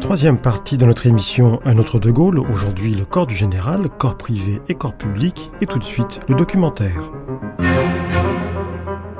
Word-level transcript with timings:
Troisième 0.00 0.38
partie 0.38 0.76
de 0.76 0.84
notre 0.84 1.06
émission 1.06 1.60
Un 1.64 1.78
autre 1.78 1.98
de 1.98 2.10
Gaulle, 2.10 2.38
aujourd'hui 2.38 2.94
le 2.94 3.04
corps 3.04 3.26
du 3.26 3.34
général, 3.34 3.88
corps 3.98 4.16
privé 4.16 4.60
et 4.68 4.74
corps 4.74 4.94
public, 4.94 5.50
et 5.60 5.66
tout 5.66 5.78
de 5.78 5.84
suite 5.84 6.20
le 6.28 6.34
documentaire. 6.34 7.00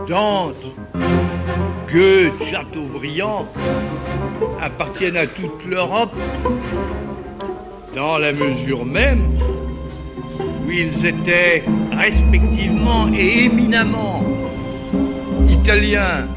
Dante, 0.07 0.55
Goethe, 1.89 2.45
Chateaubriand 2.45 3.47
appartiennent 4.61 5.17
à 5.17 5.27
toute 5.27 5.65
l'Europe 5.67 6.15
dans 7.95 8.19
la 8.19 8.33
mesure 8.33 8.85
même 8.85 9.23
où 10.67 10.71
ils 10.71 11.07
étaient 11.07 11.65
respectivement 11.93 13.09
et 13.13 13.45
éminemment 13.45 14.23
italiens, 15.49 16.29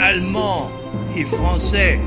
allemands 0.00 0.70
et 1.16 1.24
français. 1.24 1.98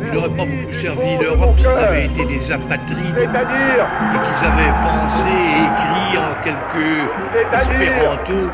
Ils 0.00 0.14
n'auraient 0.14 0.28
pas 0.28 0.46
beaucoup 0.46 0.72
servi 0.72 1.18
l'Europe 1.20 1.58
s'ils 1.58 1.68
avaient 1.68 2.06
été 2.06 2.24
des 2.24 2.52
apatrides 2.52 3.18
et 3.18 3.26
qu'ils 3.26 4.46
avaient 4.46 4.74
pensé 4.84 5.26
et 5.28 5.64
écrit 5.68 6.18
en 6.18 6.32
quelques 6.44 7.54
espéranto 7.54 8.50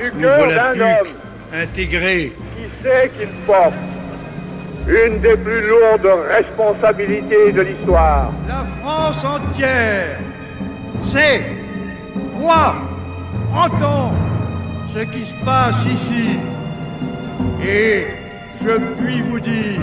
ou 0.00 0.20
volapuc 0.20 1.14
intégrés. 1.54 2.32
Qui 2.56 2.82
sait 2.82 3.10
qu'il 3.18 3.28
porte 3.46 3.72
une 4.86 5.20
des 5.20 5.36
plus 5.36 5.66
lourdes 5.68 6.08
responsabilités 6.30 7.52
de 7.52 7.60
l'histoire 7.60 8.32
La 8.48 8.64
France 8.80 9.24
entière 9.24 10.18
sait, 10.98 11.44
voit, 12.30 12.76
entend 13.54 14.12
ce 14.94 15.00
qui 15.00 15.24
se 15.24 15.34
passe 15.44 15.84
ici. 15.86 16.38
Et 17.62 18.06
je 18.62 18.78
puis 18.96 19.20
vous 19.20 19.40
dire 19.40 19.80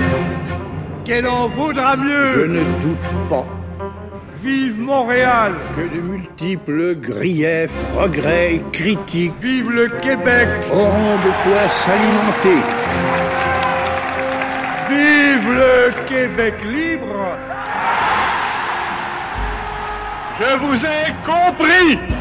qu'elle 1.03 1.27
en 1.27 1.47
vaudra 1.47 1.95
mieux. 1.95 2.33
Je 2.33 2.41
ne 2.41 2.63
doute 2.81 3.29
pas 3.29 3.45
Vive 4.43 4.79
Montréal 4.79 5.53
que 5.75 5.81
de 5.81 6.01
multiples 6.01 6.95
griefs, 6.95 7.71
regrets 7.97 8.55
et 8.55 8.63
critiques 8.71 9.33
Vive 9.41 9.71
le 9.71 9.87
Québec 9.87 10.47
auront 10.71 11.15
de 11.25 11.31
quoi 11.43 11.67
s'alimenter. 11.67 12.61
Vive 14.89 15.51
le 15.51 16.07
Québec 16.07 16.53
libre 16.63 17.37
Je 20.39 20.57
vous 20.57 20.85
ai 20.85 21.13
compris 21.25 22.14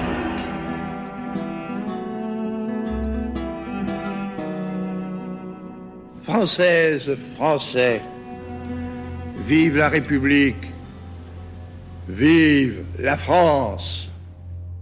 Françaises, 6.24 7.14
Français, 7.36 8.00
vive 9.44 9.76
la 9.76 9.90
République, 9.90 10.72
vive 12.08 12.82
la 12.98 13.14
France. 13.16 14.10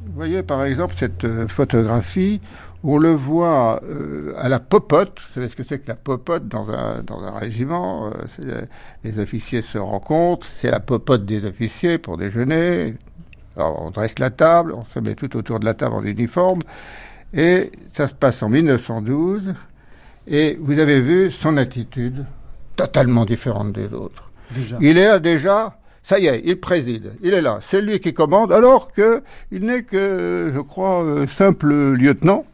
Vous 0.07 0.13
voyez 0.15 0.45
par 0.45 0.65
exemple 0.65 0.95
cette 0.97 1.25
euh, 1.25 1.49
photographie 1.49 2.41
où 2.85 2.95
on 2.95 2.99
le 2.99 3.13
voit 3.15 3.83
euh, 3.83 4.35
à 4.39 4.49
la 4.49 4.61
popote. 4.61 5.19
Vous 5.19 5.35
savez 5.35 5.49
ce 5.49 5.57
que 5.57 5.65
c'est 5.65 5.81
que 5.81 5.89
la 5.89 5.97
popote 5.97 6.47
dans 6.47 6.71
un, 6.71 7.03
dans 7.03 7.25
un 7.25 7.37
régiment 7.37 8.13
euh, 8.39 8.63
Les 9.03 9.19
officiers 9.19 9.63
se 9.63 9.79
rencontrent, 9.79 10.47
c'est 10.61 10.71
la 10.71 10.79
popote 10.79 11.25
des 11.25 11.45
officiers 11.45 11.99
pour 11.99 12.19
déjeuner. 12.19 12.95
Alors 13.57 13.83
on 13.83 13.91
dresse 13.91 14.21
la 14.21 14.31
table, 14.31 14.75
on 14.75 14.85
se 14.85 15.01
met 15.01 15.17
tout 15.17 15.37
autour 15.37 15.59
de 15.59 15.65
la 15.65 15.75
table 15.75 15.95
en 15.95 16.05
uniforme. 16.05 16.61
Et 17.35 17.73
ça 17.91 18.07
se 18.07 18.15
passe 18.15 18.45
en 18.45 18.49
1912. 18.49 19.55
Et 20.27 20.57
vous 20.61 20.79
avez 20.79 21.01
vu 21.01 21.31
son 21.31 21.57
attitude 21.57 22.25
totalement 22.77 23.25
différente 23.25 23.73
des 23.73 23.93
autres. 23.93 24.31
Déjà. 24.55 24.77
Il 24.81 24.99
est 24.99 25.07
là 25.09 25.19
déjà, 25.19 25.79
ça 26.03 26.19
y 26.19 26.27
est, 26.27 26.43
il 26.45 26.59
préside, 26.61 27.13
il 27.23 27.33
est 27.35 27.41
là, 27.43 27.59
c'est 27.63 27.81
lui 27.81 28.01
qui 28.01 28.13
commande, 28.15 28.53
alors 28.53 28.93
que 28.93 29.23
il 29.51 29.65
n'est 29.65 29.83
que, 29.83 30.51
je 30.55 30.61
crois, 30.61 31.03
euh, 31.05 31.27
simple 31.27 31.73
lieutenant. 31.95 32.45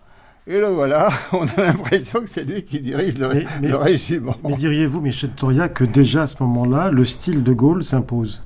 Et 0.47 0.61
là 0.61 0.71
voilà, 0.71 1.11
on 1.33 1.45
a 1.47 1.63
l'impression 1.65 2.21
que 2.23 2.29
c'est 2.31 2.45
lui 2.45 2.65
qui 2.65 2.81
dirige 2.81 3.19
le, 3.19 3.29
Mais- 3.29 3.45
mais- 3.61 3.69
le 3.69 3.77
régiment. 3.77 4.35
Mais 4.45 4.55
diriez-vous, 4.55 5.01
Michel 5.01 5.31
Toria, 5.31 5.69
que 5.69 5.85
déjà 5.85 6.23
à 6.23 6.27
ce 6.27 6.43
moment-là, 6.43 6.91
le 6.91 7.05
style 7.05 7.43
de 7.43 7.53
Gaulle 7.53 7.85
s'impose? 7.85 8.43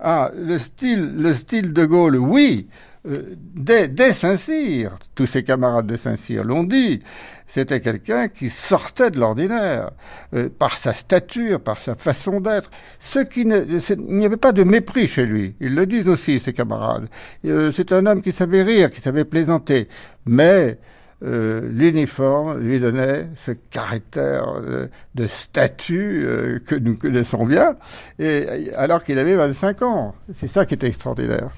Ah, 0.00 0.30
le 0.36 0.58
style, 0.58 1.14
le 1.16 1.32
style 1.32 1.72
de 1.72 1.84
Gaulle, 1.86 2.16
oui. 2.18 2.66
Euh, 3.06 3.34
dès, 3.36 4.12
Saint-Cyr, 4.12 4.98
tous 5.14 5.26
ses 5.26 5.44
camarades 5.44 5.86
de 5.86 5.96
Saint-Cyr 5.96 6.42
l'ont 6.42 6.64
dit, 6.64 7.00
c'était 7.46 7.80
quelqu'un 7.80 8.28
qui 8.28 8.48
sortait 8.48 9.10
de 9.10 9.20
l'ordinaire, 9.20 9.90
euh, 10.34 10.48
par 10.48 10.72
sa 10.72 10.94
stature, 10.94 11.60
par 11.60 11.80
sa 11.80 11.94
façon 11.94 12.40
d'être. 12.40 12.70
Ce 12.98 13.18
qui 13.18 13.42
il 13.42 14.16
n'y 14.16 14.24
avait 14.24 14.36
pas 14.38 14.52
de 14.52 14.64
mépris 14.64 15.06
chez 15.06 15.26
lui. 15.26 15.54
Ils 15.60 15.74
le 15.74 15.86
disent 15.86 16.08
aussi, 16.08 16.40
ses 16.40 16.52
camarades. 16.52 17.08
Euh, 17.44 17.70
c'est 17.70 17.92
un 17.92 18.06
homme 18.06 18.22
qui 18.22 18.32
savait 18.32 18.62
rire, 18.62 18.90
qui 18.90 19.00
savait 19.00 19.24
plaisanter. 19.24 19.88
Mais 20.24 20.78
euh, 21.24 21.62
l'uniforme 21.70 22.58
lui 22.58 22.80
donnait 22.80 23.28
ce 23.36 23.52
caractère 23.52 24.46
euh, 24.56 24.88
de 25.14 25.26
statut 25.26 26.26
euh, 26.26 26.58
que 26.58 26.74
nous 26.74 26.98
connaissons 26.98 27.46
bien, 27.46 27.76
et, 28.18 28.70
alors 28.74 29.02
qu'il 29.02 29.18
avait 29.18 29.36
25 29.36 29.82
ans. 29.82 30.14
C'est 30.34 30.48
ça 30.48 30.66
qui 30.66 30.74
était 30.74 30.88
extraordinaire. 30.88 31.50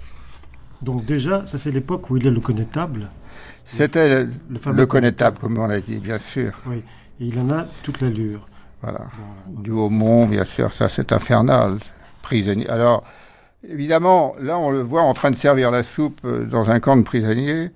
Donc 0.82 1.04
déjà, 1.04 1.44
ça 1.46 1.58
c'est 1.58 1.70
l'époque 1.70 2.10
où 2.10 2.16
il 2.16 2.26
est 2.26 2.30
le 2.30 2.40
connétable. 2.40 3.08
C'était 3.64 4.24
le, 4.24 4.30
Le 4.50 4.72
le 4.72 4.86
connétable, 4.86 5.38
comme 5.38 5.58
on 5.58 5.66
l'a 5.66 5.80
dit, 5.80 5.96
bien 5.98 6.18
sûr. 6.18 6.52
Oui. 6.66 6.82
Et 7.20 7.24
il 7.26 7.38
en 7.40 7.50
a 7.50 7.66
toute 7.82 8.00
l'allure. 8.00 8.46
Voilà. 8.82 8.98
Voilà. 8.98 9.60
Du 9.62 9.70
Haut-Mont, 9.72 10.26
bien 10.26 10.44
sûr, 10.44 10.72
ça 10.72 10.88
c'est 10.88 11.12
infernal. 11.12 11.78
Prisonnier. 12.22 12.68
Alors, 12.68 13.02
évidemment, 13.68 14.34
là 14.40 14.58
on 14.58 14.70
le 14.70 14.82
voit 14.82 15.02
en 15.02 15.14
train 15.14 15.30
de 15.30 15.36
servir 15.36 15.70
la 15.70 15.82
soupe 15.82 16.20
euh, 16.24 16.44
dans 16.44 16.70
un 16.70 16.78
camp 16.80 16.96
de 16.96 17.02
prisonniers. 17.02 17.70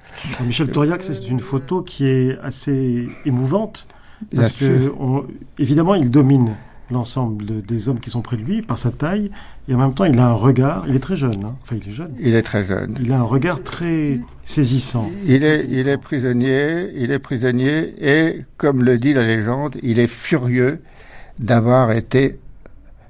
Michel 0.44 0.70
Toriac, 0.70 1.02
c'est 1.02 1.26
une 1.28 1.40
photo 1.40 1.82
qui 1.82 2.06
est 2.06 2.38
assez 2.40 3.08
émouvante. 3.24 3.86
Bien 4.30 4.42
Parce 4.42 4.52
que, 4.52 4.82
sûr. 4.82 5.00
on- 5.00 5.24
évidemment, 5.58 5.94
il 5.94 6.10
domine 6.10 6.54
l'ensemble 6.90 7.44
de- 7.46 7.60
des 7.60 7.88
hommes 7.88 8.00
qui 8.00 8.10
sont 8.10 8.22
près 8.22 8.36
de 8.36 8.42
lui 8.42 8.62
par 8.62 8.78
sa 8.78 8.90
taille. 8.90 9.30
Et 9.68 9.74
en 9.74 9.78
même 9.78 9.94
temps, 9.94 10.04
il 10.04 10.18
a 10.18 10.26
un 10.26 10.32
regard. 10.32 10.84
Il 10.88 10.96
est 10.96 11.00
très 11.00 11.16
jeune. 11.16 11.44
hein. 11.44 11.56
Enfin, 11.62 11.76
il 11.82 11.88
est 11.88 11.92
jeune. 11.94 12.12
Il 12.20 12.34
est 12.34 12.42
très 12.42 12.64
jeune. 12.64 12.96
Il 13.00 13.12
a 13.12 13.18
un 13.18 13.22
regard 13.22 13.62
très 13.62 14.20
saisissant. 14.44 15.08
Il 15.26 15.44
est, 15.44 15.66
il 15.68 15.86
est 15.88 15.98
prisonnier, 15.98 16.88
il 16.96 17.10
est 17.12 17.18
prisonnier, 17.18 17.94
et 18.00 18.44
comme 18.56 18.82
le 18.82 18.98
dit 18.98 19.12
la 19.14 19.26
légende, 19.26 19.76
il 19.82 19.98
est 19.98 20.06
furieux 20.08 20.82
d'avoir 21.38 21.92
été 21.92 22.38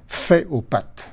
fait 0.07 0.45
aux 0.49 0.61
pattes. 0.61 1.11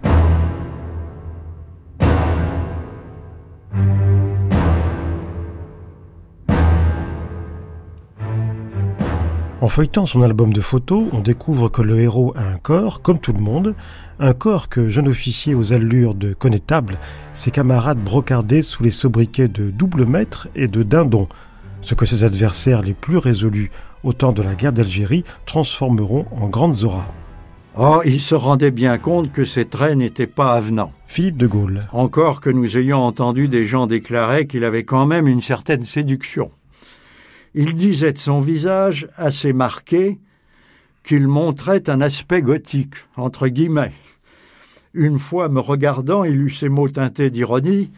En 9.60 9.66
feuilletant 9.66 10.06
son 10.06 10.22
album 10.22 10.52
de 10.52 10.60
photos, 10.60 11.08
on 11.12 11.18
découvre 11.18 11.68
que 11.68 11.82
le 11.82 11.98
héros 11.98 12.32
a 12.36 12.44
un 12.44 12.58
corps, 12.58 13.02
comme 13.02 13.18
tout 13.18 13.32
le 13.32 13.40
monde, 13.40 13.74
un 14.20 14.32
corps 14.32 14.68
que, 14.68 14.88
jeune 14.88 15.08
officier 15.08 15.56
aux 15.56 15.72
allures 15.72 16.14
de 16.14 16.32
connétable, 16.32 16.96
ses 17.34 17.50
camarades 17.50 17.98
brocardaient 17.98 18.62
sous 18.62 18.84
les 18.84 18.92
sobriquets 18.92 19.48
de 19.48 19.70
double 19.70 20.06
maître 20.06 20.46
et 20.54 20.68
de 20.68 20.84
dindon, 20.84 21.26
ce 21.80 21.96
que 21.96 22.06
ses 22.06 22.22
adversaires 22.22 22.82
les 22.82 22.94
plus 22.94 23.18
résolus 23.18 23.72
au 24.04 24.12
temps 24.12 24.32
de 24.32 24.42
la 24.42 24.54
guerre 24.54 24.72
d'Algérie 24.72 25.24
transformeront 25.44 26.26
en 26.30 26.46
grandes 26.46 26.84
auras. 26.84 27.08
Oh, 27.76 28.00
il 28.04 28.20
se 28.20 28.36
rendait 28.36 28.70
bien 28.70 28.96
compte 28.96 29.32
que 29.32 29.44
ses 29.44 29.64
traits 29.64 29.96
n'étaient 29.96 30.28
pas 30.28 30.52
avenants. 30.52 30.92
Philippe 31.06 31.36
de 31.36 31.48
Gaulle. 31.48 31.88
Encore 31.92 32.40
que 32.40 32.50
nous 32.50 32.76
ayons 32.76 32.98
entendu 32.98 33.48
des 33.48 33.66
gens 33.66 33.88
déclarer 33.88 34.46
qu'il 34.46 34.62
avait 34.62 34.84
quand 34.84 35.06
même 35.06 35.26
une 35.26 35.42
certaine 35.42 35.84
séduction. 35.84 36.52
Il 37.54 37.74
disait 37.74 38.12
de 38.12 38.18
son 38.18 38.40
visage 38.40 39.08
assez 39.16 39.52
marqué 39.52 40.18
qu'il 41.02 41.26
montrait 41.26 41.88
un 41.88 42.00
aspect 42.00 42.42
gothique, 42.42 42.94
entre 43.16 43.48
guillemets. 43.48 43.94
Une 44.94 45.18
fois 45.18 45.48
me 45.48 45.60
regardant, 45.60 46.24
il 46.24 46.40
eut 46.40 46.50
ces 46.50 46.68
mots 46.68 46.88
teintés 46.88 47.30
d'ironie. 47.30 47.90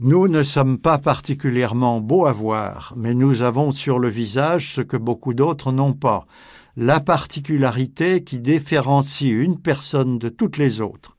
Nous 0.00 0.28
ne 0.28 0.42
sommes 0.42 0.78
pas 0.78 0.98
particulièrement 0.98 2.00
beaux 2.00 2.26
à 2.26 2.32
voir, 2.32 2.94
mais 2.96 3.14
nous 3.14 3.42
avons 3.42 3.72
sur 3.72 3.98
le 3.98 4.08
visage 4.08 4.74
ce 4.74 4.80
que 4.80 4.96
beaucoup 4.96 5.34
d'autres 5.34 5.72
n'ont 5.72 5.92
pas, 5.92 6.26
la 6.76 7.00
particularité 7.00 8.24
qui 8.24 8.40
différencie 8.40 9.32
une 9.32 9.58
personne 9.58 10.18
de 10.18 10.28
toutes 10.28 10.58
les 10.58 10.80
autres. 10.80 11.16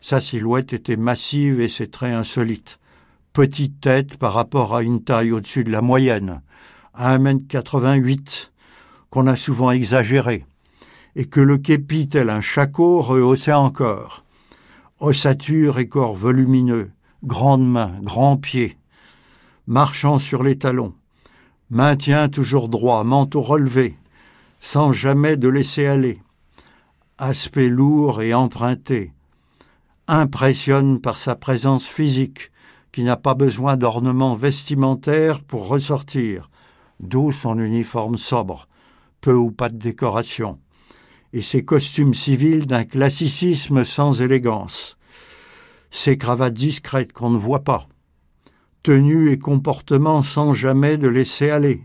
Sa 0.00 0.20
silhouette 0.20 0.72
était 0.72 0.96
massive 0.96 1.60
et 1.60 1.68
ses 1.68 1.88
traits 1.88 2.14
insolites. 2.14 2.78
Petite 3.32 3.80
tête 3.80 4.16
par 4.16 4.34
rapport 4.34 4.74
à 4.74 4.82
une 4.82 5.02
taille 5.02 5.32
au-dessus 5.32 5.64
de 5.64 5.70
la 5.70 5.82
moyenne, 5.82 6.42
à 6.94 7.18
1m88, 7.18 8.50
qu'on 9.10 9.26
a 9.26 9.36
souvent 9.36 9.70
exagéré, 9.70 10.46
et 11.16 11.26
que 11.26 11.40
le 11.40 11.58
képi 11.58 12.08
tel 12.08 12.30
un 12.30 12.40
shako 12.40 13.00
rehaussait 13.00 13.52
encore. 13.52 14.24
Ossature 15.00 15.78
et 15.78 15.88
corps 15.88 16.14
volumineux, 16.14 16.90
grandes 17.24 17.68
mains, 17.68 17.92
grands 18.00 18.36
pieds, 18.36 18.78
marchant 19.66 20.18
sur 20.18 20.42
les 20.42 20.56
talons, 20.56 20.94
maintien 21.70 22.28
toujours 22.28 22.68
droit, 22.68 23.02
manteau 23.04 23.40
relevé, 23.40 23.96
sans 24.60 24.92
jamais 24.92 25.36
de 25.36 25.48
laisser 25.48 25.86
aller. 25.86 26.20
Aspect 27.18 27.68
lourd 27.68 28.22
et 28.22 28.34
emprunté, 28.34 29.12
impressionne 30.06 31.00
par 31.00 31.18
sa 31.18 31.34
présence 31.34 31.86
physique, 31.86 32.50
qui 32.92 33.02
n'a 33.02 33.16
pas 33.16 33.34
besoin 33.34 33.76
d'ornements 33.76 34.36
vestimentaires 34.36 35.42
pour 35.42 35.66
ressortir, 35.66 36.48
d'où 37.00 37.32
son 37.32 37.58
uniforme 37.58 38.16
sobre, 38.16 38.68
peu 39.20 39.34
ou 39.34 39.50
pas 39.50 39.68
de 39.68 39.76
décoration, 39.76 40.58
et 41.32 41.42
ses 41.42 41.64
costumes 41.64 42.14
civils 42.14 42.66
d'un 42.66 42.84
classicisme 42.84 43.84
sans 43.84 44.20
élégance, 44.22 44.96
ses 45.90 46.18
cravates 46.18 46.54
discrètes 46.54 47.12
qu'on 47.12 47.30
ne 47.30 47.38
voit 47.38 47.64
pas, 47.64 47.88
tenue 48.82 49.30
et 49.30 49.38
comportement 49.38 50.22
sans 50.22 50.54
jamais 50.54 50.96
de 50.96 51.08
laisser 51.08 51.50
aller, 51.50 51.82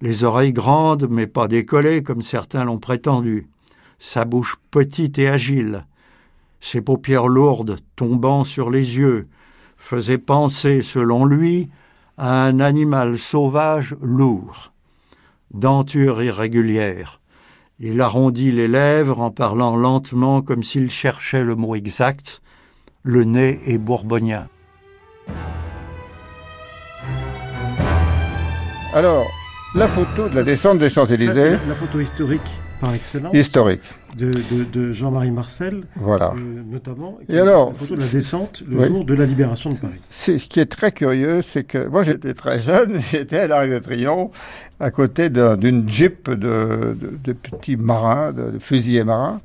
les 0.00 0.24
oreilles 0.24 0.52
grandes 0.52 1.08
mais 1.10 1.26
pas 1.26 1.48
décollées 1.48 2.02
comme 2.02 2.22
certains 2.22 2.64
l'ont 2.64 2.78
prétendu, 2.78 3.48
sa 3.98 4.24
bouche 4.24 4.56
petite 4.70 5.18
et 5.18 5.28
agile, 5.28 5.86
ses 6.60 6.80
paupières 6.80 7.28
lourdes 7.28 7.78
tombant 7.96 8.44
sur 8.44 8.70
les 8.70 8.96
yeux, 8.96 9.28
faisaient 9.76 10.18
penser, 10.18 10.82
selon 10.82 11.24
lui, 11.24 11.68
à 12.18 12.44
un 12.44 12.58
animal 12.58 13.18
sauvage 13.18 13.96
lourd. 14.02 14.72
Denture 15.54 16.22
irrégulière. 16.22 17.20
Il 17.78 18.00
arrondit 18.00 18.50
les 18.50 18.66
lèvres 18.66 19.20
en 19.20 19.30
parlant 19.30 19.76
lentement 19.76 20.42
comme 20.42 20.64
s'il 20.64 20.90
cherchait 20.90 21.44
le 21.44 21.54
mot 21.54 21.76
exact. 21.76 22.42
Le 23.04 23.22
nez 23.22 23.60
est 23.66 23.78
bourbonien. 23.78 24.48
Alors, 28.92 29.26
la 29.76 29.86
photo 29.86 30.28
de 30.28 30.34
la 30.34 30.42
descente 30.42 30.78
des 30.78 30.90
Champs-Élysées. 30.90 31.58
La 31.68 31.74
photo 31.76 32.00
historique 32.00 32.50
par 32.80 32.94
excellence. 32.94 33.34
Historique. 33.34 33.80
De, 34.16 34.32
de, 34.32 34.64
de 34.64 34.92
Jean-Marie 34.92 35.30
Marcel, 35.30 35.84
Voilà. 35.96 36.32
euh, 36.36 36.62
notamment. 36.66 37.18
Et 37.28 37.38
alors 37.38 37.68
La 37.72 37.74
photo 37.74 37.94
de 37.96 38.00
la 38.00 38.06
descente 38.06 38.62
le 38.68 38.78
Oui. 38.80 38.86
jour 38.88 39.04
de 39.04 39.14
la 39.14 39.26
libération 39.26 39.70
de 39.70 39.76
Paris. 39.76 40.00
C'est, 40.10 40.38
ce 40.38 40.48
qui 40.48 40.60
est 40.60 40.66
très 40.66 40.92
curieux, 40.92 41.42
c'est 41.42 41.64
que 41.64 41.86
moi 41.86 42.02
j'étais 42.02 42.34
très 42.34 42.58
jeune, 42.58 42.98
j'étais 43.10 43.40
à 43.40 43.46
l'Arc 43.46 43.68
de 43.68 43.78
Triomphe, 43.78 44.30
à 44.80 44.90
côté 44.90 45.28
d'un- 45.30 45.56
d'une 45.56 45.88
jeep 45.88 46.30
de, 46.30 46.96
de- 47.24 47.32
petits 47.32 47.76
marins, 47.76 48.32
de, 48.32 48.50
de 48.52 48.58
fusiliers 48.58 49.04
marins. 49.04 49.40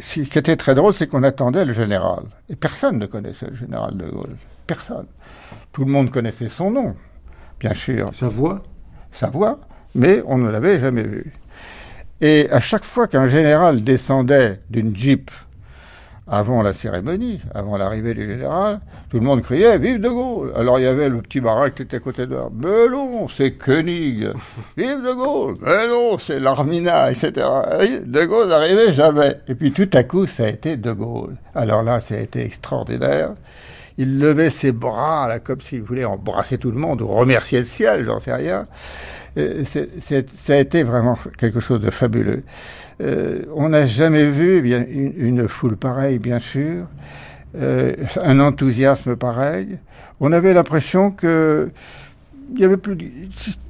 Ce 0.00 0.20
qui 0.20 0.38
était 0.38 0.56
très 0.56 0.74
drôle, 0.74 0.92
c'est 0.92 1.06
qu'on 1.06 1.22
attendait 1.22 1.64
le 1.64 1.72
général. 1.72 2.24
Et 2.50 2.56
personne 2.56 2.98
ne 2.98 3.06
connaissait 3.06 3.46
le 3.48 3.56
général 3.56 3.96
de 3.96 4.04
Gaulle. 4.10 4.36
Personne. 4.66 5.06
Tout 5.72 5.84
le 5.84 5.90
monde 5.90 6.10
connaissait 6.10 6.48
son 6.48 6.70
nom, 6.70 6.94
bien 7.60 7.74
sûr, 7.74 8.08
Sa 8.12 8.28
voix, 8.28 8.62
sa 9.12 9.28
voix, 9.30 9.60
mais 9.94 10.22
on 10.26 10.38
ne 10.38 10.50
l'avait 10.50 10.78
jamais 10.80 11.02
vu. 11.04 11.32
Et 12.24 12.48
à 12.50 12.58
chaque 12.58 12.86
fois 12.86 13.06
qu'un 13.06 13.28
général 13.28 13.82
descendait 13.82 14.60
d'une 14.70 14.96
jeep 14.96 15.30
avant 16.26 16.62
la 16.62 16.72
cérémonie, 16.72 17.42
avant 17.54 17.76
l'arrivée 17.76 18.14
du 18.14 18.26
général, 18.26 18.80
tout 19.10 19.18
le 19.18 19.26
monde 19.26 19.42
criait 19.42 19.76
Vive 19.76 20.00
de 20.00 20.08
Gaulle 20.08 20.50
Alors 20.56 20.78
il 20.78 20.84
y 20.84 20.86
avait 20.86 21.10
le 21.10 21.20
petit 21.20 21.42
marin 21.42 21.68
qui 21.68 21.82
était 21.82 21.98
à 21.98 22.00
côté 22.00 22.24
de 22.24 22.34
moi. 22.34 22.50
Mais 22.50 22.88
non, 22.88 23.28
c'est 23.28 23.52
Koenig 23.52 24.30
Vive 24.74 25.02
de 25.02 25.12
Gaulle 25.12 25.56
Mais 25.60 25.86
non, 25.86 26.16
c'est 26.16 26.40
l'Armina, 26.40 27.10
etc. 27.10 27.46
Et 27.82 27.98
De 27.98 28.24
Gaulle 28.24 28.48
n'arrivait 28.48 28.94
jamais. 28.94 29.40
Et 29.46 29.54
puis 29.54 29.72
tout 29.72 29.90
à 29.92 30.02
coup, 30.02 30.26
ça 30.26 30.44
a 30.44 30.48
été 30.48 30.78
De 30.78 30.92
Gaulle. 30.92 31.36
Alors 31.54 31.82
là, 31.82 32.00
ça 32.00 32.14
a 32.14 32.20
été 32.20 32.42
extraordinaire. 32.42 33.32
Il 33.98 34.18
levait 34.18 34.48
ses 34.48 34.72
bras, 34.72 35.28
là, 35.28 35.40
comme 35.40 35.60
s'il 35.60 35.82
voulait 35.82 36.06
embrasser 36.06 36.56
tout 36.56 36.70
le 36.70 36.78
monde, 36.78 37.02
ou 37.02 37.06
remercier 37.06 37.58
le 37.58 37.64
ciel, 37.66 38.04
j'en 38.04 38.18
sais 38.18 38.32
rien. 38.32 38.66
Euh, 39.36 39.64
c'est- 39.64 40.28
ça 40.30 40.54
a 40.54 40.58
été 40.58 40.82
vraiment 40.82 41.18
quelque 41.38 41.60
chose 41.60 41.80
de 41.80 41.90
fabuleux. 41.90 42.42
Euh, 43.00 43.42
on 43.54 43.70
n'a 43.70 43.86
jamais 43.86 44.30
vu 44.30 44.62
eh 44.64 45.26
une, 45.26 45.48
foule 45.48 45.76
pareille, 45.76 46.18
bien 46.18 46.38
sûr, 46.38 46.86
euh, 47.56 47.94
un 48.22 48.38
enthousiasme 48.40 49.16
pareil. 49.16 49.78
On 50.20 50.30
avait 50.32 50.54
l'impression 50.54 51.10
que 51.10 51.70
il 52.54 52.60
y 52.60 52.64
avait 52.64 52.76
plus. 52.76 52.96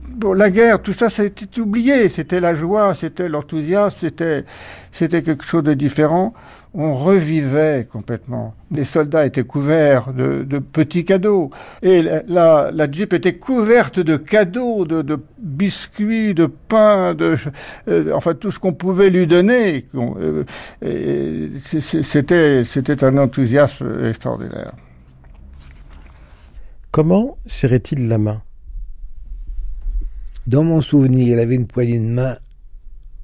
Bon, 0.08 0.32
la 0.32 0.50
guerre, 0.50 0.80
tout 0.80 0.92
ça, 0.92 1.08
c'était 1.10 1.60
oublié. 1.60 2.08
C'était 2.08 2.40
la 2.40 2.54
joie, 2.54 2.94
c'était 2.94 3.28
l'enthousiasme, 3.28 3.96
c'était, 4.00 4.44
c'était 4.92 5.22
quelque 5.22 5.44
chose 5.44 5.64
de 5.64 5.74
différent. 5.74 6.34
On 6.76 6.94
revivait 6.96 7.86
complètement. 7.88 8.54
Les 8.72 8.82
soldats 8.82 9.24
étaient 9.24 9.44
couverts 9.44 10.12
de, 10.12 10.42
de 10.42 10.58
petits 10.58 11.04
cadeaux. 11.04 11.50
Et 11.82 12.02
la, 12.02 12.22
la, 12.26 12.70
la 12.72 12.90
Jeep 12.90 13.12
était 13.12 13.36
couverte 13.36 14.00
de 14.00 14.16
cadeaux, 14.16 14.84
de, 14.84 15.00
de 15.02 15.20
biscuits, 15.38 16.34
de 16.34 16.46
pain, 16.46 17.14
de, 17.14 17.36
euh, 17.86 18.12
enfin 18.12 18.34
tout 18.34 18.50
ce 18.50 18.58
qu'on 18.58 18.72
pouvait 18.72 19.10
lui 19.10 19.28
donner. 19.28 19.86
Euh, 19.94 20.42
c'était 21.62 23.04
un 23.04 23.18
enthousiasme 23.18 24.04
extraordinaire. 24.04 24.72
comment 26.90 27.38
serrait-il 27.46 28.08
la 28.08 28.18
main? 28.18 28.42
Dans 30.46 30.62
mon 30.64 30.80
souvenir, 30.80 31.34
il 31.34 31.38
avait 31.38 31.54
une 31.54 31.66
poignée 31.66 31.98
de 31.98 32.04
main 32.04 32.36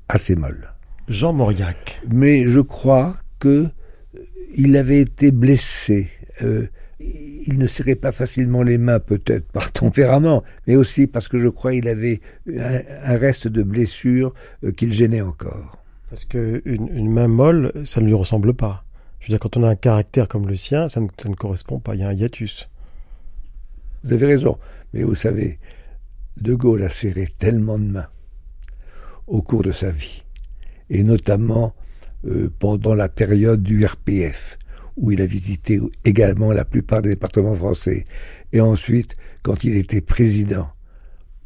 assez 0.09 0.37
molle. 0.37 0.73
Jean 1.09 1.33
Mauriac. 1.33 2.01
Mais 2.13 2.47
je 2.47 2.61
crois 2.61 3.15
que 3.41 3.67
euh, 4.15 4.21
il 4.57 4.77
avait 4.77 5.01
été 5.01 5.33
blessé. 5.33 6.09
Euh, 6.43 6.69
il 7.01 7.59
ne 7.59 7.67
serrait 7.67 7.97
pas 7.97 8.13
facilement 8.13 8.63
les 8.63 8.79
mains, 8.79 9.01
peut-être 9.01 9.51
par 9.51 9.73
tempérament, 9.83 10.45
mais 10.69 10.77
aussi 10.77 11.09
parce 11.09 11.27
que 11.27 11.39
je 11.39 11.49
crois 11.49 11.73
qu'il 11.73 11.89
avait 11.89 12.21
un, 12.47 12.81
un 13.03 13.17
reste 13.17 13.49
de 13.49 13.65
blessure 13.65 14.33
euh, 14.63 14.71
qui 14.71 14.87
le 14.87 14.93
gênait 14.93 15.23
encore. 15.23 15.83
Parce 16.09 16.25
que 16.25 16.63
une, 16.65 16.89
une 16.89 17.11
main 17.11 17.29
molle, 17.29 17.73
ça 17.85 18.01
ne 18.01 18.07
lui 18.07 18.15
ressemble 18.15 18.55
pas. 18.55 18.85
Je 19.19 19.27
veux 19.27 19.33
dire, 19.33 19.41
quand 19.41 19.57
on 19.57 19.65
a 19.65 19.69
un 19.69 19.77
caractère 19.77 20.29
comme 20.29 20.47
le 20.47 20.57
sien, 20.57 20.89
ça 20.89 21.01
ne, 21.01 21.09
ça 21.21 21.29
ne 21.29 21.35
correspond 21.35 21.79
pas. 21.79 21.95
Il 21.95 22.01
y 22.01 22.05
a 22.05 22.09
un 22.09 22.13
hiatus. 22.13 22.69
Vous 24.03 24.13
avez 24.13 24.27
raison, 24.27 24.59
mais 24.93 25.03
vous 25.03 25.15
savez, 25.15 25.59
De 26.39 26.55
Gaulle 26.55 26.83
a 26.83 26.89
serré 26.89 27.29
tellement 27.39 27.79
de 27.79 27.85
mains 27.85 28.09
au 29.27 29.43
cours 29.43 29.63
de 29.63 29.73
sa 29.73 29.91
vie, 29.91 30.25
et 30.89 31.05
notamment 31.05 31.75
euh, 32.27 32.51
pendant 32.59 32.95
la 32.95 33.09
période 33.09 33.63
du 33.63 33.85
RPF, 33.85 34.59
où 34.97 35.11
il 35.13 35.23
a 35.23 35.27
visité 35.27 35.81
également 36.05 36.53
la 36.53 36.65
plupart 36.65 37.03
des 37.03 37.11
départements 37.11 37.55
français, 37.55 38.05
et 38.53 38.61
ensuite 38.61 39.15
quand 39.43 39.65
il 39.65 39.77
était 39.77 40.01
président, 40.01 40.69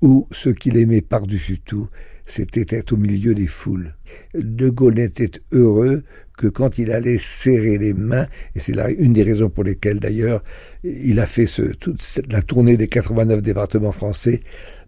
où 0.02 0.26
ce 0.32 0.50
qu'il 0.50 0.76
aimait 0.76 1.00
par-dessus 1.00 1.58
tout, 1.58 1.88
c'était 2.26 2.76
être 2.76 2.92
au 2.92 2.96
milieu 2.96 3.34
des 3.34 3.46
foules. 3.46 3.94
De 4.34 4.70
Gaulle 4.70 4.94
n'était 4.94 5.30
heureux 5.52 6.02
que 6.36 6.46
quand 6.46 6.78
il 6.78 6.90
allait 6.90 7.18
serrer 7.18 7.78
les 7.78 7.94
mains, 7.94 8.26
et 8.54 8.60
c'est 8.60 8.74
là 8.74 8.90
une 8.90 9.12
des 9.12 9.22
raisons 9.22 9.50
pour 9.50 9.64
lesquelles 9.64 10.00
d'ailleurs 10.00 10.42
il 10.82 11.20
a 11.20 11.26
fait 11.26 11.46
ce, 11.46 11.62
toute 11.62 12.02
la 12.30 12.42
tournée 12.42 12.76
des 12.76 12.88
89 12.88 13.42
départements 13.42 13.92
français, 13.92 14.40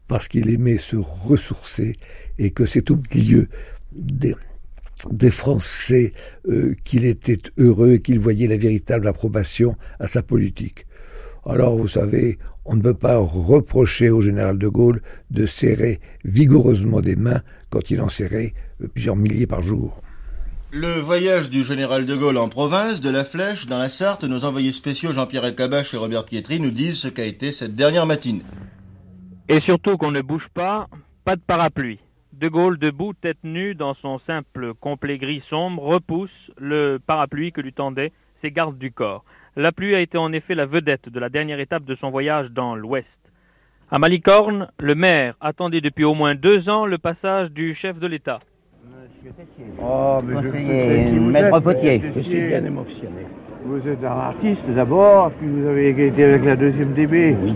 parce 0.08 0.28
qu'il 0.28 0.50
aimait 0.50 0.78
se 0.78 0.96
ressourcer 0.96 1.94
et 2.38 2.50
que 2.50 2.66
c'est 2.66 2.90
au 2.90 2.98
milieu 3.14 3.48
des, 3.92 4.34
des 5.10 5.30
Français 5.30 6.12
euh, 6.48 6.74
qu'il 6.84 7.04
était 7.04 7.40
heureux 7.58 7.94
et 7.94 8.02
qu'il 8.02 8.18
voyait 8.18 8.48
la 8.48 8.56
véritable 8.56 9.08
approbation 9.08 9.76
à 10.00 10.06
sa 10.06 10.22
politique. 10.22 10.86
Alors, 11.44 11.76
vous 11.76 11.88
savez, 11.88 12.38
on 12.64 12.74
ne 12.74 12.82
peut 12.82 12.94
pas 12.94 13.18
reprocher 13.18 14.10
au 14.10 14.20
général 14.20 14.58
de 14.58 14.68
Gaulle 14.68 15.00
de 15.30 15.46
serrer 15.46 16.00
vigoureusement 16.24 17.00
des 17.00 17.16
mains 17.16 17.42
quand 17.70 17.90
il 17.90 18.00
en 18.00 18.08
serrait 18.08 18.54
euh, 18.82 18.88
plusieurs 18.88 19.16
milliers 19.16 19.46
par 19.46 19.62
jour. 19.62 20.02
Le 20.72 21.00
voyage 21.00 21.48
du 21.48 21.62
général 21.62 22.06
de 22.06 22.16
Gaulle 22.16 22.38
en 22.38 22.48
province, 22.48 23.00
de 23.00 23.08
la 23.08 23.24
Flèche, 23.24 23.66
dans 23.66 23.78
la 23.78 23.88
Sarthe, 23.88 24.24
nos 24.24 24.44
envoyés 24.44 24.72
spéciaux 24.72 25.12
Jean-Pierre 25.12 25.44
Elkabach 25.44 25.94
et 25.94 25.96
Robert 25.96 26.24
Pietri 26.24 26.58
nous 26.58 26.72
disent 26.72 26.98
ce 26.98 27.08
qu'a 27.08 27.24
été 27.24 27.52
cette 27.52 27.76
dernière 27.76 28.04
matinée. 28.04 28.42
Et 29.48 29.60
surtout 29.60 29.96
qu'on 29.96 30.10
ne 30.10 30.20
bouge 30.20 30.46
pas, 30.52 30.88
pas 31.24 31.36
de 31.36 31.40
parapluie. 31.46 32.00
De 32.38 32.48
Gaulle, 32.48 32.78
debout, 32.78 33.14
tête 33.14 33.38
nue, 33.44 33.74
dans 33.74 33.94
son 33.94 34.18
simple 34.26 34.74
complet 34.74 35.16
gris 35.16 35.42
sombre, 35.48 35.82
repousse 35.82 36.50
le 36.58 36.98
parapluie 36.98 37.50
que 37.50 37.62
lui 37.62 37.72
tendaient 37.72 38.12
ses 38.42 38.50
gardes 38.50 38.76
du 38.76 38.92
corps. 38.92 39.24
La 39.56 39.72
pluie 39.72 39.94
a 39.94 40.00
été 40.00 40.18
en 40.18 40.30
effet 40.34 40.54
la 40.54 40.66
vedette 40.66 41.08
de 41.08 41.18
la 41.18 41.30
dernière 41.30 41.60
étape 41.60 41.84
de 41.84 41.94
son 41.94 42.10
voyage 42.10 42.50
dans 42.50 42.74
l'Ouest. 42.74 43.06
À 43.90 43.98
Malicorne, 43.98 44.68
le 44.78 44.94
maire 44.94 45.34
attendait 45.40 45.80
depuis 45.80 46.04
au 46.04 46.12
moins 46.12 46.34
deux 46.34 46.68
ans 46.68 46.84
le 46.84 46.98
passage 46.98 47.50
du 47.52 47.74
chef 47.74 47.98
de 47.98 48.06
l'État. 48.06 48.40
Oh, 49.80 50.20
mais 50.22 50.34
je 50.42 51.18
maître 51.18 51.56
êtes, 51.56 51.64
Potier. 51.64 51.98
monsieur 51.98 52.12
Je 52.16 52.20
suis 52.20 52.48
bien 52.48 52.64
émotionné. 52.66 53.26
Vous 53.64 53.88
êtes 53.88 54.04
un 54.04 54.08
artiste 54.08 54.68
d'abord, 54.74 55.32
puis 55.38 55.48
vous 55.48 55.66
avez 55.66 55.88
été 55.88 56.22
avec 56.22 56.44
la 56.44 56.56
deuxième 56.56 56.92
DB. 56.92 57.34
Oui. 57.42 57.54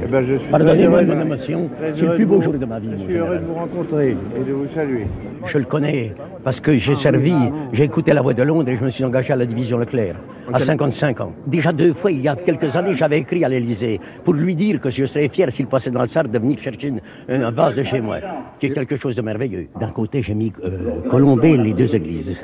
Eh 0.00 0.06
ben, 0.06 0.24
je 0.26 0.36
suis 0.38 0.52
de 0.52 1.22
émotion. 1.22 1.70
C'est 1.80 2.00
le 2.00 2.14
plus 2.14 2.24
de 2.24 2.28
beau 2.30 2.36
vous- 2.36 2.42
jour 2.42 2.52
de 2.54 2.64
ma 2.66 2.78
vie, 2.78 2.88
Je 2.98 3.04
suis 3.04 3.14
heureux 3.16 3.38
de 3.38 3.44
vous 3.44 3.54
rencontrer 3.54 4.10
et 4.10 4.44
de 4.44 4.52
vous 4.52 4.66
saluer. 4.74 5.06
Je 5.52 5.58
le 5.58 5.64
connais 5.64 6.12
Parce 6.44 6.60
que 6.60 6.72
j'ai 6.72 6.96
servi, 7.02 7.32
j'ai 7.72 7.84
écouté 7.84 8.12
la 8.12 8.22
voix 8.22 8.32
de 8.32 8.42
Londres 8.42 8.68
et 8.68 8.76
je 8.76 8.84
me 8.84 8.90
suis 8.90 9.04
engagé 9.04 9.32
à 9.32 9.36
la 9.36 9.44
division 9.44 9.76
Leclerc, 9.78 10.14
à 10.52 10.64
55 10.64 11.20
ans. 11.20 11.32
Déjà 11.46 11.72
deux 11.72 11.94
fois, 11.94 12.10
il 12.12 12.20
y 12.20 12.28
a 12.28 12.36
quelques 12.36 12.74
années, 12.76 12.96
j'avais 12.96 13.18
écrit 13.18 13.44
à 13.44 13.48
l'Élysée 13.48 14.00
pour 14.24 14.34
lui 14.34 14.54
dire 14.54 14.80
que 14.80 14.90
je 14.90 15.04
serais 15.06 15.28
fier 15.28 15.50
s'il 15.56 15.66
passait 15.66 15.90
dans 15.90 16.02
le 16.02 16.08
Sarthe 16.08 16.30
de 16.30 16.38
venir 16.38 16.58
chercher 16.60 16.92
un 17.28 17.50
vase 17.50 17.74
de 17.74 17.82
chez 17.84 18.00
moi, 18.00 18.18
qui 18.60 18.66
est 18.66 18.70
quelque 18.70 18.96
chose 18.96 19.16
de 19.16 19.22
merveilleux. 19.22 19.66
D'un 19.80 19.90
côté, 19.90 20.22
j'ai 20.22 20.34
mis 20.34 20.52
euh, 20.64 21.08
Colombé 21.10 21.56
les 21.56 21.72
deux 21.72 21.92
églises. 21.94 22.36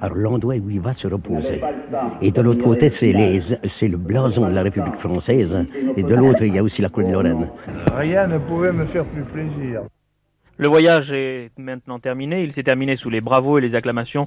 Alors 0.00 0.16
l'endroit 0.16 0.54
où 0.54 0.70
il 0.70 0.80
va 0.80 0.94
se 0.94 1.06
reposer. 1.06 1.60
Et 2.22 2.30
de 2.30 2.40
l'autre 2.40 2.62
côté, 2.62 2.92
c'est 3.00 3.88
le 3.88 3.96
blason 3.96 4.48
de 4.48 4.54
la 4.54 4.62
République 4.62 4.96
française. 4.96 5.50
Et 5.96 6.02
de 6.02 6.14
l'autre, 6.14 6.42
il 6.42 6.54
y 6.54 6.58
a 6.58 6.62
aussi 6.62 6.80
la 6.80 6.88
cour 6.88 7.04
de 7.04 7.12
Lorraine. 7.12 7.48
Rien 7.94 8.26
ne 8.26 8.38
pouvait 8.38 8.72
me 8.72 8.86
faire 8.86 9.04
plus 9.04 9.24
plaisir. 9.24 9.82
Le 10.56 10.68
voyage 10.68 11.10
est 11.10 11.50
maintenant 11.58 11.98
terminé. 11.98 12.44
Il 12.44 12.52
s'est 12.52 12.62
terminé 12.62 12.96
sous 12.96 13.10
les 13.10 13.20
bravos 13.20 13.58
et 13.58 13.60
les 13.60 13.74
acclamations 13.74 14.26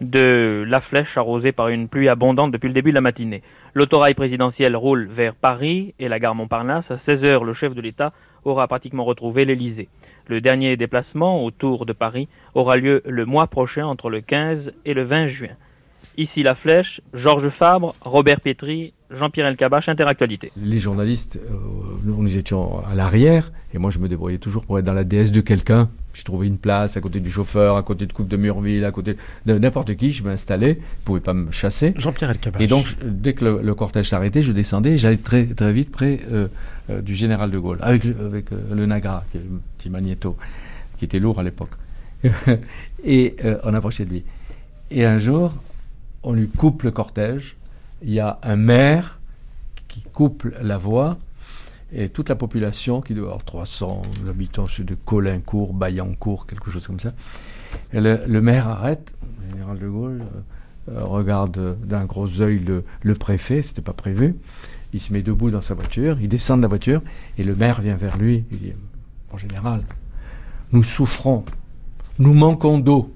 de 0.00 0.64
la 0.66 0.80
flèche 0.80 1.16
arrosée 1.16 1.52
par 1.52 1.68
une 1.68 1.88
pluie 1.88 2.08
abondante 2.08 2.50
depuis 2.50 2.68
le 2.68 2.74
début 2.74 2.90
de 2.90 2.96
la 2.96 3.00
matinée. 3.00 3.42
L'autorail 3.74 4.14
présidentiel 4.14 4.76
roule 4.76 5.06
vers 5.06 5.34
Paris 5.34 5.94
et 5.98 6.08
la 6.08 6.18
gare 6.18 6.34
Montparnasse. 6.34 6.90
À 6.90 6.98
16 7.06 7.24
heures, 7.24 7.44
le 7.44 7.54
chef 7.54 7.74
de 7.74 7.80
l'État 7.80 8.12
aura 8.44 8.66
pratiquement 8.66 9.04
retrouvé 9.04 9.44
l'Élysée. 9.44 9.88
Le 10.26 10.40
dernier 10.40 10.76
déplacement 10.76 11.44
autour 11.44 11.86
de 11.86 11.92
Paris 11.92 12.28
aura 12.54 12.76
lieu 12.76 13.02
le 13.06 13.26
mois 13.26 13.46
prochain 13.46 13.86
entre 13.86 14.10
le 14.10 14.20
15 14.20 14.72
et 14.84 14.94
le 14.94 15.04
20 15.04 15.28
juin. 15.28 15.56
Ici 16.16 16.44
La 16.44 16.54
Flèche, 16.54 17.00
Georges 17.12 17.50
Fabre, 17.58 17.94
Robert 18.00 18.40
Pétry, 18.40 18.92
Jean-Pierre 19.10 19.46
Elkabach, 19.46 19.88
Interactualité. 19.88 20.50
Les 20.56 20.78
journalistes, 20.78 21.40
euh, 21.50 21.56
nous, 22.04 22.36
étions 22.36 22.84
à 22.86 22.94
l'arrière, 22.94 23.50
et 23.72 23.78
moi 23.78 23.90
je 23.90 23.98
me 23.98 24.08
débrouillais 24.08 24.38
toujours 24.38 24.64
pour 24.64 24.78
être 24.78 24.84
dans 24.84 24.92
la 24.92 25.02
DS 25.02 25.32
de 25.32 25.40
quelqu'un. 25.40 25.88
Je 26.12 26.22
trouvais 26.22 26.46
une 26.46 26.58
place 26.58 26.96
à 26.96 27.00
côté 27.00 27.18
du 27.18 27.30
chauffeur, 27.30 27.76
à 27.76 27.82
côté 27.82 28.06
de 28.06 28.12
Coupe 28.12 28.28
de 28.28 28.36
Murville, 28.36 28.84
à 28.84 28.92
côté 28.92 29.16
de 29.46 29.58
n'importe 29.58 29.96
qui, 29.96 30.12
je 30.12 30.22
m'installais, 30.22 30.78
ils 30.78 31.00
ne 31.00 31.04
pouvaient 31.04 31.20
pas 31.20 31.34
me 31.34 31.50
chasser. 31.50 31.94
Jean-Pierre 31.96 32.30
Elkabach. 32.30 32.62
Et 32.62 32.68
donc, 32.68 32.96
dès 33.04 33.34
que 33.34 33.44
le, 33.44 33.74
cortège 33.74 34.08
s'arrêtait, 34.08 34.42
je 34.42 34.52
descendais 34.52 34.92
et 34.92 34.98
j'allais 34.98 35.16
très, 35.16 35.46
très 35.46 35.72
vite 35.72 35.90
près 35.90 36.20
euh, 36.30 36.46
euh, 36.90 37.00
du 37.00 37.16
général 37.16 37.50
de 37.50 37.58
Gaulle, 37.58 37.78
avec, 37.80 38.04
avec 38.04 38.46
le 38.52 38.86
Nagra, 38.86 39.24
qui 39.32 39.38
est 39.38 39.40
le 39.40 39.60
petit 39.78 39.90
magnéto, 39.90 40.36
qui 40.96 41.04
était 41.06 41.18
lourd 41.18 41.40
à 41.40 41.42
l'époque. 41.42 41.70
et 43.04 43.36
on 43.64 43.74
approchait 43.74 44.04
de 44.04 44.10
lui. 44.10 44.24
Et 44.90 45.04
un 45.04 45.18
jour, 45.18 45.54
on 46.22 46.32
lui 46.32 46.48
coupe 46.48 46.82
le 46.82 46.90
cortège, 46.90 47.56
il 48.02 48.12
y 48.12 48.20
a 48.20 48.38
un 48.42 48.56
maire 48.56 49.18
qui 49.88 50.02
coupe 50.12 50.46
la 50.60 50.78
voie, 50.78 51.18
et 51.92 52.08
toute 52.08 52.28
la 52.28 52.34
population, 52.34 53.00
qui 53.00 53.14
doit 53.14 53.26
avoir 53.26 53.44
300 53.44 54.02
habitants 54.28 54.66
de 54.78 54.94
Colincourt, 54.94 55.72
Bayancourt, 55.72 56.46
quelque 56.46 56.70
chose 56.70 56.86
comme 56.86 56.98
ça, 56.98 57.12
le, 57.92 58.40
maire 58.40 58.66
arrête, 58.66 59.12
le 59.42 59.52
général 59.52 59.78
de 59.78 59.88
Gaulle 59.88 60.24
euh, 60.90 61.04
regarde 61.04 61.78
d'un 61.84 62.04
gros 62.04 62.40
œil 62.40 62.58
le, 62.58 62.84
le 63.02 63.14
préfet, 63.14 63.62
c'était 63.62 63.82
pas 63.82 63.92
prévu, 63.92 64.34
il 64.92 65.00
se 65.00 65.12
met 65.12 65.22
debout 65.22 65.50
dans 65.50 65.60
sa 65.60 65.74
voiture, 65.74 66.18
il 66.20 66.28
descend 66.28 66.58
de 66.58 66.62
la 66.62 66.68
voiture, 66.68 67.02
et 67.38 67.44
le 67.44 67.54
maire 67.54 67.80
vient 67.80 67.96
vers 67.96 68.16
lui, 68.16 68.44
il 68.50 68.58
dit, 68.58 68.72
en 69.32 69.36
général, 69.36 69.82
nous 70.72 70.82
souffrons, 70.82 71.44
nous 72.18 72.34
manquons 72.34 72.78
d'eau, 72.78 73.12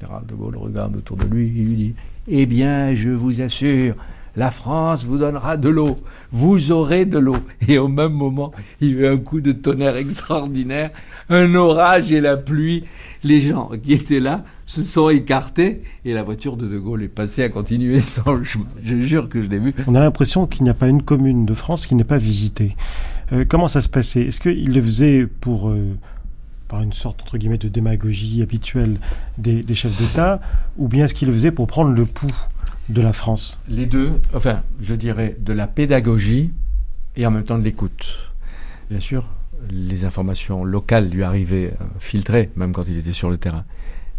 général 0.00 0.24
de 0.26 0.34
Gaulle 0.34 0.56
regarde 0.56 0.96
autour 0.96 1.16
de 1.16 1.24
lui, 1.24 1.52
il 1.54 1.64
lui 1.64 1.76
dit 1.76 1.94
Eh 2.28 2.46
bien, 2.46 2.94
je 2.94 3.10
vous 3.10 3.40
assure, 3.40 3.94
la 4.36 4.50
France 4.50 5.04
vous 5.04 5.18
donnera 5.18 5.56
de 5.56 5.68
l'eau, 5.68 5.98
vous 6.32 6.72
aurez 6.72 7.04
de 7.04 7.18
l'eau. 7.18 7.36
Et 7.68 7.78
au 7.78 7.88
même 7.88 8.12
moment, 8.12 8.52
il 8.80 8.92
y 8.92 8.96
a 8.96 9.00
eu 9.00 9.06
un 9.06 9.16
coup 9.16 9.40
de 9.40 9.52
tonnerre 9.52 9.96
extraordinaire, 9.96 10.90
un 11.30 11.54
orage 11.54 12.12
et 12.12 12.20
la 12.20 12.36
pluie. 12.36 12.84
Les 13.22 13.40
gens 13.40 13.70
qui 13.82 13.94
étaient 13.94 14.20
là 14.20 14.44
se 14.66 14.82
sont 14.82 15.08
écartés 15.08 15.82
et 16.04 16.12
la 16.12 16.22
voiture 16.22 16.56
de 16.56 16.68
De 16.68 16.78
Gaulle 16.78 17.02
est 17.02 17.08
passée 17.08 17.42
à 17.42 17.48
continuer 17.48 18.00
son 18.00 18.44
chemin. 18.44 18.66
Je 18.82 19.00
jure 19.00 19.28
que 19.28 19.40
je 19.40 19.48
l'ai 19.48 19.58
vu. 19.58 19.74
On 19.86 19.94
a 19.94 20.00
l'impression 20.00 20.46
qu'il 20.46 20.64
n'y 20.64 20.70
a 20.70 20.74
pas 20.74 20.88
une 20.88 21.02
commune 21.02 21.46
de 21.46 21.54
France 21.54 21.86
qui 21.86 21.94
n'est 21.94 22.04
pas 22.04 22.18
visitée. 22.18 22.76
Euh, 23.32 23.44
comment 23.48 23.68
ça 23.68 23.80
se 23.80 23.88
passait? 23.88 24.22
Est-ce 24.22 24.40
qu'il 24.40 24.72
le 24.72 24.82
faisait 24.82 25.26
pour... 25.26 25.70
Euh, 25.70 25.96
par 26.68 26.82
une 26.82 26.92
sorte 26.92 27.22
entre 27.22 27.38
guillemets 27.38 27.58
de 27.58 27.68
démagogie 27.68 28.42
habituelle 28.42 28.98
des, 29.38 29.74
chefs 29.74 29.96
d'État, 29.96 30.40
ou 30.76 30.88
bien 30.88 31.04
est-ce 31.04 31.14
qu'il 31.14 31.28
le 31.28 31.34
faisait 31.34 31.52
pour 31.52 31.66
prendre 31.66 31.90
le 31.90 32.06
pouls 32.06 32.34
de 32.88 33.00
la 33.00 33.12
France? 33.12 33.60
Les 33.68 33.86
deux, 33.86 34.20
enfin, 34.34 34.62
je 34.80 34.94
dirais 34.94 35.36
de 35.38 35.52
la 35.52 35.66
pédagogie 35.66 36.52
et 37.16 37.26
en 37.26 37.30
même 37.30 37.44
temps 37.44 37.58
de 37.58 37.64
l'écoute. 37.64 38.16
Bien 38.90 39.00
sûr, 39.00 39.28
les 39.70 40.04
informations 40.04 40.64
locales 40.64 41.08
lui 41.08 41.22
arrivaient 41.22 41.74
euh, 41.80 41.84
filtrées, 41.98 42.50
même 42.56 42.72
quand 42.72 42.84
il 42.86 42.98
était 42.98 43.12
sur 43.12 43.30
le 43.30 43.38
terrain, 43.38 43.64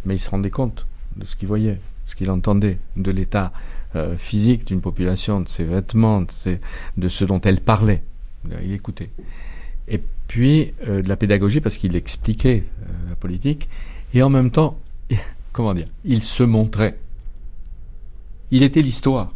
mais 0.06 0.16
il 0.16 0.20
se 0.20 0.30
rendait 0.30 0.50
compte 0.50 0.88
de 1.18 1.26
ce 1.26 1.36
qu'il 1.36 1.48
voyait, 1.48 1.76
de 1.76 1.80
ce 2.06 2.16
qu'il 2.16 2.32
entendait, 2.32 2.80
de 2.98 3.12
l'état 3.12 3.52
euh, 3.96 4.18
physique 4.18 4.66
d'une 4.66 4.82
population, 4.82 5.42
de 5.42 5.48
ses 5.48 5.64
vêtements, 5.64 6.26
de 6.98 7.08
ce 7.08 7.26
dont 7.26 7.42
elle 7.42 7.62
parlait. 7.62 8.04
Il 8.62 8.74
écoutait. 8.74 9.10
Et 9.88 10.02
puis 10.28 10.74
euh, 10.88 11.02
de 11.02 11.10
la 11.10 11.16
pédagogie 11.16 11.62
parce 11.62 11.78
qu'il 11.78 11.96
expliquait 11.96 12.64
euh, 12.84 13.10
la 13.10 13.16
politique, 13.16 13.70
et 14.14 14.24
en 14.24 14.30
même 14.30 14.52
temps, 14.52 14.80
comment 15.52 15.74
dire, 15.74 15.88
il 16.04 16.24
se 16.24 16.44
montrait. 16.44 16.98
Il 18.52 18.64
était 18.64 18.82
l'histoire. 18.82 19.32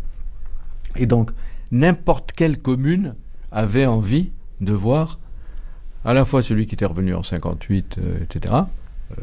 Et 0.95 1.05
donc, 1.05 1.31
n'importe 1.71 2.31
quelle 2.31 2.59
commune 2.59 3.15
avait 3.51 3.85
envie 3.85 4.31
de 4.61 4.73
voir 4.73 5.19
à 6.05 6.13
la 6.13 6.25
fois 6.25 6.41
celui 6.41 6.65
qui 6.65 6.75
était 6.75 6.85
revenu 6.85 7.13
en 7.13 7.23
58, 7.23 7.97
euh, 7.97 8.23
etc., 8.23 8.55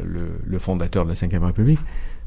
le, 0.03 0.59
fondateur 0.59 1.05
de 1.07 1.11
la 1.11 1.39
Ve 1.39 1.45
République, 1.45 1.79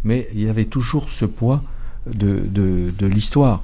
mais 0.06 0.30
il 0.34 0.40
y 0.40 0.48
avait 0.48 0.66
toujours 0.66 1.10
ce 1.10 1.26
poids 1.26 1.62
de, 2.08 2.40
de, 2.40 3.06
l'histoire. 3.06 3.64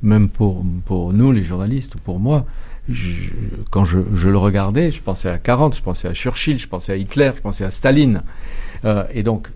même 0.00 0.30
pour, 0.30 0.64
pour 0.86 1.12
nous, 1.12 1.30
les 1.30 1.42
journalistes, 1.42 1.94
ou 1.96 1.98
pour 1.98 2.18
moi, 2.18 2.46
quand 3.70 3.84
je, 3.84 4.28
le 4.28 4.38
regardais, 4.38 4.90
je 4.90 5.00
pensais 5.00 5.28
à 5.28 5.38
40, 5.38 5.76
je 5.76 5.82
pensais 5.82 6.08
à 6.08 6.14
Churchill, 6.14 6.58
je 6.58 6.68
pensais 6.68 6.92
à 6.92 6.96
Hitler, 6.96 7.32
je 7.36 7.40
pensais 7.40 7.64
à 7.64 7.70
Staline. 7.70 8.22
Euh, 8.84 9.04
et 9.12 9.22
donc, 9.22 9.48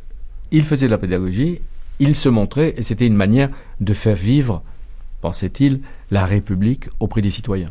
il 0.53 0.65
faisait 0.65 0.87
de 0.87 0.93
la 0.93 0.99
pédagogie, 0.99 1.61
il 1.99 2.15
se 2.15 2.29
montrait, 2.29 2.75
et 2.77 2.83
c'était 2.83 3.07
une 3.07 3.17
manière 3.17 3.51
de 3.81 3.93
faire 3.95 4.15
vivre, 4.15 4.63
pensait-il, 5.21 5.81
la 6.11 6.25
République 6.25 6.89
auprès 7.01 7.21
des 7.21 7.31
citoyens. 7.31 7.71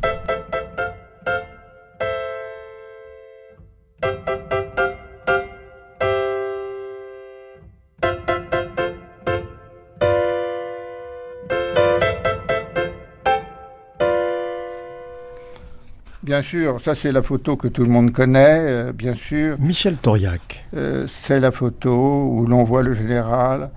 Bien 16.36 16.42
sûr, 16.42 16.82
ça 16.82 16.96
c'est 16.96 17.14
la 17.14 17.22
photo 17.22 17.56
que 17.56 17.70
tout 17.70 17.82
le 17.86 17.90
monde 17.90 18.12
connaît, 18.12 18.60
euh, 18.60 18.92
bien 18.92 19.14
sûr. 19.16 19.56
Michel 19.58 19.96
Toriac. 19.96 20.66
Euh, 20.76 21.08
c'est 21.08 21.40
la 21.40 21.50
photo 21.50 22.28
où 22.30 22.46
l'on 22.46 22.66
voit 22.66 22.84
le 22.84 22.94
général 22.94 23.70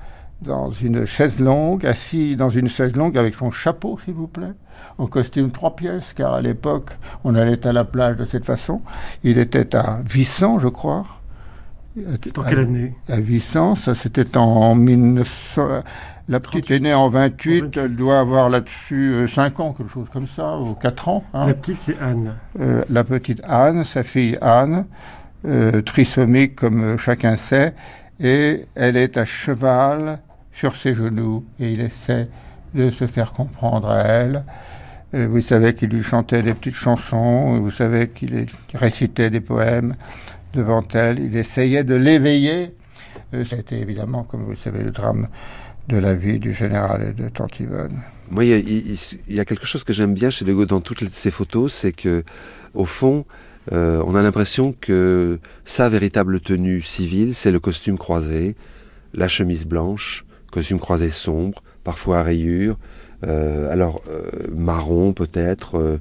dans 0.43 0.73
une 0.73 1.07
chaise 1.07 1.39
longue, 1.39 1.87
assis 1.87 2.35
dans 2.35 2.51
une 2.51 2.69
chaise 2.69 2.97
longue 2.97 3.17
avec 3.17 3.37
son 3.37 3.53
chapeau, 3.53 3.97
s'il 4.05 4.15
vous 4.15 4.27
plaît, 4.27 4.55
en 4.99 5.07
costume 5.07 5.53
trois 5.53 5.77
pièces, 5.77 6.13
car 6.17 6.35
à 6.35 6.41
l'époque, 6.41 6.99
on 7.23 7.37
allait 7.37 7.65
à 7.65 7.71
la 7.73 7.85
plage 7.85 8.17
de 8.17 8.25
cette 8.25 8.45
façon. 8.45 8.83
Il 9.23 9.39
était 9.39 9.77
à 9.77 10.01
Vissant, 10.05 10.59
je 10.59 10.67
crois. 10.67 11.05
C'est 12.25 12.39
en 12.39 12.43
quelle 12.43 12.59
année? 12.59 12.97
À 13.09 13.21
Vissant, 13.21 13.77
ça 13.77 13.95
c'était 13.95 14.37
en 14.37 14.75
1900. 14.75 15.83
La 16.31 16.41
petite 16.41 16.71
est 16.71 16.81
née 16.81 16.93
en 16.93 17.09
28, 17.09 17.75
elle 17.79 17.97
doit 17.97 18.21
avoir 18.21 18.51
là-dessus 18.51 19.27
5 19.35 19.59
euh, 19.59 19.63
ans, 19.63 19.73
quelque 19.73 19.91
chose 19.91 20.09
comme 20.13 20.27
ça, 20.27 20.59
ou 20.59 20.75
4 20.75 21.09
ans. 21.09 21.25
Hein. 21.33 21.47
La 21.47 21.55
petite, 21.55 21.79
c'est 21.79 21.99
Anne. 22.01 22.35
Euh, 22.61 22.85
la 22.91 23.03
petite 23.03 23.41
Anne, 23.45 23.83
sa 23.85 24.03
fille 24.03 24.37
Anne, 24.43 24.85
euh, 25.47 25.81
trisomique 25.81 26.55
comme 26.57 26.99
chacun 26.99 27.37
sait, 27.37 27.75
et 28.21 28.67
elle 28.75 28.99
est 28.99 29.17
à 29.17 29.25
cheval 29.25 30.19
sur 30.53 30.77
ses 30.77 30.93
genoux, 30.93 31.47
et 31.59 31.73
il 31.73 31.81
essaie 31.81 32.29
de 32.75 32.91
se 32.91 33.07
faire 33.07 33.33
comprendre 33.33 33.89
à 33.89 34.03
elle. 34.03 34.45
vous 35.15 35.41
savez 35.41 35.75
qu'il 35.75 35.89
lui 35.89 36.03
chantait 36.03 36.43
des 36.43 36.53
petites 36.53 36.75
chansons, 36.75 37.59
vous 37.59 37.71
savez 37.71 38.11
qu'il 38.11 38.45
récitait 38.75 39.31
des 39.31 39.41
poèmes 39.41 39.95
devant 40.53 40.83
elle, 40.93 41.21
il 41.21 41.35
essayait 41.39 41.85
de 41.85 41.95
l'éveiller. 41.95 42.75
C'était 43.45 43.79
évidemment, 43.79 44.25
comme 44.25 44.43
vous 44.43 44.51
le 44.51 44.57
savez, 44.57 44.83
le 44.83 44.91
drame 44.91 45.29
de 45.89 45.97
la 45.97 46.15
vie 46.15 46.39
du 46.39 46.55
général 46.55 47.03
et 47.03 47.13
de 47.13 47.29
Tante 47.29 47.61
Moi, 48.31 48.45
il 48.45 48.99
y, 49.29 49.41
a 49.41 49.45
quelque 49.45 49.67
chose 49.67 49.85
que 49.85 49.93
j'aime 49.93 50.13
bien 50.13 50.29
chez 50.31 50.45
De 50.45 50.53
Gaulle 50.53 50.67
dans 50.67 50.83
toutes 50.83 51.09
ces 51.09 51.31
photos, 51.31 51.73
c'est 51.73 51.93
que, 51.93 52.25
au 52.75 52.85
fond, 52.85 53.25
euh, 53.73 54.03
on 54.07 54.15
a 54.15 54.23
l'impression 54.23 54.75
que 54.79 55.39
sa 55.65 55.89
véritable 55.89 56.41
tenue 56.41 56.83
civile, 56.83 57.35
c'est 57.35 57.51
le 57.51 57.59
costume 57.59 57.97
croisé, 57.97 58.55
la 59.15 59.29
chemise 59.29 59.65
blanche, 59.65 60.27
costume 60.53 60.79
croisé 60.79 61.09
sombre, 61.09 61.63
parfois 61.85 62.19
à 62.19 62.23
rayures, 62.23 62.77
euh, 63.27 63.73
alors 63.73 64.03
euh, 64.11 64.31
marron 64.55 65.15
peut-être, 65.15 65.99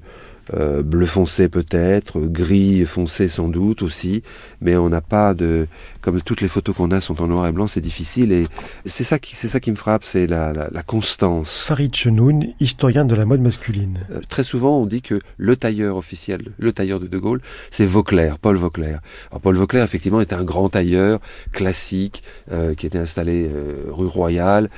bleu 0.84 1.06
foncé 1.06 1.50
peut-être, 1.50 2.22
gris 2.22 2.86
foncé 2.86 3.28
sans 3.28 3.50
doute 3.50 3.82
aussi, 3.82 4.24
mais 4.62 4.78
on 4.78 4.90
n'a 4.90 5.02
pas 5.02 5.34
de 5.34 5.68
comme 6.08 6.22
toutes 6.22 6.40
les 6.40 6.48
photos 6.48 6.74
qu'on 6.74 6.92
a 6.92 7.02
sont 7.02 7.22
en 7.22 7.28
noir 7.28 7.48
et 7.48 7.52
blanc, 7.52 7.68
c'est 7.68 7.82
difficile. 7.82 8.32
Et 8.32 8.48
c'est 8.86 9.04
ça 9.04 9.20
qui, 9.20 9.36
c'est 9.36 9.50
ça 9.50 9.60
qui 9.60 9.72
me 9.72 9.76
frappe, 9.76 10.06
c'est 10.06 10.26
la, 10.26 10.54
la, 10.54 10.82
constance. 10.82 11.64
Farid 11.64 11.94
Chenoun, 11.94 12.54
historien 12.62 13.04
de 13.04 13.14
la 13.14 13.26
mode 13.26 13.42
masculine. 13.42 14.00
Euh, 14.12 14.22
très 14.30 14.44
souvent, 14.44 14.80
on 14.80 14.86
dit 14.86 15.02
que 15.02 15.20
le 15.36 15.58
tailleur 15.58 15.98
officiel, 15.98 16.54
le 16.60 16.72
tailleur 16.72 17.02
de 17.02 17.08
De 17.08 17.18
Gaulle, 17.18 17.42
c'est 17.72 17.86
Vauclair, 17.86 18.40
Paul 18.40 18.56
Vauclair. 18.56 19.02
Alors 19.32 19.42
Paul 19.42 19.58
Vauclair, 19.58 19.84
effectivement, 19.84 20.22
était 20.22 20.36
un 20.36 20.46
grand 20.46 20.70
tailleur 20.70 21.20
classique 21.52 22.24
euh, 22.54 22.74
qui 22.74 22.86
était 22.86 23.00
installé 23.00 23.50
euh, 23.54 23.88
rue 23.90 24.08
Royale. 24.08 24.70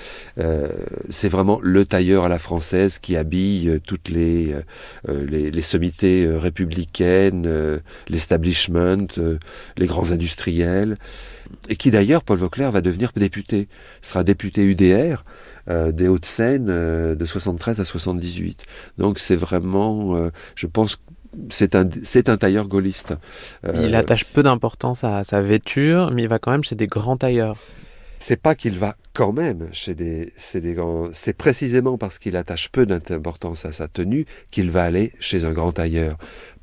c'est 1.09 1.29
vraiment 1.29 1.59
le 1.62 1.86
tailleur 1.86 2.24
à 2.24 2.27
la 2.27 2.39
française 2.39 2.98
qui 2.98 3.15
habille 3.15 3.79
toutes 3.86 4.09
les, 4.09 4.55
les, 5.07 5.51
les 5.51 5.62
sommités 5.62 6.27
républicaines, 6.27 7.48
l'establishment, 8.07 9.05
les 9.77 9.86
grands 9.86 10.12
industriels 10.12 10.98
et 11.68 11.75
qui 11.75 11.91
d'ailleurs, 11.91 12.24
Paul 12.24 12.38
Vauclair, 12.38 12.72
va 12.72 12.82
devenir 12.82 13.12
député. 13.15 13.68
Sera 14.01 14.24
député 14.24 14.63
UDR 14.63 15.24
euh, 15.70 15.91
des 15.91 16.08
Hauts-de-Seine 16.08 16.68
euh, 16.70 17.15
de 17.15 17.25
73 17.25 17.79
à 17.79 17.86
78. 17.86 18.65
Donc 18.98 19.20
c'est 19.20 19.36
vraiment, 19.36 20.15
euh, 20.15 20.32
je 20.56 20.68
pense, 20.68 20.98
c'est 21.50 21.75
un, 21.75 21.88
c'est 22.03 22.29
un 22.29 22.38
tailleur 22.38 22.68
gaulliste. 22.68 23.13
il 23.74 23.94
attache 23.96 24.25
peu 24.25 24.44
d'importance 24.44 25.03
à 25.03 25.24
sa 25.24 25.41
vêture, 25.41 26.12
mais 26.12 26.24
il 26.24 26.29
va 26.29 26.39
quand 26.39 26.51
même 26.51 26.63
chez 26.63 26.75
des 26.75 26.88
grands 26.88 27.18
tailleurs. 27.18 27.58
C'est 28.22 28.41
pas 28.41 28.53
qu'il 28.53 28.77
va 28.77 28.98
quand 29.13 29.32
même 29.32 29.70
chez 29.72 29.96
des, 29.96 30.34
c'est 30.36 30.60
des 30.60 30.74
grands, 30.74 31.10
c'est 31.13 31.34
précisément 31.34 31.98
parce 31.98 32.20
qu'il 32.20 32.36
attache 32.36 32.70
peu 32.70 32.86
d'importance 32.86 33.65
à 33.65 33.72
sa 33.72 33.88
tenue 33.88 34.25
qu'il 34.51 34.72
va 34.72 34.84
aller 34.84 35.13
chez 35.20 35.46
un 35.46 35.51
grand 35.51 35.72
tailleur. 35.72 36.18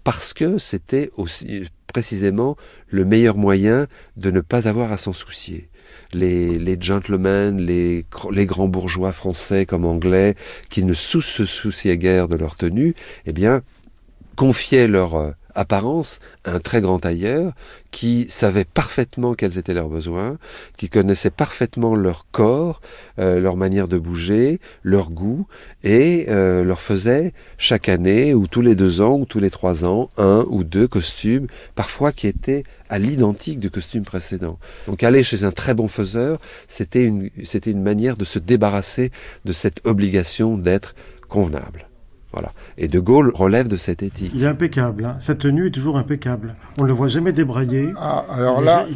Parce 0.04 0.34
que 0.34 0.58
c'était 0.58 1.10
aussi, 1.16 1.66
précisément 1.86 2.56
le 2.88 3.04
meilleur 3.04 3.36
moyen 3.36 3.86
de 4.16 4.30
ne 4.30 4.40
pas 4.40 4.68
avoir 4.68 4.92
à 4.92 4.96
s'en 4.96 5.12
soucier. 5.12 5.68
Les, 6.12 6.58
les 6.58 6.76
gentlemen, 6.80 7.58
les, 7.58 8.04
les, 8.30 8.46
grands 8.46 8.68
bourgeois 8.68 9.12
français 9.12 9.66
comme 9.66 9.84
anglais, 9.84 10.34
qui 10.70 10.84
ne 10.84 10.94
se 10.94 11.20
souciaient 11.20 11.98
guère 11.98 12.28
de 12.28 12.36
leur 12.36 12.56
tenue, 12.56 12.94
eh 13.26 13.32
bien, 13.32 13.62
confiaient 14.36 14.88
leur 14.88 15.14
euh, 15.14 15.30
apparence 15.56 16.20
un 16.44 16.60
très 16.60 16.80
grand 16.80 17.00
tailleur 17.00 17.52
qui 17.90 18.26
savait 18.28 18.64
parfaitement 18.64 19.34
quels 19.34 19.58
étaient 19.58 19.74
leurs 19.74 19.88
besoins, 19.88 20.36
qui 20.76 20.88
connaissait 20.88 21.30
parfaitement 21.30 21.94
leur 21.94 22.26
corps, 22.30 22.80
euh, 23.18 23.40
leur 23.40 23.56
manière 23.56 23.88
de 23.88 23.98
bouger, 23.98 24.60
leur 24.82 25.10
goût, 25.10 25.46
et 25.82 26.26
euh, 26.28 26.62
leur 26.62 26.80
faisait 26.80 27.32
chaque 27.56 27.88
année, 27.88 28.34
ou 28.34 28.46
tous 28.46 28.60
les 28.60 28.74
deux 28.74 29.00
ans, 29.00 29.16
ou 29.18 29.24
tous 29.24 29.40
les 29.40 29.50
trois 29.50 29.84
ans, 29.84 30.08
un 30.18 30.44
ou 30.50 30.62
deux 30.62 30.86
costumes, 30.86 31.46
parfois 31.74 32.12
qui 32.12 32.26
étaient 32.26 32.64
à 32.88 32.98
l'identique 32.98 33.58
du 33.58 33.70
costume 33.70 34.04
précédent. 34.04 34.58
Donc 34.86 35.02
aller 35.02 35.22
chez 35.22 35.44
un 35.44 35.52
très 35.52 35.74
bon 35.74 35.88
faiseur, 35.88 36.38
c'était 36.68 37.04
une, 37.04 37.30
c'était 37.44 37.70
une 37.70 37.82
manière 37.82 38.16
de 38.16 38.24
se 38.24 38.38
débarrasser 38.38 39.10
de 39.44 39.52
cette 39.52 39.86
obligation 39.86 40.58
d'être 40.58 40.94
convenable. 41.28 41.88
Et 42.78 42.88
De 42.88 43.00
Gaulle 43.00 43.30
relève 43.34 43.68
de 43.68 43.76
cette 43.76 44.02
éthique. 44.02 44.32
Il 44.34 44.44
est 44.44 44.48
impeccable. 44.48 45.04
Hein. 45.04 45.16
Sa 45.20 45.34
tenue 45.34 45.68
est 45.68 45.70
toujours 45.70 45.98
impeccable. 45.98 46.54
On 46.78 46.82
ne 46.82 46.88
le 46.88 46.94
voit 46.94 47.08
jamais 47.08 47.32
débrailler. 47.32 47.92
Ah, 47.96 48.24
alors 48.30 48.60
là, 48.60 48.86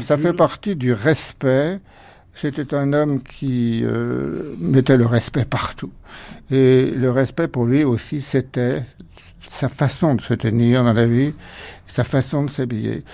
ça, 0.00 0.18
fait, 0.18 0.32
partie 0.32 0.76
du 0.76 0.92
respect. 0.92 1.80
C'était 2.34 2.74
un 2.74 2.92
homme 2.92 3.22
qui 3.22 3.82
euh, 3.84 4.54
mettait 4.58 4.96
le 4.96 5.06
respect 5.06 5.44
partout. 5.44 5.92
Et 6.50 6.90
le 6.90 7.10
respect 7.10 7.48
pour 7.48 7.64
lui 7.64 7.84
aussi, 7.84 8.20
c'était 8.20 8.82
sa 9.40 9.68
façon 9.68 10.14
de 10.14 10.20
se 10.20 10.34
tenir 10.34 10.82
dans 10.84 10.92
la 10.92 11.06
vie, 11.06 11.32
sa 11.86 12.04
façon 12.04 12.44
de 12.44 12.50
s'habiller. 12.50 13.04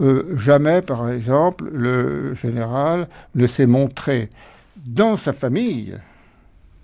Euh, 0.00 0.34
jamais, 0.36 0.82
par 0.82 1.10
exemple, 1.10 1.64
le 1.72 2.34
général 2.34 3.08
ne 3.34 3.46
s'est 3.46 3.66
montré 3.66 4.30
dans 4.76 5.16
sa 5.16 5.32
famille 5.32 5.94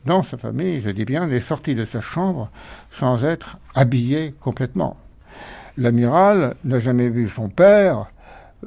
dans 0.06 0.22
sa 0.22 0.36
famille, 0.36 0.80
je 0.80 0.90
dis 0.90 1.04
bien, 1.04 1.28
est 1.30 1.40
sorti 1.40 1.74
de 1.74 1.84
sa 1.84 2.00
chambre 2.00 2.48
sans 2.92 3.24
être 3.24 3.58
habillé 3.74 4.34
complètement. 4.40 4.96
L'amiral 5.76 6.54
n'a 6.64 6.78
jamais 6.78 7.08
vu 7.08 7.28
son 7.28 7.48
père 7.48 8.06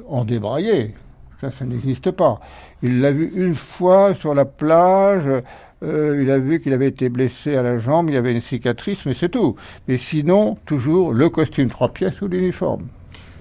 en 0.08 0.24
débraillé. 0.24 0.94
Ça, 1.40 1.50
ça 1.50 1.64
n'existe 1.64 2.10
pas. 2.10 2.40
Il 2.82 3.00
l'a 3.00 3.10
vu 3.10 3.32
une 3.34 3.54
fois 3.54 4.14
sur 4.14 4.34
la 4.34 4.44
plage. 4.44 5.28
Euh, 5.82 6.20
il 6.22 6.30
a 6.30 6.38
vu 6.38 6.60
qu'il 6.60 6.74
avait 6.74 6.88
été 6.88 7.08
blessé 7.08 7.56
à 7.56 7.62
la 7.62 7.78
jambe, 7.78 8.10
il 8.10 8.14
y 8.14 8.18
avait 8.18 8.32
une 8.32 8.40
cicatrice, 8.40 9.06
mais 9.06 9.14
c'est 9.14 9.30
tout. 9.30 9.56
Mais 9.88 9.96
sinon, 9.96 10.58
toujours 10.66 11.12
le 11.12 11.30
costume 11.30 11.68
trois 11.68 11.88
pièces 11.88 12.20
ou 12.20 12.28
l'uniforme. 12.28 12.86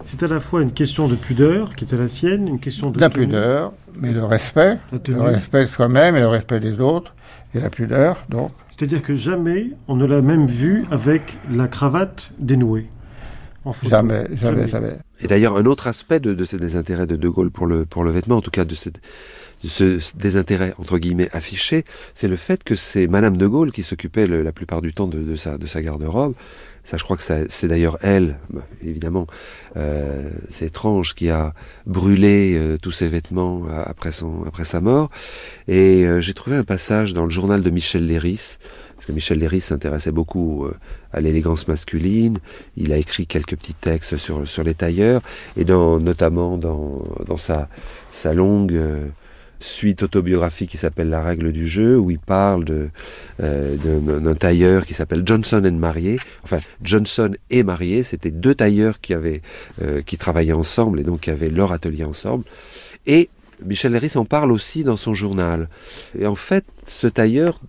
C'est 0.10 0.24
à 0.24 0.28
la 0.28 0.40
fois 0.40 0.64
une 0.64 0.72
question 0.72 1.08
de 1.08 1.16
pudeur 1.16 1.76
qui 1.76 1.84
était 1.84 1.96
la 1.96 2.08
sienne, 2.08 2.48
une 2.48 2.60
question 2.60 2.90
de... 2.90 3.00
La 3.00 3.12
pudeur, 3.12 3.74
mais 3.94 4.12
le 4.12 4.24
respect, 4.24 4.80
le 4.92 5.22
respect 5.22 5.66
de 5.66 5.70
soi-même 5.70 6.16
et 6.16 6.22
le 6.22 6.28
respect 6.28 6.60
des 6.60 6.80
autres, 6.80 7.14
et 7.54 7.60
la 7.60 7.70
pudeur, 7.70 8.26
donc. 8.28 8.52
C'est-à-dire 8.72 9.04
que 9.04 9.14
jamais 9.14 9.68
on 9.88 9.96
ne 9.96 10.08
l'a 10.08 10.24
même 10.24 10.48
vu 10.48 10.86
avec 10.90 11.38
la 11.52 11.68
cravate 11.68 12.34
dénouée. 12.40 12.88
jamais, 13.84 14.26
jamais, 14.34 14.68
jamais, 14.68 14.94
Et 15.22 15.28
d'ailleurs, 15.28 15.56
un 15.58 15.66
autre 15.68 15.86
aspect 15.86 16.20
de, 16.20 16.44
ces 16.44 16.58
désintérêts 16.58 17.06
de 17.06 17.16
De 17.16 17.30
Gaulle 17.30 17.52
pour 17.52 17.68
le, 17.68 17.86
pour 17.86 18.04
le 18.04 18.10
vêtement, 18.10 18.38
en 18.38 18.42
tout 18.42 18.50
cas 18.50 18.66
de, 18.66 18.74
ce 18.74 20.18
désintérêt 20.18 20.74
entre 20.80 20.98
guillemets 20.98 21.30
affiché, 21.34 21.86
c'est 22.16 22.28
le 22.28 22.36
fait 22.36 22.64
que 22.64 22.74
c'est 22.74 23.06
Madame 23.06 23.38
de 23.38 23.46
Gaulle 23.46 23.72
qui 23.72 23.84
s'occupait 23.84 24.26
la 24.26 24.52
plupart 24.54 24.82
du 24.82 24.92
temps 24.92 25.08
de, 25.08 25.36
sa, 25.36 25.60
de 25.60 25.68
sa 25.68 25.84
garde-robe. 25.84 26.34
Ça, 26.90 26.98
je 26.98 27.04
crois 27.04 27.18
que 27.18 27.24
c'est 27.50 27.68
d'ailleurs 27.68 28.00
elle, 28.02 28.40
évidemment, 28.84 29.28
euh, 29.78 30.28
c'est 30.50 30.66
étrange, 30.66 31.14
qui 31.14 31.30
a 31.30 31.54
brûlé 31.86 32.56
euh, 32.56 32.78
tous 32.80 32.92
ses 32.92 33.08
vêtements 33.08 33.62
euh, 33.70 33.84
après, 33.86 34.12
son, 34.12 34.44
après 34.48 34.66
sa 34.66 34.82
mort. 34.82 35.12
Et 35.68 36.08
j'ai 36.20 36.34
trouvé 36.34 36.56
un 36.56 36.64
passage 36.64 37.14
dans 37.14 37.26
le 37.26 37.30
journal 37.30 37.62
de 37.62 37.70
Michel 37.70 38.08
Léris, 38.08 38.58
parce 38.96 39.06
que 39.06 39.12
Michel 39.12 39.38
Léris 39.38 39.62
s'intéressait 39.62 40.12
beaucoup 40.12 40.66
à 41.14 41.20
l'élégance 41.20 41.68
masculine. 41.68 42.40
Il 42.76 42.92
a 42.92 42.98
écrit 42.98 43.28
quelques 43.28 43.56
petits 43.56 43.76
textes 43.76 44.18
sur, 44.18 44.48
sur 44.48 44.64
les 44.64 44.74
tailleurs, 44.74 45.22
et 45.58 45.66
notamment 45.66 46.58
dans, 46.58 47.04
dans 47.28 47.38
sa, 47.38 47.70
sa 48.12 48.34
longue 48.34 48.82
suite 49.60 50.04
autobiographique 50.04 50.70
qui 50.70 50.78
s'appelle 50.78 51.10
La 51.10 51.22
règle 51.22 51.52
du 51.52 51.68
jeu, 51.68 51.98
où 51.98 52.12
il 52.12 52.20
parle 52.20 52.66
euh, 53.42 53.76
d'un 53.78 54.36
tailleur 54.36 54.86
qui 54.86 54.94
s'appelle 54.94 55.24
Johnson 55.26 55.62
and 55.66 55.74
Marié. 55.74 56.18
Enfin, 56.44 56.60
Johnson 56.82 57.32
et 57.50 57.64
Marié, 57.64 58.04
c'était 58.04 58.32
deux 58.32 58.56
tailleurs 58.56 59.02
qui, 59.02 59.14
avaient, 59.14 59.42
euh, 59.82 60.02
qui 60.02 60.18
travaillaient 60.18 60.54
ensemble 60.54 61.00
et 61.00 61.04
donc 61.04 61.22
qui 61.22 61.30
avaient 61.30 61.50
leur 61.50 61.72
atelier 61.72 62.04
ensemble. 62.04 62.44
Et 63.06 63.30
Michel 63.66 63.92
Léris 63.92 64.14
en 64.16 64.26
parle 64.26 64.52
aussi 64.52 64.84
dans 64.84 64.98
son 64.98 65.14
journal. 65.14 65.70
Et 66.18 66.28
en 66.28 66.36
fait, 66.36 66.66
ce 66.86 67.08
tailleur 67.08 67.60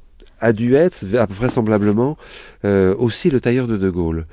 a 0.40 0.53
dû 0.53 0.74
être 0.74 1.05
vraisemblablement 1.31 2.16
euh, 2.64 2.94
aussi 2.96 3.31
le 3.31 3.40
tailleur 3.40 3.66
de 3.66 3.76
De 3.76 3.90
Gaulle. 3.90 4.26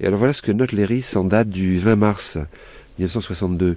Et 0.00 0.06
alors 0.06 0.18
voilà 0.18 0.32
ce 0.32 0.42
que 0.42 0.52
note 0.52 0.72
Léris 0.72 1.12
en 1.16 1.24
date 1.24 1.48
du 1.48 1.78
20 1.78 1.96
mars 1.96 2.38
1962. 2.98 3.76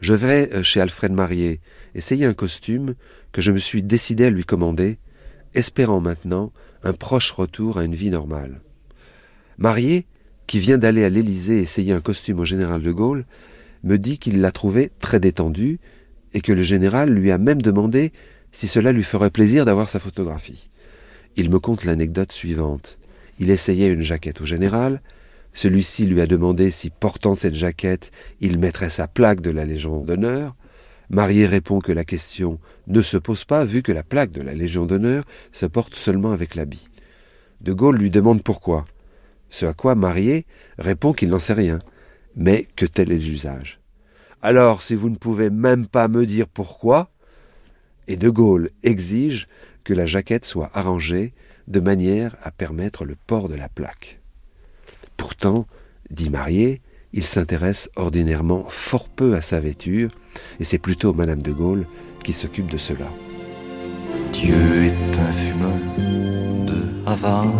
Je 0.00 0.14
vais 0.14 0.50
euh, 0.54 0.62
chez 0.62 0.80
Alfred 0.80 1.12
Marié 1.12 1.60
essayer 1.94 2.24
un 2.24 2.34
costume 2.34 2.94
que 3.32 3.42
je 3.42 3.52
me 3.52 3.58
suis 3.58 3.82
décidé 3.82 4.26
à 4.26 4.30
lui 4.30 4.44
commander, 4.44 4.98
espérant 5.54 6.00
maintenant 6.00 6.52
un 6.82 6.92
proche 6.92 7.32
retour 7.32 7.78
à 7.78 7.84
une 7.84 7.94
vie 7.94 8.10
normale. 8.10 8.60
Marié, 9.58 10.06
qui 10.46 10.60
vient 10.60 10.78
d'aller 10.78 11.04
à 11.04 11.08
l'Élysée 11.08 11.60
essayer 11.60 11.92
un 11.92 12.00
costume 12.00 12.40
au 12.40 12.44
général 12.44 12.82
de 12.82 12.92
Gaulle, 12.92 13.26
me 13.82 13.96
dit 13.96 14.18
qu'il 14.18 14.40
l'a 14.40 14.52
trouvé 14.52 14.90
très 15.00 15.20
détendu 15.20 15.78
et 16.32 16.40
que 16.40 16.52
le 16.52 16.62
général 16.62 17.10
lui 17.10 17.30
a 17.30 17.38
même 17.38 17.60
demandé 17.60 18.12
si 18.52 18.68
cela 18.68 18.92
lui 18.92 19.02
ferait 19.02 19.30
plaisir 19.30 19.64
d'avoir 19.64 19.88
sa 19.88 19.98
photographie. 19.98 20.70
Il 21.36 21.50
me 21.50 21.58
conte 21.58 21.84
l'anecdote 21.84 22.32
suivante. 22.32 22.98
Il 23.38 23.50
essayait 23.50 23.90
une 23.90 24.00
jaquette 24.00 24.40
au 24.40 24.44
général, 24.44 25.00
celui-ci 25.58 26.06
lui 26.06 26.20
a 26.20 26.26
demandé 26.28 26.70
si, 26.70 26.88
portant 26.88 27.34
cette 27.34 27.56
jaquette, 27.56 28.12
il 28.40 28.60
mettrait 28.60 28.90
sa 28.90 29.08
plaque 29.08 29.40
de 29.40 29.50
la 29.50 29.64
Légion 29.64 30.04
d'honneur. 30.04 30.54
Marié 31.10 31.46
répond 31.46 31.80
que 31.80 31.90
la 31.90 32.04
question 32.04 32.60
ne 32.86 33.02
se 33.02 33.16
pose 33.16 33.44
pas 33.44 33.64
vu 33.64 33.82
que 33.82 33.90
la 33.90 34.04
plaque 34.04 34.30
de 34.30 34.40
la 34.40 34.54
Légion 34.54 34.86
d'honneur 34.86 35.24
se 35.50 35.66
porte 35.66 35.96
seulement 35.96 36.30
avec 36.30 36.54
l'habit. 36.54 36.86
De 37.60 37.72
Gaulle 37.72 37.96
lui 37.96 38.08
demande 38.08 38.44
pourquoi. 38.44 38.84
Ce 39.50 39.66
à 39.66 39.74
quoi 39.74 39.96
Marié 39.96 40.46
répond 40.78 41.12
qu'il 41.12 41.30
n'en 41.30 41.40
sait 41.40 41.54
rien, 41.54 41.80
mais 42.36 42.68
que 42.76 42.86
tel 42.86 43.10
est 43.10 43.16
l'usage. 43.16 43.80
Alors, 44.42 44.80
si 44.80 44.94
vous 44.94 45.10
ne 45.10 45.16
pouvez 45.16 45.50
même 45.50 45.88
pas 45.88 46.06
me 46.06 46.24
dire 46.24 46.46
pourquoi, 46.46 47.10
et 48.06 48.16
De 48.16 48.30
Gaulle 48.30 48.70
exige 48.84 49.48
que 49.82 49.92
la 49.92 50.06
jaquette 50.06 50.44
soit 50.44 50.70
arrangée 50.72 51.34
de 51.66 51.80
manière 51.80 52.36
à 52.44 52.52
permettre 52.52 53.04
le 53.04 53.16
port 53.26 53.48
de 53.48 53.56
la 53.56 53.68
plaque. 53.68 54.17
Pourtant, 55.18 55.66
dit 56.10 56.30
Marié, 56.30 56.80
il 57.12 57.24
s'intéresse 57.24 57.90
ordinairement 57.96 58.64
fort 58.68 59.08
peu 59.10 59.34
à 59.34 59.42
sa 59.42 59.60
vêture, 59.60 60.10
et 60.60 60.64
c'est 60.64 60.78
plutôt 60.78 61.12
Madame 61.12 61.42
de 61.42 61.52
Gaulle 61.52 61.86
qui 62.24 62.32
s'occupe 62.32 62.70
de 62.70 62.78
cela. 62.78 63.08
Dieu 64.32 64.54
est 64.54 65.18
un 65.18 65.32
fumeur 65.32 65.74
de 66.66 67.04
Havane. 67.04 67.52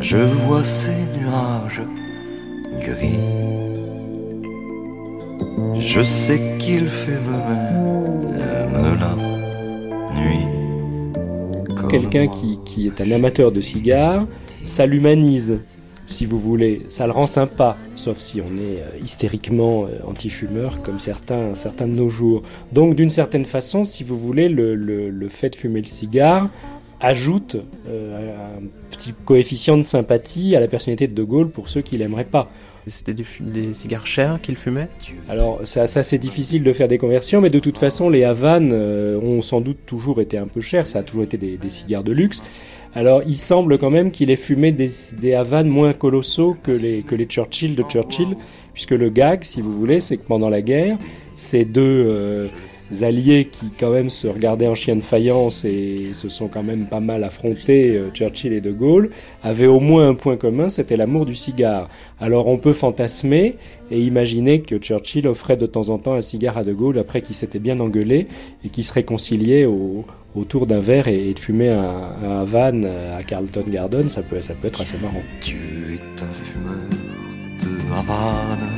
Je 0.00 0.16
vois 0.16 0.64
ces 0.64 1.18
nuages 1.18 1.82
gris 2.80 3.18
Je 5.78 6.02
sais 6.02 6.40
qu'il 6.58 6.88
fait 6.88 7.20
même 7.28 8.98
la 8.98 9.16
nuit. 10.20 10.46
Quelqu'un 11.90 12.28
qui, 12.28 12.58
qui 12.64 12.86
est 12.86 13.00
un 13.00 13.10
amateur 13.10 13.52
de 13.52 13.60
cigares, 13.60 14.26
ça 14.66 14.86
l'humanise 14.86 15.58
si 16.06 16.24
vous 16.24 16.38
voulez. 16.38 16.82
Ça 16.88 17.06
le 17.06 17.12
rend 17.12 17.26
sympa, 17.26 17.76
sauf 17.96 18.18
si 18.18 18.40
on 18.40 18.56
est 18.56 18.80
euh, 18.80 18.98
hystériquement 19.02 19.86
euh, 19.86 19.98
anti-fumeur 20.06 20.82
comme 20.82 21.00
certains, 21.00 21.54
certains 21.54 21.88
de 21.88 21.94
nos 21.94 22.08
jours. 22.08 22.42
Donc 22.72 22.94
d'une 22.94 23.10
certaine 23.10 23.44
façon, 23.44 23.84
si 23.84 24.04
vous 24.04 24.16
voulez, 24.16 24.48
le, 24.48 24.74
le, 24.74 25.10
le 25.10 25.28
fait 25.28 25.50
de 25.50 25.56
fumer 25.56 25.80
le 25.80 25.86
cigare 25.86 26.48
ajoute 27.00 27.56
euh, 27.88 28.34
un 28.36 28.62
petit 28.90 29.12
coefficient 29.24 29.76
de 29.76 29.82
sympathie 29.82 30.56
à 30.56 30.60
la 30.60 30.68
personnalité 30.68 31.06
de 31.08 31.14
De 31.14 31.22
Gaulle 31.22 31.50
pour 31.50 31.68
ceux 31.68 31.82
qui 31.82 31.98
l'aimeraient 31.98 32.24
pas. 32.24 32.50
C'était 32.88 33.14
des, 33.14 33.24
des, 33.40 33.74
cigares 33.74 34.06
chers 34.06 34.40
qu'il 34.40 34.54
fumait? 34.54 34.88
Alors 35.28 35.60
ça, 35.64 35.88
ça 35.88 36.04
c'est 36.04 36.18
difficile 36.18 36.62
de 36.62 36.72
faire 36.72 36.86
des 36.86 36.98
conversions, 36.98 37.40
mais 37.40 37.50
de 37.50 37.58
toute 37.58 37.78
façon 37.78 38.08
les 38.08 38.22
Havanes 38.22 38.70
euh, 38.72 39.18
ont 39.20 39.42
sans 39.42 39.60
doute 39.60 39.78
toujours 39.86 40.20
été 40.20 40.38
un 40.38 40.46
peu 40.46 40.60
chers, 40.60 40.86
ça 40.86 41.00
a 41.00 41.02
toujours 41.02 41.24
été 41.24 41.36
des, 41.36 41.56
des 41.56 41.70
cigares 41.70 42.04
de 42.04 42.12
luxe. 42.12 42.42
Alors 42.94 43.22
il 43.26 43.36
semble 43.36 43.78
quand 43.78 43.90
même 43.90 44.10
qu'il 44.10 44.30
ait 44.30 44.36
fumé 44.36 44.72
des, 44.72 44.90
des 45.18 45.34
Havanes 45.34 45.68
moins 45.68 45.92
colossaux 45.92 46.56
que 46.62 46.70
les, 46.70 47.02
que 47.02 47.16
Churchill 47.24 47.74
de 47.74 47.82
Churchill, 47.82 48.36
puisque 48.72 48.92
le 48.92 49.10
gag, 49.10 49.42
si 49.42 49.60
vous 49.60 49.72
voulez, 49.72 50.00
c'est 50.00 50.16
que 50.16 50.26
pendant 50.26 50.48
la 50.48 50.62
guerre, 50.62 50.96
ces 51.34 51.64
deux... 51.64 52.04
Euh, 52.06 52.48
alliés 53.02 53.48
qui 53.50 53.70
quand 53.78 53.90
même 53.90 54.10
se 54.10 54.26
regardaient 54.26 54.68
en 54.68 54.74
chien 54.74 54.96
de 54.96 55.02
faïence 55.02 55.64
et 55.64 56.10
se 56.14 56.28
sont 56.28 56.48
quand 56.48 56.62
même 56.62 56.86
pas 56.86 57.00
mal 57.00 57.24
affrontés, 57.24 57.96
euh, 57.96 58.10
Churchill 58.12 58.52
et 58.52 58.60
De 58.60 58.72
Gaulle, 58.72 59.10
avaient 59.42 59.66
au 59.66 59.80
moins 59.80 60.08
un 60.08 60.14
point 60.14 60.36
commun, 60.36 60.68
c'était 60.68 60.96
l'amour 60.96 61.26
du 61.26 61.34
cigare. 61.34 61.88
Alors 62.20 62.46
on 62.46 62.58
peut 62.58 62.72
fantasmer 62.72 63.56
et 63.90 64.00
imaginer 64.00 64.60
que 64.60 64.76
Churchill 64.78 65.26
offrait 65.28 65.56
de 65.56 65.66
temps 65.66 65.88
en 65.88 65.98
temps 65.98 66.14
un 66.14 66.20
cigare 66.20 66.58
à 66.58 66.62
De 66.62 66.72
Gaulle 66.72 66.98
après 66.98 67.22
qu'il 67.22 67.34
s'était 67.34 67.58
bien 67.58 67.78
engueulé 67.80 68.28
et 68.64 68.68
qu'ils 68.68 68.84
se 68.84 68.92
réconciliaient 68.92 69.64
au, 69.64 70.04
autour 70.34 70.66
d'un 70.66 70.80
verre 70.80 71.08
et, 71.08 71.34
de 71.34 71.38
fumer 71.38 71.70
un, 71.70 72.12
un 72.22 72.40
Havane 72.40 72.84
à 72.84 73.22
Carlton 73.22 73.64
Garden, 73.68 74.08
ça 74.08 74.22
peut, 74.22 74.40
ça 74.42 74.54
peut 74.54 74.68
être 74.68 74.80
assez 74.80 74.98
marrant. 74.98 75.22
Tu 75.40 75.56
es 75.98 76.22
un 76.22 76.34
fumeur 76.34 76.76
de 77.62 77.94
Havane 77.94 78.75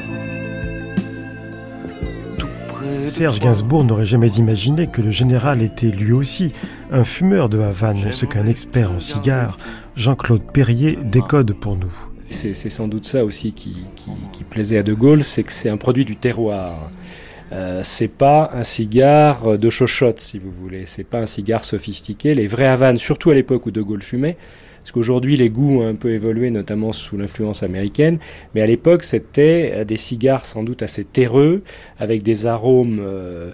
Serge 3.08 3.40
Gainsbourg 3.40 3.84
n'aurait 3.84 4.04
jamais 4.04 4.30
imaginé 4.32 4.86
que 4.86 5.00
le 5.00 5.10
général 5.10 5.62
était 5.62 5.88
lui 5.88 6.12
aussi 6.12 6.52
un 6.92 7.04
fumeur 7.04 7.48
de 7.48 7.58
Havane, 7.58 8.12
ce 8.12 8.26
qu'un 8.26 8.46
expert 8.46 8.92
en 8.92 8.98
cigares, 8.98 9.58
Jean-Claude 9.96 10.42
Perrier, 10.52 10.98
décode 11.02 11.54
pour 11.54 11.76
nous. 11.76 11.92
C'est 12.28 12.54
sans 12.54 12.86
doute 12.86 13.06
ça 13.06 13.24
aussi 13.24 13.52
qui, 13.52 13.74
plaisait 14.50 14.76
à 14.76 14.82
De 14.82 14.92
Gaulle, 14.92 15.24
c'est 15.24 15.42
que 15.42 15.52
c'est 15.52 15.70
un 15.70 15.78
produit 15.78 16.04
du 16.04 16.16
terroir. 16.16 16.90
Euh, 17.50 17.80
c'est 17.82 18.08
pas 18.08 18.50
un 18.52 18.62
cigare 18.62 19.58
de 19.58 19.70
chochotte, 19.70 20.20
si 20.20 20.38
vous 20.38 20.52
voulez. 20.52 20.84
C'est 20.84 21.04
pas 21.04 21.20
un 21.20 21.26
cigare 21.26 21.64
sophistiqué. 21.64 22.34
Les 22.34 22.46
vrais 22.46 22.66
Havanes, 22.66 22.98
surtout 22.98 23.30
à 23.30 23.34
l'époque 23.34 23.64
où 23.64 23.70
De 23.70 23.80
Gaulle 23.80 24.02
fumait, 24.02 24.36
parce 24.92 25.26
les 25.26 25.50
goûts 25.50 25.80
ont 25.80 25.86
un 25.86 25.94
peu 25.94 26.10
évolué, 26.10 26.50
notamment 26.50 26.92
sous 26.92 27.16
l'influence 27.16 27.62
américaine, 27.62 28.18
mais 28.54 28.62
à 28.62 28.66
l'époque 28.66 29.04
c'était 29.04 29.84
des 29.84 29.96
cigares 29.96 30.44
sans 30.44 30.62
doute 30.62 30.82
assez 30.82 31.04
terreux, 31.04 31.62
avec 31.98 32.22
des 32.22 32.46
arômes 32.46 32.98
euh, 33.00 33.52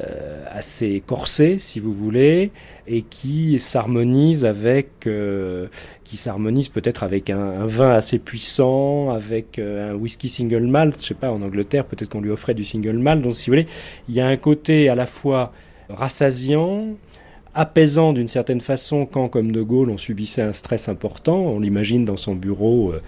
euh, 0.00 0.44
assez 0.48 1.02
corsés, 1.06 1.58
si 1.58 1.78
vous 1.78 1.92
voulez, 1.92 2.50
et 2.86 3.02
qui 3.02 3.58
s'harmonisent 3.58 4.46
avec, 4.46 5.06
euh, 5.06 5.66
qui 6.02 6.16
s'harmonisent 6.16 6.70
peut-être 6.70 7.02
avec 7.02 7.28
un, 7.28 7.66
vin 7.66 7.90
assez 7.90 8.18
puissant, 8.18 9.10
avec 9.10 9.58
euh, 9.58 9.92
un 9.92 9.94
whisky 9.94 10.30
single 10.30 10.66
malt. 10.66 10.98
Je 10.98 11.08
sais 11.08 11.14
pas, 11.14 11.30
en 11.30 11.42
Angleterre, 11.42 11.84
peut-être 11.84 12.08
qu'on 12.08 12.22
lui 12.22 12.30
offrait 12.30 12.54
du 12.54 12.64
single 12.64 12.96
malt. 12.96 13.20
Donc, 13.20 13.34
si 13.34 13.50
vous 13.50 13.56
voulez, 13.56 13.66
il 14.08 14.14
y 14.14 14.22
a 14.22 14.26
un 14.26 14.38
côté 14.38 14.88
à 14.88 14.94
la 14.94 15.04
fois 15.04 15.52
rassasiant, 15.90 16.86
apaisant 17.54 18.12
d'une 18.12 18.28
certaine 18.28 18.60
façon 18.60 19.06
quand, 19.06 19.28
comme 19.28 19.52
De 19.52 19.62
Gaulle, 19.62 19.90
on 19.90 19.98
subissait 19.98 20.42
un 20.42 20.52
stress 20.52 20.88
important. 20.88 21.38
On 21.38 21.60
l'imagine 21.60 22.04
dans 22.04 22.16
son 22.16 22.34
bureau 22.34 22.92
euh, 22.92 23.02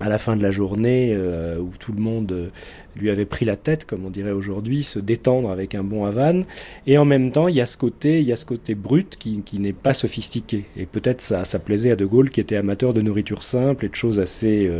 à 0.00 0.08
la 0.08 0.18
fin 0.18 0.36
de 0.36 0.42
la 0.42 0.52
journée 0.52 1.12
euh, 1.12 1.58
où 1.58 1.72
tout 1.80 1.92
le 1.92 2.00
monde 2.00 2.30
euh, 2.30 2.50
lui 2.94 3.10
avait 3.10 3.24
pris 3.24 3.44
la 3.44 3.56
tête, 3.56 3.84
comme 3.84 4.06
on 4.06 4.10
dirait 4.10 4.30
aujourd'hui, 4.30 4.84
se 4.84 5.00
détendre 5.00 5.50
avec 5.50 5.74
un 5.74 5.82
bon 5.82 6.04
Havane. 6.04 6.44
Et 6.86 6.98
en 6.98 7.04
même 7.04 7.32
temps, 7.32 7.48
il 7.48 7.56
y 7.56 7.60
a 7.60 7.66
ce 7.66 7.76
côté, 7.76 8.20
il 8.20 8.26
y 8.26 8.32
a 8.32 8.36
ce 8.36 8.46
côté 8.46 8.76
brut 8.76 9.16
qui, 9.16 9.42
n'est 9.54 9.72
pas 9.72 9.92
sophistiqué. 9.92 10.64
Et 10.76 10.86
peut-être 10.86 11.20
ça, 11.20 11.44
ça 11.44 11.58
plaisait 11.58 11.90
à 11.90 11.96
De 11.96 12.06
Gaulle 12.06 12.30
qui 12.30 12.40
était 12.40 12.56
amateur 12.56 12.94
de 12.94 13.02
nourriture 13.02 13.42
simple 13.42 13.86
et 13.86 13.88
de 13.88 13.96
choses 13.96 14.20
assez, 14.20 14.70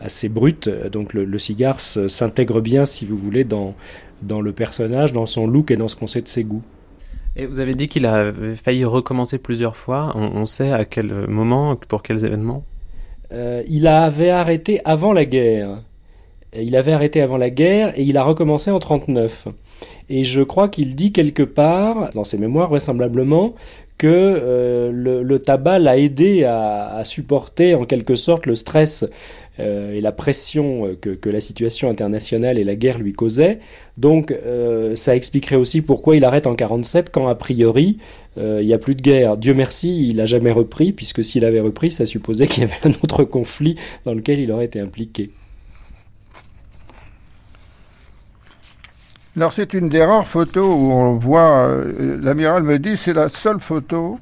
assez 0.00 0.28
brutes. 0.28 0.68
Donc 0.90 1.14
le, 1.14 1.24
le 1.24 1.38
cigare 1.38 1.78
s'intègre 1.78 2.60
bien, 2.60 2.84
si 2.84 3.04
vous 3.04 3.16
voulez, 3.16 3.44
dans, 3.44 3.74
dans 4.22 4.40
le 4.40 4.52
personnage, 4.52 5.12
dans 5.12 5.26
son 5.26 5.46
look 5.46 5.70
et 5.70 5.76
dans 5.76 5.88
ce 5.88 5.94
qu'on 5.94 6.08
sait 6.08 6.22
de 6.22 6.28
ses 6.28 6.42
goûts. 6.42 6.62
Et 7.36 7.44
vous 7.44 7.60
avez 7.60 7.74
dit 7.74 7.86
qu'il 7.86 8.06
a 8.06 8.32
failli 8.56 8.84
recommencer 8.84 9.38
plusieurs 9.38 9.76
fois. 9.76 10.12
On, 10.14 10.46
sait 10.46 10.72
à 10.72 10.86
quel 10.86 11.12
moment, 11.28 11.76
pour 11.76 12.02
quels 12.02 12.24
événements? 12.24 12.64
Euh, 13.32 13.62
Il 13.68 13.86
avait 13.86 14.30
arrêté 14.30 14.80
avant 14.86 15.12
la 15.12 15.26
guerre. 15.26 15.82
Il 16.58 16.74
avait 16.76 16.92
arrêté 16.92 17.20
avant 17.20 17.36
la 17.36 17.50
guerre 17.50 17.92
et 17.98 18.02
il 18.04 18.16
a 18.16 18.24
recommencé 18.24 18.70
en 18.70 18.78
39. 18.78 19.48
Et 20.08 20.24
je 20.24 20.40
crois 20.40 20.68
qu'il 20.68 20.96
dit 20.96 21.12
quelque 21.12 21.42
part, 21.42 22.10
dans 22.14 22.24
ses 22.24 22.38
mémoires 22.38 22.70
vraisemblablement, 22.70 23.54
que 23.98 24.06
euh, 24.08 24.90
le, 24.92 25.38
tabac 25.38 25.78
l'a 25.78 25.98
aidé 25.98 26.44
à, 26.44 27.02
supporter 27.04 27.74
en 27.74 27.84
quelque 27.84 28.14
sorte 28.14 28.46
le 28.46 28.54
stress 28.54 29.06
euh, 29.60 29.94
et 29.94 30.00
la 30.00 30.12
pression 30.12 30.96
que, 31.00 31.10
que, 31.10 31.28
la 31.28 31.40
situation 31.40 31.90
internationale 31.90 32.58
et 32.58 32.64
la 32.64 32.76
guerre 32.76 32.98
lui 32.98 33.12
causaient. 33.12 33.60
Donc 33.96 34.30
euh, 34.30 34.94
ça 34.94 35.16
expliquerait 35.16 35.56
aussi 35.56 35.82
pourquoi 35.82 36.16
il 36.16 36.24
arrête 36.24 36.46
en 36.46 36.54
47 36.54 37.10
quand 37.10 37.28
a 37.28 37.34
priori 37.34 37.98
euh, 38.38 38.60
il 38.60 38.66
n'y 38.66 38.74
a 38.74 38.78
plus 38.78 38.94
de 38.94 39.02
guerre. 39.02 39.36
Dieu 39.36 39.54
merci, 39.54 40.08
il 40.08 40.16
n'a 40.16 40.26
jamais 40.26 40.52
repris, 40.52 40.92
puisque 40.92 41.24
s'il 41.24 41.44
avait 41.44 41.60
repris, 41.60 41.90
ça 41.90 42.06
supposait 42.06 42.46
qu'il 42.46 42.62
y 42.62 42.66
avait 42.66 42.86
un 42.86 42.90
autre 43.02 43.24
conflit 43.24 43.76
dans 44.04 44.14
lequel 44.14 44.38
il 44.38 44.52
aurait 44.52 44.66
été 44.66 44.80
impliqué. 44.80 45.30
Alors 49.36 49.52
c'est 49.52 49.74
une 49.74 49.90
des 49.90 50.02
rares 50.02 50.26
photos 50.26 50.64
où 50.64 50.92
on 50.92 51.16
voit, 51.16 51.66
euh, 51.68 52.18
l'amiral 52.22 52.62
me 52.62 52.78
dit, 52.78 52.96
c'est 52.96 53.12
la 53.12 53.28
seule 53.28 53.60
photo 53.60 54.18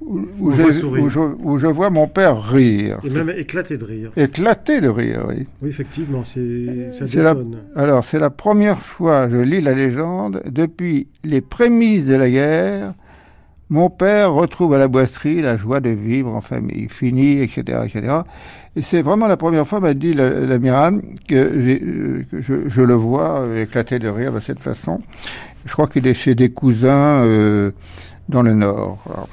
où, 0.00 0.20
où, 0.38 0.52
je, 0.52 0.62
où, 0.62 1.08
je, 1.08 1.18
où, 1.18 1.58
je, 1.58 1.66
vois 1.66 1.90
mon 1.90 2.06
père 2.06 2.42
rire. 2.42 2.98
Et 3.04 3.10
même 3.10 3.30
éclater 3.30 3.76
de 3.76 3.84
rire. 3.84 4.10
Éclater 4.16 4.80
de 4.80 4.88
rire, 4.88 5.24
oui. 5.28 5.46
Oui, 5.62 5.68
effectivement, 5.68 6.22
c'est 6.24 6.90
ça 6.90 7.06
la, 7.14 7.34
Alors 7.76 8.04
c'est 8.04 8.18
la 8.18 8.30
première 8.30 8.80
fois, 8.80 9.28
je 9.30 9.36
lis 9.36 9.60
la 9.60 9.72
légende, 9.72 10.42
depuis 10.46 11.08
les 11.22 11.40
prémices 11.40 12.04
de 12.04 12.14
la 12.14 12.28
guerre, 12.28 12.94
mon 13.70 13.88
père 13.88 14.32
retrouve 14.32 14.74
à 14.74 14.78
la 14.78 14.88
boisserie 14.88 15.40
la 15.40 15.56
joie 15.56 15.80
de 15.80 15.90
vivre 15.90 16.34
en 16.34 16.42
famille, 16.42 16.88
fini, 16.90 17.40
etc., 17.40 17.78
etc. 17.86 18.18
Et 18.76 18.82
c'est 18.82 19.00
vraiment 19.00 19.26
la 19.26 19.36
première 19.36 19.66
fois, 19.66 19.80
m'a 19.80 19.94
dit 19.94 20.12
l'amiral, 20.12 21.00
que, 21.28 22.24
que 22.30 22.40
je, 22.40 22.68
je, 22.68 22.82
le 22.82 22.94
vois 22.94 23.46
éclater 23.56 23.98
de 23.98 24.08
rire 24.08 24.32
de 24.32 24.40
cette 24.40 24.60
façon. 24.60 25.00
Je 25.64 25.72
crois 25.72 25.86
qu'il 25.86 26.06
est 26.06 26.14
chez 26.14 26.34
des 26.34 26.50
cousins 26.50 27.24
euh, 27.24 27.70
dans 28.28 28.42
le 28.42 28.52
Nord. 28.52 29.02
Alors. 29.06 29.28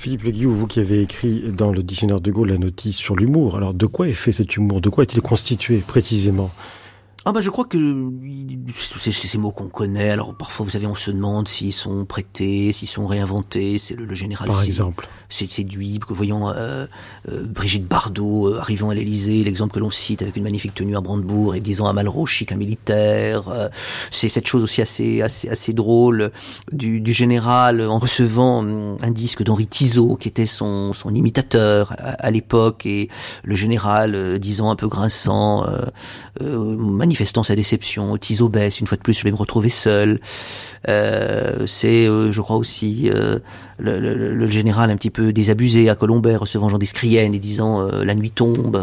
Philippe 0.00 0.22
Le 0.22 0.30
Guillou, 0.30 0.54
vous 0.54 0.66
qui 0.66 0.80
avez 0.80 1.02
écrit 1.02 1.42
dans 1.52 1.72
le 1.72 1.82
dictionnaire 1.82 2.22
de 2.22 2.30
Gaulle 2.30 2.48
la 2.48 2.56
notice 2.56 2.96
sur 2.96 3.16
l'humour, 3.16 3.58
alors 3.58 3.74
de 3.74 3.84
quoi 3.84 4.08
est 4.08 4.14
fait 4.14 4.32
cet 4.32 4.56
humour? 4.56 4.80
De 4.80 4.88
quoi 4.88 5.04
est-il 5.04 5.20
constitué 5.20 5.84
précisément? 5.86 6.50
Ah 7.30 7.32
bah 7.32 7.42
je 7.42 7.50
crois 7.50 7.64
que 7.64 7.78
c'est 8.98 9.12
ces 9.12 9.38
mots 9.38 9.52
qu'on 9.52 9.68
connaît. 9.68 10.10
Alors 10.10 10.34
parfois, 10.34 10.64
vous 10.64 10.72
savez, 10.72 10.88
on 10.88 10.96
se 10.96 11.12
demande 11.12 11.46
s'ils 11.46 11.72
sont 11.72 12.04
prêtés, 12.04 12.72
s'ils 12.72 12.88
sont 12.88 13.06
réinventés. 13.06 13.78
C'est 13.78 13.94
le, 13.94 14.04
le, 14.04 14.16
général. 14.16 14.48
Par 14.48 14.64
exemple. 14.64 15.08
C'est 15.28 15.48
séduit. 15.48 16.00
Que 16.00 16.12
voyons 16.12 16.50
euh, 16.50 16.86
euh, 17.28 17.46
Brigitte 17.46 17.86
Bardot 17.86 18.48
euh, 18.48 18.58
arrivant 18.58 18.90
à 18.90 18.94
l'Élysée, 18.94 19.44
l'exemple 19.44 19.74
que 19.74 19.78
l'on 19.78 19.90
cite 19.90 20.22
avec 20.22 20.34
une 20.34 20.42
magnifique 20.42 20.74
tenue 20.74 20.96
à 20.96 21.00
Brandebourg 21.00 21.54
et 21.54 21.60
disant 21.60 21.86
à 21.86 21.92
Malraux 21.92 22.26
chic 22.26 22.50
un 22.50 22.56
militaire. 22.56 23.70
C'est 24.10 24.28
cette 24.28 24.48
chose 24.48 24.64
aussi 24.64 24.82
assez 24.82 25.22
assez 25.22 25.48
assez 25.48 25.72
drôle 25.72 26.32
du, 26.72 27.00
du 27.00 27.12
général 27.12 27.80
en 27.82 28.00
recevant 28.00 28.58
hum, 28.58 28.96
un 29.02 29.10
disque 29.12 29.44
d'Henri 29.44 29.68
Tizot 29.68 30.16
qui 30.16 30.26
était 30.26 30.46
son 30.46 30.92
son 30.94 31.14
imitateur 31.14 31.92
à, 31.92 32.26
à 32.26 32.30
l'époque 32.32 32.86
et 32.86 33.08
le 33.44 33.54
général 33.54 34.40
disant 34.40 34.70
un 34.70 34.76
peu 34.76 34.88
grinçant 34.88 35.64
manifestant 37.20 37.42
sa 37.42 37.54
déception. 37.54 38.16
Tiso 38.16 38.48
baisse, 38.48 38.80
une 38.80 38.86
fois 38.86 38.96
de 38.96 39.02
plus, 39.02 39.12
je 39.12 39.24
vais 39.24 39.30
me 39.30 39.36
retrouver 39.36 39.68
seul. 39.68 40.20
Euh, 40.88 41.66
c'est, 41.66 42.08
euh, 42.08 42.32
je 42.32 42.40
crois 42.40 42.56
aussi, 42.56 43.10
euh, 43.14 43.38
le, 43.78 44.48
général 44.48 44.90
un 44.90 44.96
petit 44.96 45.10
peu 45.10 45.30
désabusé 45.30 45.90
à 45.90 45.94
Colombert, 45.94 46.40
recevant 46.40 46.70
Jean 46.70 46.78
d'Escrienne 46.78 47.34
et 47.34 47.38
disant 47.38 47.82
la 47.82 48.14
nuit 48.14 48.30
tombe, 48.30 48.80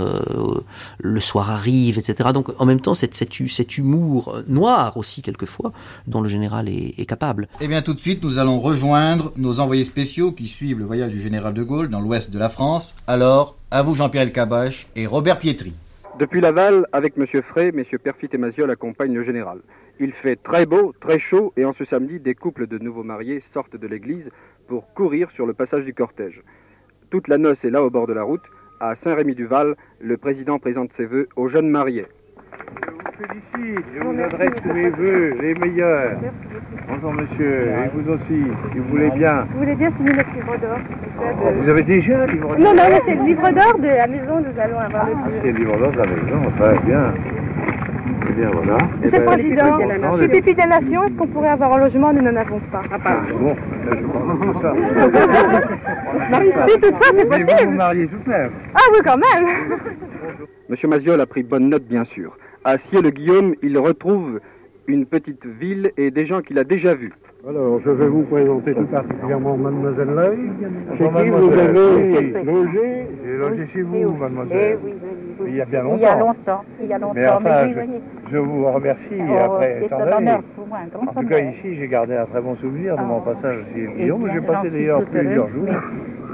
le 1.00 1.20
soir 1.20 1.50
arrive, 1.50 1.98
etc. 1.98 2.30
Donc 2.32 2.50
en 2.60 2.66
même 2.66 2.80
temps, 2.80 2.94
cet 2.94 3.78
humour 3.78 4.38
noir 4.48 4.98
aussi, 4.98 5.24
quelquefois, 5.24 5.72
dont 6.06 6.22
le 6.22 6.30
général 6.30 6.70
est, 6.70 7.06
capable. 7.08 7.48
Eh 7.62 7.68
bien, 7.68 7.82
tout 7.82 7.94
de 7.94 8.00
suite, 8.00 8.24
nous 8.24 8.38
allons 8.38 8.60
rejoindre 8.60 9.32
nos 9.38 9.60
envoyés 9.60 9.86
spéciaux 9.86 10.32
qui 10.32 10.48
suivent 10.48 10.78
le 10.78 10.86
voyage 10.86 11.12
du 11.12 11.22
général 11.22 11.54
de 11.54 11.64
Gaulle 11.64 11.90
dans 11.90 12.02
l'ouest 12.02 12.30
de 12.30 12.38
la 12.38 12.50
France. 12.50 12.96
Alors, 13.08 13.56
à 13.72 13.82
vous 13.82 13.96
Jean-Pierre 13.96 14.24
Elkabach 14.24 14.88
et 14.96 15.08
Robert 15.08 15.40
Pietri. 15.40 15.74
Depuis 16.20 16.42
Laval, 16.42 16.88
avec 16.94 17.16
M. 17.16 17.28
Frey, 17.44 17.68
M. 17.68 17.84
Perfit 18.00 18.30
et 18.34 18.40
Maziol 18.40 18.72
accompagnent 18.72 19.14
le 19.14 19.24
général. 19.24 19.60
Il 20.00 20.14
fait 20.14 20.36
très 20.36 20.66
beau, 20.66 20.92
très 21.00 21.20
chaud, 21.20 21.54
et 21.58 21.64
en 21.64 21.74
ce 21.74 21.86
samedi, 21.86 22.20
des 22.20 22.34
couples 22.34 22.66
de 22.66 22.80
nouveaux 22.80 23.04
mariés 23.04 23.44
sortent 23.54 23.76
de 23.76 23.88
l'église 23.88 24.28
pour 24.68 24.92
courir 24.96 25.30
sur 25.30 25.46
le 25.46 25.54
passage 25.54 25.86
du 25.86 25.94
cortège. 25.94 26.42
Toute 27.12 27.28
la 27.28 27.38
noce 27.38 27.64
est 27.64 27.70
là 27.70 27.84
au 27.84 27.92
bord 27.92 28.08
de 28.08 28.14
la 28.14 28.24
route. 28.24 28.42
À 28.80 28.96
Saint-Rémy-du-Val, 28.96 29.76
le 30.00 30.18
président 30.18 30.58
présente 30.58 30.90
ses 30.98 31.06
vœux 31.06 31.30
aux 31.36 31.50
jeunes 31.50 31.70
mariés. 31.70 32.08
Je 32.58 32.90
vous 32.92 33.00
félicite, 33.18 33.86
je 33.96 34.00
vous 34.04 34.22
adresse 34.24 34.52
tous 34.64 34.74
mes 34.74 34.90
vœux, 34.90 35.38
les 35.42 35.54
meilleurs. 35.56 36.12
Bonjour 36.88 37.14
monsieur, 37.14 37.68
et 37.70 37.90
vous 37.94 38.10
aussi, 38.12 38.44
si 38.72 38.80
vous 38.80 38.90
voulez 38.90 39.10
bien. 39.12 39.46
Vous 39.54 39.60
voulez 39.60 39.76
bien 39.76 39.90
signer 39.98 40.14
notre 40.14 40.34
livre 40.34 40.58
d'or 40.58 40.78
Oh, 41.20 41.50
vous 41.62 41.70
avez 41.70 41.84
déjà 41.84 42.22
un 42.22 42.26
livre 42.28 42.48
d'or 42.56 42.60
Non, 42.60 42.74
non, 42.74 42.84
mais 42.90 43.02
c'est 43.06 43.16
le 43.16 43.24
livre 43.24 43.50
d'or 43.52 43.80
de 43.80 43.88
la 43.88 44.08
maison, 44.08 44.40
nous 44.42 44.60
allons 44.62 44.80
avoir 44.80 45.06
le 45.08 45.14
Ah, 45.16 45.28
c'est 45.42 45.52
le 45.52 45.58
livre 45.60 45.78
d'or 45.78 45.92
de 45.92 45.98
la 45.98 46.06
maison, 46.06 46.52
très 46.60 46.80
bien. 46.80 47.14
Eh 48.30 48.34
bien, 48.34 48.50
voilà. 48.52 48.78
Eh 49.02 49.06
Monsieur 49.06 49.20
le 49.20 49.26
ben, 49.26 49.32
Président, 49.32 49.78
non, 50.10 50.18
chez 50.18 50.28
les- 50.28 50.42
Pipi 50.42 50.54
des 50.56 50.68
Nations, 50.68 51.04
est-ce 51.06 51.14
qu'on 51.18 51.28
pourrait 51.28 51.50
avoir 51.50 51.74
un 51.74 51.78
logement 51.80 52.14
Nous 52.14 52.22
n'en 52.22 52.36
avons 52.36 52.60
pas. 52.72 52.82
Ah, 53.06 53.22
bon, 53.40 53.56
là, 53.56 53.92
je 53.92 54.06
comprends 54.06 54.54
tout 54.54 54.62
ça. 54.62 54.74
Si, 56.68 56.80
tout 56.82 56.92
ça, 56.92 56.98
c'est 57.02 57.14
Mais 57.14 57.24
vous 57.24 57.30
vous 57.40 57.46
possible. 57.46 57.74
mariez 57.76 58.08
tout 58.08 58.18
de 58.18 58.30
même. 58.30 58.52
Ah 58.76 58.80
oui, 58.92 59.00
quand 59.06 59.18
même 59.18 59.48
Monsieur 60.70 60.88
Maziol 60.88 61.22
a 61.22 61.26
pris 61.26 61.44
bonne 61.44 61.70
note, 61.70 61.84
bien 61.84 62.04
sûr. 62.06 62.36
À 62.68 62.78
Cieux-le-Guillaume, 62.80 63.54
il 63.64 63.78
retrouve 63.78 64.42
une 64.88 65.06
petite 65.06 65.46
ville 65.46 65.90
et 65.96 66.12
des 66.12 66.26
gens 66.26 66.42
qu'il 66.42 66.60
a 66.60 66.66
déjà 66.66 66.96
vus. 66.96 67.14
Alors, 67.48 67.80
je 67.80 67.92
vais 67.92 68.08
vous 68.08 68.24
présenter 68.24 68.74
tout 68.74 68.84
particulièrement 68.88 69.56
Mademoiselle 69.56 70.10
Leuil, 70.10 70.38
chez 70.92 70.98
qui 70.98 71.04
vous 71.04 71.10
mademoiselle. 71.12 71.70
avez 72.36 72.44
logé. 72.44 73.08
J'ai 73.24 73.38
logé 73.38 73.68
chez 73.72 73.82
vous, 73.84 74.14
mademoiselle. 74.16 74.80
Il 75.48 75.56
y 75.56 75.62
a 75.62 75.66
bien 75.66 75.84
longtemps. 75.84 75.96
Il 75.98 76.02
y 76.02 76.06
a 76.08 76.18
longtemps, 76.20 76.62
il 76.84 76.88
y 76.90 76.94
a 76.94 76.98
longtemps, 77.00 77.14
Mais 77.16 77.28
enfin, 77.30 77.68
oui, 77.68 77.74
je, 77.74 77.80
oui. 77.80 77.88
je 78.34 78.38
vous 78.38 78.66
remercie 78.70 79.22
Oh, 79.30 79.38
après 79.46 79.80
c'est 79.84 79.88
tant 79.90 79.96
un 80.02 80.06
d'années. 80.06 80.16
honneur 80.18 80.42
pour 80.58 80.68
moi, 80.68 80.78
un 80.84 80.88
grand 80.88 81.08
En 81.08 81.22
tout 81.22 81.28
cas, 81.30 81.40
ici, 81.40 81.76
j'ai 81.78 81.88
gardé 81.88 82.16
un 82.18 82.26
très 82.26 82.42
bon 82.42 82.58
souvenir 82.58 82.98
de 82.98 83.02
mon 83.02 83.22
passage 83.22 83.60
chez 83.74 83.88
Guillaume. 83.98 84.30
J'ai 84.34 84.42
passé 84.42 84.70
d'ailleurs 84.72 85.06
plusieurs 85.06 85.48
jours 85.48 85.64
oui. 85.68 85.72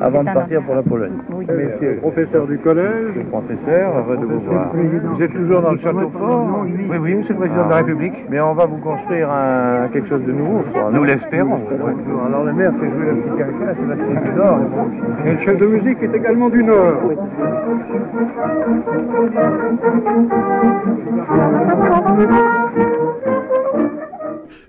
Avant 0.04 0.22
C'est 0.24 0.30
de 0.30 0.34
partir 0.34 0.62
pour 0.64 0.76
la 0.76 0.84
Pologne. 0.84 1.14
Oui. 1.32 1.46
Messieurs, 1.48 1.98
professeur 2.02 2.46
du 2.46 2.58
collège, 2.58 3.14
professeur, 3.32 3.98
heureux 3.98 4.18
de 4.18 4.26
vous 4.26 4.40
voir. 4.42 4.72
Vous 4.74 5.24
êtes 5.24 5.34
toujours 5.34 5.62
dans 5.62 5.72
le 5.72 5.80
château 5.80 6.10
fort 6.10 6.66
Oui, 6.66 6.98
oui, 7.00 7.16
monsieur 7.16 7.34
le 7.34 7.40
président 7.40 7.66
de 7.66 7.70
la 7.70 7.78
République. 7.78 8.14
Mais 8.30 8.42
on 8.42 8.54
va 8.54 8.66
vous 8.66 8.78
construire 8.78 9.32
un, 9.32 9.88
quelque 9.94 10.10
chose 10.10 10.24
de 10.26 10.32
nouveau, 10.34 10.64
je 10.66 10.72
crois. 10.78 10.92
Nous 10.92 11.04
l'espérons. 11.06 11.62
Alors 12.28 12.44
le 12.44 12.54
maire 12.54 12.74
fait 12.74 12.90
jouer 12.90 13.06
le 13.12 13.16
petit 13.16 13.38
caca, 13.38 13.76
Sébastien 13.80 14.22
du 14.22 14.32
Nord. 14.38 14.60
Et 15.26 15.32
le 15.32 15.40
chef 15.40 15.58
de 15.58 15.66
musique 15.66 15.98
est 16.04 16.16
également 16.16 16.50
du 16.50 16.64
Nord. 16.64 17.00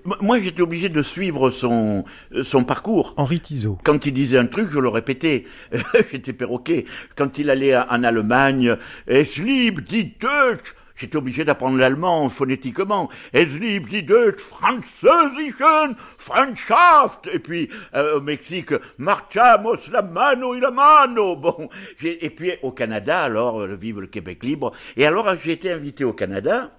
Moi, 0.05 0.39
j'étais 0.39 0.61
obligé 0.61 0.87
de 0.87 1.01
suivre 1.01 1.49
son, 1.49 2.05
euh, 2.31 2.43
son 2.43 2.63
parcours. 2.63 3.15
Henri 3.17 3.39
Tizot. 3.39 3.79
Quand 3.83 4.05
il 4.05 4.13
disait 4.13 4.37
un 4.37 4.45
truc, 4.45 4.69
je 4.71 4.77
le 4.77 4.89
répétais. 4.89 5.45
j'étais 6.11 6.33
perroquet. 6.33 6.85
Quand 7.15 7.39
il 7.39 7.49
allait 7.49 7.75
en 7.75 8.03
Allemagne, 8.03 8.77
Es 9.07 9.39
lieb 9.39 9.79
die 9.81 10.13
Deutsch 10.19 10.75
J'étais 10.95 11.17
obligé 11.17 11.43
d'apprendre 11.43 11.77
l'allemand 11.77 12.29
phonétiquement. 12.29 13.09
Es 13.33 13.45
lieb 13.45 13.89
die 13.89 14.03
Deutsch 14.03 14.39
Französischen 14.39 15.95
Freundschaft. 16.17 17.27
Et 17.33 17.39
puis, 17.39 17.69
euh, 17.95 18.17
au 18.17 18.21
Mexique, 18.21 18.73
marchamos 18.97 19.89
la 19.91 20.03
mano 20.03 20.55
y 20.55 20.61
la 20.61 20.71
mano. 20.71 21.35
Bon. 21.35 21.67
Et 22.01 22.29
puis, 22.29 22.53
au 22.61 22.71
Canada, 22.71 23.23
alors, 23.23 23.61
euh, 23.61 23.75
vive 23.75 23.99
le 23.99 24.07
Québec 24.07 24.43
libre. 24.43 24.71
Et 24.95 25.05
alors, 25.05 25.35
j'ai 25.43 25.51
été 25.51 25.71
invité 25.71 26.05
au 26.05 26.13
Canada. 26.13 26.71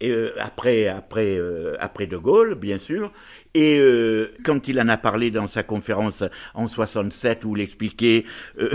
Et, 0.00 0.10
euh, 0.10 0.34
après, 0.38 0.88
après, 0.88 1.36
euh, 1.38 1.74
après 1.80 2.06
De 2.06 2.16
Gaulle, 2.16 2.54
bien 2.54 2.78
sûr. 2.78 3.12
Et 3.54 3.78
euh, 3.78 4.34
quand 4.44 4.68
il 4.68 4.78
en 4.80 4.88
a 4.88 4.98
parlé 4.98 5.30
dans 5.30 5.46
sa 5.46 5.62
conférence 5.62 6.22
en 6.52 6.68
67 6.68 7.44
où 7.46 7.56
il 7.56 7.62
expliquait, 7.62 8.24
euh, 8.58 8.68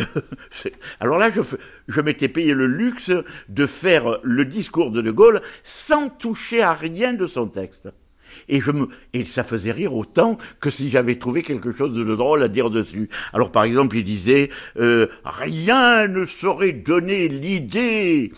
alors 1.00 1.20
là, 1.20 1.30
je, 1.30 1.42
je 1.88 2.02
m'étais 2.02 2.30
payé 2.30 2.54
le 2.54 2.66
luxe 2.66 3.12
de 3.48 3.66
faire 3.68 4.18
le 4.24 4.46
discours 4.46 4.90
de 4.90 5.02
De 5.02 5.12
Gaulle 5.12 5.42
sans 5.64 6.10
toucher 6.10 6.64
à 6.64 6.74
rien 6.74 7.14
de 7.14 7.28
son 7.28 7.48
texte. 7.48 7.90
Et, 8.50 8.62
je 8.62 8.72
me, 8.72 8.88
et 9.14 9.24
ça 9.24 9.44
faisait 9.44 9.72
rire 9.72 9.94
autant 9.94 10.38
que 10.60 10.70
si 10.70 10.90
j'avais 10.90 11.16
trouvé 11.16 11.44
quelque 11.44 11.74
chose 11.74 11.94
de 11.94 12.16
drôle 12.16 12.44
à 12.44 12.48
dire 12.48 12.70
dessus. 12.70 13.10
Alors 13.34 13.52
par 13.52 13.64
exemple, 13.64 13.98
il 13.98 14.04
disait 14.04 14.50
euh, 14.78 15.08
Rien 15.24 16.08
ne 16.08 16.26
saurait 16.26 16.72
donner 16.72 17.28
l'idée 17.28 18.32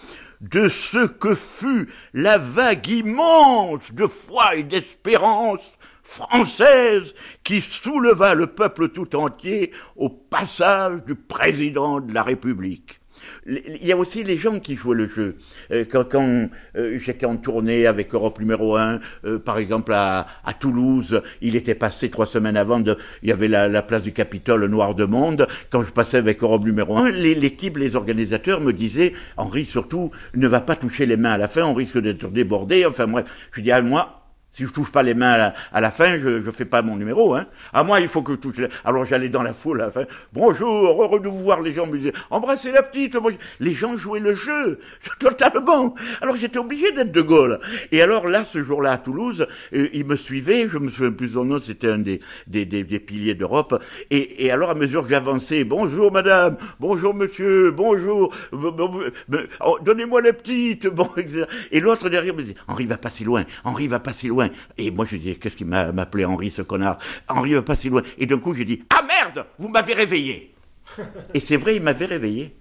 de 0.43 0.67
ce 0.67 1.07
que 1.07 1.35
fut 1.35 1.89
la 2.13 2.37
vague 2.37 2.87
immense 2.87 3.93
de 3.93 4.05
foi 4.07 4.55
et 4.55 4.63
d'espérance 4.63 5.77
française 6.03 7.13
qui 7.45 7.61
souleva 7.61 8.33
le 8.33 8.47
peuple 8.47 8.89
tout 8.89 9.15
entier 9.15 9.71
au 9.95 10.09
passage 10.09 11.01
du 11.05 11.15
président 11.15 12.01
de 12.01 12.13
la 12.13 12.23
République. 12.23 12.99
Il 13.45 13.85
y 13.85 13.91
a 13.91 13.97
aussi 13.97 14.23
les 14.23 14.37
gens 14.37 14.59
qui 14.59 14.75
jouent 14.77 14.93
le 14.93 15.07
jeu. 15.07 15.35
Euh, 15.71 15.83
Quand, 15.89 16.05
quand 16.09 16.49
euh, 16.77 16.97
j'étais 16.99 17.25
en 17.25 17.35
tournée 17.35 17.87
avec 17.87 18.13
Europe 18.13 18.39
numéro 18.39 18.75
1, 18.77 18.99
euh, 19.25 19.39
par 19.39 19.57
exemple 19.57 19.91
à, 19.93 20.27
à 20.45 20.53
Toulouse, 20.53 21.21
il 21.41 21.55
était 21.55 21.75
passé 21.75 22.09
trois 22.09 22.25
semaines 22.25 22.55
avant, 22.57 22.79
de, 22.79 22.97
il 23.21 23.29
y 23.29 23.31
avait 23.31 23.47
la, 23.49 23.67
la 23.67 23.81
place 23.81 24.03
du 24.03 24.13
Capitole 24.13 24.65
Noir 24.67 24.95
de 24.95 25.05
Monde. 25.05 25.47
Quand 25.69 25.83
je 25.83 25.91
passais 25.91 26.17
avec 26.17 26.41
Europe 26.41 26.63
numéro 26.63 26.97
1, 26.97 27.11
les, 27.11 27.35
les 27.35 27.57
les 27.75 27.95
organisateurs 27.95 28.61
me 28.61 28.73
disaient, 28.73 29.13
Henri, 29.37 29.65
surtout, 29.65 30.11
ne 30.35 30.47
va 30.47 30.61
pas 30.61 30.75
toucher 30.75 31.05
les 31.05 31.17
mains 31.17 31.33
à 31.33 31.37
la 31.37 31.47
fin, 31.47 31.63
on 31.63 31.73
risque 31.73 31.97
d'être 31.97 32.29
débordé. 32.29 32.85
Enfin 32.85 33.07
bref, 33.07 33.25
je 33.51 33.61
dis 33.61 33.71
à 33.71 33.81
moi, 33.81 34.22
si 34.53 34.65
je 34.65 34.71
touche 34.71 34.91
pas 34.91 35.03
les 35.03 35.13
mains 35.13 35.51
à 35.71 35.81
la, 35.81 35.91
fin, 35.91 36.19
je, 36.19 36.41
je 36.43 36.51
fais 36.51 36.65
pas 36.65 36.81
mon 36.81 36.95
numéro, 36.95 37.35
hein. 37.35 37.47
Moi, 37.83 37.99
il 37.99 38.07
faut 38.07 38.21
que 38.21 38.33
je 38.33 38.37
touche. 38.37 38.55
Alors 38.85 39.05
j'allais 39.05 39.29
dans 39.29 39.43
la 39.43 39.53
foule 39.53 39.81
à 39.81 39.85
la 39.85 39.91
fin. 39.91 40.05
Bonjour, 40.31 41.01
heureux 41.01 41.19
de 41.19 41.27
vous 41.27 41.39
voir. 41.39 41.61
Les 41.61 41.73
gens 41.73 41.87
me 41.87 41.97
disaient, 41.97 42.13
embrassez 42.29 42.71
la 42.71 42.83
petite. 42.83 43.17
Les 43.59 43.73
gens 43.73 43.97
jouaient 43.97 44.19
le 44.19 44.33
jeu 44.33 44.79
totalement. 45.19 45.95
Alors 46.21 46.35
j'étais 46.37 46.59
obligé 46.59 46.91
d'être 46.91 47.11
de 47.11 47.21
Gaulle. 47.21 47.59
Et 47.91 48.01
alors 48.01 48.27
là, 48.27 48.43
ce 48.45 48.63
jour-là 48.63 48.93
à 48.93 48.97
Toulouse, 48.97 49.47
euh, 49.73 49.89
ils 49.91 50.05
me 50.05 50.15
suivaient. 50.15 50.69
Je 50.69 50.77
me 50.77 50.89
souviens 50.89 51.11
plus 51.11 51.29
son 51.29 51.45
nom. 51.45 51.59
C'était 51.59 51.89
un 51.89 51.99
des 51.99 52.19
des, 52.47 52.65
des, 52.65 52.83
des 52.83 52.99
piliers 52.99 53.35
d'Europe. 53.35 53.81
Et, 54.11 54.45
et 54.45 54.51
alors 54.51 54.69
à 54.69 54.75
mesure 54.75 55.03
que 55.03 55.09
j'avançais, 55.09 55.63
bonjour 55.63 56.11
madame, 56.11 56.57
bonjour 56.79 57.13
monsieur, 57.13 57.71
bonjour, 57.71 58.33
oh, 58.51 59.77
donnez-moi 59.81 60.21
la 60.21 60.33
petite, 60.33 60.87
bon, 60.93 61.09
etc. 61.17 61.45
Et 61.71 61.79
l'autre 61.79 62.09
derrière 62.09 62.33
me 62.33 62.41
disait, 62.41 62.55
Henri 62.67 62.85
va 62.85 62.97
pas 62.97 63.09
si 63.09 63.23
loin, 63.23 63.43
Henri 63.63 63.87
va 63.87 63.99
pas 63.99 64.13
si 64.13 64.27
loin. 64.27 64.42
Et 64.77 64.91
moi 64.91 65.05
je 65.09 65.17
disais, 65.17 65.35
qu'est-ce 65.35 65.55
qu'il 65.57 65.67
m'a 65.67 65.91
m'appelait 65.91 66.25
Henri 66.25 66.49
ce 66.51 66.61
connard? 66.61 66.97
Henri 67.27 67.53
va 67.53 67.61
pas 67.61 67.75
si 67.75 67.89
loin. 67.89 68.01
Et 68.17 68.25
d'un 68.25 68.37
coup 68.39 68.53
j'ai 68.53 68.65
dit, 68.65 68.83
ah 68.95 69.03
merde, 69.07 69.45
vous 69.59 69.69
m'avez 69.69 69.93
réveillé. 69.93 70.53
Et 71.33 71.39
c'est 71.39 71.57
vrai, 71.57 71.75
il 71.77 71.81
m'avait 71.83 72.05
réveillé. 72.05 72.55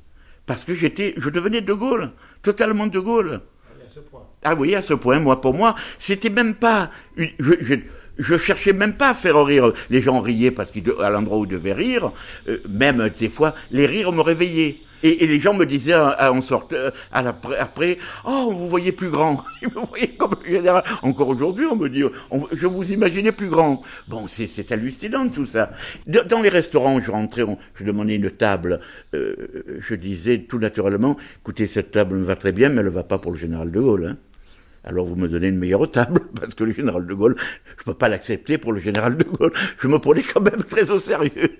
Parce 0.46 0.64
que 0.64 0.74
j'étais, 0.74 1.14
je 1.16 1.30
devenais 1.30 1.60
de 1.60 1.72
Gaulle, 1.72 2.10
totalement 2.42 2.86
de 2.86 2.98
Gaulle. 2.98 3.40
Ah 4.42 4.54
oui, 4.54 4.74
à 4.74 4.82
ce 4.82 4.94
point, 4.94 5.18
moi, 5.20 5.40
pour 5.40 5.54
moi, 5.54 5.74
c'était 5.98 6.30
même 6.30 6.54
pas. 6.54 6.90
une- 7.16 7.30
je, 7.38 7.52
je, 7.60 7.74
je 8.18 8.36
cherchais 8.36 8.72
même 8.72 8.94
pas 8.94 9.10
à 9.10 9.14
faire 9.14 9.44
rire. 9.44 9.72
Les 9.90 10.02
gens 10.02 10.20
riaient 10.20 10.50
parce 10.50 10.70
qu'à 10.72 11.10
l'endroit 11.10 11.38
où 11.38 11.44
ils 11.44 11.48
devaient 11.50 11.72
rire, 11.72 12.10
euh, 12.48 12.58
même 12.68 13.08
des 13.18 13.28
fois, 13.28 13.54
les 13.70 13.86
rires 13.86 14.12
me 14.12 14.20
réveillaient. 14.20 14.78
Et, 15.02 15.26
les 15.26 15.40
gens 15.40 15.54
me 15.54 15.66
disaient 15.66 15.94
en 15.96 16.42
sorte, 16.42 16.72
euh, 16.72 16.90
après, 17.12 17.98
oh, 18.24 18.50
vous 18.52 18.68
voyez 18.68 18.92
plus 18.92 19.10
grand. 19.10 19.42
Me 19.62 19.86
voyaient 19.86 20.14
comme 20.16 20.34
le 20.44 20.50
général. 20.52 20.84
Encore 21.02 21.28
aujourd'hui, 21.28 21.66
on 21.66 21.76
me 21.76 21.88
dit, 21.88 22.02
je 22.52 22.66
vous 22.66 22.92
imaginais 22.92 23.32
plus 23.32 23.48
grand. 23.48 23.82
Bon, 24.08 24.26
c'est 24.28 24.72
hallucinant 24.72 25.28
tout 25.28 25.46
ça. 25.46 25.70
Dans 26.06 26.40
les 26.40 26.48
restaurants, 26.48 27.00
je 27.00 27.10
rentrais, 27.10 27.44
je 27.74 27.84
demandais 27.84 28.16
une 28.16 28.30
table. 28.30 28.80
euh, 29.14 29.34
je 29.80 29.94
disais 29.94 30.40
tout 30.48 30.58
naturellement, 30.58 31.16
écoutez, 31.40 31.66
cette 31.66 31.90
table 31.90 32.16
me 32.16 32.24
va 32.24 32.36
très 32.36 32.52
bien, 32.52 32.68
mais 32.68 32.80
elle 32.80 32.86
ne 32.86 32.90
va 32.90 33.04
pas 33.04 33.18
pour 33.18 33.32
le 33.32 33.38
général 33.38 33.70
de 33.70 33.80
Gaulle. 33.80 34.06
hein. 34.06 34.16
Alors 34.84 35.06
vous 35.06 35.14
me 35.16 35.28
donnez 35.28 35.48
une 35.48 35.58
meilleure 35.58 35.88
table, 35.88 36.20
parce 36.40 36.54
que 36.54 36.64
le 36.64 36.72
général 36.72 37.06
de 37.06 37.14
Gaulle, 37.14 37.36
je 37.38 37.82
ne 37.82 37.84
peux 37.84 37.94
pas 37.94 38.08
l'accepter 38.08 38.58
pour 38.58 38.72
le 38.72 38.80
général 38.80 39.16
de 39.16 39.24
Gaulle. 39.24 39.52
Je 39.78 39.88
me 39.88 39.98
prenais 39.98 40.22
quand 40.22 40.40
même 40.40 40.62
très 40.64 40.90
au 40.90 40.98
sérieux. 40.98 41.50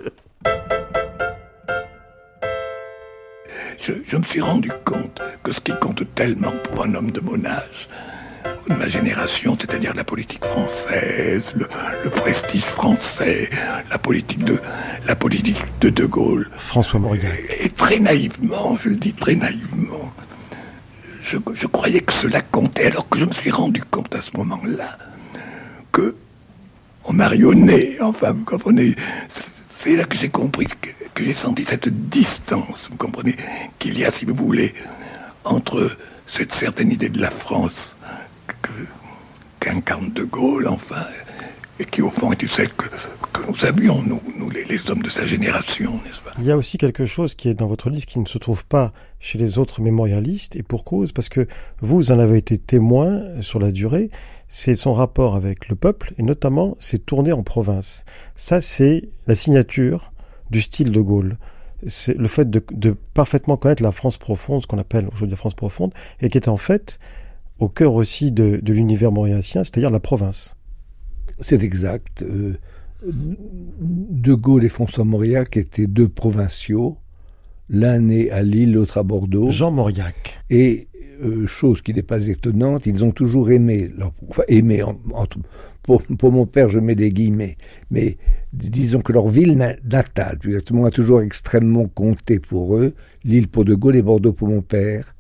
Je, 3.81 3.93
je 4.07 4.17
me 4.17 4.23
suis 4.25 4.41
rendu 4.41 4.71
compte 4.85 5.21
que 5.43 5.53
ce 5.53 5.61
qui 5.61 5.73
compte 5.81 6.03
tellement 6.15 6.53
pour 6.65 6.85
un 6.85 6.95
homme 6.95 7.11
de 7.11 7.21
mon 7.21 7.45
âge, 7.45 7.89
de 8.69 8.75
ma 8.75 8.89
génération, 8.89 9.57
c'est-à-dire 9.59 9.95
la 9.95 10.05
politique 10.05 10.45
française, 10.45 11.53
le, 11.57 11.67
le 12.05 12.11
prestige 12.11 12.65
français, 12.65 13.51
la 13.91 13.99
politique 13.99 14.45
de 14.45 14.61
la 15.07 15.17
politique 15.17 15.57
de 15.81 15.91
De 15.91 16.07
Gaulle. 16.07 16.49
François 16.57 17.01
Mauriac. 17.01 17.41
Et 17.61 17.69
très 17.71 17.99
naïvement, 17.99 18.77
je 18.77 18.89
le 18.91 18.97
dis 18.97 19.13
très 19.15 19.35
naïvement, 19.35 20.13
je, 21.21 21.39
je 21.53 21.67
croyais 21.67 22.01
que 22.01 22.13
cela 22.13 22.41
comptait, 22.41 22.87
alors 22.87 23.09
que 23.09 23.19
je 23.19 23.25
me 23.25 23.33
suis 23.33 23.51
rendu 23.51 23.83
compte 23.83 24.15
à 24.15 24.21
ce 24.21 24.31
moment-là 24.37 24.99
que 25.93 26.15
on 27.05 27.13
marionnait, 27.13 27.97
enfin, 28.01 28.31
vous 28.31 28.45
comprenez, 28.45 28.95
c'est 29.83 29.97
là 29.97 30.05
que 30.05 30.17
j'ai 30.17 30.29
compris, 30.29 30.67
que, 31.15 31.25
j'ai 31.25 31.33
senti 31.33 31.65
cette 31.65 31.89
distance, 32.09 32.89
vous 32.89 32.97
comprenez, 32.97 33.35
qu'il 33.81 33.99
y 33.99 34.05
a, 34.05 34.13
si 34.13 34.25
vous 34.25 34.35
voulez, 34.35 34.75
entre 35.45 35.97
cette 36.29 36.53
certaine 36.53 36.93
idée 36.93 37.09
de 37.09 37.21
la 37.21 37.31
France 37.31 37.97
qu'incarne 39.59 40.13
De 40.13 40.23
Gaulle, 40.23 40.69
enfin, 40.69 41.05
et 41.81 41.85
qui 41.85 42.01
au 42.01 42.11
fond 42.11 42.31
est 42.33 42.47
celle 42.47 42.73
que, 42.75 42.87
que 43.33 43.41
nous 43.49 43.65
avions, 43.65 44.03
nous, 44.03 44.23
nous 44.37 44.51
les, 44.51 44.65
les, 44.65 44.89
hommes 44.89 45.03
de 45.03 45.11
sa 45.11 45.27
génération, 45.27 45.95
n'est-ce 46.05 46.21
pas? 46.21 46.31
Il 46.39 46.45
y 46.45 46.53
a 46.53 46.57
aussi 46.57 46.79
quelque 46.79 47.05
chose 47.05 47.35
qui 47.35 47.49
est 47.49 47.55
dans 47.55 47.67
votre 47.67 47.91
livre 47.91 48.07
qui 48.07 48.21
ne 48.21 48.27
se 48.27 48.39
trouve 48.39 48.65
pas 48.65 48.93
chez 49.19 49.37
les 49.37 49.59
autres 49.59 49.81
mémorialistes, 49.81 50.55
et 50.55 50.63
pour 50.63 50.85
cause, 50.85 51.11
parce 51.11 51.29
que 51.29 51.49
vous 51.81 52.13
en 52.13 52.21
avez 52.21 52.39
été 52.39 52.57
témoin 52.57 53.21
sur 53.41 53.59
la 53.59 53.73
durée, 53.73 54.11
c'est 54.55 54.75
son 54.75 54.93
rapport 54.93 55.35
avec 55.35 55.71
le 55.71 55.77
peuple, 55.77 56.13
et 56.19 56.23
notamment 56.23 56.77
ses 56.79 56.99
tournées 56.99 57.33
en 57.33 57.43
province. 57.43 58.05
Ça, 58.37 58.61
c'est 58.61 59.09
la 59.27 59.35
signature 59.35 60.13
du 60.51 60.61
style 60.61 60.93
de 60.93 61.01
Gaulle. 61.01 61.39
C'est 61.87 62.13
le 62.13 62.29
fait 62.29 62.51
de, 62.51 62.63
de, 62.71 62.95
parfaitement 63.15 63.57
connaître 63.57 63.83
la 63.83 63.93
France 63.93 64.19
profonde, 64.19 64.61
ce 64.61 64.67
qu'on 64.67 64.77
appelle 64.77 65.07
aujourd'hui 65.07 65.31
la 65.31 65.37
France 65.37 65.55
profonde, 65.55 65.95
et 66.21 66.29
qui 66.29 66.37
est 66.37 66.49
en 66.49 66.59
fait 66.59 66.99
au 67.61 67.71
cœur 67.71 67.95
aussi 67.95 68.31
de, 68.31 68.61
de 68.63 68.73
l'univers 68.75 69.11
mauricien, 69.11 69.65
c'est-à-dire 69.65 69.91
la 69.91 70.01
province. 70.01 70.59
C'est 71.41 71.65
exact. 71.65 72.23
Euh, 72.23 72.59
de 73.07 74.35
Gaulle 74.35 74.65
et 74.65 74.69
François 74.69 75.05
Mauriac 75.05 75.57
étaient 75.57 75.87
deux 75.87 76.11
provinciaux, 76.11 76.99
l'un 77.71 78.01
né 78.01 78.31
à 78.31 78.43
Lille, 78.43 78.75
l'autre 78.75 78.99
à 78.99 79.03
Bordeaux. 79.03 79.49
Jean 79.49 79.71
Mauriac. 79.71 80.39
Et 80.51 80.89
euh, 81.23 81.47
chose 81.47 81.83
qui 81.83 81.95
n'est 81.95 82.03
pas 82.03 82.27
étonnante, 82.27 82.87
ils 82.87 83.05
ont 83.05 83.13
toujours 83.13 83.51
aimé, 83.51 83.91
leur, 83.97 84.13
enfin 84.29 84.43
aimé, 84.49 84.83
en, 84.83 84.97
pour, 85.83 86.03
mon 86.33 86.47
père 86.47 86.69
je 86.69 86.81
mets 86.81 86.95
des 86.95 87.13
guillemets, 87.13 87.57
mais 87.91 88.17
disons 88.53 89.01
que 89.01 89.13
leur 89.13 89.29
ville 89.29 89.57
natale, 89.57 90.39
plus 90.39 90.51
exactement, 90.51 90.85
a 90.85 90.91
toujours 90.91 91.23
extrêmement 91.23 91.87
compté 91.89 92.39
pour 92.39 92.77
eux, 92.77 92.95
Lille 93.25 93.49
pour 93.49 93.65
De 93.65 93.75
Gaulle 93.75 93.97
et 93.97 94.03
Bordeaux 94.03 94.33
pour 94.33 94.49
mon 94.49 94.63
père. 94.63 95.15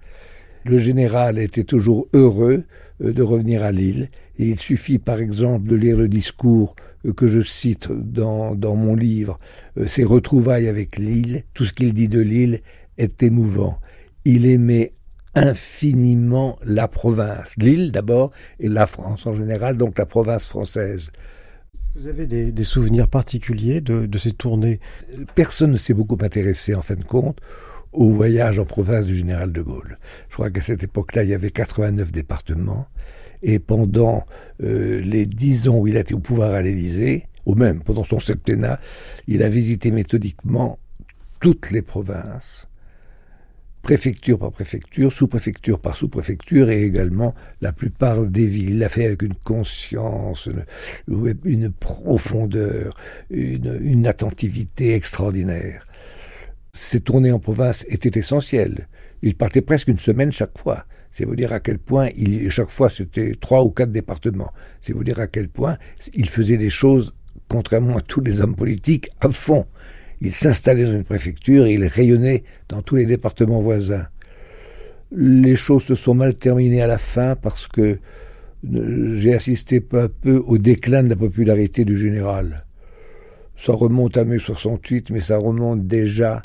Le 0.64 0.76
général 0.76 1.38
était 1.38 1.64
toujours 1.64 2.06
heureux 2.12 2.64
euh, 3.02 3.12
de 3.12 3.22
revenir 3.22 3.62
à 3.64 3.72
Lille, 3.72 4.10
et 4.38 4.48
il 4.48 4.58
suffit 4.58 4.98
par 4.98 5.20
exemple 5.20 5.68
de 5.68 5.76
lire 5.76 5.96
le 5.96 6.08
discours 6.08 6.74
euh, 7.04 7.12
que 7.12 7.26
je 7.26 7.40
cite 7.40 7.90
dans, 7.90 8.54
dans 8.54 8.76
mon 8.76 8.94
livre, 8.94 9.38
ses 9.86 10.04
retrouvailles 10.04 10.68
avec 10.68 10.98
Lille, 10.98 11.44
tout 11.54 11.64
ce 11.64 11.72
qu'il 11.72 11.92
dit 11.92 12.08
de 12.08 12.20
Lille 12.20 12.60
est 12.98 13.22
émouvant. 13.22 13.78
Il 14.24 14.46
aimait 14.46 14.92
infiniment 15.34 16.58
la 16.64 16.88
province, 16.88 17.54
l'île 17.56 17.92
d'abord, 17.92 18.32
et 18.60 18.68
la 18.68 18.86
France 18.86 19.26
en 19.26 19.32
général, 19.32 19.76
donc 19.76 19.98
la 19.98 20.06
province 20.06 20.46
française. 20.46 21.10
Vous 21.94 22.06
avez 22.06 22.26
des, 22.26 22.52
des 22.52 22.64
souvenirs 22.64 23.08
particuliers 23.08 23.80
de, 23.80 24.06
de, 24.06 24.18
ces 24.18 24.32
tournées? 24.32 24.80
Personne 25.34 25.72
ne 25.72 25.76
s'est 25.76 25.94
beaucoup 25.94 26.18
intéressé, 26.22 26.74
en 26.74 26.82
fin 26.82 26.96
de 26.96 27.04
compte, 27.04 27.38
au 27.92 28.10
voyage 28.10 28.58
en 28.58 28.64
province 28.64 29.06
du 29.06 29.14
général 29.14 29.52
de 29.52 29.60
Gaulle. 29.60 29.98
Je 30.28 30.34
crois 30.34 30.50
qu'à 30.50 30.62
cette 30.62 30.82
époque-là, 30.82 31.24
il 31.24 31.30
y 31.30 31.34
avait 31.34 31.50
89 31.50 32.10
départements, 32.10 32.86
et 33.42 33.58
pendant 33.58 34.24
euh, 34.62 35.00
les 35.00 35.26
dix 35.26 35.68
ans 35.68 35.78
où 35.78 35.86
il 35.86 35.96
a 35.96 36.00
été 36.00 36.14
au 36.14 36.18
pouvoir 36.18 36.52
à 36.52 36.62
l'Élysée, 36.62 37.26
ou 37.44 37.54
même 37.54 37.82
pendant 37.82 38.04
son 38.04 38.18
septennat, 38.18 38.80
il 39.26 39.42
a 39.42 39.48
visité 39.48 39.90
méthodiquement 39.90 40.78
toutes 41.40 41.70
les 41.72 41.82
provinces, 41.82 42.68
préfecture 43.82 44.38
par 44.38 44.52
préfecture, 44.52 45.12
sous-préfecture 45.12 45.80
par 45.80 45.96
sous-préfecture, 45.96 46.70
et 46.70 46.82
également 46.82 47.34
la 47.60 47.72
plupart 47.72 48.24
des 48.26 48.46
villes. 48.46 48.70
Il 48.70 48.78
l'a 48.78 48.88
fait 48.88 49.04
avec 49.04 49.22
une 49.22 49.34
conscience, 49.34 50.48
une, 51.08 51.70
profondeur, 51.72 52.94
une, 53.30 54.06
attentivité 54.06 54.94
extraordinaire. 54.94 55.84
Ces 56.72 57.00
tournées 57.00 57.32
en 57.32 57.40
province 57.40 57.84
étaient 57.88 58.18
essentielles. 58.18 58.88
Il 59.20 59.34
partait 59.34 59.60
presque 59.60 59.88
une 59.88 59.98
semaine 59.98 60.32
chaque 60.32 60.56
fois. 60.56 60.86
C'est 61.10 61.26
vous 61.26 61.36
dire 61.36 61.52
à 61.52 61.60
quel 61.60 61.78
point, 61.78 62.08
il, 62.16 62.48
chaque 62.50 62.70
fois, 62.70 62.88
c'était 62.88 63.34
trois 63.38 63.62
ou 63.62 63.70
quatre 63.70 63.90
départements. 63.90 64.52
C'est 64.80 64.94
vous 64.94 65.04
dire 65.04 65.20
à 65.20 65.26
quel 65.26 65.48
point 65.48 65.76
il 66.14 66.28
faisait 66.28 66.56
des 66.56 66.70
choses, 66.70 67.14
contrairement 67.48 67.98
à 67.98 68.00
tous 68.00 68.20
les 68.20 68.40
hommes 68.40 68.56
politiques, 68.56 69.10
à 69.20 69.28
fond. 69.28 69.66
Il 70.24 70.32
s'installait 70.32 70.84
dans 70.84 70.92
une 70.92 71.02
préfecture 71.02 71.66
et 71.66 71.74
il 71.74 71.84
rayonnait 71.84 72.44
dans 72.68 72.80
tous 72.80 72.94
les 72.94 73.06
départements 73.06 73.60
voisins. 73.60 74.06
Les 75.10 75.56
choses 75.56 75.82
se 75.82 75.96
sont 75.96 76.14
mal 76.14 76.36
terminées 76.36 76.80
à 76.80 76.86
la 76.86 76.98
fin 76.98 77.34
parce 77.34 77.66
que 77.66 77.98
j'ai 78.62 79.34
assisté 79.34 79.80
peu 79.80 80.00
à 80.02 80.08
peu 80.08 80.36
au 80.36 80.58
déclin 80.58 81.02
de 81.02 81.08
la 81.08 81.16
popularité 81.16 81.84
du 81.84 81.96
général. 81.96 82.64
Ça 83.56 83.72
remonte 83.72 84.16
à 84.16 84.24
mai 84.24 84.38
68, 84.38 85.10
mais 85.10 85.18
ça 85.18 85.38
remonte 85.38 85.88
déjà 85.88 86.40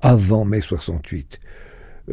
avant 0.00 0.46
mai 0.46 0.62
68. 0.62 1.38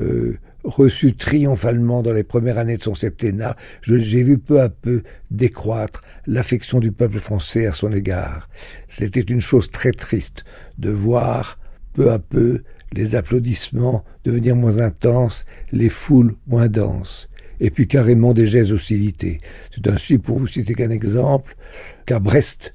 Euh, 0.02 0.38
reçu 0.64 1.14
triomphalement 1.14 2.02
dans 2.02 2.14
les 2.14 2.24
premières 2.24 2.58
années 2.58 2.78
de 2.78 2.82
son 2.82 2.96
septennat, 2.96 3.56
j'ai 3.82 4.24
vu 4.24 4.38
peu 4.38 4.62
à 4.62 4.70
peu 4.70 5.04
décroître 5.32 6.04
l'affection 6.26 6.80
du 6.80 6.92
peuple 6.92 7.20
français 7.20 7.66
à 7.66 7.72
son 7.72 7.92
égard. 7.92 8.50
C'était 8.88 9.22
une 9.22 9.42
chose 9.42 9.70
très 9.72 9.92
triste 9.92 10.46
de 10.78 10.90
voir 10.90 11.60
peu 11.94 12.12
à 12.12 12.20
peu 12.20 12.64
les 12.94 13.16
applaudissements 13.16 14.04
devenir 14.24 14.56
moins 14.56 14.80
intenses, 14.80 15.46
les 15.72 15.90
foules 15.90 16.36
moins 16.48 16.68
denses, 16.68 17.28
et 17.60 17.72
puis 17.72 17.88
carrément 17.88 18.34
des 18.34 18.46
gestes 18.46 18.70
d'hostilité. 18.70 19.38
C'est 19.72 19.88
ainsi, 19.88 20.18
pour 20.18 20.38
vous 20.38 20.48
citer 20.48 20.76
qu'un 20.76 20.90
exemple, 20.90 21.56
qu'à 22.06 22.20
Brest, 22.20 22.74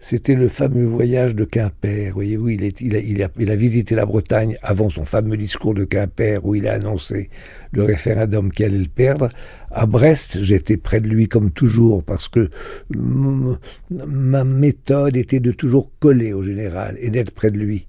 c'était 0.00 0.34
le 0.34 0.48
fameux 0.48 0.86
voyage 0.86 1.36
de 1.36 1.44
Quimper. 1.44 2.10
Voyez-vous, 2.12 2.48
il, 2.48 3.22
a, 3.22 3.56
visité 3.56 3.94
la 3.94 4.06
Bretagne 4.06 4.56
avant 4.62 4.88
son 4.88 5.04
fameux 5.04 5.36
discours 5.36 5.74
de 5.74 5.84
Quimper 5.84 6.44
où 6.44 6.54
il 6.54 6.66
a 6.66 6.72
annoncé 6.72 7.28
le 7.72 7.84
référendum 7.84 8.50
qui 8.50 8.64
allait 8.64 8.78
le 8.78 8.86
perdre. 8.86 9.28
À 9.70 9.84
Brest, 9.84 10.42
j'étais 10.42 10.78
près 10.78 11.00
de 11.00 11.06
lui 11.06 11.28
comme 11.28 11.50
toujours 11.50 12.02
parce 12.02 12.28
que 12.28 12.48
ma 12.90 14.44
méthode 14.44 15.16
était 15.18 15.40
de 15.40 15.52
toujours 15.52 15.90
coller 16.00 16.32
au 16.32 16.42
général 16.42 16.96
et 16.98 17.10
d'être 17.10 17.32
près 17.32 17.50
de 17.50 17.58
lui. 17.58 17.86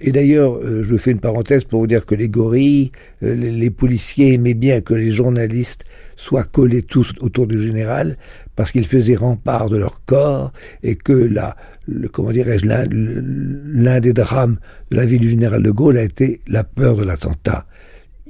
Et 0.00 0.12
d'ailleurs, 0.12 0.56
euh, 0.58 0.82
je 0.82 0.96
fais 0.96 1.12
une 1.12 1.20
parenthèse 1.20 1.64
pour 1.64 1.80
vous 1.80 1.86
dire 1.86 2.04
que 2.04 2.14
les 2.14 2.28
gorilles, 2.28 2.90
euh, 3.22 3.34
les 3.34 3.70
policiers 3.70 4.34
aimaient 4.34 4.54
bien 4.54 4.80
que 4.80 4.92
les 4.92 5.10
journalistes 5.10 5.84
soient 6.16 6.44
collés 6.44 6.82
tous 6.82 7.12
autour 7.20 7.46
du 7.46 7.58
général 7.58 8.16
parce 8.56 8.72
qu'ils 8.72 8.86
faisaient 8.86 9.16
rempart 9.16 9.68
de 9.68 9.76
leur 9.76 10.04
corps 10.04 10.52
et 10.82 10.96
que 10.96 11.12
le, 11.12 12.08
comment 12.08 12.30
dirais-je, 12.30 12.66
l'un 12.66 14.00
des 14.00 14.12
drames 14.12 14.58
de 14.90 14.96
la 14.96 15.04
vie 15.04 15.18
du 15.18 15.28
général 15.28 15.62
de 15.62 15.70
Gaulle 15.70 15.98
a 15.98 16.02
été 16.02 16.40
la 16.46 16.64
peur 16.64 16.96
de 16.96 17.04
l'attentat. 17.04 17.66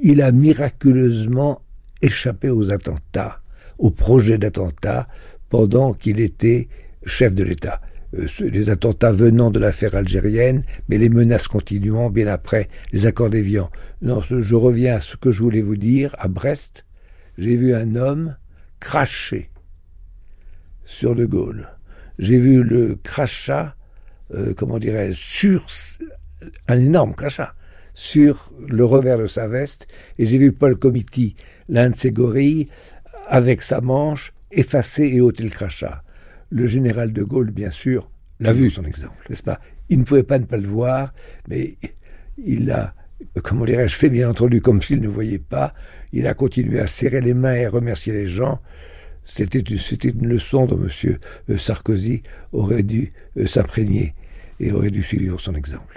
Il 0.02 0.22
a 0.22 0.32
miraculeusement 0.32 1.60
échappé 2.02 2.50
aux 2.50 2.72
attentats, 2.72 3.38
au 3.78 3.90
projet 3.90 4.38
d'attentat, 4.38 5.08
pendant 5.48 5.92
qu'il 5.92 6.20
était 6.20 6.68
chef 7.06 7.34
de 7.34 7.44
l'État 7.44 7.80
les 8.40 8.70
attentats 8.70 9.12
venant 9.12 9.50
de 9.50 9.58
l'affaire 9.58 9.94
algérienne, 9.94 10.62
mais 10.88 10.98
les 10.98 11.08
menaces 11.08 11.48
continuant 11.48 12.10
bien 12.10 12.26
après 12.28 12.68
les 12.92 13.06
accords 13.06 13.30
d'Évian. 13.30 13.70
Non, 14.02 14.20
je 14.20 14.54
reviens 14.54 14.96
à 14.96 15.00
ce 15.00 15.16
que 15.16 15.30
je 15.30 15.42
voulais 15.42 15.62
vous 15.62 15.76
dire. 15.76 16.14
À 16.18 16.28
Brest, 16.28 16.84
j'ai 17.38 17.56
vu 17.56 17.74
un 17.74 17.96
homme 17.96 18.36
cracher 18.80 19.50
sur 20.84 21.14
De 21.14 21.24
Gaulle. 21.24 21.68
J'ai 22.18 22.38
vu 22.38 22.62
le 22.62 22.96
crachat, 23.02 23.74
euh, 24.34 24.54
comment 24.56 24.78
dirais-je, 24.78 25.18
sur 25.18 25.66
un 26.68 26.78
énorme 26.78 27.14
crachat 27.14 27.54
sur 27.94 28.52
le 28.68 28.84
revers 28.84 29.18
de 29.18 29.26
sa 29.26 29.46
veste, 29.46 29.86
et 30.18 30.26
j'ai 30.26 30.38
vu 30.38 30.52
Paul 30.52 30.76
Comiti, 30.76 31.36
l'un 31.68 31.90
de 31.90 31.94
ses 31.94 32.10
gorilles, 32.10 32.68
avec 33.28 33.62
sa 33.62 33.80
manche, 33.80 34.32
effacer 34.50 35.04
et 35.04 35.20
ôter 35.20 35.44
le 35.44 35.50
crachat. 35.50 36.02
Le 36.50 36.66
général 36.66 37.12
de 37.12 37.22
Gaulle, 37.22 37.50
bien 37.50 37.70
sûr, 37.70 38.10
l'a 38.40 38.52
vu 38.52 38.68
son 38.68 38.82
exemple, 38.82 39.24
n'est-ce 39.30 39.42
pas? 39.42 39.60
Il 39.88 40.00
ne 40.00 40.04
pouvait 40.04 40.24
pas 40.24 40.38
ne 40.38 40.44
pas 40.44 40.56
le 40.56 40.66
voir, 40.66 41.14
mais 41.48 41.76
il 42.36 42.70
a, 42.70 42.94
comment 43.42 43.64
dirais-je, 43.64 43.94
fait 43.94 44.10
bien 44.10 44.28
entendu 44.28 44.60
comme 44.60 44.82
s'il 44.82 45.00
ne 45.00 45.08
voyait 45.08 45.38
pas. 45.38 45.72
Il 46.12 46.26
a 46.26 46.34
continué 46.34 46.80
à 46.80 46.86
serrer 46.86 47.20
les 47.20 47.34
mains 47.34 47.54
et 47.54 47.66
à 47.66 47.70
remercier 47.70 48.12
les 48.12 48.26
gens. 48.26 48.60
C'était 49.24 49.60
une 49.60 50.26
leçon 50.26 50.66
dont 50.66 50.78
M. 50.78 51.58
Sarkozy 51.58 52.22
aurait 52.52 52.82
dû 52.82 53.12
euh, 53.36 53.46
s'imprégner 53.46 54.14
et 54.60 54.72
aurait 54.72 54.90
dû 54.90 55.02
suivre 55.02 55.40
son 55.40 55.54
exemple. 55.54 55.96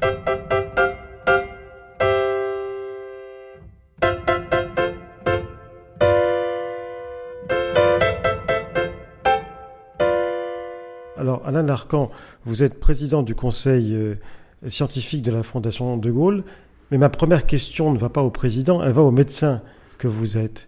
Alors, 11.17 11.41
Alain 11.45 11.63
Larcan, 11.63 12.09
vous 12.45 12.63
êtes 12.63 12.79
président 12.79 13.23
du 13.23 13.35
conseil 13.35 13.93
euh, 13.93 14.15
scientifique 14.67 15.23
de 15.23 15.31
la 15.31 15.43
Fondation 15.43 15.97
de 15.97 16.09
Gaulle, 16.09 16.43
mais 16.89 16.97
ma 16.97 17.09
première 17.09 17.45
question 17.45 17.91
ne 17.91 17.97
va 17.97 18.09
pas 18.09 18.21
au 18.21 18.29
président, 18.29 18.81
elle 18.81 18.93
va 18.93 19.01
au 19.01 19.11
médecin 19.11 19.61
que 19.97 20.07
vous 20.07 20.37
êtes. 20.37 20.67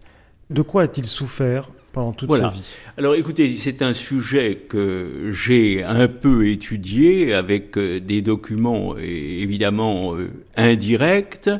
De 0.50 0.62
quoi 0.62 0.82
a-t-il 0.82 1.06
souffert 1.06 1.70
pendant 1.92 2.12
toute 2.12 2.28
voilà. 2.28 2.50
sa 2.50 2.56
vie 2.56 2.62
Alors 2.96 3.14
écoutez, 3.14 3.56
c'est 3.56 3.82
un 3.82 3.94
sujet 3.94 4.66
que 4.68 5.30
j'ai 5.32 5.82
un 5.82 6.08
peu 6.08 6.48
étudié 6.48 7.34
avec 7.34 7.76
euh, 7.76 8.00
des 8.00 8.22
documents 8.22 8.96
évidemment 8.96 10.14
euh, 10.14 10.30
indirects, 10.56 11.50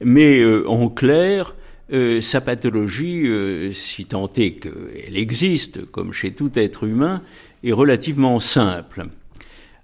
mais 0.00 0.44
en 0.66 0.88
clair, 0.88 1.54
euh, 1.92 2.20
sa 2.20 2.40
pathologie, 2.40 3.28
euh, 3.28 3.72
si 3.72 4.06
tant 4.06 4.30
est 4.36 4.54
qu'elle 4.54 5.16
existe, 5.16 5.86
comme 5.86 6.12
chez 6.12 6.32
tout 6.32 6.50
être 6.58 6.82
humain, 6.82 7.22
est 7.62 7.72
relativement 7.72 8.40
simple. 8.40 9.06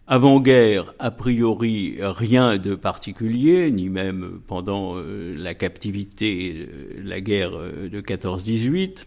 Avant-guerre, 0.09 0.95
a 0.99 1.13
priori, 1.13 1.99
rien 2.01 2.59
de 2.59 2.75
particulier, 2.75 3.71
ni 3.71 3.89
même 3.89 4.41
pendant 4.49 4.97
euh, 4.97 5.37
la 5.39 5.55
captivité, 5.55 6.69
la 7.05 7.21
guerre 7.21 7.53
de 7.53 8.01
14-18. 8.01 9.05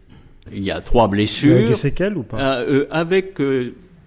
Il 0.52 0.64
y 0.64 0.72
a 0.72 0.82
trois 0.82 1.08
blessures. 1.08 1.56
Avec 1.56 1.68
des 1.68 1.76
séquelles 1.76 2.18
ou 2.18 2.24
pas 2.24 2.64
Avec 2.92 3.42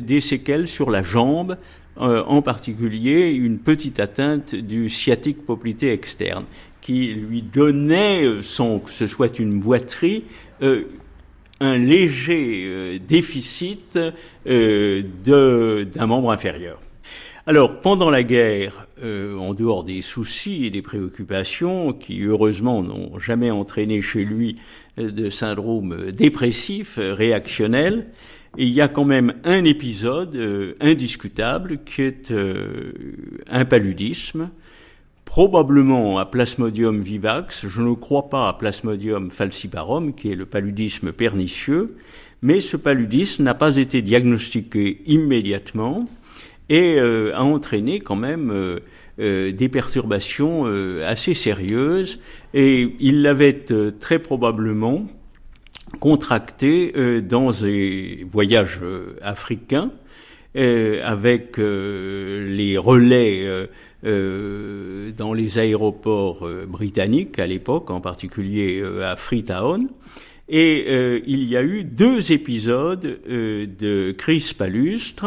des 0.00 0.20
séquelles 0.20 0.68
sur 0.68 0.90
la 0.90 1.02
jambe, 1.02 1.56
en 1.96 2.42
particulier 2.42 3.30
une 3.30 3.58
petite 3.58 3.98
atteinte 3.98 4.54
du 4.54 4.88
sciatique 4.88 5.44
poplité 5.44 5.92
externe 5.92 6.44
qui 6.88 7.08
lui 7.08 7.42
donnait, 7.42 8.24
euh, 8.24 8.42
sans 8.42 8.78
que 8.78 8.90
ce 8.90 9.06
soit 9.06 9.38
une 9.38 9.60
boiterie, 9.60 10.24
euh, 10.62 10.84
un 11.60 11.76
léger 11.76 12.64
euh, 12.66 12.98
déficit 12.98 13.98
d'un 14.46 16.06
membre 16.06 16.30
inférieur. 16.30 16.80
Alors, 17.46 17.82
pendant 17.82 18.08
la 18.08 18.22
guerre, 18.22 18.86
en 19.02 19.54
dehors 19.54 19.84
des 19.84 20.02
soucis 20.02 20.66
et 20.66 20.70
des 20.70 20.82
préoccupations 20.82 21.94
qui, 21.94 22.22
heureusement, 22.22 22.82
n'ont 22.82 23.18
jamais 23.18 23.50
entraîné 23.50 24.02
chez 24.02 24.24
lui 24.24 24.56
de 24.98 25.30
syndrome 25.30 26.10
dépressif, 26.12 26.98
réactionnel, 26.98 28.06
il 28.56 28.68
y 28.68 28.80
a 28.80 28.88
quand 28.88 29.04
même 29.04 29.34
un 29.44 29.64
épisode 29.64 30.36
indiscutable 30.80 31.78
qui 31.84 32.02
est 32.02 32.32
un 33.50 33.64
paludisme 33.64 34.50
probablement 35.28 36.18
à 36.18 36.24
Plasmodium 36.24 37.02
vivax, 37.02 37.66
je 37.66 37.82
ne 37.82 37.92
crois 37.92 38.30
pas 38.30 38.48
à 38.48 38.54
Plasmodium 38.54 39.30
falciparum, 39.30 40.14
qui 40.14 40.32
est 40.32 40.34
le 40.34 40.46
paludisme 40.46 41.12
pernicieux, 41.12 41.96
mais 42.40 42.60
ce 42.60 42.78
paludisme 42.78 43.42
n'a 43.42 43.52
pas 43.52 43.76
été 43.76 44.00
diagnostiqué 44.00 45.02
immédiatement 45.04 46.08
et 46.70 46.98
euh, 46.98 47.36
a 47.36 47.42
entraîné 47.42 48.00
quand 48.00 48.16
même 48.16 48.50
euh, 49.18 49.48
euh, 49.48 49.52
des 49.52 49.68
perturbations 49.68 50.64
assez 51.04 51.34
sérieuses 51.34 52.20
et 52.54 52.94
il 53.00 53.22
l'avait 53.22 53.64
très 53.98 54.18
probablement 54.18 55.06
contracté 56.00 56.92
dans 57.22 57.50
des 57.50 58.26
voyages 58.30 58.80
africains 59.22 59.90
avec 60.54 61.56
les 61.58 62.78
relais 62.78 63.68
euh, 64.04 65.10
dans 65.10 65.32
les 65.32 65.58
aéroports 65.58 66.46
euh, 66.46 66.66
britanniques 66.66 67.40
à 67.40 67.48
l'époque, 67.48 67.90
en 67.90 68.00
particulier 68.00 68.80
euh, 68.80 69.10
à 69.10 69.16
Freetown. 69.16 69.88
Et 70.48 71.20
il 71.26 71.44
y 71.44 71.58
a 71.58 71.62
eu 71.62 71.84
deux 71.84 72.32
épisodes 72.32 73.20
de 73.28 74.12
crise 74.12 74.54
palustre. 74.54 75.26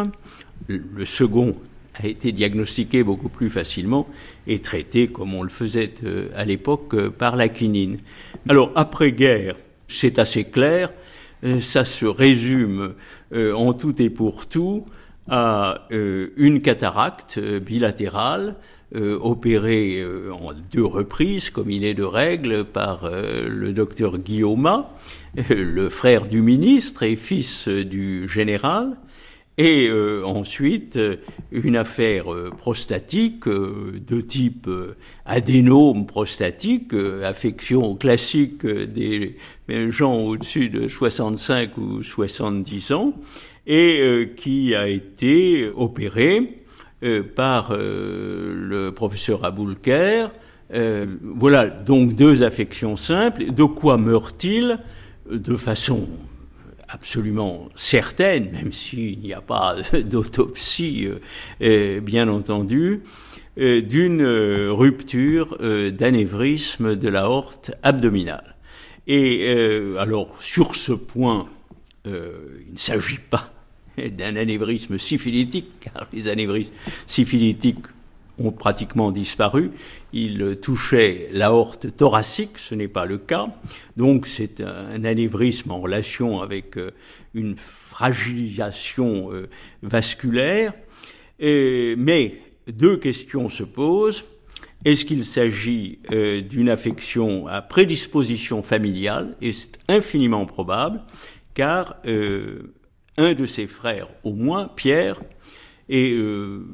Le 0.68 1.06
second 1.06 1.54
a 1.96 2.08
été 2.08 2.32
diagnostiqué 2.32 3.04
beaucoup 3.04 3.30
plus 3.30 3.50
facilement 3.50 4.08
et 4.48 4.60
traité 4.60 5.08
comme 5.08 5.34
on 5.34 5.44
le 5.44 5.50
faisait 5.50 5.94
à 6.36 6.46
l'époque 6.46 7.10
par 7.10 7.36
la 7.36 7.50
quinine. 7.50 7.98
Alors 8.48 8.72
après-guerre, 8.76 9.56
c'est 9.88 10.20
assez 10.20 10.46
clair, 10.46 10.92
ça 11.60 11.86
se 11.86 12.06
résume 12.06 12.94
en 13.34 13.74
tout 13.74 14.02
et 14.02 14.10
pour 14.10 14.48
tout 14.48 14.86
à 15.30 15.88
euh, 15.92 16.34
une 16.36 16.62
cataracte 16.62 17.38
euh, 17.38 17.60
bilatérale 17.60 18.56
euh, 18.94 19.18
opérée 19.22 20.06
en 20.32 20.50
deux 20.74 20.84
reprises, 20.84 21.50
comme 21.50 21.72
il 21.72 21.86
est 21.86 21.94
de 21.94 22.04
règle, 22.04 22.66
par 22.66 23.10
le 23.10 23.72
docteur 23.72 24.18
Guillaume, 24.18 24.84
le 25.50 25.90
frère 25.90 26.28
du 26.28 26.42
ministre 26.42 27.04
et 27.04 27.16
fils 27.16 27.70
du 27.70 28.28
général, 28.28 28.98
et 29.58 29.92
ensuite 30.24 30.98
une 31.52 31.76
affaire 31.76 32.26
prostatique 32.58 33.48
de 33.48 34.22
type 34.22 34.70
adénome 35.26 36.08
prostatique, 36.08 36.94
affection 37.24 37.96
classique 37.96 38.66
des 38.66 39.38
gens 39.90 40.16
au-dessus 40.16 40.70
de 40.70 40.88
65 40.88 41.78
ou 41.78 42.02
70 42.02 42.94
ans, 42.94 43.14
et 43.68 44.02
euh, 44.02 44.26
qui 44.36 44.76
a 44.76 44.88
été 44.88 45.70
opéré 45.76 46.62
euh, 47.04 47.24
par 47.24 47.72
euh, 47.72 48.54
le 48.56 48.92
professeur 48.92 49.44
Aboulker. 49.46 50.28
voilà 51.22 51.68
donc 51.68 52.16
deux 52.16 52.44
affections 52.44 52.96
simples. 52.96 53.52
De 53.52 53.64
quoi 53.64 53.98
meurt-il? 53.98 54.80
De 55.30 55.56
façon 55.58 56.08
absolument 56.92 57.70
certaine, 57.76 58.52
même 58.52 58.74
s'il 58.74 59.20
n'y 59.20 59.34
a 59.34 59.42
pas 59.42 59.78
d'autopsie, 60.04 61.08
bien 61.60 62.28
entendu, 62.28 63.02
d'une 63.58 64.24
rupture 64.70 65.58
d'anévrisme 65.60 66.96
de 66.96 67.10
la 67.10 67.30
horte 67.30 67.72
abdominale. 67.84 68.56
Et 69.08 69.50
alors, 69.98 70.42
sur 70.42 70.76
ce 70.76 70.92
point, 70.94 71.50
euh, 72.08 72.60
il 72.66 72.74
ne 72.74 72.78
s'agit 72.78 73.20
pas 73.20 73.52
d'un 73.98 74.36
anévrisme 74.36 74.98
syphilitique, 74.98 75.68
car 75.82 76.08
les 76.12 76.28
anévrismes 76.28 76.74
syphilitiques 77.06 77.86
ont 78.40 78.52
pratiquement 78.52 79.12
disparu. 79.12 79.72
Il 80.14 80.58
touchait 80.62 81.30
l'aorte 81.32 81.96
thoracique, 81.96 82.58
ce 82.58 82.76
n'est 82.76 82.88
pas 82.88 83.06
le 83.06 83.18
cas. 83.18 83.48
Donc 83.98 84.28
c'est 84.28 84.62
un 84.62 85.04
anévrisme 85.04 85.72
en 85.72 85.80
relation 85.80 86.42
avec 86.42 86.78
euh, 86.78 86.92
une 87.34 87.56
fragilisation 87.56 89.32
euh, 89.32 89.50
vasculaire. 89.82 90.74
mais 91.40 92.42
deux 92.68 92.98
questions 92.98 93.50
se 93.50 93.64
posent. 93.64 94.24
Est-ce 94.84 95.06
qu'il 95.06 95.24
s'agit 95.24 96.00
d'une 96.50 96.70
affection 96.70 97.46
à 97.46 97.62
prédisposition 97.62 98.64
familiale? 98.64 99.36
Et 99.40 99.52
c'est 99.52 99.78
infiniment 99.88 100.48
probable 100.48 101.02
car 101.54 101.98
euh, 102.06 102.74
un 103.18 103.34
de 103.34 103.46
ses 103.46 103.68
frères, 103.68 104.08
au 104.24 104.34
moins 104.34 104.68
Pierre, 104.68 105.22
et 105.90 106.14
euh, 106.14 106.66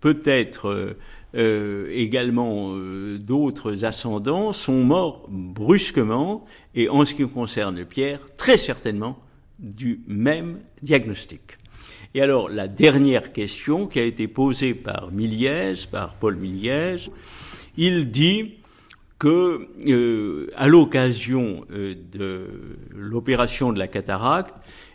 peut-être 0.00 0.96
euh, 1.34 1.90
également 1.92 2.74
d'autres 3.18 3.84
ascendants, 3.84 4.52
sont 4.52 4.82
morts 4.84 5.26
brusquement, 5.28 6.44
et 6.74 6.88
en 6.88 7.04
ce 7.04 7.14
qui 7.14 7.28
concerne 7.28 7.84
Pierre, 7.84 8.20
très 8.36 8.56
certainement 8.56 9.18
du 9.58 10.00
même 10.06 10.60
diagnostic. 10.82 11.58
Et 12.14 12.22
alors 12.22 12.48
la 12.48 12.68
dernière 12.68 13.32
question 13.32 13.86
qui 13.86 13.98
a 13.98 14.04
été 14.04 14.28
posée 14.28 14.74
par 14.74 15.10
Miliès, 15.10 15.86
par 15.86 16.14
Paul 16.14 16.36
Miliès, 16.36 17.08
il 17.76 18.10
dit 18.10 18.54
que, 19.18 19.68
euh, 19.88 20.50
à 20.56 20.68
l'occasion 20.68 21.64
euh, 21.70 21.94
de 22.12 22.46
l'opération 22.94 23.72
de 23.72 23.78
la 23.78 23.88
cataracte, 23.88 24.54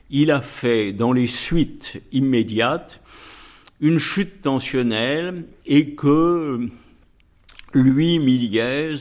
il 0.10 0.32
a 0.32 0.42
fait 0.42 0.94
dans 0.94 1.12
les 1.12 1.28
suites 1.28 2.02
immédiates 2.12 3.02
une 3.84 4.00
chute 4.00 4.42
tensionnelle 4.42 5.44
et 5.66 5.94
que 5.94 6.70
lui, 7.74 8.18
Miliez, 8.18 8.96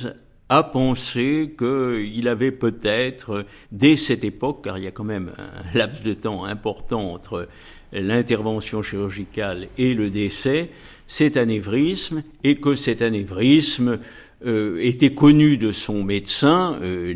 a 0.48 0.64
pensé 0.64 1.54
qu'il 1.56 2.28
avait 2.28 2.50
peut-être, 2.50 3.46
dès 3.70 3.96
cette 3.96 4.24
époque, 4.24 4.64
car 4.64 4.78
il 4.78 4.84
y 4.84 4.86
a 4.88 4.90
quand 4.90 5.04
même 5.04 5.30
un 5.38 5.78
laps 5.78 6.02
de 6.02 6.14
temps 6.14 6.44
important 6.44 7.12
entre 7.12 7.48
l'intervention 7.92 8.82
chirurgicale 8.82 9.68
et 9.78 9.94
le 9.94 10.10
décès, 10.10 10.70
cet 11.06 11.36
anévrisme, 11.36 12.24
et 12.42 12.56
que 12.56 12.74
cet 12.74 13.02
anévrisme 13.02 14.00
euh, 14.44 14.78
était 14.80 15.14
connu 15.14 15.58
de 15.58 15.70
son 15.70 16.02
médecin, 16.02 16.76
euh, 16.82 17.14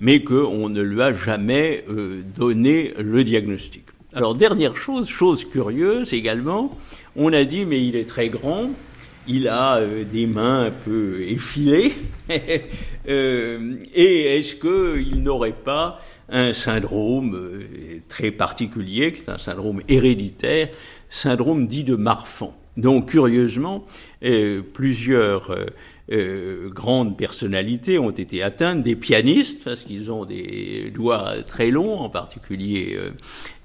mais 0.00 0.22
qu'on 0.22 0.68
ne 0.68 0.82
lui 0.82 1.00
a 1.00 1.14
jamais 1.14 1.84
euh, 1.88 2.20
donné 2.36 2.92
le 2.98 3.24
diagnostic. 3.24 3.84
Alors, 4.12 4.34
dernière 4.34 4.76
chose, 4.76 5.08
chose 5.08 5.44
curieuse 5.44 6.12
également, 6.12 6.76
on 7.14 7.32
a 7.32 7.44
dit, 7.44 7.64
mais 7.64 7.86
il 7.86 7.94
est 7.94 8.08
très 8.08 8.28
grand, 8.28 8.70
il 9.28 9.46
a 9.46 9.76
euh, 9.76 10.02
des 10.02 10.26
mains 10.26 10.64
un 10.64 10.70
peu 10.72 11.22
effilées, 11.22 11.92
et 12.28 12.66
est-ce 13.06 14.56
qu'il 14.56 15.22
n'aurait 15.22 15.52
pas 15.52 16.00
un 16.28 16.52
syndrome 16.52 17.60
très 18.08 18.32
particulier, 18.32 19.12
qui 19.12 19.22
est 19.22 19.30
un 19.30 19.38
syndrome 19.38 19.80
héréditaire, 19.88 20.70
syndrome 21.08 21.68
dit 21.68 21.84
de 21.84 21.94
Marfan? 21.94 22.52
Donc, 22.76 23.10
curieusement, 23.10 23.86
plusieurs 24.72 25.54
euh, 26.12 26.70
grandes 26.70 27.16
personnalités 27.16 27.98
ont 27.98 28.10
été 28.10 28.42
atteintes, 28.42 28.82
des 28.82 28.96
pianistes, 28.96 29.62
parce 29.62 29.84
qu'ils 29.84 30.10
ont 30.10 30.24
des 30.24 30.90
doigts 30.92 31.36
très 31.46 31.70
longs, 31.70 31.98
en 31.98 32.08
particulier 32.08 32.96
euh, 32.96 33.10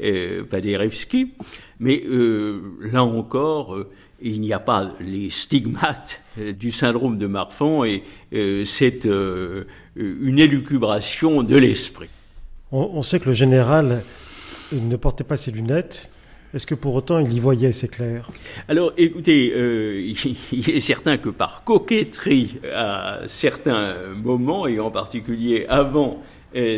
euh 0.02 0.44
Paderewski. 0.44 1.34
Mais 1.80 2.04
euh, 2.06 2.62
là 2.82 3.04
encore, 3.04 3.78
il 4.22 4.42
n'y 4.42 4.54
a 4.54 4.60
pas 4.60 4.94
les 5.00 5.32
stigmates 5.32 6.22
du 6.38 6.72
syndrome 6.72 7.18
de 7.18 7.26
Marfan 7.28 7.84
et 7.84 8.04
c'est 8.66 9.06
une 9.06 10.40
élucubration 10.40 11.44
de 11.44 11.56
l'esprit. 11.56 12.10
On, 12.72 13.02
sait 13.02 13.20
que 13.20 13.30
le 13.30 13.36
général 13.36 14.04
ne 14.72 14.96
portait 14.96 15.24
pas 15.24 15.38
ses 15.38 15.52
lunettes. 15.52 16.10
Est-ce 16.56 16.66
que 16.66 16.74
pour 16.74 16.96
autant 16.96 17.20
il 17.20 17.34
y 17.34 17.40
voyait 17.42 17.74
c'est 17.74 17.90
clair? 17.90 18.30
Alors 18.70 18.94
écoutez, 18.98 19.48
il 20.54 20.70
est 20.70 20.80
certain 20.80 21.18
que 21.18 21.28
par 21.28 21.66
coquetterie 21.66 22.62
à 22.74 23.20
certains 23.28 23.96
moments, 24.24 24.66
et 24.66 24.80
en 24.80 24.90
particulier 24.90 25.66
avant 25.68 26.24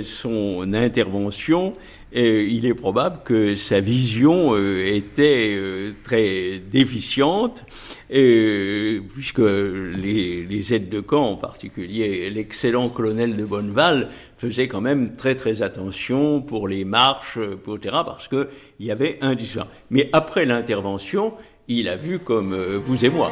son 0.01 0.73
intervention, 0.73 1.75
il 2.19 2.65
est 2.65 2.73
probable 2.73 3.19
que 3.23 3.55
sa 3.55 3.79
vision 3.79 4.55
euh, 4.55 4.83
était 4.85 5.55
euh, 5.55 5.91
très 6.03 6.59
déficiente, 6.59 7.63
puisque 8.09 9.39
les, 9.39 10.73
aides 10.73 10.89
de 10.89 11.01
camp, 11.01 11.31
en 11.31 11.35
particulier 11.35 12.29
l'excellent 12.29 12.89
colonel 12.89 13.35
de 13.35 13.45
Bonneval, 13.45 14.09
faisait 14.37 14.67
quand 14.67 14.81
même 14.81 15.15
très 15.15 15.35
très 15.35 15.61
attention 15.61 16.41
pour 16.41 16.67
les 16.67 16.85
marches, 16.85 17.37
etc., 17.37 17.95
parce 18.05 18.27
qu'il 18.27 18.47
y 18.79 18.91
avait 18.91 19.17
un 19.21 19.35
discours. 19.35 19.67
Mais 19.89 20.09
après 20.13 20.45
l'intervention, 20.45 21.33
il 21.67 21.89
a 21.89 21.97
vu 21.97 22.19
comme 22.19 22.53
euh, 22.53 22.79
vous 22.83 23.05
et 23.05 23.09
moi. 23.09 23.31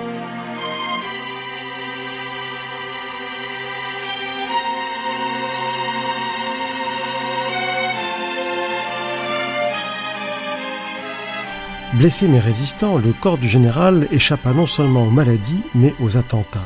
Blessé 11.98 12.28
mais 12.28 12.42
résistant, 12.42 12.98
le 12.98 13.14
corps 13.14 13.38
du 13.38 13.48
général 13.48 14.10
échappa 14.12 14.52
non 14.52 14.68
seulement 14.68 15.04
aux 15.04 15.12
maladies, 15.12 15.64
mais 15.74 15.94
aux 16.02 16.18
attentats. 16.18 16.66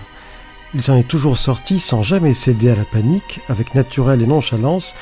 Il 0.74 0.82
s'en 0.82 0.98
est 0.98 1.08
toujours 1.08 1.38
sorti 1.38 1.80
sans 1.80 2.02
jamais 2.02 2.34
céder 2.34 2.72
à 2.72 2.76
la 2.76 2.84
panique, 2.84 3.40
avec 3.48 3.76
naturel 3.76 4.24
et 4.24 4.26
nonchalance, 4.26 4.96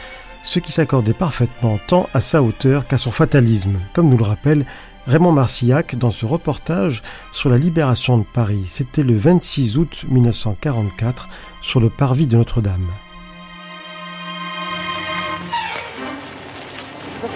ce 0.43 0.59
qui 0.59 0.73
s'accordait 0.73 1.13
parfaitement 1.13 1.79
tant 1.87 2.09
à 2.13 2.19
sa 2.19 2.43
hauteur 2.43 2.87
qu'à 2.87 2.97
son 2.97 3.11
fatalisme, 3.11 3.79
comme 3.93 4.09
nous 4.09 4.17
le 4.17 4.25
rappelle 4.25 4.65
Raymond 5.07 5.31
Marcillac 5.31 5.95
dans 5.95 6.11
ce 6.11 6.25
reportage 6.25 7.03
sur 7.31 7.49
la 7.49 7.57
libération 7.57 8.17
de 8.17 8.25
Paris. 8.25 8.65
C'était 8.67 9.03
le 9.03 9.15
26 9.15 9.77
août 9.77 10.03
1944 10.09 11.29
sur 11.61 11.79
le 11.79 11.89
parvis 11.89 12.27
de 12.27 12.35
Notre-Dame. 12.35 12.87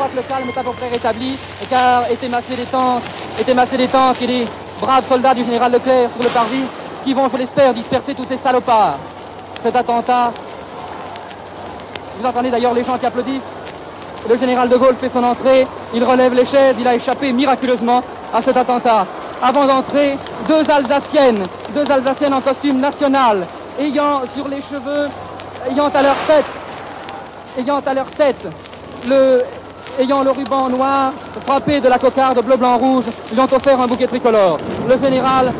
Que 0.10 0.16
le 0.16 0.24
calme 0.24 0.50
est 0.50 0.58
à 0.58 0.64
peu 0.64 0.72
près 0.72 0.90
rétabli, 0.90 1.38
car 1.70 2.10
étaient 2.10 2.30
massés 2.30 2.56
des 2.56 2.66
tanks, 2.66 3.04
étaient 3.40 3.54
massés 3.54 3.78
des 3.78 3.88
tanks 3.88 4.22
et 4.22 4.28
des 4.28 4.48
braves 4.80 5.08
soldats 5.08 5.34
du 5.34 5.44
général 5.44 5.72
Leclerc 5.72 6.10
sur 6.16 6.24
le 6.24 6.30
parvis 6.30 6.64
qui 7.04 7.14
vont, 7.14 7.30
je 7.32 7.38
l'espère, 7.38 7.74
disperser 7.74 8.16
tous 8.16 8.26
ces 8.30 8.38
salopards. 8.38 8.98
Cet 9.64 9.76
attentat, 9.76 10.32
vous 12.20 12.26
entendez 12.26 12.50
d'ailleurs 12.50 12.74
les 12.74 12.84
gens 12.84 12.98
qui 12.98 13.06
applaudissent. 13.06 13.42
Le 14.30 14.38
général 14.38 14.70
de 14.70 14.78
Gaulle 14.78 14.98
fait 15.00 15.12
son 15.14 15.24
entrée, 15.24 15.68
il 15.94 16.04
relève 16.04 16.34
les 16.34 16.46
chaises, 16.46 16.76
il 16.80 16.88
a 16.88 16.96
échappé 16.96 17.32
miraculeusement 17.32 18.04
à 18.34 18.42
cet 18.42 18.56
attentat. 18.56 19.08
Avant 19.42 19.66
d'entrer, 19.66 20.18
deux 20.48 20.64
Alsaciennes, 20.70 21.48
deux 21.74 21.90
Alsaciennes 21.92 22.34
en 22.34 22.42
costume 22.42 22.80
national, 22.80 23.48
ayant 23.80 24.22
sur 24.36 24.48
les 24.48 24.62
cheveux, 24.62 25.08
ayant 25.72 25.88
à 25.88 26.02
leur 26.04 26.18
tête, 26.28 26.46
ayant 27.58 27.80
à 27.80 27.94
leur 27.94 28.06
tête 28.12 28.48
le 29.08 29.44
ayant 30.00 30.24
le 30.24 30.32
ruban 30.32 30.70
noir 30.70 31.12
frappé 31.46 31.80
de 31.80 31.88
la 31.88 31.98
cocarde 31.98 32.44
bleu, 32.44 32.56
blanc, 32.58 32.78
rouge, 32.78 33.06
lui 33.32 33.40
ont 33.40 33.44
offert 33.44 33.80
un 33.82 33.88
bouquet 33.88 34.08
tricolore. 34.08 34.58
Le 34.88 35.02
général, 35.04 35.52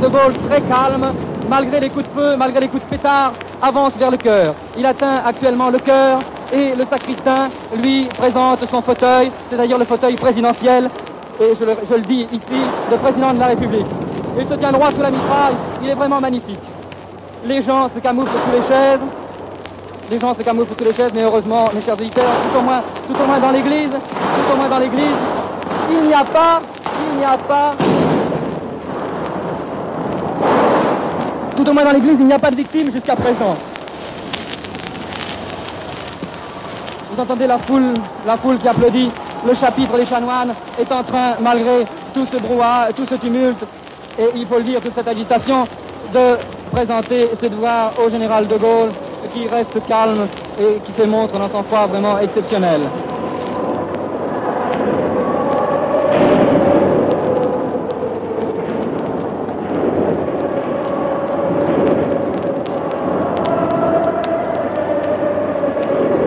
de 0.00 0.08
Gaulle, 0.08 0.32
très 0.48 0.60
calme, 0.62 1.12
malgré 1.48 1.80
les 1.80 1.90
coups 1.90 2.04
de 2.04 2.20
feu, 2.20 2.36
malgré 2.36 2.60
les 2.60 2.68
coups 2.68 2.84
de 2.84 2.88
pétard, 2.88 3.32
avance 3.60 3.92
vers 3.98 4.10
le 4.10 4.16
cœur. 4.16 4.54
Il 4.76 4.86
atteint 4.86 5.22
actuellement 5.24 5.70
le 5.70 5.78
cœur 5.78 6.20
et 6.52 6.74
le 6.74 6.84
sacristain 6.90 7.48
lui 7.82 8.06
présente 8.06 8.60
son 8.70 8.82
fauteuil, 8.82 9.30
c'est 9.50 9.56
d'ailleurs 9.56 9.78
le 9.78 9.84
fauteuil 9.84 10.16
présidentiel, 10.16 10.88
et 11.40 11.54
je 11.58 11.64
le, 11.64 11.72
je 11.88 11.94
le, 11.94 12.02
dis 12.02 12.26
ici, 12.32 12.60
le 12.90 12.96
président 12.96 13.32
de 13.32 13.40
la 13.40 13.46
République. 13.46 13.86
Il 14.38 14.48
se 14.48 14.54
tient 14.54 14.72
droit 14.72 14.90
sous 14.92 15.02
la 15.02 15.10
mitraille, 15.10 15.54
il 15.82 15.90
est 15.90 15.94
vraiment 15.94 16.20
magnifique. 16.20 16.60
Les 17.44 17.62
gens 17.62 17.88
se 17.94 18.00
camouflent 18.00 18.30
sous 18.30 18.52
les 18.52 18.66
chaises, 18.68 19.00
les 20.10 20.18
gens 20.18 20.34
se 20.34 20.42
camouflent 20.42 20.74
sous 20.78 20.84
les 20.84 20.94
chaises, 20.94 21.12
mais 21.14 21.22
heureusement, 21.22 21.68
mes 21.74 21.82
chers 21.82 21.94
auditeurs, 21.94 22.24
tout 22.24 22.58
au 22.58 22.62
moins, 22.62 22.80
tout 23.06 23.14
au 23.14 23.26
moins 23.26 23.38
dans 23.38 23.50
l'église, 23.50 23.90
tout 23.90 24.52
au 24.52 24.56
moins 24.56 24.68
dans 24.68 24.78
l'église, 24.78 25.16
il 25.90 26.02
n'y 26.06 26.14
a 26.14 26.24
pas, 26.24 26.60
il 27.10 27.18
n'y 27.18 27.24
a 27.24 27.36
pas, 27.36 27.74
tout 31.56 31.68
au 31.68 31.72
moins 31.72 31.84
dans 31.84 31.92
l'église, 31.92 32.16
il 32.20 32.26
n'y 32.26 32.32
a 32.32 32.38
pas 32.38 32.50
de 32.50 32.56
victimes 32.56 32.92
jusqu'à 32.92 33.16
présent. 33.16 33.54
Vous 37.12 37.20
entendez 37.20 37.46
la 37.46 37.58
foule, 37.58 37.94
la 38.26 38.36
foule 38.36 38.58
qui 38.58 38.68
applaudit. 38.68 39.10
Le 39.46 39.54
chapitre 39.54 39.96
des 39.96 40.06
chanoines 40.06 40.52
est 40.80 40.90
en 40.90 41.02
train, 41.04 41.34
malgré 41.40 41.84
tout 42.14 42.26
ce 42.32 42.38
brouhaha, 42.38 42.88
tout 42.96 43.04
ce 43.08 43.14
tumulte, 43.16 43.62
et 44.18 44.30
il 44.34 44.46
faut 44.46 44.56
le 44.56 44.64
dire, 44.64 44.80
toute 44.80 44.94
cette 44.94 45.06
agitation, 45.06 45.66
de 46.12 46.38
présenter 46.72 47.28
ses 47.40 47.48
devoirs 47.48 47.92
au 48.04 48.10
général 48.10 48.48
de 48.48 48.56
Gaulle 48.56 48.90
qui 49.32 49.48
reste 49.48 49.86
calme 49.86 50.26
et 50.60 50.80
qui 50.80 50.92
se 50.92 51.06
montre 51.06 51.38
dans 51.38 51.50
son 51.50 51.62
foi 51.64 51.86
vraiment 51.86 52.18
exceptionnel. 52.18 52.82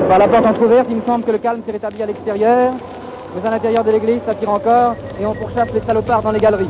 Par 0.09 0.19
la 0.19 0.27
porte 0.27 0.45
entrouverte, 0.45 0.87
il 0.89 0.97
me 0.97 1.01
semble 1.03 1.23
que 1.23 1.31
le 1.31 1.37
calme 1.37 1.61
s'est 1.65 1.71
rétabli 1.71 2.03
à 2.03 2.05
l'extérieur, 2.05 2.73
mais 3.33 3.47
à 3.47 3.51
l'intérieur 3.51 3.83
de 3.83 3.91
l'église, 3.91 4.19
ça 4.27 4.35
tire 4.35 4.49
encore 4.49 4.95
et 5.19 5.25
on 5.25 5.33
pourchasse 5.33 5.69
les 5.73 5.81
salopards 5.87 6.21
dans 6.21 6.31
les 6.31 6.39
galeries. 6.39 6.67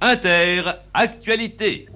Inter 0.00 0.62
Actualité. 0.94 1.86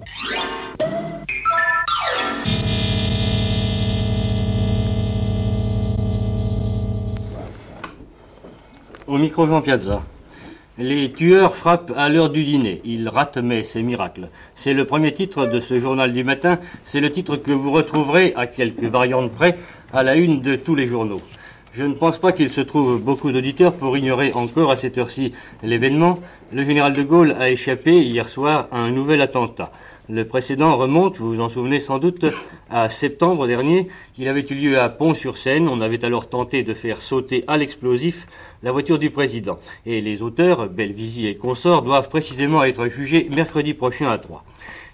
Au 9.07 9.17
micro 9.17 9.47
Jean 9.47 9.61
Piazza. 9.61 10.03
Les 10.77 11.13
tueurs 11.13 11.55
frappent 11.55 11.93
à 11.95 12.09
l'heure 12.09 12.29
du 12.29 12.43
dîner. 12.43 12.81
Ils 12.83 13.07
ratent, 13.07 13.37
mais 13.37 13.63
c'est 13.63 13.81
miracle. 13.81 14.27
C'est 14.55 14.73
le 14.73 14.85
premier 14.85 15.13
titre 15.13 15.45
de 15.45 15.61
ce 15.61 15.79
journal 15.79 16.11
du 16.11 16.25
matin. 16.25 16.59
C'est 16.83 16.99
le 16.99 17.11
titre 17.11 17.37
que 17.37 17.51
vous 17.53 17.71
retrouverez, 17.71 18.33
à 18.35 18.47
quelques 18.47 18.83
variantes 18.83 19.31
près, 19.31 19.57
à 19.93 20.03
la 20.03 20.15
une 20.15 20.41
de 20.41 20.55
tous 20.57 20.75
les 20.75 20.87
journaux. 20.87 21.21
Je 21.75 21.83
ne 21.83 21.95
pense 21.95 22.19
pas 22.19 22.33
qu'il 22.33 22.51
se 22.51 22.61
trouve 22.61 23.01
beaucoup 23.01 23.31
d'auditeurs 23.31 23.73
pour 23.73 23.97
ignorer 23.97 24.31
encore 24.33 24.69
à 24.69 24.75
cette 24.75 24.99
heure-ci 24.99 25.33
l'événement. 25.63 26.19
Le 26.53 26.63
général 26.63 26.93
de 26.93 27.01
Gaulle 27.01 27.31
a 27.39 27.49
échappé 27.49 28.03
hier 28.03 28.29
soir 28.29 28.67
à 28.71 28.77
un 28.77 28.91
nouvel 28.91 29.21
attentat. 29.21 29.71
Le 30.07 30.23
précédent 30.23 30.77
remonte, 30.77 31.17
vous 31.17 31.33
vous 31.33 31.41
en 31.41 31.49
souvenez 31.49 31.79
sans 31.79 31.97
doute, 31.97 32.25
à 32.69 32.89
septembre 32.89 33.47
dernier. 33.47 33.87
Il 34.19 34.27
avait 34.27 34.45
eu 34.47 34.53
lieu 34.53 34.79
à 34.79 34.87
Pont-sur-Seine. 34.89 35.67
On 35.67 35.81
avait 35.81 36.05
alors 36.05 36.29
tenté 36.29 36.61
de 36.61 36.75
faire 36.75 37.01
sauter 37.01 37.43
à 37.47 37.57
l'explosif 37.57 38.27
la 38.61 38.71
voiture 38.71 38.99
du 38.99 39.09
président. 39.09 39.57
Et 39.87 39.99
les 39.99 40.21
auteurs, 40.21 40.69
Belvisi 40.69 41.25
et 41.25 41.35
consorts, 41.35 41.81
doivent 41.81 42.09
précisément 42.09 42.63
être 42.63 42.87
jugés 42.87 43.29
mercredi 43.31 43.73
prochain 43.73 44.11
à 44.11 44.19
Troyes. 44.19 44.43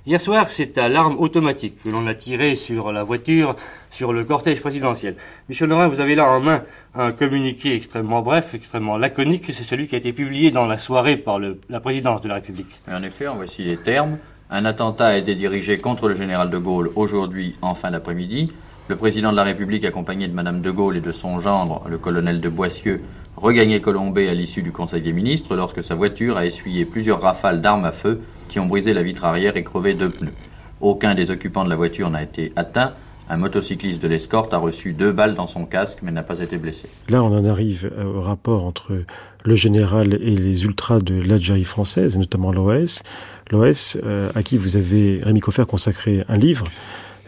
Hier 0.08 0.22
soir, 0.22 0.50
c'est 0.50 0.78
à 0.78 0.88
l'arme 0.88 1.18
automatique 1.20 1.84
que 1.84 1.89
l'on 1.89 2.08
a 2.08 2.14
tiré 2.14 2.56
sur 2.56 2.93
la 2.93 3.04
voiture, 3.04 3.58
sur 3.91 4.14
le 4.14 4.24
cortège 4.24 4.62
présidentiel. 4.62 5.16
Michel 5.50 5.68
Laurin, 5.68 5.89
vous 5.89 6.00
avez 6.00 6.16
là 6.16 6.26
en 6.26 6.39
main 6.39 6.64
un 6.95 7.12
communiqué 7.12 7.76
extrêmement 7.76 8.22
bref, 8.22 8.54
extrêmement 8.54 8.97
laconique. 8.97 9.52
C'est 9.54 9.64
celui 9.64 9.89
qui 9.89 9.95
a 9.95 9.97
été 9.97 10.14
publié 10.14 10.52
dans 10.52 10.66
la 10.66 10.78
soirée 10.78 11.18
par 11.18 11.38
la 11.38 11.80
présidence 11.82 12.22
de 12.22 12.30
la 12.30 12.36
République. 12.36 12.80
En 12.89 13.04
effet, 13.04 13.28
en 13.28 13.36
voici 13.36 13.66
les 13.66 13.76
termes. 13.76 14.18
Un 14.50 14.64
attentat 14.64 15.08
a 15.08 15.18
été 15.18 15.36
dirigé 15.36 15.78
contre 15.78 16.08
le 16.08 16.16
général 16.16 16.50
de 16.50 16.58
Gaulle 16.58 16.91
aujourd'hui 16.95 17.58
en 17.62 17.76
fin 17.76 17.91
d'après-midi. 17.91 18.54
Le 18.88 18.95
président 18.95 19.32
de 19.32 19.36
la 19.36 19.43
République, 19.43 19.84
accompagné 19.84 20.30
de 20.30 20.34
Madame 20.34 20.62
de 20.62 20.72
Gaulle 20.72 20.95
et 20.95 21.02
de 21.02 21.12
son 21.12 21.41
gendre, 21.41 21.84
le 21.89 21.97
colonel 21.97 22.39
de 22.39 22.50
Boissieu, 22.50 23.02
regagnait 23.36 23.82
Colombay 23.82 24.30
à 24.30 24.34
l'issue 24.34 24.62
du 24.62 24.72
Conseil 24.72 25.02
des 25.02 25.14
ministres 25.14 25.58
lorsque 25.58 25.84
sa 25.84 25.93
voiture 25.93 26.38
a 26.38 26.45
essuyé 26.45 26.86
plusieurs 26.86 27.22
rafales 27.22 27.62
d'armes 27.62 27.86
à 27.86 27.91
feu 27.91 28.22
qui 28.50 28.60
ont 28.60 28.66
brisé 28.66 28.93
la 28.93 29.04
vitre 29.04 29.24
arrière 29.24 29.56
et 29.56 29.64
crevé 29.64 29.93
deux 29.93 30.10
pneus. 30.10 30.34
Aucun 30.82 31.16
des 31.16 31.32
occupants 31.32 31.64
de 31.64 31.70
la 31.70 31.76
voiture 31.76 32.10
n'a 32.10 32.24
été 32.24 32.52
atteint. 32.56 32.93
Un 33.30 33.38
motocycliste 33.38 34.02
de 34.02 34.08
l'escorte 34.08 34.54
a 34.54 34.58
reçu 34.58 34.93
deux 34.93 35.12
balles 35.12 35.36
dans 35.36 35.47
son 35.47 35.66
casque 35.66 36.00
mais 36.02 36.12
n'a 36.12 36.24
pas 36.24 36.39
été 36.39 36.58
blessé. 36.58 36.89
Là, 37.10 37.24
on 37.24 37.28
en 37.28 37.45
arrive 37.45 37.91
au 38.04 38.22
rapport 38.22 38.66
entre 38.66 39.04
le 39.45 39.56
général 39.56 40.16
et 40.16 40.36
les 40.36 40.66
ultras 40.66 41.00
de 41.00 41.14
l'Algérie 41.22 41.64
française, 41.64 42.18
notamment 42.18 42.52
l'OS. 42.52 43.04
L'OS, 43.52 43.97
euh, 44.04 44.32
à 44.36 44.43
qui 44.43 44.58
vous 44.58 44.76
avez, 44.76 45.22
Rémi 45.24 45.39
Coffer, 45.39 45.66
consacré 45.68 46.26
un 46.28 46.38
livre, 46.38 46.68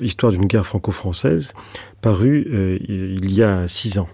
Histoire 0.02 0.32
d'une 0.32 0.48
guerre 0.48 0.66
franco-française, 0.66 1.54
paru 2.02 2.48
euh, 2.52 2.80
il 2.90 3.32
y 3.32 3.44
a 3.44 3.68
six 3.68 4.00
ans. 4.00 4.10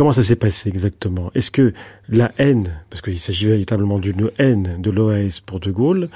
Comment 0.00 0.12
ça 0.12 0.22
s'est 0.22 0.34
passé 0.34 0.70
exactement? 0.70 1.30
Est-ce 1.34 1.50
que 1.50 1.74
la 2.08 2.32
haine, 2.38 2.80
parce 2.88 3.02
qu'il 3.02 3.20
s'agit 3.20 3.44
véritablement 3.44 3.98
d'une 3.98 4.30
haine 4.38 4.80
de 4.80 4.90
l'OAS 4.90 5.42
pour 5.44 5.60
De 5.60 5.70
Gaulle, 5.70 6.08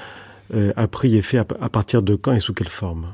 euh, 0.55 0.73
a 0.75 0.87
pris 0.87 1.15
effet 1.15 1.37
à, 1.37 1.69
partir 1.69 2.01
de 2.01 2.15
quand 2.15 2.33
et 2.33 2.39
sous 2.39 2.55
quelle 2.55 2.67
forme? 2.67 3.13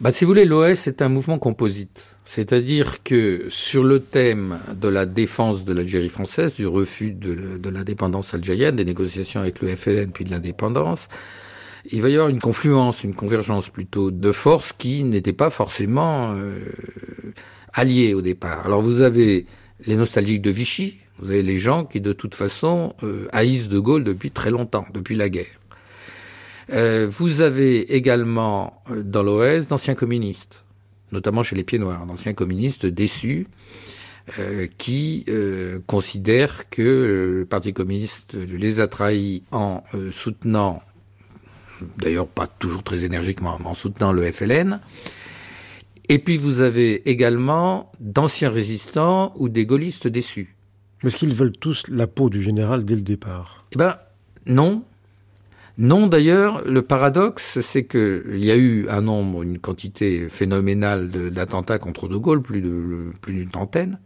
Bah, 0.00 0.10
si 0.10 0.24
vous 0.24 0.32
voulez, 0.32 0.46
l'OS 0.46 0.88
est 0.88 1.00
un 1.00 1.08
mouvement 1.08 1.38
composite. 1.38 2.16
C'est-à-dire 2.24 3.04
que 3.04 3.44
sur 3.50 3.84
le 3.84 4.00
thème 4.00 4.58
de 4.74 4.88
la 4.88 5.06
défense 5.06 5.64
de 5.64 5.72
l'Algérie 5.72 6.08
française, 6.08 6.56
du 6.56 6.66
refus 6.66 7.12
de, 7.12 7.58
de 7.58 7.68
l'indépendance 7.70 8.34
algérienne, 8.34 8.74
des 8.74 8.84
négociations 8.84 9.38
avec 9.38 9.62
le 9.62 9.76
FLN 9.76 10.10
puis 10.10 10.24
de 10.24 10.32
l'indépendance, 10.32 11.06
il 11.88 12.02
va 12.02 12.08
y 12.08 12.14
avoir 12.14 12.30
une 12.30 12.40
confluence, 12.40 13.04
une 13.04 13.14
convergence 13.14 13.68
plutôt 13.68 14.10
de 14.10 14.32
forces 14.32 14.72
qui 14.76 15.04
n'étaient 15.04 15.32
pas 15.32 15.50
forcément 15.50 16.32
euh, 16.32 16.58
alliées 17.72 18.12
au 18.12 18.22
départ. 18.22 18.66
Alors 18.66 18.82
vous 18.82 19.02
avez 19.02 19.46
les 19.86 19.96
nostalgiques 19.96 20.42
de 20.42 20.50
Vichy, 20.50 20.98
vous 21.18 21.30
avez 21.30 21.42
les 21.42 21.58
gens 21.58 21.84
qui 21.84 22.00
de 22.00 22.12
toute 22.12 22.34
façon 22.34 22.94
euh, 23.02 23.28
haïssent 23.32 23.68
De 23.68 23.78
Gaulle 23.78 24.04
depuis 24.04 24.30
très 24.30 24.50
longtemps, 24.50 24.86
depuis 24.92 25.16
la 25.16 25.28
guerre. 25.28 25.46
Euh, 26.72 27.08
vous 27.10 27.40
avez 27.40 27.94
également 27.94 28.82
euh, 28.90 29.02
dans 29.02 29.22
l'OS 29.22 29.68
d'anciens 29.68 29.94
communistes, 29.94 30.62
notamment 31.12 31.42
chez 31.42 31.56
les 31.56 31.64
Pieds 31.64 31.78
Noirs, 31.78 32.06
d'anciens 32.06 32.34
communistes 32.34 32.86
déçus, 32.86 33.46
qui 34.78 35.26
considèrent 35.88 36.68
que 36.70 37.38
le 37.40 37.46
Parti 37.46 37.72
communiste 37.72 38.34
les 38.34 38.78
a 38.78 38.86
trahis 38.86 39.42
en 39.50 39.82
soutenant, 40.12 40.84
d'ailleurs 41.98 42.28
pas 42.28 42.46
toujours 42.46 42.84
très 42.84 43.02
énergiquement, 43.02 43.56
mais 43.58 43.66
en 43.66 43.74
soutenant 43.74 44.12
le 44.12 44.30
FLN. 44.30 44.78
Et 46.10 46.18
puis 46.18 46.36
vous 46.36 46.60
avez 46.60 47.08
également 47.08 47.92
d'anciens 48.00 48.50
résistants 48.50 49.32
ou 49.36 49.48
des 49.48 49.64
gaullistes 49.64 50.08
déçus. 50.08 50.56
Mais 51.02 51.06
est-ce 51.06 51.16
qu'ils 51.16 51.32
veulent 51.32 51.52
tous 51.52 51.84
la 51.88 52.08
peau 52.08 52.30
du 52.30 52.42
général 52.42 52.84
dès 52.84 52.96
le 52.96 53.02
départ? 53.02 53.64
Eh 53.70 53.76
ben 53.76 53.96
non, 54.44 54.82
non, 55.78 56.08
d'ailleurs, 56.08 56.68
le 56.68 56.82
paradoxe, 56.82 57.60
c'est 57.60 57.84
qu'il 57.84 58.44
y 58.44 58.50
a 58.50 58.56
eu 58.56 58.88
un 58.88 59.02
nombre, 59.02 59.44
une 59.44 59.60
quantité 59.60 60.28
phénoménale 60.28 61.10
d'attentats 61.30 61.78
contre 61.78 62.08
De 62.08 62.16
Gaulle, 62.16 62.42
plus 62.42 62.60
plus 63.20 63.32
d'une 63.32 63.48
trentaine, 63.48 64.00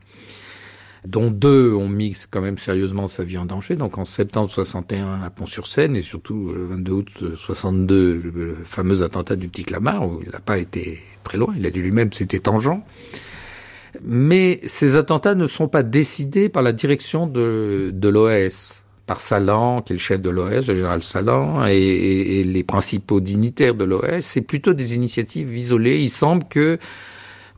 dont 1.07 1.31
deux 1.31 1.73
ont 1.75 1.89
mis 1.89 2.17
quand 2.31 2.41
même 2.41 2.59
sérieusement 2.59 3.09
sa 3.09 3.25
vie 3.25 3.39
en 3.39 3.45
danger. 3.45 3.77
Donc 3.77 3.99
en 3.99 4.05
septembre 4.05 4.49
61 4.49 5.23
à 5.23 5.31
Pont-sur-Seine 5.31 5.97
et 5.97 6.03
surtout 6.03 6.51
le 6.55 6.65
22 6.65 6.93
août 6.93 7.25
62, 7.37 8.23
le 8.35 8.57
fameux 8.65 9.03
attentat 9.03 9.37
du 9.37 9.49
petit 9.49 9.65
Clamart, 9.65 10.09
où 10.09 10.21
il 10.23 10.31
n'a 10.31 10.41
pas 10.41 10.59
été 10.59 11.01
très 11.23 11.39
loin, 11.39 11.55
il 11.57 11.67
a 11.67 11.71
dit 11.71 11.81
lui-même 11.81 12.13
c'était 12.13 12.41
tangent. 12.41 12.81
Mais 14.03 14.61
ces 14.65 14.97
attentats 14.97 15.35
ne 15.35 15.47
sont 15.47 15.69
pas 15.69 15.83
décidés 15.83 16.49
par 16.49 16.63
la 16.63 16.73
direction 16.73 17.27
de, 17.27 17.93
l'OAS 18.03 18.81
par 19.07 19.21
Salan, 19.21 19.83
qui 19.83 19.93
est 19.93 19.97
le 19.97 20.01
chef 20.01 20.21
de 20.21 20.31
l'OS, 20.31 20.67
le 20.67 20.75
général 20.75 21.03
Salan, 21.03 21.65
et, 21.67 22.43
les 22.43 22.65
principaux 22.65 23.21
dignitaires 23.21 23.75
de 23.75 23.85
l'OS, 23.85 24.25
c'est 24.25 24.41
plutôt 24.41 24.73
des 24.73 24.95
initiatives 24.95 25.55
isolées. 25.55 26.01
Il 26.01 26.11
semble 26.11 26.45
que 26.49 26.79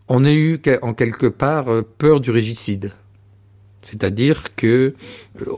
on 0.09 0.25
ait 0.25 0.35
eu 0.35 0.61
en 0.83 0.93
quelque 0.93 1.27
part 1.27 1.67
peur 1.99 2.21
du 2.21 2.31
régicide. 2.31 2.93
C'est-à-dire 3.89 4.55
que 4.57 4.95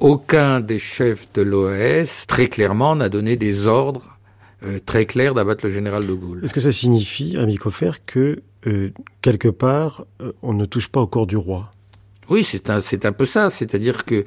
aucun 0.00 0.60
des 0.60 0.78
chefs 0.78 1.32
de 1.32 1.42
l'OS, 1.42 2.26
très 2.26 2.46
clairement, 2.46 2.94
n'a 2.94 3.08
donné 3.08 3.36
des 3.36 3.66
ordres 3.66 4.18
euh, 4.64 4.78
très 4.84 5.06
clairs 5.06 5.34
d'abattre 5.34 5.64
le 5.64 5.72
général 5.72 6.06
de 6.06 6.12
Gaulle. 6.12 6.44
Est-ce 6.44 6.54
que 6.54 6.60
ça 6.60 6.72
signifie, 6.72 7.36
Ami 7.38 7.56
Coffer, 7.56 7.92
que 8.04 8.42
euh, 8.66 8.90
quelque 9.22 9.48
part, 9.48 10.04
euh, 10.20 10.32
on 10.42 10.52
ne 10.52 10.66
touche 10.66 10.88
pas 10.88 11.00
au 11.00 11.06
corps 11.06 11.26
du 11.26 11.36
roi? 11.36 11.70
Oui, 12.28 12.44
c'est 12.44 12.68
un, 12.68 12.80
c'est 12.80 13.06
un 13.06 13.12
peu 13.12 13.24
ça. 13.24 13.50
C'est-à-dire 13.50 14.04
que 14.04 14.24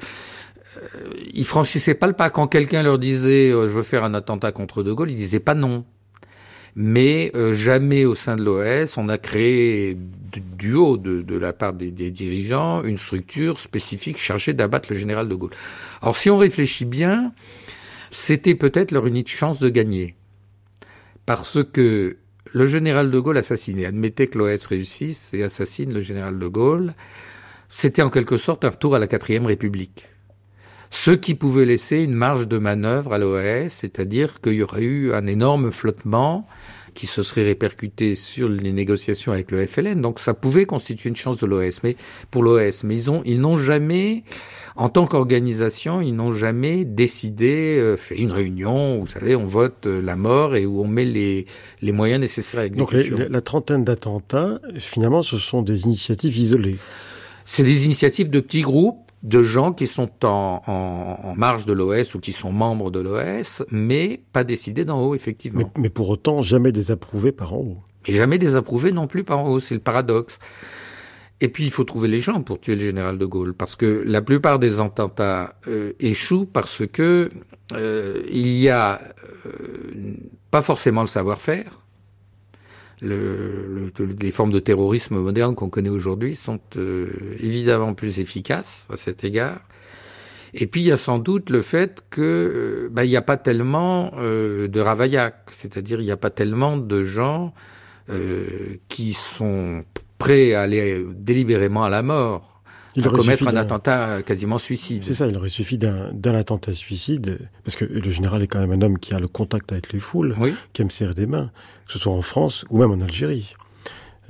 ils 1.32 1.44
franchissaient 1.44 1.94
pas 1.94 2.06
le 2.06 2.12
pas. 2.12 2.30
Quand 2.30 2.46
quelqu'un 2.46 2.82
leur 2.82 2.98
disait 2.98 3.50
euh, 3.50 3.68
je 3.68 3.72
veux 3.72 3.82
faire 3.82 4.04
un 4.04 4.14
attentat 4.14 4.52
contre 4.52 4.82
De 4.82 4.92
Gaulle, 4.92 5.10
ils 5.10 5.16
disaient 5.16 5.40
pas 5.40 5.54
non. 5.54 5.84
Mais 6.74 7.30
euh, 7.34 7.52
jamais 7.52 8.04
au 8.04 8.14
sein 8.14 8.36
de 8.36 8.42
l'OS, 8.42 8.96
on 8.96 9.08
a 9.08 9.18
créé 9.18 9.96
du 10.40 10.74
haut 10.74 10.96
de, 10.96 11.36
la 11.36 11.52
part 11.52 11.72
des, 11.72 11.90
des, 11.90 12.10
dirigeants 12.10 12.82
une 12.82 12.96
structure 12.96 13.58
spécifique 13.58 14.18
chargée 14.18 14.52
d'abattre 14.52 14.92
le 14.92 14.98
général 14.98 15.28
de 15.28 15.34
Gaulle. 15.34 15.52
Alors 16.00 16.16
si 16.16 16.30
on 16.30 16.36
réfléchit 16.36 16.84
bien, 16.84 17.32
c'était 18.10 18.54
peut-être 18.54 18.92
leur 18.92 19.06
unique 19.06 19.28
chance 19.28 19.58
de 19.58 19.68
gagner. 19.68 20.16
Parce 21.26 21.62
que 21.62 22.16
le 22.52 22.66
général 22.66 23.10
de 23.10 23.18
Gaulle 23.18 23.38
assassiné, 23.38 23.86
admettez 23.86 24.26
que 24.26 24.38
l'OS 24.38 24.66
réussisse 24.66 25.34
et 25.34 25.42
assassine 25.42 25.92
le 25.92 26.00
général 26.00 26.38
de 26.38 26.46
Gaulle, 26.46 26.94
c'était 27.68 28.02
en 28.02 28.10
quelque 28.10 28.36
sorte 28.36 28.64
un 28.64 28.70
retour 28.70 28.94
à 28.94 28.98
la 28.98 29.06
quatrième 29.06 29.46
république 29.46 30.08
ce 30.94 31.10
qui 31.10 31.34
pouvait 31.34 31.64
laisser 31.64 32.02
une 32.02 32.12
marge 32.12 32.46
de 32.46 32.58
manœuvre 32.58 33.14
à 33.14 33.18
l'OAS, 33.18 33.70
c'est-à-dire 33.70 34.42
qu'il 34.42 34.52
y 34.52 34.62
aurait 34.62 34.82
eu 34.82 35.14
un 35.14 35.26
énorme 35.26 35.72
flottement 35.72 36.46
qui 36.94 37.06
se 37.06 37.22
serait 37.22 37.44
répercuté 37.44 38.14
sur 38.14 38.48
les 38.48 38.72
négociations 38.72 39.32
avec 39.32 39.50
le 39.50 39.66
FLN. 39.66 40.00
Donc 40.00 40.18
ça 40.18 40.34
pouvait 40.34 40.66
constituer 40.66 41.08
une 41.08 41.16
chance 41.16 41.38
de 41.38 41.46
l'OAS, 41.46 41.80
mais 41.82 41.96
pour 42.30 42.42
l'OAS. 42.42 42.82
Mais 42.84 42.96
ils 42.96 43.10
ont, 43.10 43.22
ils 43.24 43.40
n'ont 43.40 43.56
jamais, 43.56 44.24
en 44.76 44.88
tant 44.88 45.06
qu'organisation, 45.06 46.00
ils 46.00 46.14
n'ont 46.14 46.32
jamais 46.32 46.84
décidé, 46.84 47.76
euh, 47.78 47.96
fait 47.96 48.16
une 48.16 48.32
réunion, 48.32 48.98
où, 48.98 49.00
vous 49.02 49.12
savez, 49.12 49.36
on 49.36 49.46
vote 49.46 49.86
euh, 49.86 50.00
la 50.02 50.16
mort 50.16 50.56
et 50.56 50.66
où 50.66 50.82
on 50.82 50.88
met 50.88 51.04
les, 51.04 51.46
les 51.80 51.92
moyens 51.92 52.20
nécessaires 52.20 52.60
à 52.60 52.64
l'exécution. 52.64 53.16
Donc 53.16 53.26
les, 53.26 53.28
la 53.28 53.40
trentaine 53.40 53.84
d'attentats, 53.84 54.60
finalement, 54.78 55.22
ce 55.22 55.38
sont 55.38 55.62
des 55.62 55.84
initiatives 55.84 56.36
isolées. 56.36 56.78
C'est 57.44 57.64
des 57.64 57.86
initiatives 57.86 58.30
de 58.30 58.40
petits 58.40 58.62
groupes 58.62 59.01
de 59.22 59.42
gens 59.42 59.72
qui 59.72 59.86
sont 59.86 60.10
en, 60.24 60.62
en, 60.66 61.28
en 61.28 61.34
marge 61.36 61.64
de 61.64 61.72
l'OS 61.72 62.14
ou 62.14 62.20
qui 62.20 62.32
sont 62.32 62.52
membres 62.52 62.90
de 62.90 63.00
l'OS, 63.00 63.62
mais 63.70 64.22
pas 64.32 64.44
décidés 64.44 64.84
d'en 64.84 65.00
haut, 65.00 65.14
effectivement. 65.14 65.70
Mais, 65.76 65.82
mais, 65.82 65.90
pour 65.90 66.08
autant, 66.10 66.42
jamais 66.42 66.72
désapprouvés 66.72 67.32
par 67.32 67.54
en 67.54 67.58
haut. 67.58 67.78
Et 68.06 68.12
jamais 68.12 68.38
désapprouvés 68.38 68.90
non 68.90 69.06
plus 69.06 69.22
par 69.22 69.38
en 69.38 69.48
haut, 69.48 69.60
c'est 69.60 69.74
le 69.74 69.80
paradoxe. 69.80 70.38
Et 71.40 71.48
puis, 71.48 71.64
il 71.64 71.70
faut 71.70 71.84
trouver 71.84 72.08
les 72.08 72.18
gens 72.18 72.42
pour 72.42 72.60
tuer 72.60 72.74
le 72.74 72.80
général 72.80 73.18
de 73.18 73.26
Gaulle, 73.26 73.54
parce 73.54 73.76
que 73.76 74.02
la 74.06 74.22
plupart 74.22 74.58
des 74.58 74.80
attentats 74.80 75.54
euh, 75.68 75.92
échouent 75.98 76.46
parce 76.46 76.86
que 76.86 77.30
euh, 77.74 78.22
il 78.30 78.48
y 78.48 78.68
a 78.68 79.00
euh, 79.46 79.50
pas 80.50 80.62
forcément 80.62 81.00
le 81.00 81.08
savoir-faire, 81.08 81.84
le, 83.02 83.90
le, 83.98 84.16
les 84.20 84.30
formes 84.30 84.52
de 84.52 84.60
terrorisme 84.60 85.18
moderne 85.18 85.54
qu'on 85.54 85.68
connaît 85.68 85.90
aujourd'hui 85.90 86.36
sont 86.36 86.60
euh, 86.76 87.08
évidemment 87.40 87.94
plus 87.94 88.20
efficaces 88.20 88.86
à 88.90 88.96
cet 88.96 89.24
égard. 89.24 89.60
Et 90.54 90.66
puis 90.66 90.82
il 90.82 90.86
y 90.86 90.92
a 90.92 90.96
sans 90.96 91.18
doute 91.18 91.50
le 91.50 91.62
fait 91.62 92.02
que 92.10 92.20
euh, 92.20 92.88
bah, 92.90 93.06
n'y 93.06 93.16
a 93.16 93.22
pas 93.22 93.38
tellement 93.38 94.12
euh, 94.18 94.68
de 94.68 94.80
ravaillac, 94.80 95.48
c'est-à-dire 95.50 96.00
il 96.00 96.04
n'y 96.04 96.10
a 96.10 96.16
pas 96.16 96.30
tellement 96.30 96.76
de 96.76 97.04
gens 97.04 97.54
euh, 98.10 98.46
qui 98.88 99.14
sont 99.14 99.84
prêts 100.18 100.54
à 100.54 100.62
aller 100.62 101.04
délibérément 101.14 101.84
à 101.84 101.90
la 101.90 102.02
mort. 102.02 102.51
Il 102.96 103.06
à 103.06 103.10
commettre 103.10 103.48
un 103.48 103.56
attentat 103.56 104.22
quasiment 104.22 104.58
suicide. 104.58 105.04
C'est 105.04 105.14
ça, 105.14 105.26
il 105.26 105.36
aurait 105.36 105.48
suffi 105.48 105.78
d'un 105.78 106.34
attentat 106.34 106.72
suicide, 106.72 107.38
parce 107.64 107.76
que 107.76 107.84
le 107.84 108.10
général 108.10 108.42
est 108.42 108.46
quand 108.46 108.60
même 108.60 108.72
un 108.72 108.82
homme 108.82 108.98
qui 108.98 109.14
a 109.14 109.18
le 109.18 109.28
contact 109.28 109.72
avec 109.72 109.92
les 109.92 109.98
foules, 109.98 110.34
oui. 110.38 110.54
qui 110.72 110.82
aime 110.82 110.90
serrer 110.90 111.14
des 111.14 111.26
mains, 111.26 111.50
que 111.86 111.92
ce 111.92 111.98
soit 111.98 112.12
en 112.12 112.22
France 112.22 112.64
ou 112.70 112.78
même 112.78 112.90
en 112.90 113.00
Algérie. 113.00 113.54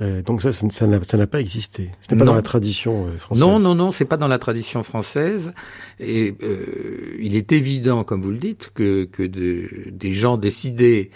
Euh, 0.01 0.23
donc 0.23 0.41
ça, 0.41 0.51
ça 0.51 0.87
n'a 0.87 1.27
pas 1.27 1.39
existé. 1.39 1.89
Ce 2.01 2.13
n'est 2.13 2.17
pas 2.17 2.25
non. 2.25 2.31
dans 2.31 2.35
la 2.35 2.41
tradition 2.41 3.07
euh, 3.07 3.17
française. 3.17 3.41
Non, 3.43 3.59
non, 3.59 3.75
non, 3.75 3.91
c'est 3.91 4.05
pas 4.05 4.17
dans 4.17 4.27
la 4.27 4.39
tradition 4.39 4.81
française. 4.81 5.53
Et 5.99 6.35
euh, 6.41 7.15
il 7.19 7.35
est 7.35 7.51
évident, 7.51 8.03
comme 8.03 8.21
vous 8.21 8.31
le 8.31 8.39
dites, 8.39 8.71
que, 8.73 9.05
que 9.05 9.23
de, 9.23 9.91
des 9.91 10.11
gens 10.11 10.37
décidés, 10.37 11.11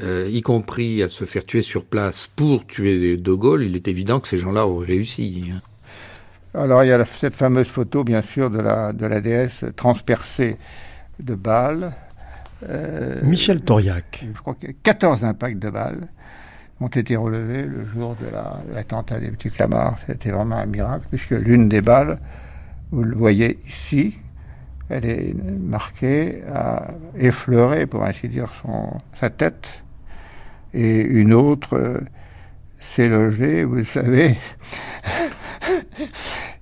euh, 0.00 0.28
y 0.30 0.42
compris 0.42 1.02
à 1.02 1.08
se 1.08 1.24
faire 1.24 1.44
tuer 1.44 1.62
sur 1.62 1.84
place 1.84 2.28
pour 2.36 2.66
tuer 2.66 3.16
De 3.16 3.32
Gaulle, 3.32 3.64
il 3.64 3.74
est 3.74 3.88
évident 3.88 4.20
que 4.20 4.28
ces 4.28 4.38
gens-là 4.38 4.66
auraient 4.66 4.86
réussi. 4.86 5.46
Hein. 5.52 5.62
Alors 6.58 6.82
il 6.82 6.88
y 6.88 6.92
a 6.92 7.04
cette 7.04 7.36
fameuse 7.36 7.68
photo, 7.68 8.02
bien 8.02 8.20
sûr, 8.20 8.50
de 8.50 8.58
la, 8.58 8.92
de 8.92 9.06
la 9.06 9.20
déesse 9.20 9.64
transpercée 9.76 10.56
de 11.20 11.36
balles. 11.36 11.92
Euh, 12.68 13.20
Michel 13.22 13.60
Toriac. 13.60 14.24
Je 14.26 14.40
crois 14.40 14.54
que 14.54 14.66
14 14.82 15.24
impacts 15.24 15.60
de 15.60 15.70
balles 15.70 16.08
ont 16.80 16.88
été 16.88 17.14
relevés 17.14 17.62
le 17.62 17.86
jour 17.86 18.16
de 18.16 18.26
l'attentat 18.74 19.14
la, 19.14 19.20
des 19.20 19.30
petits 19.30 19.50
Clamart. 19.50 19.98
C'était 20.08 20.30
vraiment 20.30 20.56
un 20.56 20.66
miracle, 20.66 21.06
puisque 21.08 21.30
l'une 21.30 21.68
des 21.68 21.80
balles, 21.80 22.18
vous 22.90 23.04
le 23.04 23.14
voyez 23.14 23.60
ici, 23.64 24.18
elle 24.88 25.04
est 25.04 25.34
marquée 25.34 26.42
à 26.52 26.88
effleurer, 27.16 27.86
pour 27.86 28.04
ainsi 28.04 28.28
dire, 28.28 28.50
son, 28.62 28.96
sa 29.20 29.30
tête, 29.30 29.68
et 30.74 31.02
une 31.02 31.34
autre 31.34 31.76
euh, 31.76 32.00
s'est 32.80 33.08
logée, 33.08 33.62
vous 33.62 33.76
le 33.76 33.84
savez, 33.84 34.36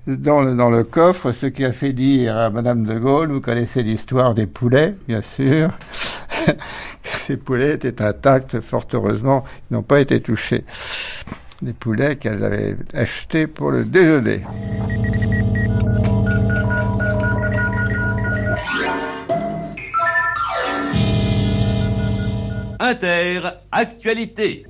dans 0.07 0.41
le, 0.41 0.55
dans 0.55 0.71
le 0.71 0.85
coffre 0.85 1.33
ce 1.33 1.47
qui 1.47 1.65
a 1.65 1.73
fait 1.73 1.93
dire 1.93 2.37
à 2.37 2.51
Madame 2.51 2.85
de 2.85 2.99
Gaulle, 2.99 3.33
vous 3.33 3.41
connaissez 3.41 3.83
l'histoire 3.83 4.35
des 4.35 4.47
poulets, 4.47 4.95
bien 5.09 5.21
sûr. 5.21 5.71
Ces 7.03 7.37
poulets 7.37 7.75
étaient 7.75 8.03
intacts, 8.03 8.61
fort 8.61 8.87
heureusement, 8.93 9.45
ils 9.71 9.75
n'ont 9.75 9.83
pas 9.83 10.01
été 10.01 10.21
touchés. 10.21 10.65
les 11.63 11.73
poulets 11.73 12.17
qu'elle 12.17 12.45
avait 12.45 12.77
achetés 12.95 13.47
pour 13.47 13.71
le 13.71 13.85
déjeuner. 13.85 14.43
Inter, 22.79 23.41
actualité. 23.73 24.67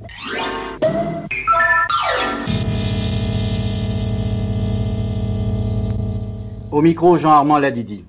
Au 6.76 6.82
micro, 6.82 7.16
Jean-Armand 7.16 7.56
Ladidi. 7.56 8.04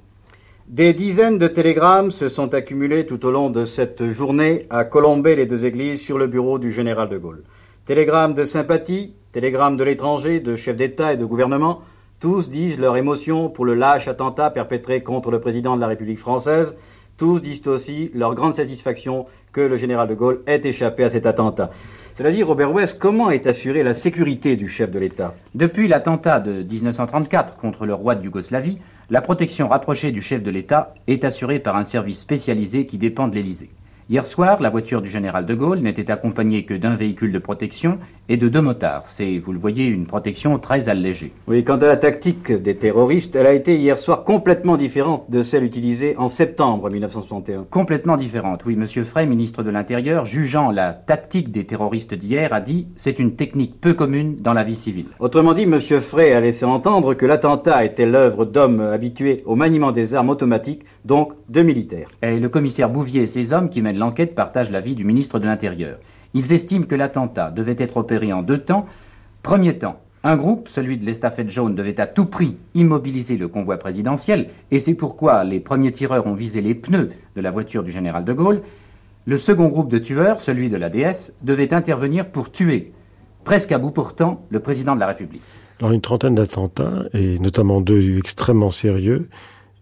Des 0.68 0.93
dizaines 0.93 1.38
de 1.38 1.47
télégrammes 1.47 2.11
se 2.11 2.28
sont 2.28 2.53
accumulés 2.53 3.05
tout 3.05 3.26
au 3.26 3.32
long 3.32 3.49
de 3.49 3.63
cette 3.63 4.11
journée 4.11 4.68
à 4.70 4.84
colomber 4.84 5.38
les 5.38 5.45
deux 5.45 5.63
églises 5.63 6.01
sur 6.01 6.18
le 6.18 6.28
bureau 6.28 6.59
du 6.59 6.74
général 6.74 7.07
de 7.07 7.18
Gaulle. 7.18 7.43
Télégrammes 7.86 8.34
de 8.34 8.43
sympathie, 8.43 9.13
télégrammes 9.32 9.78
de 9.78 9.86
l'étranger, 9.86 10.41
de 10.41 10.57
chefs 10.57 10.76
d'État 10.76 11.13
et 11.13 11.18
de 11.18 11.24
gouvernement, 11.24 11.80
tous 12.20 12.49
disent 12.49 12.78
leur 12.78 12.97
émotion 12.97 13.47
pour 13.47 13.63
le 13.63 13.74
lâche 13.74 14.09
attentat 14.09 14.49
perpétré 14.49 15.01
contre 15.01 15.32
le 15.32 15.39
président 15.39 15.78
de 15.78 15.82
la 15.82 15.88
République 15.88 16.20
française, 16.20 16.76
tous 17.15 17.39
disent 17.39 17.65
aussi 17.68 18.11
leur 18.13 18.36
grande 18.36 18.53
satisfaction 18.53 19.28
que 19.53 19.61
le 19.61 19.78
général 19.78 20.09
de 20.09 20.13
Gaulle 20.13 20.41
ait 20.45 20.59
échappé 20.61 21.05
à 21.05 21.09
cet 21.09 21.26
attentat. 21.26 21.72
Cela 22.18 22.32
dit, 22.32 22.41
Robert 22.41 22.74
West, 22.74 22.97
comment 22.97 23.30
est 23.30 23.45
assurée 23.45 23.84
la 23.84 23.93
sécurité 23.93 24.55
du 24.55 24.68
chef 24.68 24.89
de 24.89 24.97
l'État? 24.97 25.36
Depuis 25.53 25.88
l'attentat 25.88 26.39
de 26.39 26.63
1934 26.63 27.57
contre 27.57 27.86
le 27.86 27.93
roi 27.93 28.15
de 28.15 28.26
Yougoslavie, 28.26 28.80
la 29.11 29.22
protection 29.22 29.68
rapprochée 29.68 30.11
du 30.11 30.20
chef 30.20 30.41
de 30.41 30.49
l'État 30.49 30.95
est 31.05 31.24
assurée 31.24 31.59
par 31.59 31.76
un 31.76 31.84
service 31.84 32.18
spécialisé 32.18 32.88
qui 32.88 32.97
dépend 32.97 33.28
de 33.28 33.36
l'Élysée. 33.36 33.70
Hier 34.09 34.26
soir, 34.26 34.59
la 34.63 34.72
voiture 34.72 35.03
du 35.03 35.09
général 35.09 35.45
de 35.45 35.53
Gaulle 35.53 35.82
n'était 35.82 36.09
accompagnée 36.09 36.65
que 36.65 36.74
d'un 36.74 36.95
véhicule 36.95 37.32
de 37.32 37.38
protection 37.38 37.99
et 38.30 38.38
de 38.38 38.50
deux 38.50 38.62
motards. 38.62 39.04
C'est, 39.06 39.38
vous 39.40 39.54
le 39.54 39.60
voyez, 39.60 39.86
une 39.86 40.06
protection 40.06 40.60
très 40.60 40.90
allégée. 40.90 41.34
Oui, 41.48 41.64
quant 41.64 41.78
à 41.78 41.88
la 41.88 41.98
tactique 41.98 42.52
des 42.52 42.76
terroristes, 42.76 43.36
elle 43.36 43.48
a 43.48 43.54
été 43.54 43.78
hier 43.78 43.98
soir 43.98 44.24
complètement 44.24 44.78
différente 44.78 45.30
de 45.30 45.44
celle 45.44 45.64
utilisée 45.64 46.16
en 46.18 46.28
septembre 46.28 46.90
1961. 46.90 47.66
Complètement 47.70 48.18
différente, 48.18 48.66
oui. 48.66 48.76
Monsieur 48.76 49.04
Frey, 49.04 49.26
ministre 49.26 49.64
de 49.64 49.70
l'Intérieur, 49.70 50.26
jugeant 50.26 50.72
la 50.72 50.94
tactique 50.94 51.52
des 51.52 51.66
terroristes 51.66 52.14
d'hier, 52.14 52.54
a 52.54 52.62
dit 52.62 52.88
c'est 52.98 53.20
une 53.20 53.36
technique 53.36 53.80
peu 53.80 53.94
commune 53.94 54.38
dans 54.42 54.54
la 54.54 54.64
vie 54.64 54.76
civile. 54.76 55.08
Autrement 55.20 55.54
dit, 55.54 55.66
Monsieur 55.66 56.00
Frey 56.00 56.34
a 56.34 56.42
laissé 56.42 56.66
entendre 56.66 57.14
que 57.14 57.26
l'attentat 57.26 57.86
était 57.86 58.06
l'œuvre 58.06 58.46
d'hommes 58.46 58.82
habitués 58.82 59.44
au 59.46 59.56
maniement 59.56 59.92
des 59.92 60.14
armes 60.14 60.30
automatiques, 60.30 60.84
donc 61.06 61.34
de 61.50 61.62
militaires. 61.62 62.10
Et 62.22 62.40
le 62.40 62.50
commissaire 62.50 62.90
Bouvier 62.90 63.24
et 63.24 63.28
ses 63.28 63.54
hommes 63.54 63.70
qui 63.70 63.82
mènent 63.82 63.98
l'enquête 63.98 64.36
partagent 64.36 64.72
l'avis 64.72 64.96
du 64.96 65.04
ministre 65.04 65.40
de 65.40 65.46
l'Intérieur. 65.46 65.98
Ils 66.34 66.54
estiment 66.54 66.86
que 66.86 66.96
l'attentat 66.96 67.52
devait 67.52 67.76
être 67.78 67.98
opéré 67.98 68.34
en 68.34 68.42
deux 68.42 68.60
temps. 68.60 68.86
Premier 69.44 69.78
temps, 69.78 70.00
un 70.24 70.36
groupe, 70.36 70.68
celui 70.68 70.98
de 70.98 71.06
l'estafette 71.06 71.50
jaune, 71.50 71.76
devait 71.76 72.02
à 72.02 72.08
tout 72.08 72.26
prix 72.26 72.58
immobiliser 72.74 73.38
le 73.38 73.48
convoi 73.48 73.78
présidentiel, 73.78 74.50
et 74.72 74.80
c'est 74.80 74.94
pourquoi 74.94 75.44
les 75.44 75.60
premiers 75.60 75.92
tireurs 75.92 76.28
ont 76.28 76.34
visé 76.34 76.62
les 76.62 76.76
pneus 76.76 77.12
de 77.36 77.42
la 77.42 77.52
voiture 77.52 77.84
du 77.84 77.92
général 77.92 78.26
de 78.26 78.34
Gaulle. 78.34 78.62
Le 79.26 79.38
second 79.38 79.68
groupe 79.68 79.90
de 79.90 80.00
tueurs, 80.00 80.42
celui 80.42 80.70
de 80.70 80.78
la 80.78 80.90
DS, 80.90 81.32
devait 81.44 81.74
intervenir 81.74 82.30
pour 82.30 82.52
tuer, 82.52 82.94
presque 83.44 83.72
à 83.72 83.78
bout 83.78 83.92
pourtant, 83.92 84.46
le 84.50 84.60
président 84.60 84.96
de 84.96 85.00
la 85.00 85.08
République. 85.08 85.44
Alors 85.80 85.92
une 85.92 86.02
trentaine 86.02 86.36
d'attentats, 86.36 87.04
et 87.14 87.38
notamment 87.40 87.82
deux 87.82 88.18
extrêmement 88.18 88.72
sérieux, 88.72 89.30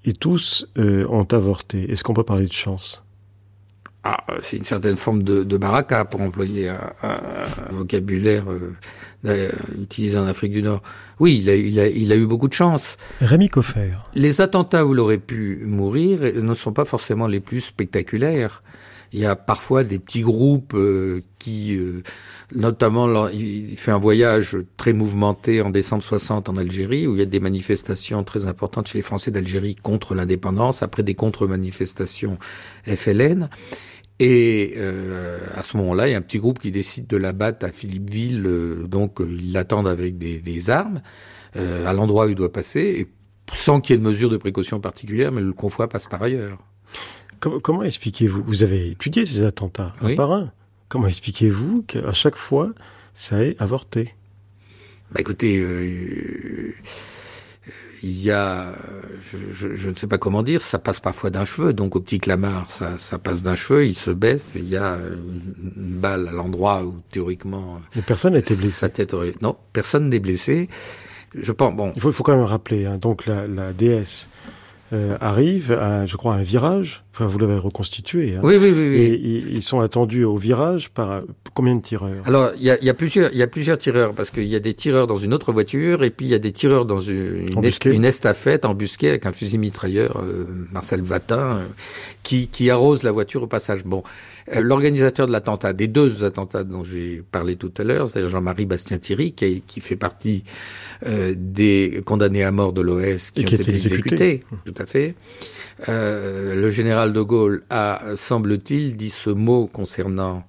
et 0.03 0.13
tous 0.13 0.67
euh, 0.77 1.07
ont 1.09 1.27
avorté. 1.31 1.89
Est-ce 1.91 2.03
qu'on 2.03 2.13
peut 2.13 2.23
parler 2.23 2.45
de 2.45 2.53
chance? 2.53 3.04
Ah, 4.07 4.23
c'est 4.43 4.57
une 4.57 4.65
certaine 4.65 4.97
forme 4.97 5.23
de, 5.23 5.43
de 5.43 5.57
baraka, 5.57 6.05
pour 6.05 6.21
employer 6.21 6.69
un, 6.69 6.93
un, 7.01 7.19
un 7.71 7.73
vocabulaire 7.73 8.45
euh, 9.25 9.49
utilisé 9.81 10.15
en 10.15 10.27
Afrique 10.27 10.51
du 10.51 10.61
Nord. 10.61 10.83
Oui, 11.19 11.39
il 11.41 11.49
a, 11.49 11.55
il, 11.55 11.79
a, 11.79 11.87
il 11.87 12.11
a 12.11 12.15
eu 12.15 12.27
beaucoup 12.27 12.47
de 12.47 12.53
chance. 12.53 12.97
Rémi 13.19 13.49
Coffer. 13.49 13.93
Les 14.13 14.41
attentats 14.41 14.85
où 14.85 14.93
il 14.93 14.99
aurait 14.99 15.17
pu 15.17 15.63
mourir 15.65 16.19
ne 16.21 16.53
sont 16.53 16.71
pas 16.71 16.85
forcément 16.85 17.25
les 17.25 17.39
plus 17.39 17.61
spectaculaires. 17.61 18.61
Il 19.11 19.19
y 19.19 19.25
a 19.25 19.35
parfois 19.35 19.83
des 19.83 19.97
petits 19.97 20.21
groupes 20.21 20.73
euh, 20.75 21.23
qui, 21.39 21.75
euh, 21.75 22.03
notamment, 22.53 23.27
il 23.29 23.75
fait 23.77 23.91
un 23.91 23.97
voyage 23.97 24.57
très 24.77 24.93
mouvementé 24.93 25.61
en 25.61 25.71
décembre 25.71 26.03
60 26.03 26.49
en 26.49 26.57
Algérie, 26.57 27.07
où 27.07 27.15
il 27.15 27.19
y 27.19 27.21
a 27.23 27.25
des 27.25 27.39
manifestations 27.39 28.23
très 28.23 28.45
importantes 28.45 28.87
chez 28.87 28.99
les 28.99 29.03
Français 29.03 29.31
d'Algérie 29.31 29.75
contre 29.75 30.13
l'indépendance, 30.13 30.83
après 30.83 31.01
des 31.01 31.15
contre-manifestations 31.15 32.37
FLN. 32.85 33.49
Et 34.19 34.75
euh, 34.77 35.39
à 35.53 35.63
ce 35.63 35.75
moment-là, 35.77 36.07
il 36.07 36.11
y 36.11 36.13
a 36.15 36.17
un 36.17 36.21
petit 36.21 36.37
groupe 36.39 36.59
qui 36.59 36.71
décide 36.71 37.07
de 37.07 37.17
l'abattre 37.17 37.65
à 37.65 37.71
Philippeville, 37.71 38.45
euh, 38.45 38.87
donc 38.87 39.19
euh, 39.19 39.27
ils 39.39 39.51
l'attendent 39.51 39.89
avec 39.89 40.17
des, 40.17 40.39
des 40.39 40.69
armes 40.69 41.01
à 41.57 41.93
l'endroit 41.93 42.25
où 42.25 42.29
il 42.29 42.35
doit 42.35 42.51
passer, 42.51 42.81
et 42.81 43.07
sans 43.53 43.79
qu'il 43.79 43.93
y 43.93 43.95
ait 43.95 44.01
de 44.01 44.05
mesures 44.05 44.29
de 44.29 44.35
précaution 44.35 44.81
particulières, 44.81 45.31
mais 45.31 45.39
le 45.39 45.53
convoi 45.53 45.87
passe 45.87 46.05
par 46.05 46.21
ailleurs. 46.21 46.57
Comment, 47.39 47.61
comment 47.61 47.83
expliquez-vous 47.83 48.43
Vous 48.45 48.61
avez 48.63 48.89
étudié 48.91 49.25
ces 49.25 49.45
attentats 49.45 49.93
un 50.01 50.07
oui. 50.07 50.15
par 50.15 50.33
un. 50.33 50.51
Comment 50.89 51.07
expliquez-vous 51.07 51.83
qu'à 51.83 52.11
chaque 52.11 52.35
fois, 52.35 52.73
ça 53.13 53.41
ait 53.41 53.55
avorté? 53.57 54.15
Bah 55.13 55.21
écoutez, 55.21 55.63
il 58.05 58.21
y 58.21 58.29
a, 58.29 58.67
je, 59.31 59.37
je, 59.51 59.75
je, 59.75 59.89
ne 59.89 59.95
sais 59.95 60.05
pas 60.05 60.19
comment 60.19 60.43
dire, 60.43 60.61
ça 60.61 60.77
passe 60.77 60.99
parfois 60.99 61.31
d'un 61.31 61.43
cheveu. 61.43 61.73
Donc 61.73 61.95
au 61.95 61.99
petit 61.99 62.19
Clamart, 62.19 62.69
ça, 62.69 62.99
ça 62.99 63.17
passe 63.17 63.41
d'un 63.41 63.55
cheveu, 63.55 63.87
il 63.87 63.95
se 63.95 64.11
baisse 64.11 64.55
et 64.55 64.59
il 64.59 64.69
y 64.69 64.77
a 64.77 64.95
une, 64.95 65.41
balle 65.75 66.27
à 66.27 66.31
l'endroit 66.31 66.83
où 66.83 66.97
théoriquement. 67.09 67.81
Mais 67.95 68.03
personne 68.03 68.33
n'a 68.33 68.39
été 68.39 68.55
blessé. 68.55 68.69
Sa 68.69 68.89
tête 68.89 69.15
aurait... 69.15 69.33
Non, 69.41 69.57
personne 69.73 70.09
n'est 70.09 70.19
blessé. 70.19 70.69
Je 71.33 71.51
pense. 71.51 71.75
Bon. 71.75 71.91
Il 71.95 72.01
faut, 72.01 72.23
quand 72.23 72.35
même 72.35 72.45
rappeler. 72.45 72.85
Hein, 72.85 72.99
donc 72.99 73.25
la, 73.25 73.47
la 73.47 73.73
DS 73.73 74.29
euh, 74.93 75.17
arrive 75.19 75.71
à, 75.71 76.05
je 76.05 76.15
crois, 76.15 76.35
un 76.35 76.43
virage. 76.43 77.03
Enfin, 77.13 77.25
vous 77.25 77.39
l'avez 77.39 77.57
reconstitué. 77.57 78.35
Hein, 78.35 78.41
oui, 78.43 78.57
oui, 78.57 78.71
oui, 78.75 78.89
oui. 78.89 79.01
Et 79.01 79.15
ils, 79.15 79.55
ils 79.55 79.63
sont 79.63 79.79
attendus 79.79 80.25
au 80.25 80.35
virage 80.35 80.89
par 80.89 81.21
combien 81.53 81.75
de 81.75 81.81
tireurs? 81.81 82.21
Alors, 82.25 82.51
il 82.57 82.63
y 82.63 82.69
a, 82.69 82.83
y 82.83 82.89
a, 82.89 82.93
plusieurs, 82.93 83.31
il 83.31 83.37
y 83.37 83.41
a 83.41 83.47
plusieurs 83.47 83.77
tireurs 83.77 84.13
parce 84.13 84.29
qu'il 84.29 84.43
y 84.43 84.55
a 84.55 84.59
des 84.59 84.73
tireurs 84.73 85.07
dans 85.07 85.15
une 85.15 85.33
autre 85.33 85.53
voiture 85.53 86.03
et 86.03 86.09
puis 86.09 86.25
il 86.25 86.29
y 86.29 86.35
a 86.35 86.39
des 86.39 86.51
tireurs 86.51 86.85
dans 86.85 86.99
une, 86.99 87.47
une, 87.55 87.63
est, 87.63 87.85
une 87.85 88.05
estafette 88.05 88.65
embusquée 88.65 89.09
avec 89.09 89.25
un 89.25 89.31
fusil 89.31 89.57
mitrailleur, 89.57 90.17
euh, 90.17 90.45
Marcel 90.71 91.01
Vatin, 91.01 91.39
euh, 91.39 91.63
qui, 92.23 92.49
qui 92.49 92.69
arrose 92.69 93.03
la 93.03 93.11
voiture 93.11 93.43
au 93.43 93.47
passage. 93.47 93.83
Bon, 93.85 94.03
l'organisateur 94.53 95.27
de 95.27 95.31
l'attentat, 95.31 95.73
des 95.73 95.87
deux 95.87 96.23
attentats 96.23 96.63
dont 96.63 96.83
j'ai 96.83 97.23
parlé 97.31 97.55
tout 97.55 97.71
à 97.77 97.83
l'heure, 97.83 98.07
c'est 98.09 98.27
Jean-Marie 98.27 98.65
Bastien-Thierry, 98.65 99.33
qui, 99.33 99.61
qui, 99.61 99.81
fait 99.81 99.95
partie 99.95 100.43
euh, 101.05 101.33
des 101.35 102.01
condamnés 102.05 102.43
à 102.43 102.51
mort 102.51 102.73
de 102.73 102.81
l'OS 102.81 103.31
qui, 103.31 103.43
qui 103.43 103.55
ont 103.55 103.57
été 103.57 103.71
exécutés. 103.71 104.15
exécutés. 104.15 104.43
Tout 104.65 104.81
à 104.81 104.85
fait. 104.85 105.15
Euh, 105.89 106.55
le 106.55 106.69
général 106.69 107.11
de 107.11 107.21
Gaulle 107.21 107.63
a, 107.69 108.01
semble-t-il, 108.15 108.95
dit 108.95 109.09
ce 109.09 109.29
mot 109.29 109.67
concernant 109.67 110.45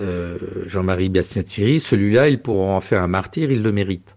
euh, 0.00 0.36
Jean-Marie 0.66 1.08
Bastien-Thierry. 1.08 1.80
Celui-là, 1.80 2.28
ils 2.28 2.40
pourront 2.40 2.76
en 2.76 2.80
faire 2.80 3.02
un 3.02 3.08
martyr, 3.08 3.50
il 3.50 3.62
le 3.62 3.72
mérite. 3.72 4.16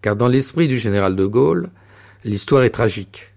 Car 0.00 0.16
dans 0.16 0.28
l'esprit 0.28 0.68
du 0.68 0.78
général 0.78 1.16
de 1.16 1.26
Gaulle, 1.26 1.70
l'histoire 2.24 2.62
est 2.62 2.70
tragique. 2.70 3.29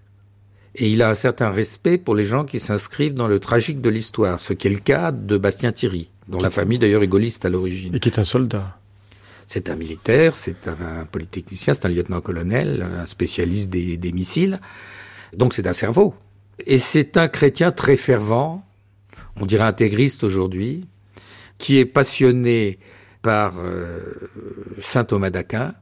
Et 0.76 0.90
il 0.90 1.02
a 1.02 1.08
un 1.08 1.14
certain 1.14 1.50
respect 1.50 1.98
pour 1.98 2.14
les 2.14 2.24
gens 2.24 2.44
qui 2.44 2.58
s'inscrivent 2.58 3.14
dans 3.14 3.28
le 3.28 3.38
tragique 3.38 3.80
de 3.80 3.88
l'histoire, 3.90 4.40
ce 4.40 4.52
qui 4.52 4.66
est 4.66 4.70
le 4.70 4.80
cas 4.80 5.12
de 5.12 5.36
Bastien-Thierry, 5.38 6.10
dont 6.28 6.40
la 6.40 6.50
famille 6.50 6.78
d'ailleurs 6.78 7.02
est 7.02 7.08
gaulliste 7.08 7.44
à 7.44 7.48
l'origine. 7.48 7.94
Et 7.94 8.00
qui 8.00 8.08
est 8.08 8.18
un 8.18 8.24
soldat. 8.24 8.78
C'est 9.46 9.68
un 9.68 9.76
militaire, 9.76 10.36
c'est 10.36 10.66
un, 10.66 11.00
un 11.00 11.04
polytechnicien, 11.04 11.74
c'est 11.74 11.86
un 11.86 11.90
lieutenant-colonel, 11.90 12.82
un 12.82 13.06
spécialiste 13.06 13.70
des, 13.70 13.96
des 13.96 14.12
missiles. 14.12 14.60
Donc 15.36 15.54
c'est 15.54 15.66
un 15.66 15.74
cerveau. 15.74 16.14
Et 16.66 16.78
c'est 16.78 17.16
un 17.16 17.28
chrétien 17.28 17.70
très 17.70 17.96
fervent, 17.96 18.64
on 19.36 19.46
dirait 19.46 19.64
intégriste 19.64 20.24
aujourd'hui, 20.24 20.86
qui 21.58 21.78
est 21.78 21.84
passionné 21.84 22.78
par 23.22 23.54
euh, 23.58 24.00
saint 24.80 25.04
Thomas 25.04 25.30
d'Aquin 25.30 25.74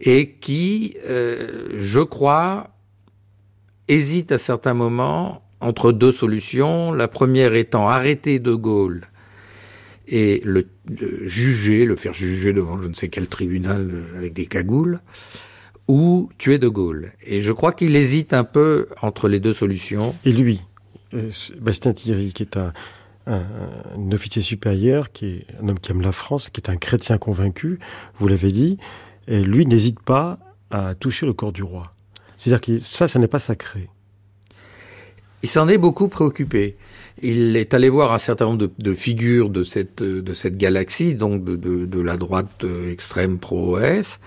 et 0.00 0.32
qui, 0.32 0.96
euh, 1.08 1.68
je 1.76 2.00
crois, 2.00 2.70
hésite 3.90 4.32
à 4.32 4.38
certains 4.38 4.74
moments 4.74 5.42
entre 5.60 5.92
deux 5.92 6.12
solutions. 6.12 6.92
La 6.92 7.08
première 7.08 7.54
étant 7.54 7.88
arrêter 7.88 8.38
De 8.38 8.54
Gaulle 8.54 9.02
et 10.08 10.40
le, 10.44 10.66
juger, 11.24 11.84
le 11.84 11.96
faire 11.96 12.14
juger 12.14 12.52
devant 12.52 12.80
je 12.80 12.88
ne 12.88 12.94
sais 12.94 13.08
quel 13.08 13.28
tribunal 13.28 13.90
avec 14.16 14.32
des 14.32 14.46
cagoules, 14.46 15.00
ou 15.88 16.30
tuer 16.38 16.58
De 16.58 16.68
Gaulle. 16.68 17.12
Et 17.24 17.42
je 17.42 17.52
crois 17.52 17.72
qu'il 17.72 17.94
hésite 17.96 18.32
un 18.32 18.44
peu 18.44 18.88
entre 19.02 19.28
les 19.28 19.40
deux 19.40 19.52
solutions. 19.52 20.14
Et 20.24 20.32
lui, 20.32 20.60
euh, 21.14 21.30
Bastien 21.60 21.92
Thierry, 21.92 22.32
qui 22.32 22.42
est 22.42 22.56
un, 22.56 22.72
officier 24.12 24.42
supérieur, 24.42 25.12
qui 25.12 25.26
est 25.26 25.46
un 25.62 25.68
homme 25.68 25.78
qui 25.78 25.92
aime 25.92 26.00
la 26.00 26.10
France, 26.10 26.48
qui 26.48 26.60
est 26.60 26.70
un 26.70 26.76
chrétien 26.76 27.18
convaincu, 27.18 27.78
vous 28.18 28.26
l'avez 28.26 28.50
dit, 28.50 28.78
lui 29.28 29.66
n'hésite 29.66 30.00
pas 30.00 30.40
à 30.70 30.96
toucher 30.96 31.26
le 31.26 31.32
corps 31.32 31.52
du 31.52 31.62
roi. 31.62 31.94
C'est-à-dire 32.40 32.60
que 32.62 32.78
ça, 32.78 33.06
ça 33.06 33.18
n'est 33.18 33.28
pas 33.28 33.38
sacré. 33.38 33.90
Il 35.42 35.48
s'en 35.48 35.68
est 35.68 35.76
beaucoup 35.78 36.08
préoccupé. 36.08 36.76
Il 37.22 37.54
est 37.56 37.74
allé 37.74 37.90
voir 37.90 38.12
un 38.14 38.18
certain 38.18 38.46
nombre 38.46 38.56
de, 38.58 38.70
de 38.78 38.94
figures 38.94 39.50
de 39.50 39.62
cette, 39.62 40.02
de 40.02 40.32
cette 40.32 40.56
galaxie, 40.56 41.14
donc 41.14 41.44
de, 41.44 41.56
de, 41.56 41.84
de 41.84 42.00
la 42.00 42.16
droite 42.16 42.64
extrême 42.90 43.38
pro-OS, 43.38 44.20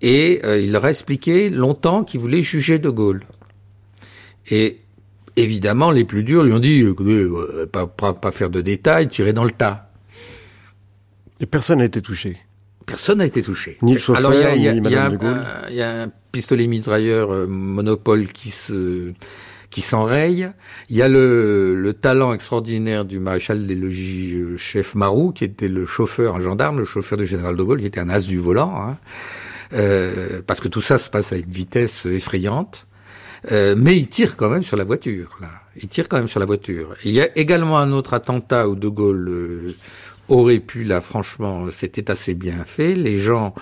et 0.00 0.40
euh, 0.44 0.58
il 0.58 0.72
leur 0.72 0.86
a 0.86 0.90
expliqué 0.90 1.50
longtemps 1.50 2.04
qu'il 2.04 2.20
voulait 2.20 2.40
juger 2.42 2.78
De 2.78 2.88
Gaulle. 2.90 3.22
Et 4.50 4.78
Évidemment, 5.38 5.90
les 5.90 6.04
plus 6.06 6.22
durs 6.24 6.42
lui 6.44 6.54
ont 6.54 6.58
dit, 6.58 6.80
écoutez, 6.80 7.10
euh, 7.12 7.66
pas, 7.70 7.86
pas, 7.86 8.14
pas 8.14 8.32
faire 8.32 8.48
de 8.48 8.62
détails, 8.62 9.06
tirer 9.08 9.34
dans 9.34 9.44
le 9.44 9.50
tas. 9.50 9.90
Et 11.40 11.44
personne 11.44 11.80
n'a 11.80 11.84
été 11.84 12.00
touché. 12.00 12.38
Personne 12.86 13.18
n'a 13.18 13.26
été 13.26 13.42
touché. 13.42 13.76
Ni 13.82 13.92
le 13.92 13.98
chauffeur, 13.98 14.24
Alors, 14.24 14.32
il 14.32 14.40
y 14.40 14.44
a, 14.46 14.54
il 14.56 14.62
y 14.62 14.68
a- 14.68 14.72
ni 14.72 14.78
il 14.78 14.90
y 14.90 14.94
a 14.96 15.10
Madame 15.10 15.12
de 15.12 15.16
Gaulle. 15.18 15.74
y 15.74 15.82
a 15.82 16.08
pistolet 16.36 16.66
mitrailleur 16.66 17.32
euh, 17.32 17.46
monopole 17.46 18.26
qui 18.28 18.50
se 18.50 19.14
qui 19.70 19.80
s'enraye. 19.80 20.50
Il 20.90 20.96
y 20.96 21.00
a 21.00 21.08
le, 21.08 21.74
le 21.74 21.92
talent 21.94 22.34
extraordinaire 22.34 23.06
du 23.06 23.20
maréchal 23.20 23.66
des 23.66 23.74
logis 23.74 24.34
euh, 24.34 24.58
chef 24.58 24.94
Marou, 24.94 25.32
qui 25.32 25.44
était 25.44 25.68
le 25.68 25.86
chauffeur, 25.86 26.36
un 26.36 26.40
gendarme, 26.40 26.78
le 26.78 26.84
chauffeur 26.84 27.16
du 27.16 27.26
général 27.26 27.56
de 27.56 27.62
Gaulle, 27.62 27.80
qui 27.80 27.86
était 27.86 28.00
un 28.00 28.10
as 28.10 28.26
du 28.26 28.38
volant, 28.38 28.74
hein. 28.76 28.98
Euh, 29.72 30.42
parce 30.46 30.60
que 30.60 30.68
tout 30.68 30.82
ça 30.82 30.98
se 30.98 31.08
passe 31.08 31.32
à 31.32 31.36
une 31.36 31.48
vitesse 31.48 32.04
effrayante. 32.04 32.86
Euh, 33.50 33.74
mais 33.78 33.96
il 33.96 34.08
tire 34.08 34.36
quand 34.36 34.50
même 34.50 34.62
sur 34.62 34.76
la 34.76 34.84
voiture. 34.84 35.38
Il 35.76 35.88
tire 35.88 36.06
quand 36.08 36.18
même 36.18 36.28
sur 36.28 36.40
la 36.40 36.46
voiture. 36.46 36.94
Il 37.04 37.12
y 37.12 37.22
a 37.22 37.28
également 37.36 37.78
un 37.78 37.92
autre 37.92 38.12
attentat 38.12 38.68
où 38.68 38.76
De 38.76 38.88
Gaulle 38.88 39.74
aurait 40.28 40.60
pu, 40.60 40.84
là, 40.84 41.00
franchement, 41.00 41.66
c'était 41.72 42.10
assez 42.10 42.34
bien 42.34 42.64
fait. 42.64 42.94
Les 42.94 43.18
gens 43.18 43.54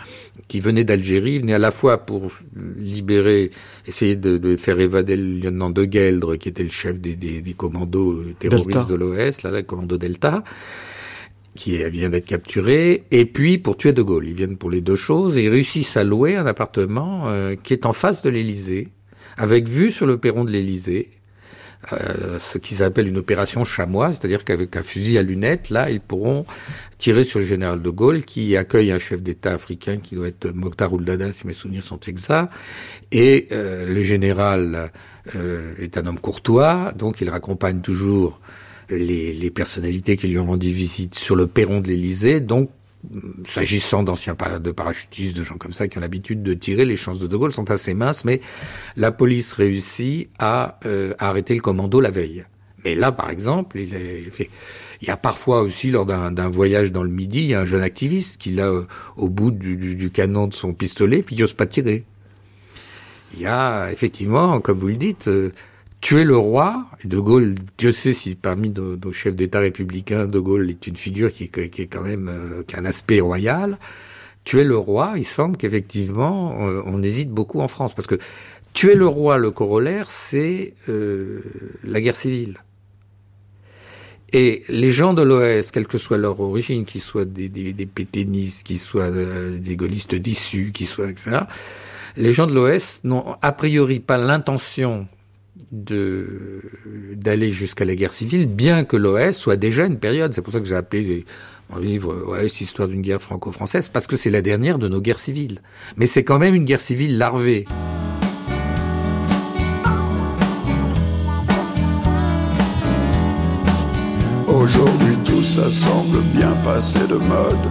qui 0.48 0.60
venaient 0.60 0.84
d'Algérie 0.84 1.38
venaient 1.38 1.54
à 1.54 1.58
la 1.58 1.70
fois 1.70 1.98
pour 1.98 2.30
libérer, 2.78 3.50
essayer 3.86 4.16
de, 4.16 4.38
de 4.38 4.56
faire 4.56 4.80
évader 4.80 5.16
le 5.16 5.40
lieutenant 5.40 5.70
de 5.70 5.84
Gueldre, 5.84 6.36
qui 6.36 6.48
était 6.48 6.62
le 6.62 6.70
chef 6.70 7.00
des, 7.00 7.16
des, 7.16 7.40
des 7.40 7.52
commandos 7.54 8.12
euh, 8.12 8.34
terroristes 8.38 8.70
Delta. 8.72 8.84
de 8.84 8.94
l'OS, 8.94 9.42
là, 9.42 9.50
le 9.50 9.62
commando 9.62 9.98
Delta, 9.98 10.44
qui 11.54 11.76
vient 11.90 12.10
d'être 12.10 12.26
capturé, 12.26 13.04
et 13.10 13.26
puis 13.26 13.58
pour 13.58 13.76
tuer 13.76 13.92
De 13.92 14.02
Gaulle. 14.02 14.26
Ils 14.28 14.34
viennent 14.34 14.56
pour 14.56 14.70
les 14.70 14.80
deux 14.80 14.96
choses, 14.96 15.36
et 15.36 15.44
ils 15.44 15.48
réussissent 15.50 15.96
à 15.96 16.04
louer 16.04 16.36
un 16.36 16.46
appartement 16.46 17.28
euh, 17.28 17.54
qui 17.62 17.72
est 17.72 17.86
en 17.86 17.92
face 17.92 18.22
de 18.22 18.30
l'Élysée, 18.30 18.88
avec 19.36 19.68
vue 19.68 19.90
sur 19.90 20.06
le 20.06 20.18
perron 20.18 20.44
de 20.44 20.50
l'Élysée, 20.50 21.10
euh, 21.92 22.38
ce 22.40 22.58
qu'ils 22.58 22.82
appellent 22.82 23.08
une 23.08 23.18
opération 23.18 23.64
chamois, 23.64 24.12
c'est-à-dire 24.12 24.44
qu'avec 24.44 24.76
un 24.76 24.82
fusil 24.82 25.18
à 25.18 25.22
lunettes, 25.22 25.70
là, 25.70 25.90
ils 25.90 26.00
pourront 26.00 26.46
tirer 26.98 27.24
sur 27.24 27.40
le 27.40 27.44
général 27.44 27.82
de 27.82 27.90
Gaulle, 27.90 28.24
qui 28.24 28.56
accueille 28.56 28.92
un 28.92 28.98
chef 28.98 29.22
d'État 29.22 29.52
africain 29.52 29.98
qui 29.98 30.14
doit 30.14 30.28
être 30.28 30.50
Mokhtar 30.50 30.92
Ould-Daddah, 30.92 31.32
si 31.32 31.46
mes 31.46 31.52
souvenirs 31.52 31.82
sont 31.82 32.00
exacts, 32.00 32.52
et 33.12 33.48
euh, 33.52 33.86
le 33.86 34.02
général 34.02 34.92
euh, 35.34 35.74
est 35.78 35.98
un 35.98 36.06
homme 36.06 36.20
courtois, 36.20 36.92
donc 36.96 37.20
il 37.20 37.28
raccompagne 37.28 37.80
toujours 37.80 38.40
les, 38.90 39.32
les 39.32 39.50
personnalités 39.50 40.16
qui 40.16 40.28
lui 40.28 40.38
ont 40.38 40.46
rendu 40.46 40.68
visite 40.68 41.14
sur 41.14 41.36
le 41.36 41.46
perron 41.46 41.80
de 41.80 41.88
l'Élysée, 41.88 42.40
donc 42.40 42.70
S'agissant 43.46 44.02
d'anciens 44.02 44.36
de 44.60 44.70
parachutistes, 44.70 45.36
de 45.36 45.42
gens 45.42 45.56
comme 45.56 45.72
ça 45.72 45.88
qui 45.88 45.98
ont 45.98 46.00
l'habitude 46.00 46.42
de 46.42 46.54
tirer, 46.54 46.84
les 46.84 46.96
chances 46.96 47.18
de 47.18 47.26
De 47.26 47.36
Gaulle 47.36 47.52
sont 47.52 47.70
assez 47.70 47.94
minces, 47.94 48.24
mais 48.24 48.40
la 48.96 49.12
police 49.12 49.52
réussit 49.52 50.28
à, 50.38 50.78
euh, 50.86 51.14
arrêter 51.18 51.54
le 51.54 51.60
commando 51.60 52.00
la 52.00 52.10
veille. 52.10 52.44
Mais 52.84 52.94
là, 52.94 53.12
par 53.12 53.30
exemple, 53.30 53.78
il, 53.78 53.88
y 55.02 55.10
a 55.10 55.16
parfois 55.16 55.62
aussi, 55.62 55.90
lors 55.90 56.04
d'un 56.06 56.48
voyage 56.50 56.92
dans 56.92 57.02
le 57.02 57.08
Midi, 57.10 57.54
a 57.54 57.60
un 57.62 57.66
jeune 57.66 57.82
activiste 57.82 58.36
qui 58.38 58.50
l'a 58.50 58.68
euh, 58.68 58.86
au 59.16 59.28
bout 59.28 59.50
du, 59.50 59.76
du- 59.76 59.94
du 59.96 60.10
canon 60.10 60.46
de 60.46 60.54
son 60.54 60.74
pistolet, 60.74 61.22
puis 61.22 61.36
il 61.36 61.40
n'ose 61.40 61.54
pas 61.54 61.66
tirer. 61.66 62.04
Il 63.34 63.40
y 63.40 63.46
a 63.46 63.90
effectivement, 63.90 64.60
comme 64.60 64.78
vous 64.78 64.88
le 64.88 64.96
dites, 64.96 65.28
euh, 66.04 66.22
tuer 66.22 66.24
le 66.24 66.36
roi. 66.36 66.86
De 67.04 67.18
Gaulle, 67.18 67.54
Dieu 67.78 67.92
sait 67.92 68.12
si 68.12 68.34
parmi 68.36 68.70
nos, 68.70 69.12
chefs 69.12 69.36
d'État 69.36 69.60
républicains, 69.60 70.26
De 70.26 70.38
Gaulle 70.38 70.70
est 70.70 70.86
une 70.86 70.96
figure 70.96 71.32
qui, 71.32 71.44
est- 71.44 71.86
quand 71.88 72.02
même 72.02 72.28
euh, 72.28 72.62
qui 72.66 72.76
a 72.76 72.80
un 72.80 72.84
aspect 72.84 73.20
royal. 73.20 73.78
Tuer 74.44 74.64
le 74.64 74.76
roi, 74.76 75.14
il 75.16 75.24
semble 75.24 75.56
qu'effectivement, 75.56 76.68
euh, 76.68 76.82
on 76.86 77.02
hésite 77.02 77.30
beaucoup 77.30 77.60
en 77.60 77.68
France 77.68 77.94
parce 77.94 78.06
que 78.06 78.18
tuer 78.74 78.94
le 78.94 79.06
roi, 79.06 79.38
le 79.38 79.50
corollaire, 79.50 80.10
c'est 80.10 80.74
euh, 80.88 81.40
la 81.84 82.00
guerre 82.00 82.16
civile. 82.16 82.58
Et 84.32 84.64
les 84.68 84.90
gens 84.90 85.14
de 85.14 85.22
l'OS, 85.22 85.70
quelle 85.70 85.86
que 85.86 85.98
soit 85.98 86.18
leur 86.18 86.40
origine, 86.40 86.84
qu'ils 86.84 87.00
soient 87.00 87.24
des, 87.24 87.48
des, 87.48 87.72
des 87.72 87.86
qu'ils 87.86 88.78
soient 88.78 89.10
des 89.12 89.76
gaullistes 89.76 90.16
d'issue, 90.16 90.72
qu'ils 90.72 90.88
soient, 90.88 91.10
etc., 91.10 91.42
les 92.16 92.32
gens 92.32 92.46
de 92.46 92.54
l'OS 92.54 93.00
n'ont 93.04 93.36
a 93.42 93.52
priori 93.52 94.00
pas 94.00 94.18
l'intention 94.18 95.06
d'aller 95.70 97.52
jusqu'à 97.52 97.84
la 97.84 97.94
guerre 97.94 98.12
civile, 98.12 98.46
bien 98.46 98.84
que 98.84 98.96
l'OS 98.96 99.36
soit 99.36 99.56
déjà 99.56 99.86
une 99.86 99.98
période. 99.98 100.32
C'est 100.34 100.42
pour 100.42 100.52
ça 100.52 100.60
que 100.60 100.66
j'ai 100.66 100.76
appelé 100.76 101.24
mon 101.70 101.78
livre 101.78 102.24
OS 102.26 102.60
Histoire 102.60 102.88
d'une 102.88 103.02
guerre 103.02 103.22
franco-française, 103.22 103.88
parce 103.88 104.06
que 104.06 104.16
c'est 104.16 104.30
la 104.30 104.42
dernière 104.42 104.78
de 104.78 104.88
nos 104.88 105.00
guerres 105.00 105.20
civiles. 105.20 105.60
Mais 105.96 106.06
c'est 106.06 106.24
quand 106.24 106.38
même 106.38 106.54
une 106.54 106.64
guerre 106.64 106.80
civile 106.80 107.18
larvée. 107.18 107.64
Aujourd'hui 114.48 115.16
tout 115.24 115.42
ça 115.42 115.70
semble 115.70 116.20
bien 116.34 116.52
passer 116.64 117.06
de 117.08 117.16
mode. 117.16 117.68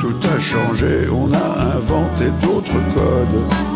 Tout 0.00 0.28
a 0.28 0.38
changé, 0.38 1.08
on 1.10 1.32
a 1.32 1.76
inventé 1.76 2.26
d'autres 2.42 2.94
codes. 2.94 3.73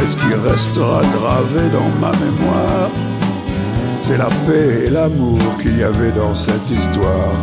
Mais 0.00 0.06
ce 0.06 0.16
qui 0.16 0.32
restera 0.48 1.02
gravé 1.02 1.68
dans 1.72 1.90
ma 2.00 2.12
mémoire, 2.18 2.88
c'est 4.02 4.16
la 4.16 4.28
paix 4.46 4.84
et 4.86 4.90
l'amour 4.90 5.40
qu'il 5.60 5.76
y 5.76 5.82
avait 5.82 6.12
dans 6.12 6.34
cette 6.34 6.70
histoire. 6.70 7.34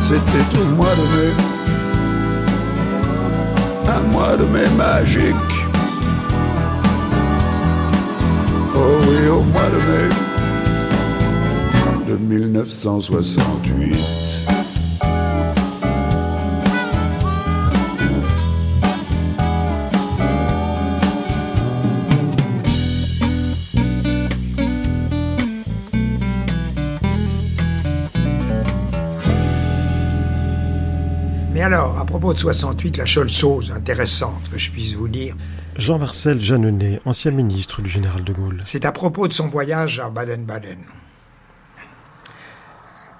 C'était 0.00 0.58
au 0.60 0.64
mois 0.74 0.94
de 0.94 1.02
mai, 1.16 1.32
un 3.88 4.02
mois 4.12 4.36
de 4.36 4.44
mai 4.44 4.68
magique. 4.76 5.34
Oh 8.74 9.00
oui, 9.08 9.28
au 9.28 9.42
mois 9.42 9.70
de 9.74 9.80
mai 9.90 10.08
de 12.08 12.16
1968. 12.16 14.59
Alors, 31.72 32.00
à 32.00 32.04
propos 32.04 32.34
de 32.34 32.38
68, 32.40 32.96
la 32.96 33.06
seule 33.06 33.28
chose 33.28 33.70
intéressante 33.70 34.42
que 34.50 34.58
je 34.58 34.72
puisse 34.72 34.94
vous 34.94 35.06
dire, 35.06 35.36
Jean-Marcel 35.76 36.40
Jeanneney, 36.40 36.98
ancien 37.04 37.30
ministre 37.30 37.80
du 37.80 37.88
général 37.88 38.24
de 38.24 38.32
Gaulle. 38.32 38.60
c'est 38.64 38.84
à 38.84 38.90
propos 38.90 39.28
de 39.28 39.32
son 39.32 39.46
voyage 39.46 40.00
à 40.00 40.10
Baden-Baden. 40.10 40.80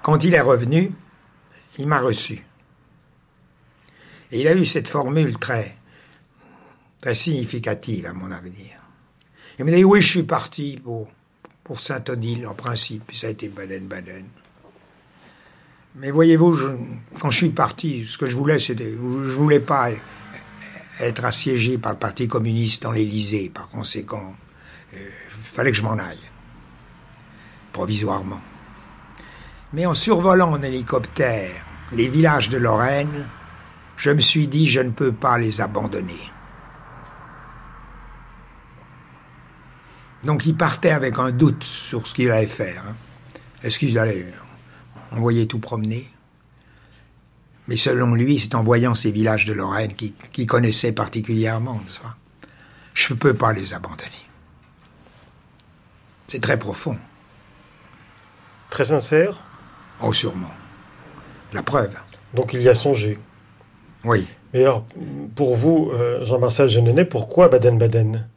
Quand 0.01 0.21
il 0.25 0.33
est 0.33 0.41
revenu, 0.41 0.91
il 1.79 1.87
m'a 1.87 2.01
reçu. 2.01 2.45
Et 4.33 4.41
il 4.41 4.47
a 4.49 4.53
eu 4.53 4.65
cette 4.65 4.89
formule 4.89 5.37
très, 5.37 5.77
très 6.99 7.13
significative 7.13 8.05
à 8.05 8.11
mon 8.11 8.31
avenir. 8.31 8.81
Il 9.59 9.63
m'a 9.63 9.71
dit 9.71 9.85
oui, 9.85 10.01
je 10.01 10.09
suis 10.09 10.23
parti 10.23 10.77
pour, 10.83 11.07
pour 11.63 11.79
Saint-Odile 11.79 12.45
en 12.47 12.53
principe, 12.53 13.03
puis 13.07 13.17
ça 13.17 13.27
a 13.27 13.29
été 13.29 13.47
Baden-Baden. 13.47 14.25
Mais 15.95 16.09
voyez-vous, 16.09 16.57
quand 17.19 17.31
je 17.31 17.37
suis 17.37 17.49
parti, 17.49 18.05
ce 18.05 18.17
que 18.17 18.29
je 18.29 18.35
voulais, 18.35 18.59
c'était, 18.59 18.91
je 18.91 18.97
voulais 18.97 19.59
pas 19.59 19.89
être 20.99 21.25
assiégé 21.25 21.77
par 21.77 21.93
le 21.93 21.97
Parti 21.97 22.27
communiste 22.27 22.83
dans 22.83 22.91
l'Élysée. 22.91 23.51
Par 23.53 23.67
conséquent, 23.69 24.35
il 24.93 24.99
fallait 25.29 25.71
que 25.71 25.77
je 25.77 25.83
m'en 25.83 25.97
aille, 25.97 26.29
provisoirement. 27.73 28.41
Mais 29.73 29.85
en 29.85 29.93
survolant 29.93 30.51
en 30.51 30.61
hélicoptère 30.61 31.65
les 31.91 32.07
villages 32.07 32.49
de 32.49 32.57
Lorraine, 32.57 33.27
je 33.97 34.11
me 34.11 34.21
suis 34.21 34.47
dit, 34.47 34.67
je 34.67 34.79
ne 34.79 34.91
peux 34.91 35.11
pas 35.11 35.37
les 35.37 35.59
abandonner. 35.59 36.31
Donc 40.23 40.45
il 40.45 40.55
partait 40.55 40.91
avec 40.91 41.17
un 41.19 41.31
doute 41.31 41.63
sur 41.63 42.07
ce 42.07 42.13
qu'il 42.13 42.31
allait 42.31 42.47
faire. 42.47 42.83
hein. 42.87 42.95
Est-ce 43.63 43.79
qu'il 43.79 43.97
allait 43.97 44.25
envoyer 45.11 45.47
tout 45.47 45.59
promener 45.59 46.09
Mais 47.67 47.75
selon 47.75 48.15
lui, 48.15 48.39
c'est 48.39 48.55
en 48.55 48.63
voyant 48.63 48.95
ces 48.95 49.11
villages 49.11 49.45
de 49.45 49.53
Lorraine 49.53 49.93
qu'il 49.93 50.45
connaissait 50.45 50.91
particulièrement, 50.91 51.79
je 52.93 53.13
ne 53.13 53.19
peux 53.19 53.33
pas 53.33 53.53
les 53.53 53.73
abandonner. 53.73 54.09
C'est 56.27 56.41
très 56.41 56.57
profond. 56.57 56.97
Très 58.69 58.85
sincère? 58.85 59.43
Oh, 60.01 60.13
sûrement. 60.13 60.51
La 61.53 61.61
preuve. 61.61 61.95
Donc 62.33 62.53
il 62.53 62.61
y 62.61 62.69
a 62.69 62.73
songé. 62.73 63.19
Oui. 64.03 64.25
Et 64.53 64.61
alors, 64.61 64.85
pour 65.35 65.55
vous, 65.55 65.91
euh, 65.93 66.25
Jean-Marcel 66.25 66.67
Jeanneney, 66.69 67.05
pourquoi 67.05 67.47
Baden-Baden? 67.49 68.27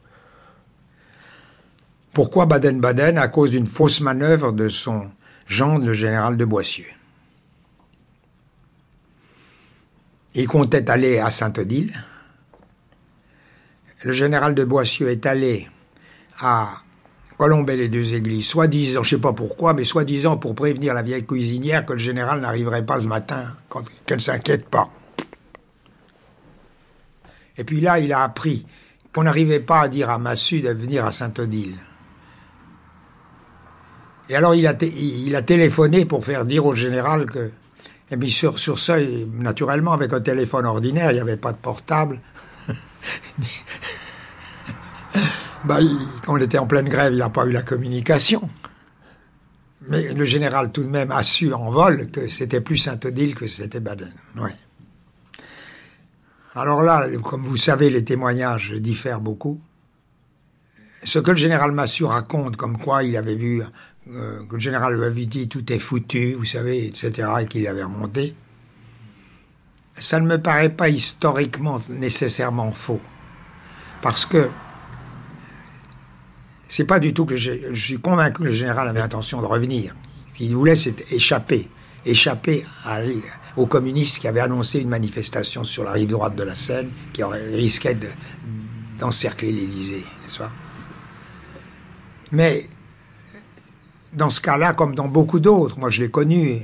Pourquoi 2.13 2.45
Baden-Baden? 2.45 3.17
À 3.17 3.27
cause 3.27 3.51
d'une 3.51 3.67
fausse 3.67 4.01
manœuvre 4.01 4.51
de 4.51 4.69
son 4.69 5.09
gendre, 5.45 5.85
le 5.85 5.93
général 5.93 6.37
de 6.37 6.45
Boissieu. 6.45 6.85
Il 10.33 10.47
comptait 10.47 10.89
aller 10.89 11.19
à 11.19 11.31
Sainte-Odile. 11.31 11.93
Le 14.03 14.11
général 14.11 14.53
de 14.53 14.63
Boissieu 14.63 15.09
est 15.09 15.25
allé 15.25 15.69
à 16.39 16.81
Colombay 17.37 17.75
les 17.75 17.89
deux 17.89 18.13
églises, 18.13 18.47
soi-disant, 18.47 19.03
je 19.03 19.11
sais 19.11 19.21
pas 19.21 19.33
pourquoi, 19.33 19.73
mais 19.73 19.83
soi-disant 19.83 20.37
pour 20.37 20.55
prévenir 20.55 20.93
la 20.93 21.01
vieille 21.01 21.25
cuisinière 21.25 21.85
que 21.85 21.93
le 21.93 21.99
général 21.99 22.39
n'arriverait 22.39 22.85
pas 22.85 22.97
le 22.97 23.03
matin, 23.03 23.45
qu'elle 24.05 24.21
s'inquiète 24.21 24.69
pas. 24.69 24.89
Et 27.57 27.63
puis 27.63 27.81
là, 27.81 27.99
il 27.99 28.11
a 28.13 28.23
appris 28.23 28.65
qu'on 29.13 29.23
n'arrivait 29.23 29.59
pas 29.59 29.81
à 29.81 29.87
dire 29.87 30.09
à 30.09 30.17
Massu 30.17 30.61
de 30.61 30.69
venir 30.69 31.05
à 31.05 31.11
Saint-Odile. 31.11 31.77
Et 34.29 34.35
alors 34.35 34.55
il 34.55 34.65
a, 34.67 34.75
il 34.81 35.35
a 35.35 35.41
téléphoné 35.41 36.05
pour 36.05 36.23
faire 36.25 36.45
dire 36.45 36.65
au 36.65 36.75
général 36.75 37.25
que... 37.29 37.51
Et 38.11 38.17
puis 38.17 38.29
sur, 38.29 38.59
sur 38.59 38.77
ça, 38.77 38.97
naturellement, 39.33 39.93
avec 39.93 40.13
un 40.13 40.21
téléphone 40.21 40.65
ordinaire, 40.65 41.11
il 41.11 41.15
n'y 41.15 41.19
avait 41.19 41.37
pas 41.37 41.51
de 41.53 41.57
portable. 41.57 42.21
bah, 45.65 45.81
il- 45.81 45.97
quand 46.23 46.33
on 46.33 46.37
était 46.37 46.57
en 46.59 46.67
pleine 46.67 46.87
grève, 46.89 47.13
il 47.13 47.19
n'a 47.19 47.29
pas 47.29 47.45
eu 47.45 47.51
la 47.51 47.63
communication. 47.63 48.47
Mais 49.87 50.13
le 50.13 50.25
général 50.25 50.71
tout 50.71 50.83
de 50.83 50.89
même 50.89 51.11
a 51.11 51.23
su 51.23 51.53
en 51.53 51.69
vol 51.69 52.09
que 52.11 52.27
c'était 52.27 52.61
plus 52.61 52.77
Saint-Odile 52.77 53.35
que 53.35 53.47
c'était 53.47 53.79
Baden. 53.79 54.11
Ouais. 54.37 54.55
Alors 56.55 56.81
là, 56.83 57.07
comme 57.23 57.43
vous 57.43 57.57
savez, 57.57 57.89
les 57.89 58.03
témoignages 58.03 58.71
diffèrent 58.73 59.19
beaucoup. 59.21 59.59
Ce 61.03 61.19
que 61.19 61.31
le 61.31 61.37
général 61.37 61.71
Massu 61.71 62.05
raconte, 62.05 62.55
comme 62.55 62.77
quoi 62.77 63.03
il 63.03 63.15
avait 63.17 63.35
vu, 63.35 63.61
euh, 64.13 64.43
que 64.47 64.55
le 64.55 64.59
général 64.59 64.95
lui 64.95 65.03
avait 65.05 65.25
dit 65.25 65.47
tout 65.47 65.71
est 65.71 65.79
foutu, 65.79 66.33
vous 66.33 66.45
savez, 66.45 66.85
etc., 66.87 67.27
et 67.41 67.45
qu'il 67.45 67.67
avait 67.67 67.83
remonté, 67.83 68.35
ça 69.95 70.19
ne 70.19 70.27
me 70.27 70.37
paraît 70.37 70.69
pas 70.69 70.89
historiquement 70.89 71.81
nécessairement 71.89 72.71
faux. 72.71 73.01
Parce 74.01 74.25
que 74.25 74.49
c'est 76.67 76.85
pas 76.85 76.99
du 76.99 77.13
tout 77.13 77.25
que 77.25 77.37
je, 77.37 77.51
je 77.71 77.85
suis 77.85 77.99
convaincu 77.99 78.39
que 78.41 78.43
le 78.47 78.53
général 78.53 78.87
avait 78.87 79.01
intention 79.01 79.41
de 79.41 79.45
revenir. 79.47 79.95
Ce 80.33 80.37
qu'il 80.37 80.53
voulait, 80.55 80.75
c'était 80.75 81.05
échapper. 81.15 81.69
Échapper 82.05 82.65
aux 83.55 83.65
communistes 83.65 84.19
qui 84.19 84.27
avaient 84.27 84.41
annoncé 84.41 84.79
une 84.79 84.89
manifestation 84.89 85.63
sur 85.63 85.83
la 85.83 85.91
rive 85.91 86.09
droite 86.09 86.35
de 86.35 86.43
la 86.43 86.53
Seine 86.53 86.91
qui 87.13 87.23
aurait 87.23 87.47
risqué 87.55 87.93
de- 87.93 88.07
d'encercler 88.99 89.51
l'Élysée, 89.51 90.03
Mais 92.31 92.67
dans 94.15 94.29
ce 94.29 94.41
cas-là, 94.41 94.73
comme 94.73 94.95
dans 94.95 95.07
beaucoup 95.07 95.39
d'autres, 95.39 95.79
moi 95.79 95.89
je 95.89 96.01
l'ai 96.01 96.09
connu, 96.09 96.61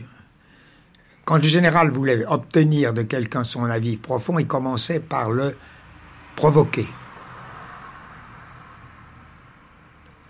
quand 1.25 1.35
le 1.35 1.43
général 1.43 1.91
voulait 1.91 2.25
obtenir 2.25 2.93
de 2.93 3.03
quelqu'un 3.03 3.43
son 3.43 3.65
avis 3.65 3.97
profond, 3.97 4.39
il 4.39 4.47
commençait 4.47 4.99
par 4.99 5.29
le 5.31 5.55
provoquer. 6.35 6.87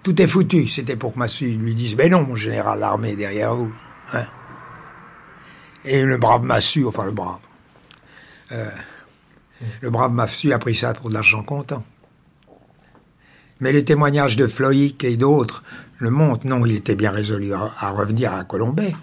Tout 0.03 0.19
est 0.19 0.27
foutu. 0.27 0.67
C'était 0.67 0.95
pour 0.95 1.13
que 1.13 1.19
Massu 1.19 1.51
lui 1.51 1.75
dise 1.75 1.95
Ben 1.95 2.11
non, 2.11 2.23
mon 2.23 2.35
général, 2.35 2.79
l'armée 2.79 3.11
est 3.11 3.15
derrière 3.15 3.55
vous. 3.55 3.71
Hein 4.13 4.25
Et 5.85 6.03
le 6.03 6.17
brave 6.17 6.43
Massu, 6.43 6.85
enfin 6.85 7.05
le 7.05 7.11
brave. 7.11 7.39
euh, 8.51 8.69
le 9.81 9.89
brave 9.91 10.11
Massu 10.11 10.53
a 10.53 10.59
pris 10.59 10.73
ça 10.73 10.93
pour 10.93 11.09
de 11.09 11.13
l'argent 11.13 11.43
comptant. 11.43 11.83
Mais 13.61 13.71
les 13.71 13.85
témoignages 13.85 14.35
de 14.35 14.47
Floïc 14.47 15.03
et 15.05 15.15
d'autres 15.15 15.63
le 15.99 16.09
montrent. 16.09 16.45
Non, 16.45 16.65
il 16.65 16.75
était 16.75 16.95
bien 16.95 17.11
résolu 17.11 17.53
à, 17.53 17.71
à 17.79 17.91
revenir 17.91 18.33
à 18.33 18.43
Colombay. 18.43 18.93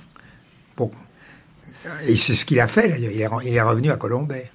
Et 2.07 2.17
c'est 2.17 2.35
ce 2.35 2.45
qu'il 2.45 2.61
a 2.61 2.67
fait, 2.67 2.89
d'ailleurs. 2.89 3.13
Il 3.13 3.21
est, 3.21 3.29
re- 3.29 3.43
il 3.47 3.55
est 3.55 3.63
revenu 3.63 3.91
à 3.91 3.97
Colombay. 3.97 4.51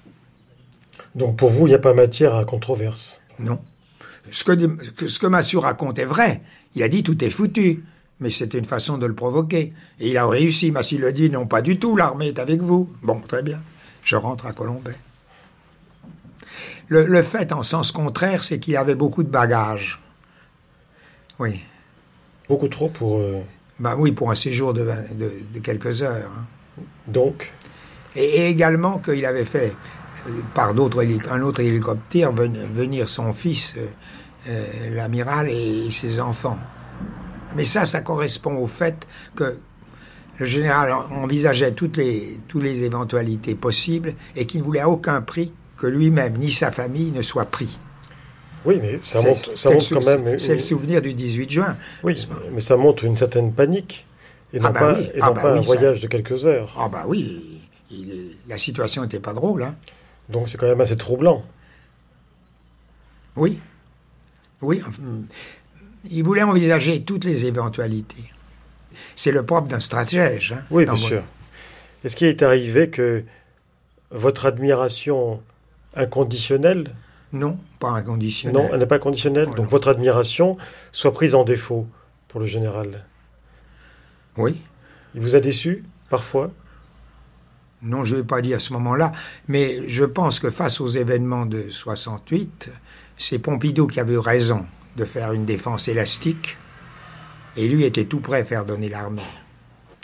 Donc 1.14 1.36
pour 1.36 1.50
vous, 1.50 1.66
il 1.66 1.70
n'y 1.70 1.74
a 1.74 1.78
pas 1.78 1.94
matière 1.94 2.34
à 2.34 2.44
controverse? 2.44 3.22
Non. 3.38 3.58
Ce 4.30 4.44
que, 4.44 4.52
ce 5.06 5.18
que 5.18 5.26
Massu 5.26 5.56
raconte 5.58 5.98
est 5.98 6.04
vrai. 6.04 6.42
Il 6.74 6.82
a 6.82 6.88
dit 6.88 7.02
tout 7.02 7.24
est 7.24 7.30
foutu. 7.30 7.84
Mais 8.20 8.30
c'était 8.30 8.58
une 8.58 8.64
façon 8.64 8.98
de 8.98 9.06
le 9.06 9.14
provoquer. 9.14 9.72
Et 9.98 10.10
il 10.10 10.16
a 10.16 10.26
réussi. 10.26 10.70
Massu 10.70 10.98
le 10.98 11.12
dit 11.12 11.30
non, 11.30 11.46
pas 11.46 11.62
du 11.62 11.78
tout, 11.78 11.96
l'armée 11.96 12.28
est 12.28 12.38
avec 12.38 12.60
vous. 12.60 12.92
Bon, 13.02 13.20
très 13.20 13.42
bien. 13.42 13.60
Je 14.02 14.16
rentre 14.16 14.46
à 14.46 14.52
Colombay. 14.52 14.94
Le, 16.88 17.06
le 17.06 17.22
fait 17.22 17.52
en 17.52 17.62
sens 17.62 17.92
contraire, 17.92 18.42
c'est 18.42 18.58
qu'il 18.58 18.76
avait 18.76 18.94
beaucoup 18.94 19.22
de 19.22 19.28
bagages. 19.30 20.00
Oui. 21.38 21.60
Beaucoup 22.48 22.68
trop 22.68 22.88
pour. 22.88 23.18
euh, 23.18 23.40
Bah 23.78 23.94
oui, 23.98 24.12
pour 24.12 24.30
un 24.30 24.34
séjour 24.34 24.72
de, 24.74 24.82
vingt- 24.82 25.16
de- 25.16 25.32
de 25.52 25.58
quelques 25.60 26.02
heures. 26.02 26.30
hein. 26.38 26.82
Donc, 27.06 27.52
Et, 28.16 28.24
et 28.24 28.48
également 28.48 28.98
qu'il 28.98 29.24
avait 29.26 29.44
fait, 29.44 29.74
euh, 30.28 30.30
par 30.54 30.74
d'autres 30.74 31.04
un 31.30 31.40
autre 31.42 31.60
hélicoptère, 31.60 32.32
ven- 32.32 32.68
venir 32.72 33.08
son 33.08 33.32
fils, 33.32 33.74
euh, 34.46 34.90
l'amiral, 34.94 35.48
et, 35.48 35.86
et 35.86 35.90
ses 35.90 36.20
enfants. 36.20 36.58
Mais 37.56 37.64
ça, 37.64 37.86
ça 37.86 38.00
correspond 38.02 38.56
au 38.56 38.66
fait 38.66 39.06
que 39.34 39.56
le 40.38 40.46
général 40.46 40.92
en- 40.92 41.22
envisageait 41.24 41.72
toutes 41.72 41.96
les, 41.96 42.38
toutes 42.46 42.62
les 42.62 42.82
éventualités 42.84 43.54
possibles 43.56 44.14
et 44.36 44.46
qu'il 44.46 44.60
ne 44.60 44.64
voulait 44.64 44.80
à 44.80 44.88
aucun 44.88 45.20
prix 45.22 45.52
que 45.76 45.86
lui-même 45.86 46.36
ni 46.38 46.50
sa 46.50 46.70
famille 46.70 47.10
ne 47.10 47.22
soient 47.22 47.46
pris. 47.46 47.78
oui, 48.64 48.78
mais 48.80 48.98
ça 49.00 49.20
montre, 49.22 49.56
ça 49.58 49.70
montre 49.70 49.94
quand 49.94 50.04
même. 50.04 50.38
C'est 50.38 50.48
le 50.48 50.54
une- 50.54 50.60
souvenir 50.60 51.02
du 51.02 51.12
18 51.14 51.50
juin. 51.50 51.76
Oui, 52.02 52.26
mais 52.52 52.60
ça 52.60 52.76
montre 52.76 53.04
une 53.04 53.16
certaine 53.16 53.52
panique. 53.52 54.06
Et 54.52 54.60
non 54.60 54.68
Ah 54.68 54.72
bah 54.72 54.80
pas, 54.80 54.98
oui, 54.98 55.04
et 55.14 55.18
ah 55.20 55.26
non 55.28 55.32
bah 55.34 55.42
pas 55.42 55.52
oui, 55.54 55.58
un 55.58 55.62
ça- 55.62 55.66
voyage 55.66 56.00
de 56.00 56.06
quelques 56.06 56.46
heures. 56.46 56.74
Ah 56.78 56.88
bah 56.88 57.04
oui, 57.08 57.60
il- 57.90 58.36
la 58.48 58.56
situation 58.56 59.02
n'était 59.02 59.20
pas 59.20 59.32
drôle. 59.34 59.62
Hein. 59.64 59.74
Donc 60.28 60.48
c'est 60.48 60.56
quand 60.56 60.66
même 60.68 60.80
assez 60.80 60.96
troublant. 60.96 61.44
Oui. 63.36 63.58
Oui. 64.62 64.80
enfin, 64.86 65.02
Il 66.10 66.22
voulait 66.22 66.42
envisager 66.42 67.02
toutes 67.02 67.24
les 67.24 67.46
éventualités. 67.46 68.30
C'est 69.16 69.32
le 69.32 69.44
propre 69.44 69.68
d'un 69.68 69.80
stratège. 69.80 70.52
hein, 70.52 70.62
Oui, 70.70 70.84
bien 70.84 70.96
sûr. 70.96 71.22
Est-ce 72.04 72.14
qu'il 72.14 72.26
est 72.28 72.42
arrivé 72.42 72.90
que 72.90 73.24
votre 74.10 74.46
admiration 74.46 75.42
inconditionnelle 75.96 76.94
Non, 77.32 77.58
pas 77.78 77.90
inconditionnelle. 77.90 78.62
Non, 78.62 78.70
elle 78.72 78.80
n'est 78.80 78.86
pas 78.86 78.98
conditionnelle. 78.98 79.48
donc 79.56 79.68
votre 79.70 79.88
admiration 79.88 80.56
soit 80.92 81.12
prise 81.12 81.34
en 81.34 81.44
défaut 81.44 81.86
pour 82.28 82.40
le 82.40 82.46
général. 82.46 83.04
Oui. 84.36 84.60
Il 85.14 85.20
vous 85.20 85.36
a 85.36 85.40
déçu, 85.40 85.84
parfois 86.10 86.50
Non, 87.82 88.04
je 88.04 88.14
ne 88.16 88.20
vais 88.20 88.26
pas 88.26 88.40
dire 88.40 88.56
à 88.56 88.60
ce 88.60 88.72
moment-là, 88.72 89.12
mais 89.48 89.88
je 89.88 90.04
pense 90.04 90.40
que 90.40 90.50
face 90.50 90.80
aux 90.80 90.88
événements 90.88 91.46
de 91.46 91.66
68, 91.70 92.70
c'est 93.16 93.38
Pompidou 93.38 93.86
qui 93.86 94.00
avait 94.00 94.14
eu 94.14 94.18
raison 94.18 94.66
de 94.96 95.04
faire 95.04 95.32
une 95.32 95.44
défense 95.44 95.86
élastique, 95.88 96.56
et 97.56 97.68
lui 97.68 97.84
était 97.84 98.04
tout 98.06 98.18
prêt 98.20 98.40
à 98.40 98.44
faire 98.44 98.64
donner 98.64 98.88
l'armée. 98.88 99.22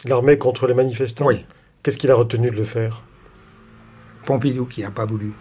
L'armée 0.05 0.37
contre 0.37 0.67
les 0.67 0.73
manifestants 0.73 1.25
Oui. 1.27 1.45
Qu'est-ce 1.83 1.97
qu'il 1.97 2.11
a 2.11 2.15
retenu 2.15 2.49
de 2.51 2.55
le 2.55 2.63
faire? 2.63 3.03
Pompidou 4.25 4.65
qui 4.65 4.81
n'a 4.81 4.91
pas 4.91 5.05
voulu. 5.05 5.33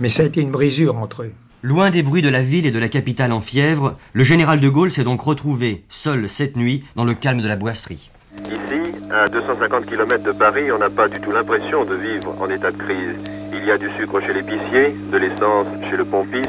Mais 0.00 0.08
ça 0.08 0.22
a 0.22 0.26
été 0.26 0.40
une 0.40 0.52
brisure 0.52 0.96
entre 0.96 1.22
eux. 1.22 1.32
Loin 1.62 1.90
des 1.90 2.04
bruits 2.04 2.22
de 2.22 2.28
la 2.28 2.40
ville 2.42 2.66
et 2.66 2.70
de 2.70 2.78
la 2.78 2.88
capitale 2.88 3.32
en 3.32 3.40
fièvre, 3.40 3.96
le 4.12 4.22
général 4.22 4.60
de 4.60 4.68
Gaulle 4.68 4.92
s'est 4.92 5.02
donc 5.02 5.20
retrouvé, 5.22 5.82
seul 5.88 6.28
cette 6.28 6.56
nuit, 6.56 6.84
dans 6.94 7.04
le 7.04 7.14
calme 7.14 7.42
de 7.42 7.48
la 7.48 7.56
boisserie. 7.56 8.10
Ici, 8.44 8.92
à 9.10 9.26
250 9.26 9.86
km 9.86 10.22
de 10.22 10.30
Paris, 10.30 10.70
on 10.70 10.78
n'a 10.78 10.88
pas 10.88 11.08
du 11.08 11.18
tout 11.18 11.32
l'impression 11.32 11.84
de 11.84 11.96
vivre 11.96 12.36
en 12.40 12.48
état 12.48 12.70
de 12.70 12.76
crise. 12.76 13.16
Il 13.52 13.64
y 13.64 13.72
a 13.72 13.76
du 13.76 13.88
sucre 13.98 14.20
chez 14.20 14.32
l'épicier, 14.32 14.94
de 15.10 15.16
l'essence 15.16 15.66
chez 15.90 15.96
le 15.96 16.04
pompiste, 16.04 16.48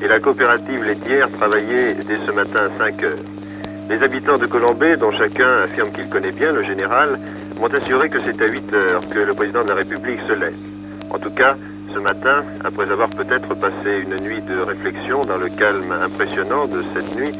et 0.00 0.08
la 0.08 0.18
coopérative 0.18 0.82
laitière 0.82 1.28
travaillait 1.30 1.92
dès 1.92 2.16
ce 2.16 2.30
matin 2.32 2.70
à 2.74 2.78
5 2.78 3.02
heures. 3.02 3.18
Les 3.90 4.02
habitants 4.02 4.38
de 4.38 4.46
Colombay, 4.46 4.96
dont 4.96 5.12
chacun 5.12 5.58
affirme 5.64 5.90
qu'il 5.90 6.08
connaît 6.08 6.32
bien 6.32 6.50
le 6.50 6.62
général, 6.62 7.20
m'ont 7.60 7.68
assuré 7.68 8.08
que 8.08 8.18
c'est 8.20 8.40
à 8.40 8.46
8 8.46 8.74
heures 8.74 9.08
que 9.08 9.18
le 9.18 9.34
président 9.34 9.62
de 9.62 9.68
la 9.68 9.74
République 9.74 10.22
se 10.26 10.32
lève. 10.32 10.56
En 11.10 11.18
tout 11.18 11.30
cas, 11.30 11.54
ce 11.96 12.00
matin, 12.00 12.44
après 12.62 12.90
avoir 12.90 13.08
peut-être 13.08 13.54
passé 13.54 14.04
une 14.04 14.22
nuit 14.22 14.42
de 14.42 14.60
réflexion 14.60 15.22
dans 15.22 15.38
le 15.38 15.48
calme 15.48 15.92
impressionnant 15.92 16.66
de 16.66 16.82
cette 16.92 17.16
nuit, 17.16 17.32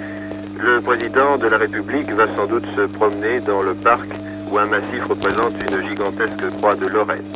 le 0.59 0.81
président 0.81 1.37
de 1.37 1.47
la 1.47 1.59
République 1.59 2.11
va 2.13 2.27
sans 2.35 2.47
doute 2.47 2.65
se 2.75 2.83
promener 2.83 3.41
dans 3.41 3.63
le 3.63 3.75
parc 3.75 4.09
où 4.51 4.59
un 4.59 4.67
massif 4.67 5.05
représente 5.05 5.53
une 5.63 5.87
gigantesque 5.87 6.49
croix 6.57 6.75
de 6.75 6.87
Lorraine. 6.87 7.27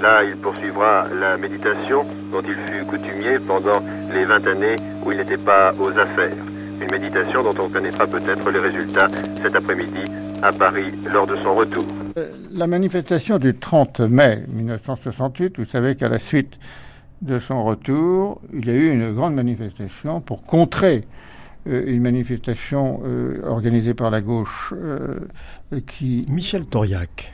Là, 0.00 0.24
il 0.24 0.36
poursuivra 0.36 1.04
la 1.14 1.36
méditation 1.36 2.04
dont 2.32 2.42
il 2.42 2.56
fut 2.56 2.84
coutumier 2.84 3.38
pendant 3.38 3.80
les 4.12 4.24
20 4.24 4.46
années 4.48 4.76
où 5.04 5.12
il 5.12 5.18
n'était 5.18 5.36
pas 5.36 5.72
aux 5.78 5.90
affaires. 5.90 6.36
Une 6.80 6.90
méditation 6.90 7.42
dont 7.44 7.54
on 7.62 7.68
connaîtra 7.68 8.06
peut-être 8.06 8.50
les 8.50 8.58
résultats 8.58 9.06
cet 9.40 9.54
après-midi 9.54 10.04
à 10.44 10.52
Paris 10.52 10.92
lors 11.12 11.26
de 11.26 11.36
son 11.42 11.54
retour. 11.54 11.84
Euh, 12.18 12.32
La 12.52 12.66
manifestation 12.66 13.38
du 13.38 13.54
30 13.54 14.00
mai 14.00 14.44
1968, 14.48 15.58
vous 15.58 15.64
savez 15.64 15.96
qu'à 15.96 16.08
la 16.08 16.18
suite 16.18 16.58
de 17.22 17.38
son 17.38 17.64
retour, 17.64 18.40
il 18.52 18.66
y 18.66 18.70
a 18.70 18.74
eu 18.74 18.90
une 18.90 19.12
grande 19.14 19.34
manifestation 19.34 20.20
pour 20.20 20.44
contrer 20.44 21.04
euh, 21.66 21.84
une 21.86 22.02
manifestation 22.02 23.00
euh, 23.06 23.40
organisée 23.46 23.94
par 23.94 24.10
la 24.10 24.20
gauche 24.20 24.74
euh, 24.76 25.18
qui... 25.86 26.26
Michel 26.28 26.66
Toriac. 26.66 27.32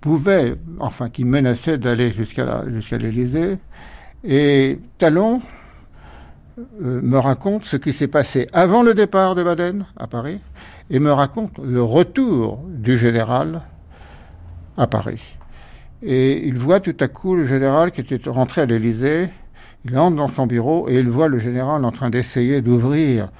Pouvait, 0.00 0.56
enfin 0.80 1.08
qui 1.08 1.24
menaçait 1.24 1.78
d'aller 1.78 2.10
jusqu'à 2.10 2.44
la- 2.44 2.68
jusqu'à 2.68 2.98
l'Élysée. 2.98 3.58
Et 4.24 4.78
Talon 4.96 5.40
euh, 6.58 7.00
me 7.02 7.18
raconte 7.18 7.64
ce 7.66 7.76
qui 7.76 7.92
s'est 7.92 8.08
passé 8.08 8.48
avant 8.52 8.82
le 8.82 8.94
départ 8.94 9.36
de 9.36 9.44
Baden 9.44 9.84
à 9.96 10.08
Paris 10.08 10.40
et 10.90 10.98
me 10.98 11.12
raconte 11.12 11.58
le 11.58 11.82
retour 11.82 12.60
du 12.66 12.96
général 12.96 13.62
à 14.76 14.86
Paris. 14.86 15.22
Et 16.02 16.46
il 16.46 16.56
voit 16.56 16.80
tout 16.80 16.96
à 17.00 17.08
coup 17.08 17.34
le 17.34 17.44
général 17.44 17.90
qui 17.90 18.00
était 18.00 18.30
rentré 18.30 18.62
à 18.62 18.66
l'Élysée, 18.66 19.28
il 19.84 19.98
entre 19.98 20.16
dans 20.16 20.28
son 20.28 20.46
bureau 20.46 20.88
et 20.88 20.96
il 20.96 21.08
voit 21.08 21.28
le 21.28 21.38
général 21.38 21.84
en 21.84 21.90
train 21.90 22.10
d'essayer 22.10 22.60
d'ouvrir 22.60 23.30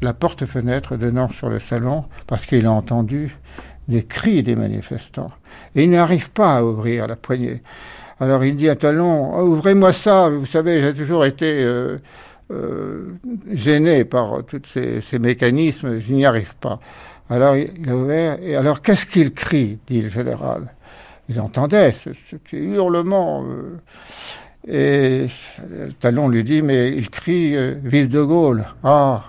la 0.00 0.12
porte-fenêtre 0.12 0.96
donnant 0.96 1.28
sur 1.28 1.48
le 1.48 1.58
salon 1.58 2.04
parce 2.26 2.44
qu'il 2.44 2.66
a 2.66 2.72
entendu 2.72 3.36
des 3.88 4.02
cris 4.04 4.42
des 4.42 4.56
manifestants. 4.56 5.30
Et 5.74 5.84
il 5.84 5.90
n'arrive 5.90 6.30
pas 6.30 6.58
à 6.58 6.64
ouvrir 6.64 7.06
la 7.06 7.16
poignée. 7.16 7.62
Alors 8.20 8.44
il 8.44 8.56
dit 8.56 8.68
à 8.68 8.76
Talon, 8.76 9.32
oh, 9.34 9.42
ouvrez-moi 9.42 9.92
ça, 9.92 10.28
vous 10.28 10.46
savez, 10.46 10.80
j'ai 10.80 10.94
toujours 10.94 11.24
été 11.24 11.62
euh, 11.64 11.98
gêné 13.50 14.04
par 14.04 14.44
tous 14.44 14.62
ces, 14.64 15.18
mécanismes, 15.18 15.98
je 15.98 16.12
n'y 16.12 16.26
arrive 16.26 16.54
pas. 16.56 16.80
Alors 17.30 17.56
il 17.56 17.88
a 17.88 17.96
ouvert, 17.96 18.38
et 18.42 18.56
alors 18.56 18.82
qu'est-ce 18.82 19.06
qu'il 19.06 19.32
crie 19.32 19.78
dit 19.86 20.02
le 20.02 20.08
général. 20.08 20.72
Il 21.28 21.40
entendait 21.40 21.92
ce, 21.92 22.10
ce 22.12 22.56
hurlement. 22.56 23.44
Euh, 23.44 23.78
et 24.68 25.26
Talon 26.00 26.28
lui 26.28 26.44
dit, 26.44 26.62
mais 26.62 26.90
il 26.90 27.10
crie 27.10 27.56
euh, 27.56 27.74
Vive 27.82 28.08
de 28.08 28.22
Gaulle. 28.22 28.64
Ah, 28.84 29.24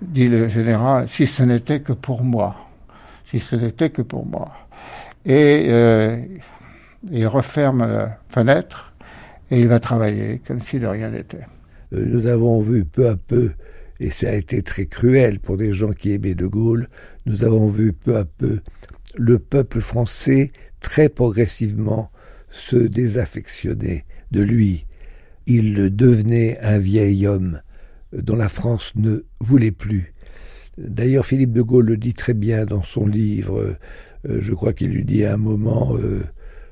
dit 0.00 0.28
le 0.28 0.48
général, 0.48 1.08
si 1.08 1.26
ce 1.26 1.42
n'était 1.42 1.80
que 1.80 1.92
pour 1.92 2.22
moi. 2.22 2.54
Si 3.24 3.40
ce 3.40 3.56
n'était 3.56 3.90
que 3.90 4.02
pour 4.02 4.24
moi. 4.24 4.50
Et 5.24 5.66
euh, 5.68 6.18
il 7.10 7.26
referme 7.26 7.86
la 7.86 8.18
fenêtre 8.28 8.92
et 9.50 9.58
il 9.58 9.68
va 9.68 9.80
travailler 9.80 10.40
comme 10.46 10.60
si 10.60 10.78
de 10.78 10.86
rien 10.86 11.10
n'était. 11.10 11.46
Euh, 11.92 12.04
nous 12.06 12.26
avons 12.26 12.60
vu 12.60 12.84
peu 12.84 13.08
à 13.08 13.16
peu, 13.16 13.52
et 14.00 14.10
ça 14.10 14.30
a 14.30 14.34
été 14.34 14.62
très 14.62 14.86
cruel 14.86 15.40
pour 15.40 15.56
des 15.56 15.72
gens 15.72 15.92
qui 15.92 16.12
aimaient 16.12 16.34
De 16.34 16.46
Gaulle, 16.46 16.88
nous 17.26 17.44
avons 17.44 17.68
vu 17.68 17.92
peu 17.92 18.16
à 18.16 18.24
peu 18.24 18.60
le 19.16 19.38
peuple 19.38 19.80
français 19.80 20.52
très 20.80 21.08
progressivement 21.08 22.10
se 22.50 22.76
désaffectionner 22.76 24.04
de 24.30 24.42
lui. 24.42 24.86
Il 25.46 25.94
devenait 25.94 26.58
un 26.60 26.78
vieil 26.78 27.26
homme 27.26 27.60
dont 28.12 28.36
la 28.36 28.48
France 28.48 28.92
ne 28.96 29.24
voulait 29.40 29.72
plus. 29.72 30.14
D'ailleurs, 30.78 31.24
Philippe 31.24 31.52
de 31.52 31.62
Gaulle 31.62 31.86
le 31.86 31.96
dit 31.96 32.14
très 32.14 32.34
bien 32.34 32.66
dans 32.66 32.82
son 32.82 33.06
livre. 33.06 33.76
Euh, 34.28 34.40
je 34.40 34.52
crois 34.52 34.72
qu'il 34.72 34.90
lui 34.90 35.04
dit 35.04 35.24
à 35.24 35.34
un 35.34 35.38
moment 35.38 35.96
euh, 35.96 36.22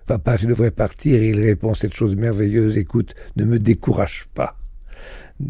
Papa, 0.07 0.37
je 0.37 0.47
devrais 0.47 0.71
partir. 0.71 1.23
Il 1.23 1.41
répond 1.41 1.75
cette 1.75 1.95
chose 1.95 2.15
merveilleuse 2.17 2.77
Écoute, 2.77 3.15
ne 3.37 3.45
me 3.45 3.59
décourage 3.59 4.27
pas. 4.35 4.59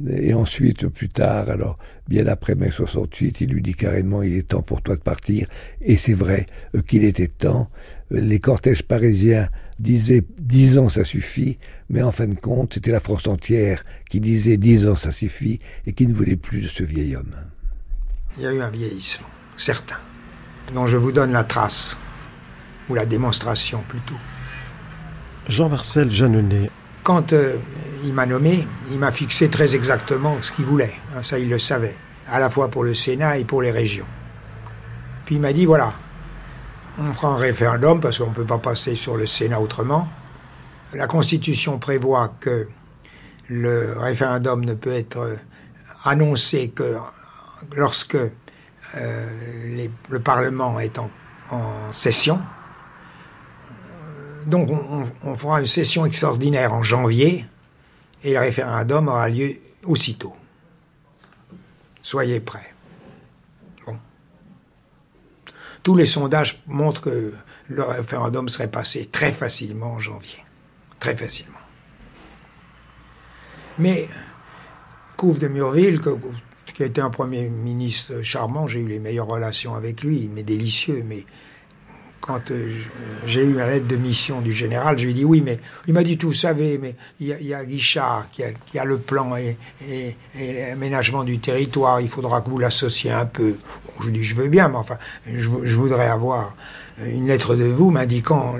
Et 0.09 0.33
ensuite, 0.33 0.89
plus 0.89 1.09
tard, 1.09 1.51
alors, 1.51 1.79
bien 2.09 2.27
après 2.27 2.55
mai 2.55 2.71
68, 2.71 3.43
il 3.43 3.51
lui 3.51 3.61
dit 3.61 3.75
carrément 3.75 4.23
il 4.23 4.35
est 4.35 4.49
temps 4.49 4.63
pour 4.63 4.81
toi 4.81 4.97
de 4.97 5.03
partir. 5.03 5.47
Et 5.83 5.97
c'est 5.97 6.15
vrai 6.15 6.47
euh, 6.75 6.81
qu'il 6.81 7.05
était 7.05 7.29
temps. 7.29 7.71
Les 8.11 8.39
cortèges 8.39 8.83
parisiens 8.83 9.49
disaient 9.79 10.25
dix 10.39 10.79
ans 10.79 10.89
ça 10.89 11.05
suffit, 11.05 11.59
mais 11.91 12.03
en 12.03 12.13
fin 12.13 12.27
de 12.27 12.35
compte, 12.35 12.75
c'était 12.75 12.93
la 12.93 13.01
France 13.01 13.27
entière 13.27 13.83
qui 14.09 14.21
disait 14.21 14.57
dix 14.57 14.89
ans 14.89 14.95
ça 14.95 15.13
suffit 15.13 15.59
et 15.87 15.93
qui 15.93 16.07
ne 16.07 16.15
voulait 16.15 16.37
plus 16.37 16.63
de 16.63 16.69
ce 16.69 16.83
vieil 16.83 17.15
homme. 17.17 17.35
Il 18.39 18.45
y 18.45 18.47
a 18.47 18.53
eu 18.53 18.63
un 18.63 18.71
vieillissement, 18.71 19.29
certain, 19.57 19.99
dont 20.75 20.87
je 20.87 20.97
vous 20.97 21.13
donne 21.13 21.33
la 21.33 21.45
trace, 21.45 21.99
ou 22.89 22.95
la 22.95 23.07
démonstration 23.07 23.83
plutôt. 23.89 24.17
Jean-Marcel 25.49 26.11
Jeanneney. 26.11 26.71
Quand 27.05 27.35
euh, 27.35 27.59
il 28.03 28.15
m'a 28.15 28.25
nommé, 28.25 28.67
il 28.91 28.99
m'a 28.99 29.13
fixé 29.13 29.51
très 29.51 29.75
exactement 29.75 30.39
ce 30.41 30.53
qu'il 30.53 30.65
voulait. 30.65 30.95
Hein, 31.15 31.23
ça, 31.23 31.39
il 31.39 31.51
le 31.51 31.59
savait, 31.59 31.97
à 32.27 32.41
la 32.41 32.49
fois 32.49 32.69
pour 32.69 32.83
le 32.83 32.95
Sénat 32.95 33.37
et 33.37 33.45
pour 33.45 33.61
les 33.61 33.71
régions. 33.71 34.07
Puis 35.27 35.35
il 35.35 35.41
m'a 35.43 35.53
dit 35.53 35.67
voilà, 35.67 35.93
on 36.99 37.13
fera 37.13 37.35
un 37.35 37.37
référendum 37.37 38.01
parce 38.01 38.19
qu'on 38.19 38.31
ne 38.31 38.35
peut 38.35 38.47
pas 38.47 38.57
passer 38.57 38.97
sur 38.97 39.19
le 39.19 39.27
Sénat 39.27 39.61
autrement. 39.61 40.09
La 40.95 41.07
Constitution 41.07 41.79
prévoit 41.79 42.33
que 42.41 42.69
le 43.51 43.95
référendum 43.99 44.65
ne 44.65 44.73
peut 44.73 44.95
être 44.95 45.19
euh, 45.19 45.37
annoncé 46.05 46.71
que 46.71 46.97
lorsque 47.77 48.17
euh, 48.17 49.87
le 50.09 50.21
Parlement 50.21 50.81
est 50.81 50.99
en 50.99 51.11
session. 51.93 52.41
Donc 54.47 54.71
on, 55.23 55.37
fera 55.37 55.61
une 55.61 55.67
session 55.67 56.05
extraordinaire 56.05 56.73
en 56.73 56.83
janvier 56.83 57.47
et 58.23 58.33
le 58.33 58.39
référendum 58.39 59.09
aura 59.09 59.29
lieu 59.29 59.57
aussitôt. 59.85 60.35
Soyez 62.03 62.41
prêts. 62.41 62.75
Bon. 63.87 63.97
Tous 65.83 65.97
les 65.97 66.07
sondages 66.07 66.63
montrent 66.67 67.01
que 67.01 67.33
le 67.69 67.83
référendum 67.83 68.49
serait 68.49 68.71
passé 68.71 69.07
très 69.07 69.33
facilement 69.33 69.93
en 69.93 70.01
janvier. 70.01 70.45
Très 71.01 71.17
facilement. 71.17 71.59
Mais 73.79 74.09
Couve 75.17 75.39
de 75.39 75.49
Murville, 75.49 76.01
qui 76.75 76.83
a 76.83 76.87
été 76.87 77.01
un 77.01 77.11
premier 77.11 77.49
ministre 77.49 78.23
charmant. 78.23 78.67
J'ai 78.67 78.81
eu 78.81 78.89
les 78.89 78.99
meilleures 78.99 79.27
relations 79.27 79.75
avec 79.75 80.03
lui, 80.03 80.29
mais 80.33 80.43
délicieux. 80.43 81.03
Mais 81.07 81.25
quand 82.27 82.51
euh, 82.51 82.73
j'ai 83.27 83.45
eu 83.45 83.53
la 83.53 83.69
lettre 83.69 83.87
de 83.87 83.97
mission 83.97 84.41
du 84.41 84.51
général, 84.51 84.99
je 84.99 85.05
lui 85.05 85.11
ai 85.11 85.15
dit 85.15 85.25
oui, 85.27 85.43
mais 85.45 85.61
il 85.87 85.93
m'a 85.93 86.03
dit, 86.03 86.17
tout, 86.17 86.29
vous 86.29 86.33
savez, 86.33 86.79
mais 86.79 86.97
il 87.21 87.29
y, 87.29 87.53
a 87.53 87.65
Guichard 87.67 88.29
qui 88.31 88.43
a, 88.43 88.81
a 88.81 88.85
le 88.87 88.97
plan 88.97 89.37
et, 89.37 89.59
l'aménagement 90.35 91.23
du 91.23 91.39
territoire, 91.39 92.01
il 92.01 92.09
faudra 92.09 92.41
que 92.41 92.49
vous 92.49 92.59
l'associez 92.59 93.11
un 93.11 93.27
peu. 93.27 93.57
Je 94.01 94.07
lui 94.07 94.13
dis, 94.13 94.25
je 94.25 94.35
veux 94.37 94.49
bien, 94.49 94.69
mais 94.69 94.79
enfin, 94.79 94.97
je, 95.27 95.51
je 95.63 95.77
voudrais 95.77 96.09
avoir 96.09 96.57
une 97.05 97.27
lettre 97.27 97.57
de 97.57 97.65
vous 97.65 97.91
m'indiquant 97.91 98.55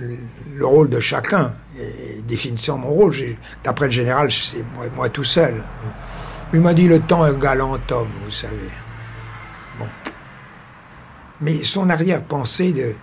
le 0.55 0.67
rôle 0.67 0.91
de 0.91 1.01
chacun 1.01 1.55
et 1.79 2.21
définissant 2.23 2.77
mon 2.77 2.91
rôle. 2.91 3.15
D'après 3.63 3.87
le 3.87 3.93
général, 3.93 4.31
c'est 4.31 4.65
moi, 4.75 4.85
moi 4.95 5.09
tout 5.09 5.25
seul. 5.25 5.63
Il 6.53 6.61
m'a 6.61 6.75
dit 6.75 6.87
le 6.87 7.01
temps 7.01 7.27
est 7.27 7.31
un 7.31 7.33
galant 7.33 7.79
homme, 7.91 8.09
vous 8.25 8.31
savez. 8.31 8.71
Bon. 9.79 9.87
Mais 11.41 11.63
son 11.63 11.89
arrière-pensée 11.89 12.73
de, 12.73 12.95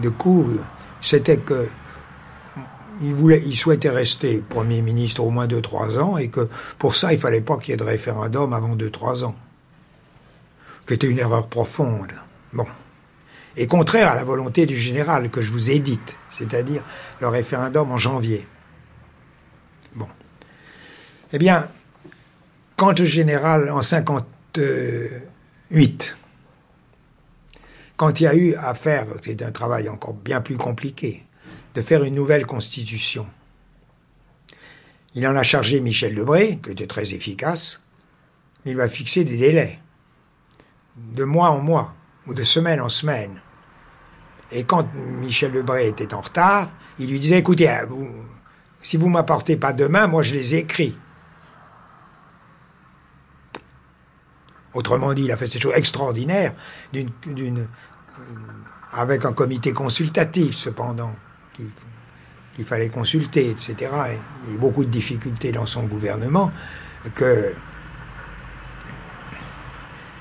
de 0.00 0.08
coup, 0.08 0.46
c'était 1.00 1.38
que 1.38 1.66
il, 3.00 3.14
voulait, 3.14 3.42
il 3.44 3.56
souhaitait 3.56 3.90
rester 3.90 4.38
Premier 4.38 4.82
ministre 4.82 5.22
au 5.22 5.30
moins 5.30 5.46
2-3 5.46 5.98
ans 5.98 6.16
et 6.16 6.28
que 6.28 6.48
pour 6.78 6.94
ça, 6.94 7.12
il 7.12 7.18
fallait 7.18 7.40
pas 7.40 7.56
qu'il 7.58 7.70
y 7.70 7.74
ait 7.74 7.76
de 7.76 7.84
référendum 7.84 8.52
avant 8.52 8.74
2-3 8.74 9.24
ans. 9.24 9.36
C'était 10.88 11.08
une 11.08 11.18
erreur 11.18 11.48
profonde. 11.48 12.12
Bon. 12.52 12.66
Et 13.56 13.66
contraire 13.66 14.10
à 14.10 14.14
la 14.14 14.24
volonté 14.24 14.66
du 14.66 14.76
général 14.76 15.30
que 15.30 15.40
je 15.40 15.50
vous 15.50 15.70
ai 15.70 15.78
dite, 15.78 16.16
c'est-à-dire 16.30 16.82
le 17.20 17.28
référendum 17.28 17.90
en 17.90 17.96
janvier. 17.96 18.46
Bon. 19.94 20.08
Eh 21.32 21.38
bien, 21.38 21.66
quand 22.76 22.98
le 22.98 23.06
général, 23.06 23.70
en 23.70 23.82
58, 23.82 26.16
quand 27.96 28.20
il 28.20 28.24
y 28.24 28.26
a 28.26 28.34
eu 28.34 28.54
à 28.54 28.74
faire, 28.74 29.06
c'est 29.22 29.42
un 29.42 29.52
travail 29.52 29.88
encore 29.88 30.14
bien 30.14 30.40
plus 30.40 30.56
compliqué, 30.56 31.24
de 31.74 31.82
faire 31.82 32.04
une 32.04 32.14
nouvelle 32.14 32.46
constitution, 32.46 33.26
il 35.16 35.26
en 35.26 35.34
a 35.34 35.42
chargé 35.42 35.80
Michel 35.80 36.14
Debré, 36.14 36.58
qui 36.62 36.72
était 36.72 36.86
très 36.86 37.14
efficace, 37.14 37.80
mais 38.64 38.72
il 38.72 38.76
va 38.76 38.86
fixer 38.86 39.24
des 39.24 39.38
délais, 39.38 39.78
de 40.94 41.24
mois 41.24 41.48
en 41.48 41.60
mois, 41.60 41.94
ou 42.26 42.34
de 42.34 42.42
semaine 42.42 42.82
en 42.82 42.90
semaine. 42.90 43.40
Et 44.52 44.64
quand 44.64 44.86
Michel 44.94 45.52
Debré 45.52 45.88
était 45.88 46.12
en 46.12 46.20
retard, 46.20 46.70
il 46.98 47.08
lui 47.08 47.18
disait, 47.18 47.38
écoutez, 47.38 47.74
vous, 47.88 48.10
si 48.82 48.98
vous 48.98 49.08
m'apportez 49.08 49.56
pas 49.56 49.72
demain, 49.72 50.06
moi 50.06 50.22
je 50.22 50.34
les 50.34 50.54
ai 50.54 50.58
écrits. 50.58 50.94
Autrement 54.74 55.14
dit, 55.14 55.22
il 55.24 55.32
a 55.32 55.38
fait 55.38 55.48
cette 55.48 55.62
chose 55.62 55.72
extraordinaire, 55.74 56.54
d'une, 56.92 57.68
avec 58.92 59.24
un 59.24 59.32
comité 59.32 59.72
consultatif 59.72 60.54
cependant, 60.54 61.14
qu'il, 61.52 62.64
fallait 62.64 62.88
consulter, 62.88 63.50
etc. 63.50 63.90
Et 64.50 64.56
beaucoup 64.56 64.84
de 64.84 64.90
difficultés 64.90 65.52
dans 65.52 65.66
son 65.66 65.84
gouvernement, 65.84 66.50
que, 67.14 67.54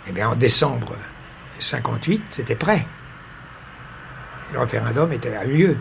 eh 0.08 0.12
bien, 0.12 0.30
en 0.30 0.36
décembre 0.36 0.94
58, 1.60 2.24
c'était 2.30 2.56
prêt. 2.56 2.86
Le 4.52 4.60
référendum 4.60 5.12
était 5.14 5.36
à 5.36 5.46
eu 5.46 5.58
lieu. 5.58 5.78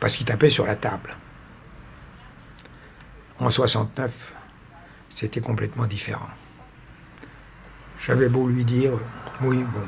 Parce 0.00 0.16
qu'il 0.16 0.26
tapait 0.26 0.50
sur 0.50 0.66
la 0.66 0.76
table. 0.76 1.16
En 3.38 3.50
69, 3.50 4.34
c'était 5.14 5.40
complètement 5.40 5.86
différent. 5.86 6.28
J'avais 7.98 8.28
beau 8.28 8.46
lui 8.46 8.64
dire, 8.64 8.92
oui, 9.42 9.58
bon. 9.58 9.86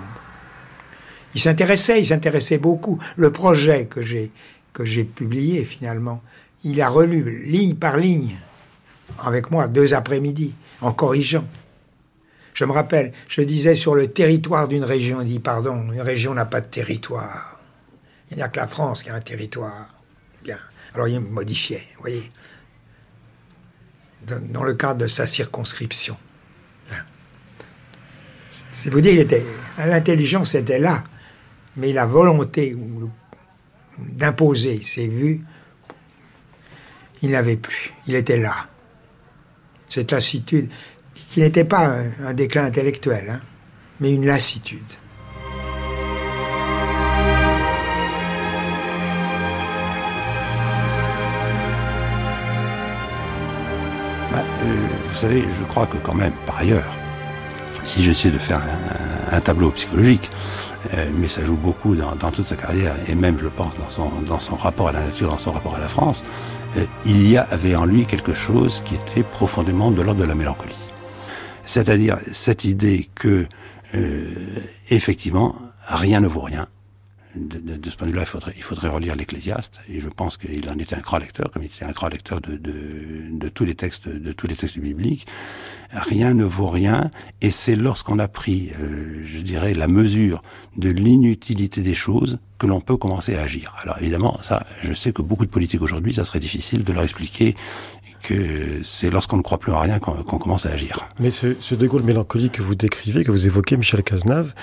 Il 1.35 1.41
s'intéressait, 1.41 2.01
il 2.01 2.07
s'intéressait 2.07 2.59
beaucoup. 2.59 2.99
Le 3.17 3.31
projet 3.31 3.87
que 3.87 4.03
j'ai, 4.03 4.33
que 4.73 4.85
j'ai 4.85 5.05
publié, 5.05 5.65
finalement, 5.65 6.23
il 6.65 6.83
a 6.83 6.89
relu 6.89 7.47
ligne 7.47 7.75
par 7.75 7.97
ligne 7.97 8.37
avec 9.19 9.51
moi 9.51 9.69
deux 9.69 9.95
après-midi 9.95 10.55
en 10.81 10.93
corrigeant. 10.93 11.47
Je 12.55 12.65
me 12.65 12.73
rappelle, 12.73 13.13
je 13.29 13.43
disais 13.43 13.75
sur 13.75 13.95
le 13.95 14.09
territoire 14.09 14.69
d'une 14.69 14.85
région, 14.85 15.21
il 15.21 15.29
dit 15.29 15.39
pardon, 15.39 15.93
une 15.93 16.01
région 16.01 16.35
n'a 16.35 16.47
pas 16.47 16.61
de 16.61 16.67
territoire. 16.67 17.61
Il 18.31 18.37
n'y 18.37 18.43
a 18.43 18.49
que 18.49 18.59
la 18.59 18.69
France 18.69 19.03
qui 19.03 19.11
a 19.11 19.15
un 19.15 19.21
territoire. 19.21 19.95
Bien. 20.43 20.59
Alors 20.95 21.09
il 21.09 21.21
modifiait, 21.21 21.87
vous 21.97 22.01
voyez, 22.01 22.31
dans 24.27 24.65
le 24.65 24.75
cadre 24.75 25.01
de 25.01 25.07
sa 25.07 25.27
circonscription. 25.27 26.17
C'est 28.83 28.89
vous 28.89 29.03
dire, 29.03 29.13
il 29.13 29.19
était, 29.19 29.45
l'intelligence 29.77 30.55
était 30.55 30.79
là, 30.79 31.05
mais 31.77 31.93
la 31.93 32.07
volonté 32.07 32.75
d'imposer 33.99 34.81
ses 34.83 35.07
vues, 35.07 35.43
il 37.21 37.33
n'avait 37.33 37.59
plus. 37.59 37.93
Il 38.07 38.15
était 38.15 38.39
là. 38.39 38.55
Cette 39.87 40.13
lassitude, 40.13 40.71
qui 41.13 41.41
n'était 41.41 41.67
pas 41.67 41.89
un, 41.89 42.07
un 42.25 42.33
déclin 42.33 42.65
intellectuel, 42.65 43.29
hein, 43.29 43.41
mais 44.01 44.15
une 44.15 44.25
lassitude. 44.25 44.81
Bah, 54.33 54.43
euh, 54.63 54.87
vous 55.07 55.17
savez, 55.17 55.43
je 55.43 55.65
crois 55.65 55.87
que 55.87 55.99
quand 55.99 56.15
même, 56.15 56.33
par 56.47 56.61
ailleurs, 56.61 56.97
si 57.85 58.03
j'essaie 58.03 58.31
de 58.31 58.39
faire 58.39 58.61
un, 59.33 59.41
tableau 59.41 59.71
psychologique, 59.71 60.31
euh, 60.95 61.11
mais 61.15 61.29
ça 61.29 61.45
joue 61.45 61.57
beaucoup 61.57 61.95
dans, 61.95 62.15
dans, 62.17 62.31
toute 62.31 62.47
sa 62.47 62.57
carrière, 62.57 62.95
et 63.09 63.15
même, 63.15 63.39
je 63.39 63.49
pense, 63.49 63.79
dans 63.79 63.89
son, 63.89 64.11
dans 64.27 64.39
son 64.39 64.57
rapport 64.57 64.89
à 64.89 64.93
la 64.93 65.01
nature, 65.01 65.29
dans 65.29 65.39
son 65.39 65.53
rapport 65.53 65.75
à 65.75 65.81
la 65.81 65.89
France, 65.89 66.23
euh, 66.77 66.85
il 67.05 67.29
y 67.29 67.37
avait 67.37 67.77
en 67.77 67.85
lui 67.85 68.07
quelque 68.07 68.35
chose 68.35 68.83
qui 68.85 68.95
était 68.95 69.23
profondément 69.23 69.91
de 69.91 70.03
l'ordre 70.03 70.21
de 70.21 70.27
la 70.27 70.35
mélancolie. 70.35 70.75
C'est-à-dire 71.63 72.19
cette 72.33 72.65
idée 72.65 73.09
que, 73.15 73.47
euh, 73.95 74.35
effectivement, 74.89 75.55
rien 75.87 76.21
ne 76.21 76.29
vaut 76.29 76.41
rien, 76.41 76.67
de, 77.35 77.59
de, 77.59 77.77
de, 77.77 77.91
ce 77.91 77.97
point 77.97 78.07
de 78.07 78.13
vue-là, 78.13 78.25
il 78.25 78.29
faudrait, 78.29 78.53
il 78.57 78.63
faudrait 78.63 78.89
relire 78.89 79.15
l'Ecclésiaste, 79.17 79.81
et 79.89 80.01
je 80.01 80.09
pense 80.09 80.37
qu'il 80.37 80.69
en 80.69 80.79
était 80.79 80.97
un 80.97 81.01
grand 81.01 81.19
lecteur, 81.19 81.51
comme 81.51 81.63
il 81.63 81.67
était 81.67 81.85
un 81.85 81.93
grand 81.93 82.09
lecteur 82.09 82.41
de, 82.41 82.57
de, 82.57 83.49
tous 83.49 83.65
les 83.65 83.75
textes, 83.75 84.09
de 84.09 84.33
tous 84.33 84.47
les 84.47 84.55
textes 84.55 84.79
bibliques. 84.79 85.27
Rien 85.93 86.35
ne 86.35 86.45
vaut 86.45 86.69
rien, 86.69 87.11
et 87.41 87.51
c'est 87.51 87.77
lorsqu'on 87.77 88.19
a 88.19 88.29
pris, 88.29 88.71
euh, 88.81 89.23
je 89.25 89.39
dirais, 89.39 89.75
la 89.75 89.89
mesure 89.89 90.43
de 90.77 90.91
l'inutilité 90.91 91.83
des 91.83 91.95
choses 91.95 92.39
que 92.59 92.67
l'on 92.67 92.81
peut 92.81 92.97
commencer 92.97 93.37
à 93.37 93.43
agir. 93.43 93.75
Alors 93.83 93.99
évidemment, 94.01 94.39
ça, 94.43 94.65
je 94.83 94.93
sais 94.93 95.13
que 95.13 95.23
beaucoup 95.23 95.47
de 95.47 95.51
politiques 95.51 95.83
aujourd'hui, 95.83 96.15
ça 96.15 96.25
serait 96.25 96.41
difficile 96.41 96.85
de 96.85 96.93
leur 96.93 97.03
expliquer 97.03 97.55
que 98.23 98.81
c'est 98.83 99.11
lorsqu'on 99.11 99.39
ne 99.39 99.43
croit 99.43 99.59
plus 99.59 99.73
en 99.73 99.79
rien 99.81 99.99
qu'on 99.99 100.13
qu 100.13 100.39
commence 100.39 100.67
à 100.67 100.71
agir. 100.71 101.09
Mais 101.19 101.31
ce, 101.31 101.57
ce 101.61 101.75
De 101.75 101.87
Gaulle 101.87 102.03
mélancolique 102.03 102.53
que 102.53 102.63
vous 102.63 102.75
décrivez, 102.75 103.25
que 103.25 103.31
vous 103.31 103.47
évoquez, 103.47 103.77
Michel 103.77 104.03
Cazenave, 104.03 104.55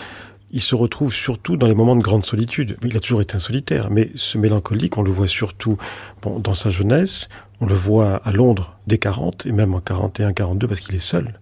il 0.51 0.61
se 0.61 0.75
retrouve 0.75 1.13
surtout 1.13 1.57
dans 1.57 1.67
les 1.67 1.75
moments 1.75 1.95
de 1.95 2.01
grande 2.01 2.25
solitude. 2.25 2.77
Il 2.83 2.95
a 2.95 2.99
toujours 2.99 3.21
été 3.21 3.35
un 3.35 3.39
solitaire, 3.39 3.89
mais 3.91 4.11
ce 4.15 4.37
mélancolique, 4.37 4.97
on 4.97 5.01
le 5.01 5.11
voit 5.11 5.27
surtout 5.27 5.77
bon, 6.21 6.39
dans 6.39 6.53
sa 6.53 6.69
jeunesse, 6.69 7.29
on 7.59 7.65
le 7.65 7.73
voit 7.75 8.17
à 8.23 8.31
Londres 8.31 8.77
dès 8.87 8.97
40, 8.97 9.45
et 9.45 9.51
même 9.51 9.73
en 9.73 9.81
41, 9.81 10.33
42, 10.33 10.67
parce 10.67 10.79
qu'il 10.79 10.95
est 10.95 10.99
seul. 10.99 11.39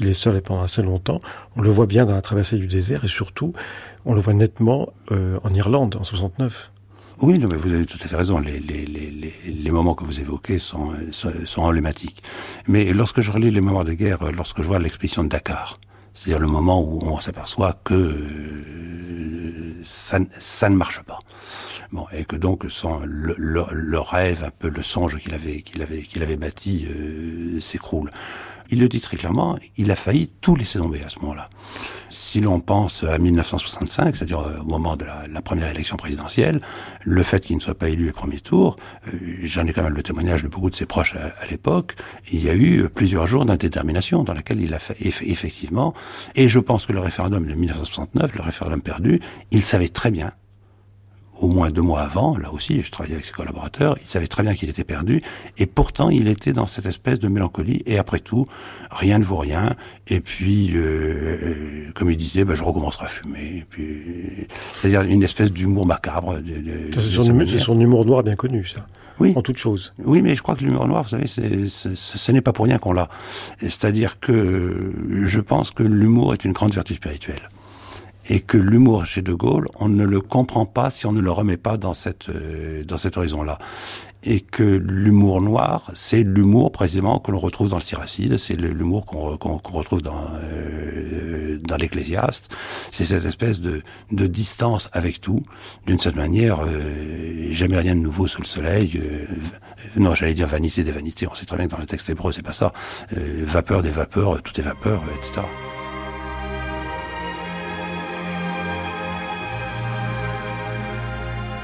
Il 0.00 0.08
est 0.08 0.14
seul 0.14 0.36
et 0.36 0.40
pendant 0.40 0.62
assez 0.62 0.82
longtemps. 0.82 1.20
On 1.56 1.62
le 1.62 1.70
voit 1.70 1.86
bien 1.86 2.06
dans 2.06 2.14
la 2.14 2.22
traversée 2.22 2.56
du 2.56 2.66
désert, 2.66 3.04
et 3.04 3.08
surtout, 3.08 3.52
on 4.04 4.14
le 4.14 4.20
voit 4.20 4.34
nettement 4.34 4.92
euh, 5.12 5.38
en 5.44 5.54
Irlande, 5.54 5.96
en 5.96 6.04
69. 6.04 6.72
Oui, 7.20 7.38
non, 7.38 7.48
mais 7.50 7.56
vous 7.56 7.72
avez 7.72 7.84
tout 7.84 7.98
à 8.02 8.06
fait 8.06 8.16
raison. 8.16 8.38
Les, 8.38 8.60
les, 8.60 8.86
les, 8.86 9.34
les 9.46 9.70
moments 9.70 9.94
que 9.94 10.04
vous 10.04 10.20
évoquez 10.20 10.58
sont, 10.58 10.92
sont, 11.10 11.32
sont 11.44 11.62
emblématiques. 11.62 12.22
Mais 12.68 12.92
lorsque 12.92 13.20
je 13.20 13.32
relis 13.32 13.50
les 13.50 13.60
mémoires 13.60 13.84
de 13.84 13.92
guerre, 13.92 14.30
lorsque 14.32 14.58
je 14.58 14.66
vois 14.66 14.78
l'expédition 14.78 15.24
de 15.24 15.28
Dakar, 15.28 15.78
c'est-à-dire 16.18 16.40
le 16.40 16.48
moment 16.48 16.82
où 16.82 17.00
on 17.04 17.20
s'aperçoit 17.20 17.78
que 17.84 17.94
euh, 17.94 19.74
ça, 19.84 20.18
ne 20.18 20.74
marche 20.74 21.00
pas. 21.04 21.20
Bon, 21.92 22.06
et 22.12 22.24
que 22.24 22.34
donc 22.34 22.64
le, 22.64 23.34
le, 23.38 23.64
le 23.70 24.00
rêve, 24.00 24.42
un 24.42 24.50
peu 24.50 24.68
le 24.68 24.82
songe 24.82 25.18
qu'il 25.20 25.32
avait, 25.32 25.62
qu'il 25.62 25.80
avait, 25.80 26.02
qu'il 26.02 26.24
avait 26.24 26.36
bâti 26.36 26.88
euh, 26.90 27.60
s'écroule. 27.60 28.10
Il 28.70 28.80
le 28.80 28.88
dit 28.88 29.00
très 29.00 29.16
clairement, 29.16 29.58
il 29.76 29.90
a 29.90 29.96
failli 29.96 30.28
tout 30.40 30.54
laisser 30.54 30.78
tomber 30.78 31.02
à 31.02 31.08
ce 31.08 31.18
moment-là. 31.20 31.48
Si 32.10 32.40
l'on 32.40 32.60
pense 32.60 33.02
à 33.02 33.18
1965, 33.18 34.14
c'est-à-dire 34.14 34.40
au 34.60 34.64
moment 34.64 34.96
de 34.96 35.04
la, 35.04 35.42
première 35.42 35.70
élection 35.70 35.96
présidentielle, 35.96 36.60
le 37.02 37.22
fait 37.22 37.40
qu'il 37.44 37.56
ne 37.56 37.60
soit 37.60 37.74
pas 37.74 37.88
élu 37.88 38.10
au 38.10 38.12
premier 38.12 38.40
tour, 38.40 38.76
euh, 39.06 39.18
j'en 39.42 39.66
ai 39.66 39.72
quand 39.72 39.82
même 39.82 39.94
le 39.94 40.02
témoignage 40.02 40.42
de 40.42 40.48
beaucoup 40.48 40.68
de 40.68 40.76
ses 40.76 40.86
proches 40.86 41.16
à, 41.16 41.28
à 41.42 41.46
l'époque, 41.46 41.94
il 42.30 42.44
y 42.44 42.50
a 42.50 42.54
eu 42.54 42.88
plusieurs 42.88 43.26
jours 43.26 43.46
d'indétermination 43.46 44.22
dans 44.22 44.34
laquelle 44.34 44.60
il 44.60 44.74
a 44.74 44.78
fait 44.78 44.96
effectivement, 45.00 45.94
et 46.34 46.48
je 46.48 46.58
pense 46.58 46.84
que 46.86 46.92
le 46.92 47.00
référendum 47.00 47.46
de 47.46 47.54
1969, 47.54 48.34
le 48.34 48.42
référendum 48.42 48.82
perdu, 48.82 49.20
il 49.50 49.64
savait 49.64 49.88
très 49.88 50.10
bien 50.10 50.32
au 51.40 51.48
moins 51.48 51.70
deux 51.70 51.82
mois 51.82 52.00
avant, 52.00 52.36
là 52.36 52.52
aussi, 52.52 52.82
je 52.82 52.90
travaillais 52.90 53.14
avec 53.14 53.26
ses 53.26 53.32
collaborateurs, 53.32 53.96
il 54.02 54.08
savait 54.08 54.26
très 54.26 54.42
bien 54.42 54.54
qu'il 54.54 54.68
était 54.68 54.84
perdu, 54.84 55.22
et 55.56 55.66
pourtant 55.66 56.10
il 56.10 56.28
était 56.28 56.52
dans 56.52 56.66
cette 56.66 56.86
espèce 56.86 57.18
de 57.18 57.28
mélancolie, 57.28 57.82
et 57.86 57.98
après 57.98 58.18
tout, 58.18 58.46
rien 58.90 59.18
ne 59.18 59.24
vaut 59.24 59.36
rien, 59.36 59.74
et 60.08 60.20
puis, 60.20 60.72
euh, 60.74 61.90
comme 61.94 62.10
il 62.10 62.16
disait, 62.16 62.44
ben, 62.44 62.54
je 62.54 62.62
recommencerai 62.62 63.06
à 63.06 63.08
fumer, 63.08 63.64
c'est-à-dire 64.72 65.02
une 65.02 65.22
espèce 65.22 65.52
d'humour 65.52 65.86
macabre. 65.86 66.36
De, 66.36 66.40
de, 66.40 66.90
c'est 66.94 67.00
son, 67.00 67.30
hum, 67.30 67.46
son, 67.46 67.80
humour 67.80 68.04
noir 68.04 68.22
bien 68.22 68.36
connu, 68.36 68.66
ça. 68.66 68.86
Oui. 69.20 69.32
En 69.34 69.42
toute 69.42 69.56
chose. 69.56 69.94
Oui, 70.04 70.22
mais 70.22 70.36
je 70.36 70.42
crois 70.42 70.54
que 70.54 70.62
l'humour 70.62 70.86
noir, 70.86 71.02
vous 71.02 71.08
savez, 71.08 71.26
c'est, 71.26 71.66
ce 71.66 72.32
n'est 72.32 72.40
pas 72.40 72.52
pour 72.52 72.66
rien 72.66 72.78
qu'on 72.78 72.92
l'a. 72.92 73.08
C'est-à-dire 73.58 74.20
que 74.20 74.92
je 75.24 75.40
pense 75.40 75.72
que 75.72 75.82
l'humour 75.82 76.34
est 76.34 76.44
une 76.44 76.52
grande 76.52 76.72
vertu 76.72 76.94
spirituelle 76.94 77.48
et 78.28 78.40
que 78.40 78.58
l'humour 78.58 79.06
chez 79.06 79.22
De 79.22 79.32
Gaulle, 79.32 79.68
on 79.78 79.88
ne 79.88 80.04
le 80.04 80.20
comprend 80.20 80.66
pas 80.66 80.90
si 80.90 81.06
on 81.06 81.12
ne 81.12 81.20
le 81.20 81.30
remet 81.30 81.56
pas 81.56 81.76
dans 81.76 81.94
cette 81.94 82.28
euh, 82.28 82.84
dans 82.84 82.96
cet 82.96 83.16
horizon-là. 83.16 83.58
Et 84.24 84.40
que 84.40 84.64
l'humour 84.64 85.40
noir, 85.40 85.92
c'est 85.94 86.24
l'humour 86.24 86.72
précisément 86.72 87.20
que 87.20 87.30
l'on 87.30 87.38
retrouve 87.38 87.68
dans 87.68 87.76
le 87.76 87.82
Siracide, 87.82 88.36
c'est 88.36 88.56
l'humour 88.56 89.06
qu'on 89.06 89.36
qu 89.36 89.48
qu 89.62 89.72
retrouve 89.72 90.02
dans 90.02 90.26
euh, 90.42 91.58
dans 91.62 91.76
l'Ecclésiaste. 91.76 92.50
C'est 92.90 93.04
cette 93.04 93.24
espèce 93.24 93.60
de, 93.60 93.82
de 94.10 94.26
distance 94.26 94.90
avec 94.92 95.20
tout, 95.20 95.42
d'une 95.86 96.00
certaine 96.00 96.22
manière, 96.22 96.60
euh, 96.60 97.52
jamais 97.52 97.78
rien 97.78 97.94
de 97.94 98.00
nouveau 98.00 98.26
sous 98.26 98.42
le 98.42 98.46
soleil. 98.46 99.00
Euh, 99.00 99.26
non, 99.96 100.14
j'allais 100.14 100.34
dire 100.34 100.48
vanité 100.48 100.82
des 100.82 100.92
vanités. 100.92 101.28
On 101.30 101.34
sait 101.34 101.46
très 101.46 101.56
bien 101.56 101.66
que 101.66 101.72
dans 101.72 101.78
le 101.78 101.86
texte 101.86 102.10
hébreu, 102.10 102.32
c'est 102.32 102.42
pas 102.42 102.52
ça. 102.52 102.72
Euh, 103.16 103.44
vapeur 103.46 103.82
des 103.82 103.90
vapeurs, 103.90 104.42
tout 104.42 104.58
est 104.58 104.64
vapeur, 104.64 105.02
etc. 105.16 105.42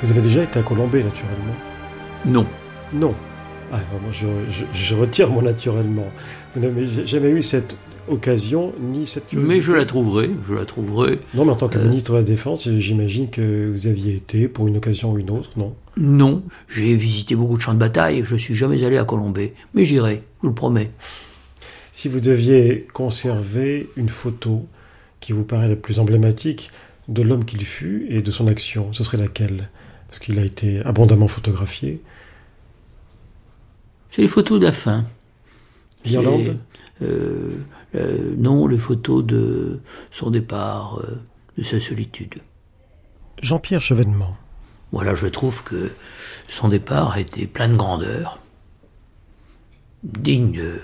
Vous 0.05 0.11
avez 0.11 0.21
déjà 0.21 0.43
été 0.43 0.59
à 0.59 0.63
Colombay, 0.63 1.03
naturellement 1.03 1.55
Non. 2.27 2.47
Non. 2.93 3.15
Ah, 3.73 3.81
moi, 4.03 4.13
je, 4.13 4.27
je, 4.51 4.65
je, 4.75 4.95
retire 4.95 5.31
mon 5.31 5.41
naturellement. 5.41 6.05
Vous 6.55 6.61
n'avez 6.61 7.07
jamais 7.07 7.31
eu 7.31 7.41
cette 7.41 7.79
occasion 8.07 8.75
ni 8.79 9.07
cette 9.07 9.29
curiosité. 9.29 9.57
Mais 9.57 9.63
je 9.63 9.73
la 9.73 9.87
trouverai, 9.87 10.31
je 10.47 10.53
la 10.53 10.67
trouverai. 10.67 11.21
Non, 11.33 11.47
mais 11.47 11.53
en 11.53 11.57
tant 11.57 11.69
que 11.69 11.79
euh... 11.79 11.85
ministre 11.85 12.13
de 12.13 12.19
la 12.19 12.23
Défense, 12.23 12.69
j'imagine 12.69 13.31
que 13.31 13.71
vous 13.71 13.87
aviez 13.87 14.15
été 14.15 14.47
pour 14.47 14.69
une 14.69 14.77
occasion 14.77 15.13
ou 15.13 15.19
une 15.19 15.31
autre, 15.31 15.53
non? 15.57 15.75
Non, 15.97 16.43
j'ai 16.69 16.95
visité 16.95 17.35
beaucoup 17.35 17.57
de 17.57 17.63
champs 17.63 17.73
de 17.73 17.79
bataille, 17.79 18.25
je 18.27 18.37
suis 18.37 18.55
jamais 18.55 18.85
allé 18.85 18.99
à 18.99 19.05
Colombay, 19.05 19.55
mais 19.73 19.87
j'irai, 19.87 20.17
je 20.17 20.43
vous 20.43 20.49
le 20.49 20.55
promets. 20.55 20.91
Si 21.93 22.11
vous 22.11 22.21
deviez 22.21 22.87
conserver 22.93 23.89
une 23.97 24.11
photo 24.11 24.67
qui 25.21 25.33
vous 25.33 25.45
paraît 25.45 25.69
la 25.69 25.77
plus 25.77 25.99
emblématique 25.99 26.71
de 27.09 27.23
l'homme 27.23 27.47
qu'il 27.47 27.65
fut 27.65 28.07
et 28.11 28.21
de 28.21 28.31
son 28.31 28.49
action, 28.49 28.93
ce 28.93 29.03
serait 29.03 29.17
laquelle? 29.17 29.71
Parce 30.15 30.25
qu'il 30.25 30.39
a 30.39 30.45
été 30.45 30.81
abondamment 30.85 31.27
photographié. 31.27 32.01
C'est 34.13 34.23
les 34.23 34.29
photos 34.29 34.61
de 34.61 34.67
la 34.67 34.71
fin. 34.71 35.05
L'Irlande 36.05 36.57
euh, 37.03 37.57
euh, 37.97 38.33
Non, 38.37 38.69
les 38.69 38.79
photos 38.79 39.25
de 39.25 39.81
son 40.13 40.31
départ, 40.31 41.01
euh, 41.01 41.21
de 41.59 41.65
sa 41.65 41.81
solitude. 41.81 42.37
Jean-Pierre 43.43 43.81
Chevènement. 43.81 44.37
Voilà, 44.93 45.17
je 45.17 45.27
trouve 45.27 45.65
que 45.65 45.91
son 46.47 46.69
départ 46.69 47.15
a 47.15 47.21
été 47.21 47.49
plein 47.49 47.69
de 47.69 47.75
grandeur, 47.75 48.39
digne 50.05 50.53
de 50.53 50.81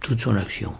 toute 0.00 0.20
son 0.20 0.34
action. 0.34 0.72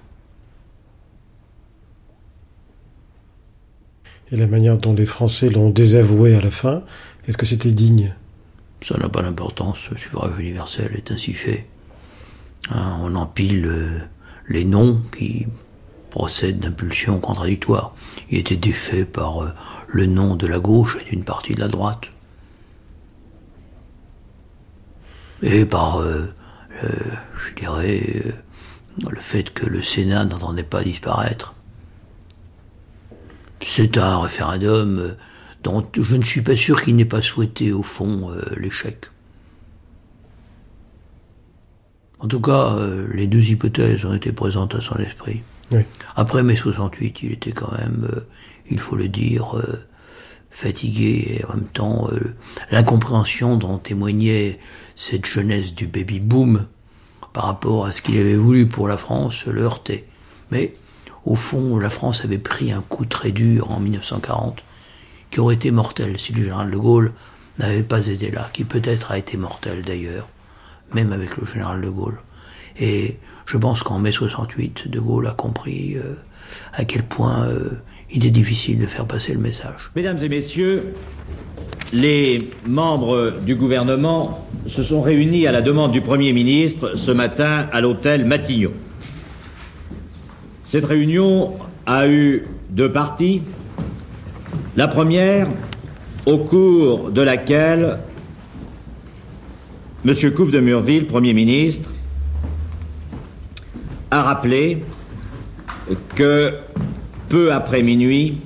Et 4.33 4.37
la 4.37 4.49
manière 4.49 4.79
dont 4.79 4.95
les 4.95 5.07
Français 5.07 5.51
l'ont 5.51 5.71
désavoué 5.71 6.35
à 6.35 6.41
la 6.41 6.51
fin, 6.51 6.83
est-ce 7.27 7.37
que 7.37 7.47
c'était 7.47 7.73
digne? 7.73 8.15
Ça 8.81 8.97
n'a 8.99 9.09
pas 9.09 9.23
d'importance, 9.23 9.91
le 9.91 9.97
suffrage 9.97 10.39
universel 10.39 10.93
est 10.97 11.11
ainsi 11.13 11.35
fait. 11.35 11.67
Hein, 12.71 12.99
on 13.01 13.15
empile 13.15 13.67
euh, 13.67 13.99
les 14.49 14.65
noms 14.65 15.01
qui 15.17 15.47
procèdent 16.11 16.59
d'impulsions 16.59 17.21
contradictoires. 17.21 17.95
Il 18.31 18.39
était 18.39 18.57
défait 18.57 19.05
par 19.05 19.45
euh, 19.45 19.53
le 19.89 20.07
nom 20.07 20.35
de 20.35 20.47
la 20.47 20.59
gauche 20.59 20.99
et 21.01 21.11
d'une 21.11 21.25
partie 21.25 21.55
de 21.55 21.61
la 21.61 21.69
droite. 21.69 22.11
Et 25.43 25.65
par 25.65 26.01
euh, 26.01 26.35
je 27.37 27.55
dirais, 27.55 28.35
le 29.09 29.21
fait 29.21 29.53
que 29.53 29.67
le 29.67 29.83
Sénat 29.83 30.25
n'entendait 30.25 30.63
pas 30.63 30.83
disparaître. 30.83 31.55
C'est 33.61 33.97
un 33.99 34.21
référendum 34.21 35.15
dont 35.63 35.87
je 35.95 36.17
ne 36.17 36.23
suis 36.23 36.43
pas 36.43 36.57
sûr 36.57 36.83
qu'il 36.83 36.97
n'ait 36.97 37.05
pas 37.05 37.23
souhaité, 37.23 37.73
au 37.73 37.83
fond, 37.83 38.31
l'échec. 38.57 39.07
En 42.19 42.29
tout 42.29 42.41
cas, 42.41 42.77
les 43.13 43.27
deux 43.27 43.51
hypothèses 43.51 44.05
ont 44.05 44.15
été 44.15 44.33
présentes 44.33 44.75
à 44.75 44.81
son 44.81 44.97
esprit. 44.97 45.43
Après 46.15 46.43
mai 46.43 46.57
68, 46.57 47.23
il 47.23 47.33
était 47.33 47.53
quand 47.53 47.73
même, 47.73 48.09
il 48.71 48.79
faut 48.79 48.97
le 48.97 49.09
dire, 49.09 49.57
fatigué 50.53 51.39
et 51.41 51.45
en 51.47 51.55
même 51.55 51.67
temps 51.67 52.09
euh, 52.13 52.35
l'incompréhension 52.71 53.57
dont 53.57 53.79
témoignait 53.79 54.61
cette 54.95 55.25
jeunesse 55.27 55.75
du 55.75 55.87
baby 55.87 56.21
boom 56.21 56.67
par 57.33 57.45
rapport 57.45 57.87
à 57.87 57.93
ce 57.93 58.03
qu'il 58.03 58.19
avait 58.19 58.37
voulu 58.37 58.67
pour 58.67 58.87
la 58.87 58.99
France 58.99 59.47
le 59.47 59.63
heurtait. 59.63 60.05
Mais 60.51 60.75
au 61.25 61.35
fond, 61.35 61.79
la 61.79 61.89
France 61.89 62.25
avait 62.25 62.39
pris 62.39 62.71
un 62.71 62.83
coup 62.83 63.07
très 63.07 63.33
dur 63.33 63.71
en 63.71 63.81
1940 63.81 64.63
qui 65.33 65.41
aurait 65.41 65.57
été 65.57 65.73
mortel 65.73 66.21
si 66.21 66.33
le 66.33 66.43
général 66.43 66.71
de 66.71 66.77
Gaulle 66.77 67.13
n'avait 67.59 67.83
pas 67.83 68.07
été 68.07 68.31
là, 68.31 68.49
qui 68.53 68.65
peut-être 68.65 69.11
a 69.11 69.19
été 69.19 69.37
mortel 69.37 69.83
d'ailleurs, 69.83 70.29
même 70.95 71.13
avec 71.13 71.37
le 71.37 71.47
général 71.47 71.81
de 71.81 71.89
Gaulle. 71.89 72.19
Et 72.79 73.17
je 73.47 73.57
pense 73.57 73.83
qu'en 73.83 73.99
mai 73.99 74.13
68, 74.13 74.89
de 74.89 75.01
Gaulle 75.01 75.27
a 75.27 75.33
compris 75.33 75.97
euh, 75.97 76.15
à 76.75 76.85
quel 76.85 77.03
point 77.03 77.47
euh, 77.47 77.71
il 78.11 78.27
est 78.27 78.31
difficile 78.31 78.79
de 78.79 78.87
faire 78.87 79.07
passer 79.07 79.33
le 79.33 79.41
message. 79.41 79.91
Mesdames 79.97 80.19
et 80.23 80.29
messieurs, 80.29 80.95
les 81.93 82.51
membres 82.67 83.35
du 83.45 83.57
gouvernement 83.57 84.47
se 84.67 84.83
sont 84.83 85.01
réunis 85.01 85.47
à 85.47 85.53
la 85.53 85.63
demande 85.63 85.93
du 85.93 86.03
Premier 86.03 86.33
ministre 86.33 86.97
ce 86.97 87.11
matin 87.11 87.69
à 87.73 87.81
l'hôtel 87.81 88.27
Matignon. 88.27 88.73
Cette 90.65 90.85
réunion 90.85 91.55
a 91.87 92.07
eu 92.07 92.45
deux 92.71 92.93
parties. 92.93 93.43
La 94.75 94.89
première, 94.89 95.49
au 96.25 96.39
cours 96.39 97.11
de 97.11 97.21
laquelle 97.21 97.99
M. 100.07 100.15
Couve 100.35 100.51
de 100.51 100.61
Murville, 100.61 101.07
Premier 101.07 101.35
ministre, 101.35 101.91
a 104.11 104.23
rappelé 104.23 104.83
que 106.15 106.55
peu 107.29 107.53
après 107.53 107.83
minuit, 107.83 108.39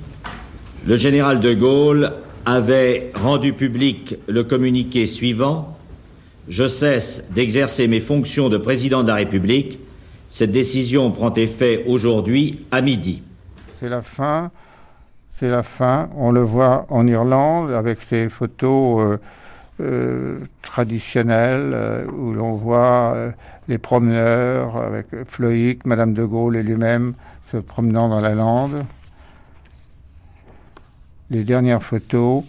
le 0.85 0.97
général 0.97 1.39
de 1.39 1.53
Gaulle 1.53 2.11
avait 2.45 3.09
rendu 3.15 3.53
public 3.53 4.15
le 4.27 4.43
communiqué 4.43 5.07
suivant 5.07 5.77
Je 6.49 6.67
cesse 6.67 7.23
d'exercer 7.31 7.87
mes 7.87 8.01
fonctions 8.01 8.49
de 8.49 8.57
président 8.57 9.01
de 9.03 9.07
la 9.07 9.15
République. 9.15 9.79
Cette 10.29 10.51
décision 10.51 11.09
prend 11.09 11.33
effet 11.35 11.85
aujourd'hui 11.87 12.65
à 12.71 12.81
midi. 12.81 13.21
C'est 13.79 13.87
la 13.87 14.01
fin. 14.01 14.51
C'est 15.39 15.49
la 15.49 15.61
fin. 15.61 16.09
On 16.15 16.31
le 16.31 16.41
voit 16.41 16.87
en 16.89 17.05
Irlande 17.05 17.71
avec 17.71 18.01
ces 18.01 18.27
photos 18.27 18.99
euh, 18.99 19.17
euh, 19.81 20.39
traditionnelles 20.63 21.73
euh, 21.75 22.05
où 22.07 22.33
l'on 22.33 22.55
voit 22.55 23.15
les 23.67 23.77
promeneurs 23.77 24.77
avec 24.77 25.05
Floïc, 25.25 25.85
Madame 25.85 26.15
de 26.15 26.25
Gaulle 26.25 26.55
et 26.55 26.63
lui-même 26.63 27.13
se 27.51 27.57
promenant 27.57 28.09
dans 28.09 28.19
la 28.19 28.33
lande. 28.33 28.83
Les 31.29 31.43
dernières 31.43 31.83
photos, 31.83 32.43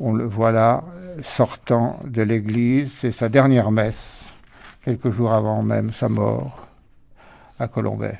on 0.00 0.14
le 0.14 0.24
voit 0.24 0.52
là, 0.52 0.84
sortant 1.22 2.00
de 2.06 2.22
l'église, 2.22 2.94
c'est 2.98 3.12
sa 3.12 3.28
dernière 3.28 3.70
messe, 3.70 4.22
quelques 4.82 5.10
jours 5.10 5.34
avant 5.34 5.62
même 5.62 5.92
sa 5.92 6.08
mort, 6.08 6.66
à 7.58 7.68
Colombay. 7.68 8.18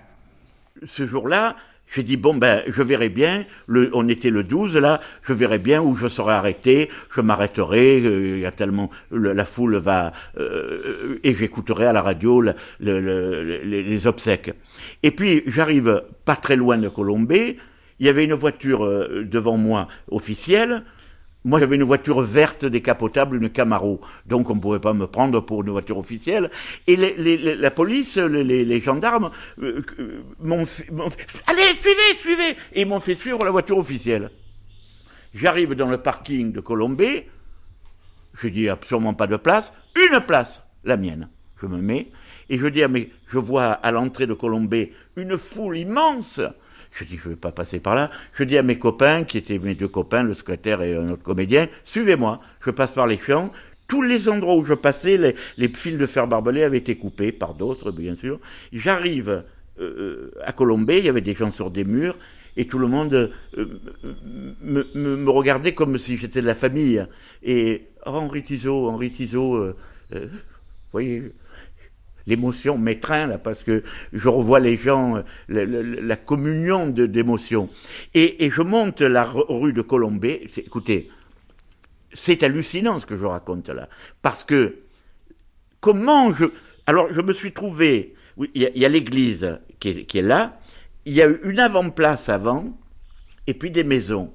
Ce 0.86 1.06
jour-là, 1.06 1.56
j'ai 1.94 2.02
dit, 2.02 2.16
bon, 2.16 2.34
ben, 2.34 2.62
je 2.66 2.82
verrai 2.82 3.08
bien, 3.08 3.44
le, 3.66 3.90
on 3.92 4.08
était 4.08 4.30
le 4.30 4.44
12 4.44 4.76
là, 4.76 5.00
je 5.22 5.32
verrai 5.32 5.58
bien 5.58 5.80
où 5.80 5.96
je 5.96 6.08
serai 6.08 6.32
arrêté, 6.32 6.90
je 7.14 7.20
m'arrêterai, 7.20 8.00
euh, 8.00 8.36
il 8.36 8.40
y 8.40 8.46
a 8.46 8.50
tellement, 8.50 8.90
la 9.10 9.44
foule 9.44 9.76
va, 9.76 10.12
euh, 10.38 11.18
et 11.22 11.34
j'écouterai 11.34 11.86
à 11.86 11.92
la 11.92 12.02
radio 12.02 12.42
les, 12.80 14.06
obsèques. 14.06 14.52
Et 15.02 15.10
puis, 15.10 15.42
j'arrive 15.46 16.02
pas 16.24 16.36
très 16.36 16.56
loin 16.56 16.76
de 16.76 16.88
Colombay, 16.88 17.56
il 17.98 18.06
y 18.06 18.08
avait 18.08 18.24
une 18.24 18.34
voiture 18.34 18.84
euh, 18.84 19.24
devant 19.24 19.56
moi 19.56 19.88
officielle, 20.10 20.82
moi, 21.46 21.60
j'avais 21.60 21.76
une 21.76 21.84
voiture 21.84 22.20
verte 22.22 22.64
décapotable, 22.64 23.36
une 23.36 23.50
Camaro. 23.50 24.00
Donc, 24.26 24.50
on 24.50 24.56
ne 24.56 24.60
pouvait 24.60 24.80
pas 24.80 24.94
me 24.94 25.06
prendre 25.06 25.38
pour 25.38 25.62
une 25.62 25.70
voiture 25.70 25.96
officielle. 25.96 26.50
Et 26.88 26.96
la 26.96 27.70
police, 27.70 28.16
les, 28.16 28.80
gendarmes, 28.82 29.30
euh, 29.62 29.80
euh, 30.00 30.24
m'ont 30.40 30.64
fait, 30.64 30.88
Allez, 31.46 31.62
suivez, 31.80 32.16
suivez 32.16 32.56
Et 32.72 32.84
m'ont 32.84 32.98
fait 32.98 33.14
suivre 33.14 33.44
la 33.44 33.52
voiture 33.52 33.78
officielle. 33.78 34.32
J'arrive 35.34 35.74
dans 35.74 35.86
le 35.86 35.98
parking 35.98 36.50
de 36.50 36.58
Colombay. 36.58 37.28
Je 38.40 38.48
dis 38.48 38.68
absolument 38.68 39.14
pas 39.14 39.28
de 39.28 39.36
place. 39.36 39.72
Une 39.94 40.18
place, 40.22 40.64
la 40.82 40.96
mienne. 40.96 41.28
Je 41.62 41.66
me 41.66 41.78
mets. 41.78 42.10
Et 42.48 42.58
je 42.58 42.66
dis 42.66 42.84
mes, 42.88 43.12
je 43.28 43.38
vois 43.38 43.70
à 43.70 43.92
l'entrée 43.92 44.26
de 44.26 44.34
Colombay 44.34 44.92
une 45.14 45.38
foule 45.38 45.78
immense 45.78 46.40
je 46.96 47.04
dis, 47.04 47.18
je 47.18 47.28
ne 47.28 47.34
vais 47.34 47.40
pas 47.40 47.52
passer 47.52 47.78
par 47.78 47.94
là. 47.94 48.10
Je 48.32 48.44
dis 48.44 48.56
à 48.56 48.62
mes 48.62 48.78
copains, 48.78 49.24
qui 49.24 49.38
étaient 49.38 49.58
mes 49.58 49.74
deux 49.74 49.88
copains, 49.88 50.22
le 50.22 50.34
secrétaire 50.34 50.82
et 50.82 50.96
un 50.96 51.10
autre 51.10 51.22
comédien, 51.22 51.68
suivez-moi. 51.84 52.40
Je 52.64 52.70
passe 52.70 52.90
par 52.90 53.06
les 53.06 53.18
champs. 53.18 53.52
Tous 53.86 54.02
les 54.02 54.28
endroits 54.28 54.56
où 54.56 54.64
je 54.64 54.74
passais, 54.74 55.34
les, 55.56 55.68
fils 55.68 55.96
de 55.96 56.06
fer 56.06 56.26
barbelé 56.26 56.62
avaient 56.64 56.78
été 56.78 56.96
coupés 56.96 57.32
par 57.32 57.54
d'autres, 57.54 57.92
bien 57.92 58.16
sûr. 58.16 58.40
J'arrive 58.72 59.44
euh, 59.78 60.30
à 60.42 60.52
Colombay, 60.52 60.98
il 60.98 61.04
y 61.04 61.08
avait 61.08 61.20
des 61.20 61.34
gens 61.34 61.50
sur 61.50 61.70
des 61.70 61.84
murs, 61.84 62.16
et 62.56 62.66
tout 62.66 62.78
le 62.78 62.88
monde 62.88 63.30
euh, 63.58 63.66
me, 64.62 65.30
regardait 65.30 65.74
comme 65.74 65.98
si 65.98 66.16
j'étais 66.16 66.40
de 66.40 66.46
la 66.46 66.54
famille. 66.54 67.06
Et 67.42 67.86
Henri 68.04 68.42
Tizot, 68.42 68.88
Henri 68.88 69.12
Tizot, 69.12 69.54
euh, 69.56 69.76
vous 70.10 70.28
voyez, 70.92 71.32
l'émotion 72.26 72.78
m'étreint 72.78 73.26
là 73.26 73.38
parce 73.38 73.62
que 73.62 73.82
je 74.12 74.28
revois 74.28 74.60
les 74.60 74.76
gens, 74.76 75.22
la, 75.48 76.16
communion 76.16 76.88
d'émotions. 76.88 77.68
Et, 78.14 78.50
je 78.50 78.62
monte 78.62 79.00
la 79.00 79.24
rue 79.24 79.72
de 79.72 79.82
Colombay. 79.82 80.46
Écoutez, 80.56 81.10
c'est 82.12 82.42
hallucinant 82.42 83.00
ce 83.00 83.06
que 83.06 83.16
je 83.16 83.26
raconte 83.26 83.68
là, 83.68 83.88
parce 84.22 84.42
que 84.42 84.76
comment 85.80 86.32
je, 86.32 86.46
alors 86.86 87.12
je 87.12 87.20
me 87.20 87.32
suis 87.32 87.52
trouvé, 87.52 88.14
il 88.54 88.70
y 88.74 88.84
a, 88.84 88.88
l'église 88.88 89.58
qui 89.80 89.90
est, 89.90 90.22
là, 90.22 90.58
il 91.04 91.14
y 91.14 91.22
a 91.22 91.26
une 91.26 91.60
avant-place 91.60 92.28
avant, 92.28 92.78
et 93.46 93.54
puis 93.54 93.70
des 93.70 93.84
maisons. 93.84 94.32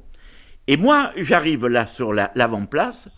Et 0.68 0.77
moi, 0.77 1.11
j'arrive 1.18 1.68
là 1.68 1.88
sur 1.88 2.13
l'avant-place, 2.13 3.09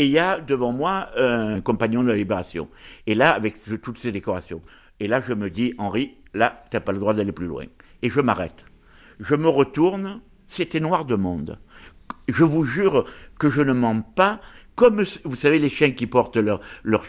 et 0.00 0.06
il 0.06 0.12
y 0.12 0.18
a 0.18 0.40
devant 0.40 0.72
moi 0.72 1.10
un 1.18 1.60
compagnon 1.60 2.02
de 2.02 2.08
la 2.08 2.16
libération. 2.16 2.70
Et 3.06 3.14
là, 3.14 3.32
avec 3.32 3.56
toutes 3.82 3.98
ces 3.98 4.12
décorations. 4.12 4.62
Et 4.98 5.08
là, 5.08 5.20
je 5.20 5.34
me 5.34 5.50
dis, 5.50 5.74
Henri, 5.76 6.14
là, 6.32 6.64
tu 6.70 6.76
n'as 6.76 6.80
pas 6.80 6.92
le 6.92 6.98
droit 6.98 7.12
d'aller 7.12 7.32
plus 7.32 7.46
loin. 7.46 7.64
Et 8.00 8.08
je 8.08 8.22
m'arrête. 8.22 8.64
Je 9.18 9.34
me 9.34 9.48
retourne, 9.48 10.22
c'était 10.46 10.80
noir 10.80 11.04
de 11.04 11.16
monde. 11.16 11.58
Je 12.28 12.44
vous 12.44 12.64
jure 12.64 13.04
que 13.38 13.50
je 13.50 13.60
ne 13.60 13.74
mens 13.74 14.00
pas, 14.00 14.40
comme 14.74 15.04
vous 15.24 15.36
savez 15.36 15.58
les 15.58 15.68
chiens 15.68 15.90
qui 15.90 16.06
portent 16.06 16.38
leur, 16.38 16.62
leur 16.82 17.04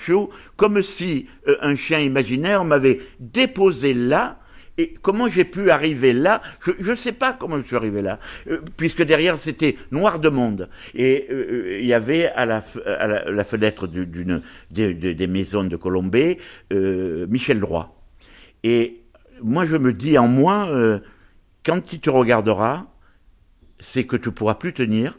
comme 0.58 0.82
si 0.82 1.30
euh, 1.48 1.56
un 1.62 1.76
chien 1.76 2.00
imaginaire 2.00 2.66
m'avait 2.66 3.00
déposé 3.22 3.94
là 3.94 4.41
et 4.82 4.96
comment 5.02 5.30
j'ai 5.30 5.46
pu 5.46 5.70
arriver 5.70 6.12
là 6.12 6.42
Je 6.66 6.90
ne 6.90 6.96
sais 6.96 7.12
pas 7.12 7.34
comment 7.34 7.58
je 7.58 7.68
suis 7.68 7.76
arrivé 7.76 8.02
là, 8.02 8.20
euh, 8.48 8.62
puisque 8.78 9.04
derrière 9.04 9.38
c'était 9.38 9.78
noir 9.92 10.20
de 10.20 10.30
monde. 10.30 10.70
Et 10.96 11.28
euh, 11.30 11.34
euh, 11.52 11.80
il 11.80 11.86
y 11.86 11.94
avait 11.94 12.28
à 12.32 12.46
la, 12.46 12.62
fenêtre 13.44 13.86
d'une 13.88 14.42
des, 14.72 15.28
maisons 15.28 15.66
de 15.66 15.76
Colombay 15.76 16.40
Michel 16.72 17.60
Droit. 17.60 18.02
Et 18.64 19.02
moi 19.42 19.66
je 19.68 19.78
me 19.78 19.94
dis 19.94 20.18
en 20.18 20.28
moi, 20.28 21.00
quand 21.64 21.94
il 21.94 22.00
te 22.00 22.10
regardera, 22.10 22.88
c'est 23.80 24.06
que 24.06 24.16
tu 24.16 24.32
pourras 24.32 24.56
plus 24.56 24.74
tenir 24.74 25.18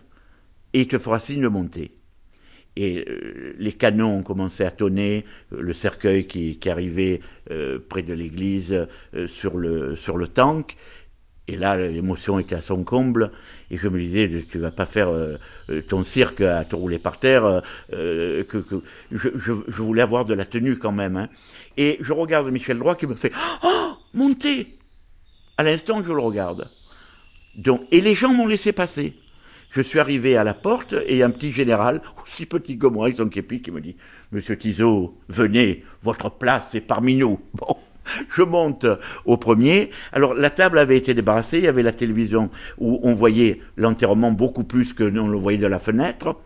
et 0.73 0.81
il 0.81 0.89
te 0.89 0.99
fera 0.99 1.21
signe 1.21 1.43
de 1.43 1.49
monter 1.49 1.93
et 2.77 3.05
euh, 3.07 3.55
les 3.59 3.73
canons 3.73 4.19
ont 4.19 4.23
commencé 4.23 4.65
à 4.65 4.71
tonner, 4.71 5.25
euh, 5.53 5.61
le 5.61 5.73
cercueil 5.73 6.27
qui, 6.27 6.59
arrivait 6.69 7.21
euh, 7.51 7.79
près 7.87 8.03
de 8.03 8.15
l'église 8.15 8.87
sur, 9.27 9.59
le, 9.59 9.97
sur 9.97 10.17
le 10.17 10.29
tank. 10.29 10.77
Et 11.49 11.57
là, 11.57 11.77
l'émotion 11.77 12.39
était 12.39 12.55
à 12.55 12.61
son 12.61 12.85
comble. 12.85 13.33
Et 13.71 13.77
je 13.77 13.89
me 13.89 13.99
disais, 13.99 14.45
tu 14.49 14.59
vas 14.59 14.71
pas 14.71 14.87
faire 14.87 15.11
ton 15.89 16.05
cirque 16.05 16.41
à 16.41 16.65
te 16.65 16.77
rouler 16.77 17.01
par 17.01 17.19
terre. 17.19 17.63
que, 17.91 18.65
je, 19.11 19.51
voulais 19.51 20.03
avoir 20.03 20.25
de 20.25 20.35
la 20.35 20.45
tenue 20.45 20.79
quand 20.79 20.93
même. 20.93 21.17
Hein. 21.17 21.29
Et 21.77 21.99
je 22.01 22.13
regarde 22.13 22.49
Michel 22.49 22.79
Droit 22.79 22.95
qui 22.95 23.09
me 23.09 23.17
fait 23.17 23.33
Oh, 23.65 23.93
montez 24.15 24.79
À 25.59 25.65
l'instant, 25.65 26.03
je 26.03 26.13
le 26.13 26.21
regarde. 26.21 26.71
Donc, 27.57 27.83
et 27.91 28.01
les 28.01 28.15
gens 28.15 28.33
m'ont 28.33 28.47
laissé 28.47 28.73
passer. 28.73 29.15
Je 29.73 29.81
suis 29.81 29.99
arrivé 29.99 30.37
à 30.37 30.45
la 30.45 30.53
porte 30.53 30.95
et 31.07 31.23
un 31.23 31.31
petit 31.31 31.51
général, 31.51 32.03
aussi 32.23 32.45
petit 32.45 32.77
que 32.77 32.87
moi, 32.87 33.07
avec 33.07 33.17
son 33.17 33.29
képi, 33.31 33.63
qui 33.63 33.71
me 33.71 33.81
dit 33.81 33.97
Monsieur 34.31 34.59
Tizot, 34.59 35.17
venez, 35.31 35.83
votre 36.03 36.31
place 36.31 36.75
est 36.75 36.83
parmi 36.83 37.17
nous. 37.17 37.41
Bon, 37.55 37.77
je 38.29 38.43
monte 38.43 38.85
au 39.25 39.39
premier. 39.39 39.91
Alors 40.13 40.35
la 40.35 40.51
table 40.51 40.79
avait 40.79 40.99
été 40.99 41.15
débarrassée, 41.15 41.59
il 41.59 41.65
y 41.65 41.69
avait 41.69 41.83
la 41.83 41.93
télévision 41.93 42.51
où 42.79 43.01
on 43.03 43.15
voyait 43.15 43.61
l'enterrement 43.77 44.33
beaucoup 44.33 44.65
plus 44.65 44.93
que 44.93 45.05
on 45.05 45.29
le 45.29 45.39
voyait 45.39 45.59
de 45.59 45.67
la 45.67 45.79
fenêtre. 45.79 46.37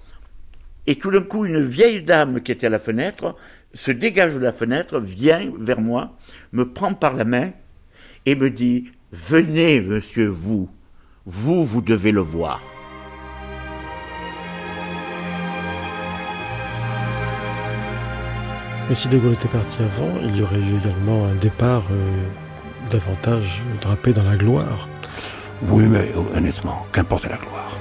Et 0.87 0.95
tout 0.95 1.11
d'un 1.11 1.23
coup, 1.23 1.47
une 1.47 1.65
vieille 1.65 2.03
dame 2.03 2.43
qui 2.43 2.53
était 2.53 2.69
à 2.69 2.71
la 2.71 2.79
fenêtre 2.79 3.35
se 3.75 3.91
dégage 3.91 4.35
de 4.35 4.39
la 4.39 4.53
fenêtre, 4.53 5.01
vient 5.01 5.51
vers 5.59 5.81
moi, 5.81 6.17
me 6.53 6.69
prend 6.69 6.95
par 6.95 7.15
la 7.15 7.25
main 7.25 7.51
et 8.25 8.37
me 8.37 8.51
dit 8.51 8.91
Venez, 9.11 9.81
monsieur, 9.81 10.27
vous, 10.27 10.69
vous, 11.25 11.65
vous 11.65 11.81
devez 11.81 12.13
le 12.13 12.21
voir. 12.21 12.61
Mais 18.89 18.95
si 18.95 19.09
De 19.09 19.19
Gaulle 19.19 19.33
était 19.33 19.49
parti 19.49 19.79
avant, 19.83 20.13
il 20.23 20.37
y 20.37 20.43
aurait 20.43 20.61
eu 20.61 20.77
également 20.77 21.27
un 21.27 21.35
départ 21.35 21.83
euh, 21.91 22.25
davantage 22.89 23.61
drapé 23.81 24.13
dans 24.13 24.23
la 24.23 24.37
gloire. 24.37 24.89
Oui, 25.63 25.87
mais 25.89 26.13
honnêtement, 26.35 26.87
qu'importe 26.93 27.25
la 27.25 27.37
gloire. 27.37 27.77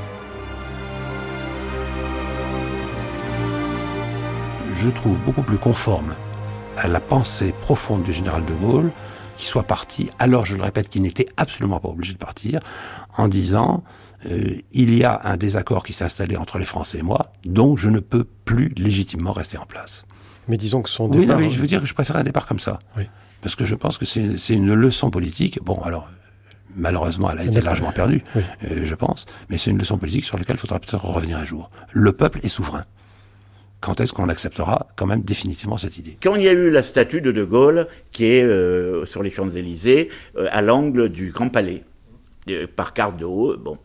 Je 4.73 4.89
trouve 4.89 5.19
beaucoup 5.19 5.43
plus 5.43 5.59
conforme 5.59 6.15
à 6.75 6.87
la 6.87 6.99
pensée 6.99 7.53
profonde 7.61 8.01
du 8.01 8.11
général 8.11 8.43
de 8.43 8.53
Gaulle 8.53 8.91
qui 9.37 9.45
soit 9.45 9.63
parti, 9.63 10.09
alors 10.17 10.45
je 10.45 10.55
le 10.55 10.63
répète, 10.63 10.89
qu'il 10.89 11.03
n'était 11.03 11.27
absolument 11.37 11.79
pas 11.79 11.89
obligé 11.89 12.13
de 12.13 12.17
partir, 12.17 12.59
en 13.17 13.27
disant 13.27 13.83
euh, 14.25 14.55
il 14.71 14.95
y 14.95 15.03
a 15.03 15.21
un 15.23 15.37
désaccord 15.37 15.83
qui 15.83 15.93
s'est 15.93 16.05
installé 16.05 16.35
entre 16.35 16.57
les 16.57 16.65
Français 16.65 16.99
et 16.99 17.03
moi, 17.03 17.31
donc 17.43 17.77
je 17.77 17.89
ne 17.89 17.99
peux 17.99 18.23
plus 18.23 18.69
légitimement 18.77 19.33
rester 19.33 19.57
en 19.57 19.65
place. 19.65 20.05
Mais 20.47 20.57
disons 20.57 20.81
que 20.81 20.89
son 20.89 21.09
oui, 21.09 21.21
départ... 21.21 21.37
Oui, 21.37 21.45
mais 21.45 21.49
je 21.49 21.59
veux 21.59 21.67
dire 21.67 21.81
que 21.81 21.87
je 21.87 21.93
préfère 21.93 22.17
un 22.17 22.23
départ 22.23 22.45
comme 22.45 22.59
ça. 22.59 22.79
Oui. 22.97 23.03
Parce 23.41 23.55
que 23.55 23.65
je 23.65 23.75
pense 23.75 23.97
que 23.97 24.05
c'est 24.05 24.53
une 24.53 24.73
leçon 24.73 25.09
politique. 25.09 25.59
Bon, 25.63 25.75
alors, 25.83 26.09
malheureusement, 26.75 27.29
elle 27.31 27.39
a 27.39 27.43
été 27.43 27.61
largement 27.61 27.91
perdue, 27.91 28.23
oui. 28.35 28.41
euh, 28.63 28.85
je 28.85 28.95
pense, 28.95 29.25
mais 29.49 29.57
c'est 29.57 29.71
une 29.71 29.77
leçon 29.77 29.97
politique 29.97 30.25
sur 30.25 30.37
laquelle 30.37 30.55
il 30.55 30.59
faudra 30.59 30.79
peut-être 30.79 31.05
revenir 31.05 31.37
un 31.37 31.45
jour. 31.45 31.69
Le 31.91 32.11
peuple 32.11 32.39
est 32.43 32.49
souverain. 32.49 32.83
Quand 33.81 34.01
est-ce 34.01 34.13
qu'on 34.13 34.29
acceptera 34.29 34.87
quand 34.95 35.05
même 35.05 35.21
définitivement 35.21 35.77
cette 35.77 35.97
idée? 35.99 36.17
Quand 36.23 36.35
il 36.35 36.43
y 36.43 36.47
a 36.47 36.53
eu 36.53 36.71
la 36.71 36.81
statue 36.81 37.21
de 37.21 37.31
De 37.31 37.43
Gaulle, 37.43 37.87
qui 38.11 38.25
est 38.25 38.41
euh, 38.41 39.05
sur 39.05 39.21
les 39.21 39.31
Champs-Élysées, 39.31 40.09
euh, 40.37 40.47
à 40.51 40.63
l'angle 40.63 41.09
du 41.09 41.29
Grand 41.29 41.49
Palais, 41.49 41.83
euh, 42.49 42.65
par 42.73 42.93
carte 42.93 43.17
de 43.17 43.25
haut, 43.25 43.55
bon. 43.57 43.77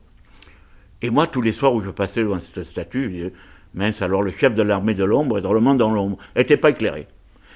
Et 1.03 1.11
moi, 1.11 1.27
tous 1.27 1.43
les 1.43 1.53
soirs 1.53 1.75
où 1.75 1.83
je 1.83 1.91
passais 1.91 2.21
devant 2.21 2.41
cette 2.41 2.65
statue, 2.65 3.05
je 3.05 3.09
disais, 3.09 3.33
mince, 3.75 4.03
alors 4.03 4.23
le 4.23 4.33
chef 4.33 4.55
de 4.55 4.63
l'armée 4.63 4.95
de 4.95 5.05
l'ombre 5.05 5.39
est 5.39 5.43
drôlement 5.43 5.75
dans 5.75 5.91
l'ombre, 5.91 6.19
n'était 6.37 6.57
pas 6.57 6.71
éclairé. 6.71 7.07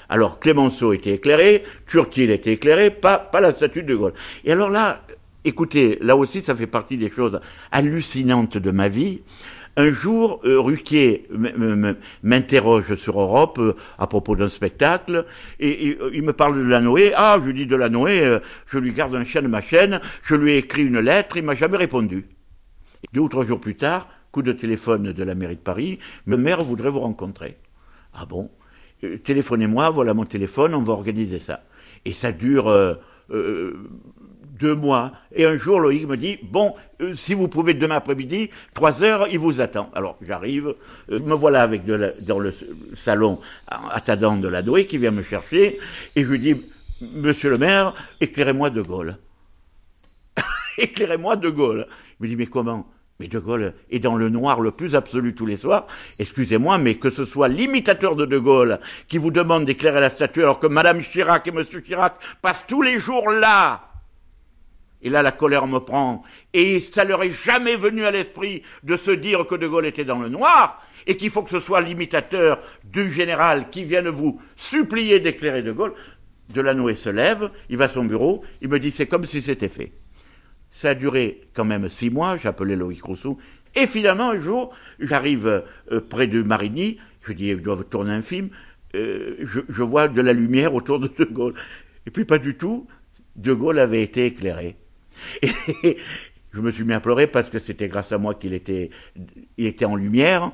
Alors 0.08 0.38
Clémenceau 0.38 0.92
était 0.92 1.14
éclairé, 1.14 1.64
Turtil 1.86 2.30
était 2.30 2.52
éclairé, 2.52 2.90
pas, 2.90 3.18
pas 3.18 3.40
la 3.40 3.52
statue 3.52 3.82
de, 3.82 3.94
Gaulle. 3.94 4.14
Et 4.44 4.52
alors 4.52 4.70
là, 4.70 5.02
écoutez, 5.44 5.98
là 6.00 6.16
aussi, 6.16 6.42
ça 6.42 6.54
fait 6.54 6.66
partie 6.66 6.96
des 6.96 7.10
choses 7.10 7.40
hallucinantes 7.72 8.58
de 8.58 8.70
ma 8.70 8.88
vie. 8.88 9.22
Un 9.76 9.90
jour, 9.90 10.40
euh, 10.44 10.60
Ruquier 10.60 11.26
m'interroge 12.22 12.94
sur 12.94 13.20
Europe 13.20 13.58
euh, 13.58 13.74
à 13.98 14.06
propos 14.06 14.36
d'un 14.36 14.48
spectacle, 14.48 15.26
et, 15.58 15.88
et, 15.88 15.98
il 16.12 16.22
me 16.22 16.32
parle 16.32 16.56
de 16.56 16.62
Lanoé. 16.62 17.12
Ah, 17.16 17.40
je 17.44 17.50
dis 17.50 17.66
de 17.66 17.74
Lanoé, 17.74 18.20
euh, 18.20 18.38
je 18.66 18.78
lui 18.78 18.92
garde 18.92 19.16
un 19.16 19.24
chien 19.24 19.42
de 19.42 19.48
ma 19.48 19.60
chaîne, 19.60 20.00
je 20.22 20.36
lui 20.36 20.52
ai 20.52 20.58
écrit 20.58 20.84
une 20.84 21.00
lettre, 21.00 21.38
il 21.38 21.42
m'a 21.42 21.56
jamais 21.56 21.76
répondu. 21.76 22.28
Deux 23.12 23.22
ou 23.22 23.28
trois 23.28 23.44
jours 23.44 23.60
plus 23.60 23.74
tard, 23.74 24.08
coup 24.34 24.42
de 24.42 24.52
téléphone 24.52 25.12
de 25.12 25.22
la 25.22 25.36
mairie 25.36 25.54
de 25.54 25.60
Paris, 25.60 26.00
le 26.26 26.36
maire 26.36 26.64
voudrait 26.64 26.90
vous 26.90 26.98
rencontrer. 26.98 27.56
Ah 28.12 28.26
bon? 28.26 28.50
Téléphonez-moi, 29.22 29.90
voilà 29.90 30.12
mon 30.12 30.24
téléphone, 30.24 30.74
on 30.74 30.82
va 30.82 30.92
organiser 30.92 31.38
ça. 31.38 31.62
Et 32.04 32.12
ça 32.12 32.32
dure 32.32 32.68
deux 34.58 34.74
mois. 34.74 35.12
Et 35.32 35.44
un 35.44 35.56
jour, 35.56 35.80
Loïc 35.80 36.06
me 36.06 36.16
dit, 36.16 36.38
bon, 36.42 36.74
euh, 37.00 37.14
si 37.14 37.34
vous 37.34 37.48
pouvez 37.48 37.74
demain 37.74 37.96
après-midi, 37.96 38.50
trois 38.72 39.02
heures, 39.02 39.26
il 39.30 39.38
vous 39.38 39.60
attend. 39.60 39.90
Alors 39.94 40.16
j'arrive, 40.22 40.74
euh, 41.10 41.20
me 41.20 41.34
voilà 41.34 41.62
avec 41.62 41.84
dans 41.86 42.38
le 42.38 42.52
salon 42.94 43.40
attendant 43.68 44.36
de 44.36 44.48
la 44.48 44.62
Douai 44.62 44.86
qui 44.86 44.98
vient 44.98 45.10
me 45.10 45.22
chercher, 45.22 45.78
et 46.16 46.24
je 46.24 46.28
lui 46.28 46.38
dis, 46.38 46.56
monsieur 47.00 47.50
le 47.50 47.58
maire, 47.58 47.94
éclairez-moi 48.20 48.70
De 48.70 48.82
Gaulle. 48.82 49.18
éclairez-moi 50.78 51.36
De 51.36 51.50
Gaulle. 51.50 51.86
Il 52.20 52.24
me 52.24 52.28
dit, 52.28 52.36
mais 52.36 52.46
comment? 52.46 52.86
Mais 53.24 53.28
De 53.28 53.38
Gaulle 53.38 53.72
est 53.90 54.00
dans 54.00 54.16
le 54.16 54.28
noir 54.28 54.60
le 54.60 54.70
plus 54.70 54.94
absolu 54.94 55.34
tous 55.34 55.46
les 55.46 55.56
soirs. 55.56 55.86
Excusez-moi, 56.18 56.76
mais 56.76 56.96
que 56.96 57.08
ce 57.08 57.24
soit 57.24 57.48
l'imitateur 57.48 58.16
de 58.16 58.26
De 58.26 58.38
Gaulle 58.38 58.80
qui 59.08 59.16
vous 59.16 59.30
demande 59.30 59.64
d'éclairer 59.64 60.00
la 60.00 60.10
statue 60.10 60.42
alors 60.42 60.58
que 60.58 60.66
Madame 60.66 61.00
Chirac 61.00 61.46
et 61.46 61.50
Monsieur 61.50 61.80
Chirac 61.80 62.16
passent 62.42 62.66
tous 62.68 62.82
les 62.82 62.98
jours 62.98 63.30
là 63.30 63.88
et 65.06 65.10
là, 65.10 65.20
la 65.20 65.32
colère 65.32 65.66
me 65.66 65.80
prend. 65.80 66.22
Et 66.54 66.80
ça 66.80 67.04
leur 67.04 67.22
est 67.22 67.30
jamais 67.30 67.76
venu 67.76 68.06
à 68.06 68.10
l'esprit 68.10 68.62
de 68.84 68.96
se 68.96 69.10
dire 69.10 69.46
que 69.46 69.54
De 69.54 69.68
Gaulle 69.68 69.84
était 69.84 70.06
dans 70.06 70.18
le 70.18 70.30
noir 70.30 70.82
et 71.06 71.18
qu'il 71.18 71.28
faut 71.28 71.42
que 71.42 71.50
ce 71.50 71.60
soit 71.60 71.82
l'imitateur 71.82 72.58
du 72.84 73.10
général 73.10 73.68
qui 73.68 73.84
vienne 73.84 74.08
vous 74.08 74.40
supplier 74.56 75.20
d'éclairer 75.20 75.62
De 75.62 75.72
Gaulle. 75.72 75.92
Delanoë 76.48 76.96
se 76.96 77.10
lève, 77.10 77.50
il 77.68 77.76
va 77.76 77.84
à 77.84 77.88
son 77.88 78.04
bureau, 78.04 78.44
il 78.62 78.68
me 78.68 78.78
dit 78.78 78.90
c'est 78.90 79.06
comme 79.06 79.26
si 79.26 79.42
c'était 79.42 79.68
fait. 79.68 79.92
Ça 80.76 80.90
a 80.90 80.94
duré 80.96 81.42
quand 81.54 81.64
même 81.64 81.88
six 81.88 82.10
mois, 82.10 82.36
j'appelais 82.36 82.74
Loïc 82.74 83.00
Rousseau, 83.04 83.38
et 83.76 83.86
finalement 83.86 84.30
un 84.30 84.40
jour, 84.40 84.74
j'arrive 84.98 85.46
euh, 85.46 86.00
près 86.00 86.26
de 86.26 86.42
Marigny, 86.42 86.98
je 87.24 87.32
dis 87.32 87.52
je 87.52 87.58
dois 87.58 87.78
tourner 87.88 88.10
un 88.10 88.22
film, 88.22 88.48
euh, 88.96 89.36
je, 89.40 89.82
vois 89.84 90.08
de 90.08 90.20
la 90.20 90.32
lumière 90.32 90.74
autour 90.74 90.98
de 90.98 91.06
De 91.06 91.26
Gaulle. 91.26 91.54
Et 92.08 92.10
puis 92.10 92.24
pas 92.24 92.38
du 92.38 92.56
tout, 92.56 92.88
De 93.36 93.52
Gaulle 93.52 93.78
avait 93.78 94.02
été 94.02 94.26
éclairé. 94.26 94.74
Et 95.84 95.96
je 96.52 96.60
me 96.60 96.72
suis 96.72 96.82
mis 96.82 96.94
à 96.94 96.98
pleurer 97.00 97.28
parce 97.28 97.50
que 97.50 97.60
c'était 97.60 97.86
grâce 97.86 98.10
à 98.10 98.18
moi 98.18 98.34
qu'il 98.34 98.52
était, 98.52 98.90
il 99.56 99.66
était 99.66 99.84
en 99.84 99.94
lumière. 99.94 100.50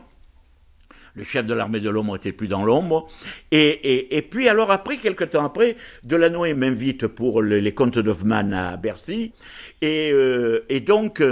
Le 1.14 1.24
chef 1.24 1.44
de 1.44 1.54
l'armée 1.54 1.80
de 1.80 1.90
l'ombre 1.90 2.16
était 2.16 2.32
plus 2.32 2.46
dans 2.46 2.64
l'ombre. 2.64 3.08
Et, 3.50 4.16
et, 4.16 4.22
puis, 4.22 4.48
alors 4.48 4.70
après, 4.70 4.96
quelques 4.96 5.30
temps 5.30 5.44
après, 5.44 5.76
Delanoë 6.04 6.54
m'invite 6.54 7.08
pour 7.08 7.42
le, 7.42 7.58
les 7.58 7.72
contes 7.74 7.98
d'Hoffmann 7.98 8.52
à 8.52 8.76
Bercy. 8.76 9.32
Et, 9.82 10.10
euh, 10.12 10.64
et 10.68 10.80
donc, 10.80 11.22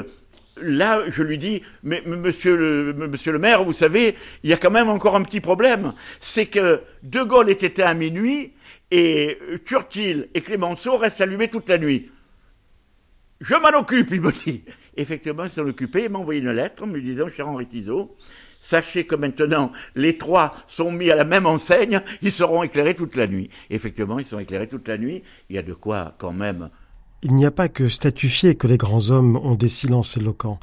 là, 0.63 1.03
je 1.09 1.23
lui 1.23 1.39
dis, 1.39 1.63
mais 1.83 2.03
monsieur 2.07 2.57
le, 2.57 3.39
maire, 3.39 3.65
vous 3.65 3.73
savez, 3.73 4.15
il 4.43 4.51
y 4.51 4.53
a 4.53 4.57
quand 4.57 4.71
même 4.71 4.89
encore 4.89 5.17
un 5.17 5.23
petit 5.23 5.41
problème. 5.41 5.93
C'est 6.21 6.47
que 6.47 6.81
De 7.03 7.23
Gaulle 7.23 7.51
était 7.51 7.83
à 7.83 7.95
minuit 7.95 8.53
et 8.91 9.39
Turtil 9.65 10.29
et 10.35 10.41
Clémenceau 10.41 10.97
restent 10.97 11.21
allumés 11.21 11.49
toute 11.49 11.69
la 11.69 11.79
nuit. 11.79 12.11
Je 13.41 13.55
m'en 13.55 13.79
occupe, 13.79 14.11
il 14.11 14.21
me 14.21 14.33
dit. 14.33 14.65
Effectivement, 14.97 15.45
il 15.45 15.51
s'en 15.51 15.67
occupé, 15.67 16.05
il 16.05 16.11
m'a 16.11 16.19
envoyé 16.19 16.41
une 16.41 16.51
lettre 16.51 16.85
me 16.87 17.01
disant, 17.01 17.29
cher 17.29 17.49
Henri 17.49 17.67
Tizot, 17.67 18.17
sachez 18.61 19.05
que 19.05 19.15
maintenant, 19.15 19.71
les 19.95 20.19
trois 20.19 20.53
sont 20.67 20.91
mis 20.91 21.11
à 21.13 21.15
la 21.15 21.25
même 21.25 21.47
enseigne, 21.47 22.01
ils 22.21 22.33
seront 22.33 22.65
éclairés 22.65 22.95
toute 22.95 23.15
la 23.15 23.29
nuit. 23.29 23.49
Effectivement, 23.71 24.19
ils 24.19 24.27
sont 24.27 24.41
éclairés 24.41 24.67
toute 24.67 24.89
la 24.89 24.99
nuit. 24.99 25.23
Il 25.49 25.55
y 25.55 25.59
a 25.59 25.63
de 25.63 25.75
quoi, 25.75 26.17
quand 26.19 26.33
même. 26.33 26.71
Il 27.23 27.35
n'y 27.35 27.47
a 27.47 27.51
pas 27.51 27.69
que 27.69 27.89
statufier 27.89 28.55
que 28.55 28.69
les 28.69 28.77
grands 28.77 29.11
hommes 29.11 29.37
ont 29.37 29.57
des 29.57 29.69
silences 29.69 30.17
éloquents. 30.17 30.61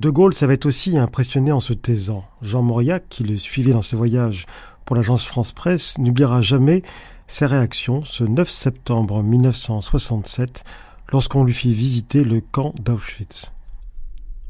De 0.00 0.08
Gaulle 0.08 0.32
savait 0.32 0.64
aussi 0.64 0.96
impressionner 0.96 1.52
en 1.52 1.60
se 1.60 1.74
taisant. 1.74 2.24
Jean 2.40 2.62
Mauriac, 2.62 3.04
qui 3.10 3.24
le 3.24 3.36
suivait 3.36 3.72
dans 3.72 3.82
ses 3.82 3.96
voyages 3.96 4.46
pour 4.86 4.96
l'agence 4.96 5.26
France 5.26 5.52
Presse, 5.52 5.98
n'oubliera 5.98 6.40
jamais 6.40 6.82
ses 7.26 7.44
réactions 7.44 8.02
ce 8.06 8.24
9 8.24 8.48
septembre 8.48 9.22
1967 9.22 10.64
lorsqu'on 11.12 11.44
lui 11.44 11.52
fit 11.52 11.74
visiter 11.74 12.24
le 12.24 12.40
camp 12.40 12.74
d'Auschwitz 12.78 13.52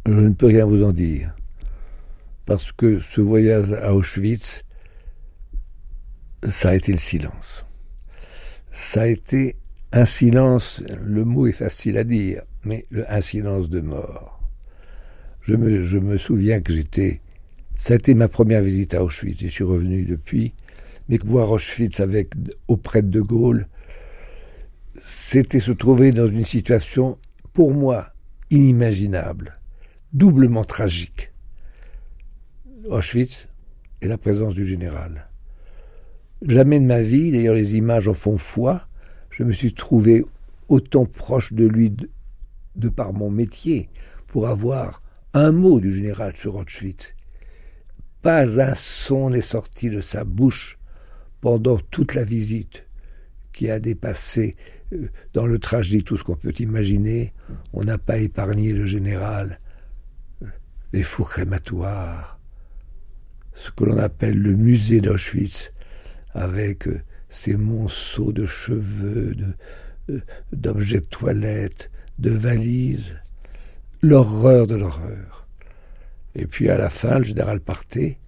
Je 0.07 0.13
ne 0.13 0.31
peux 0.31 0.47
rien 0.47 0.65
vous 0.65 0.85
en 0.85 0.93
dire, 0.93 1.35
parce 2.47 2.71
que 2.71 3.01
ce 3.01 3.21
voyage 3.21 3.73
à 3.73 3.95
Auschwitz, 3.95 4.63
ça 6.49 6.71
a 6.71 6.75
été 6.77 6.93
le 6.93 6.99
silence. 6.99 7.67
Ça 8.71 9.03
a 9.03 9.07
été 9.07 9.57
un 9.93 10.05
silence, 10.05 10.83
le 11.03 11.25
mot 11.25 11.47
est 11.47 11.53
facile 11.53 11.97
à 11.97 12.05
dire, 12.05 12.43
mais 12.65 12.85
un 13.09 13.21
silence 13.21 13.71
de 13.71 13.81
mort. 13.81 14.41
Je 15.41 15.55
me, 15.55 15.83
je 15.83 15.99
me 15.99 16.19
souviens 16.19 16.61
que 16.61 16.73
j'étais... 16.73 17.21
Ça 17.75 17.95
a 17.95 17.97
été 17.97 18.15
ma 18.15 18.29
première 18.29 18.63
visite 18.63 18.95
à 18.95 19.05
Auschwitz, 19.05 19.41
je 19.41 19.47
suis 19.47 19.65
revenu 19.65 20.05
depuis, 20.05 20.53
mais 21.09 21.19
voir 21.25 21.53
Auschwitz 21.53 22.01
avec, 22.01 22.33
auprès 22.67 23.03
de 23.03 23.09
De 23.09 23.21
Gaulle, 23.21 23.69
c'était 25.01 25.61
se 25.61 25.73
trouver 25.73 26.11
dans 26.11 26.27
une 26.27 26.45
situation, 26.45 27.19
pour 27.53 27.73
moi, 27.73 28.13
inimaginable, 28.51 29.55
doublement 30.13 30.65
tragique. 30.65 31.33
Auschwitz 32.89 33.49
et 34.03 34.09
la 34.09 34.19
présence 34.19 34.55
du 34.55 34.65
général. 34.65 35.29
Jamais 36.43 36.81
de 36.81 36.85
ma 36.85 37.03
vie, 37.03 37.31
d'ailleurs 37.31 37.55
les 37.55 37.77
images 37.77 38.09
en 38.09 38.15
font 38.15 38.39
foi, 38.39 38.88
je 39.39 39.45
me 39.45 39.53
suis 39.53 39.73
trouvé 39.73 40.25
autant 40.67 41.07
proche 41.07 41.53
de 41.53 41.65
lui 41.65 41.95
de, 42.75 42.89
par 42.89 43.13
mon 43.13 43.31
métier, 43.31 43.89
pour 44.27 44.49
avoir 44.49 45.01
un 45.33 45.53
mot 45.53 45.79
du 45.79 45.93
général 45.93 46.35
sur 46.35 46.57
Auschwitz. 46.57 47.15
Pas 48.21 48.61
un 48.61 48.75
son 48.75 49.31
n'est 49.31 49.41
sorti 49.41 49.91
de 49.91 50.01
sa 50.01 50.25
bouche 50.25 50.77
pendant 51.41 51.79
toute 51.79 52.17
la 52.17 52.25
visite 52.25 52.89
qui 53.53 53.71
a 53.71 53.79
dépassé 53.79 54.57
euh, 54.93 55.07
dans 55.35 55.47
le 55.47 55.61
trajet 55.61 56.01
tout 56.01 56.17
ce 56.17 56.25
qu'on 56.25 56.35
peut 56.35 56.55
imaginer. 56.59 57.33
On 57.73 57.85
n'a 57.85 57.99
pas 57.99 58.19
épargné 58.19 58.73
le 58.73 58.87
général, 58.87 59.61
euh, 60.43 60.47
les 60.93 61.05
fours 61.05 61.31
crématoires, 61.31 62.41
ce 63.55 63.71
que 63.71 63.85
l'on 63.85 63.99
appelle 63.99 64.37
le 64.37 64.57
musée 64.57 65.01
d'Auschwitz, 65.01 65.73
avec 66.35 66.89
euh, 67.29 67.35
ses 67.35 67.57
monceaux 67.57 68.33
de 68.33 68.47
cheveux, 68.47 69.37
d'objets 70.53 71.01
de 71.01 71.07
toilette, 71.07 71.91
de 72.19 72.31
valises, 72.31 73.19
l'horreur 74.03 74.67
de 74.67 74.75
l'horreur. 74.75 75.47
Et 76.35 76.47
puis 76.47 76.71
à 76.71 76.79
la 76.79 76.91
fin, 76.91 77.19
le 77.19 77.25
général 77.25 77.61
partait, 77.61 78.19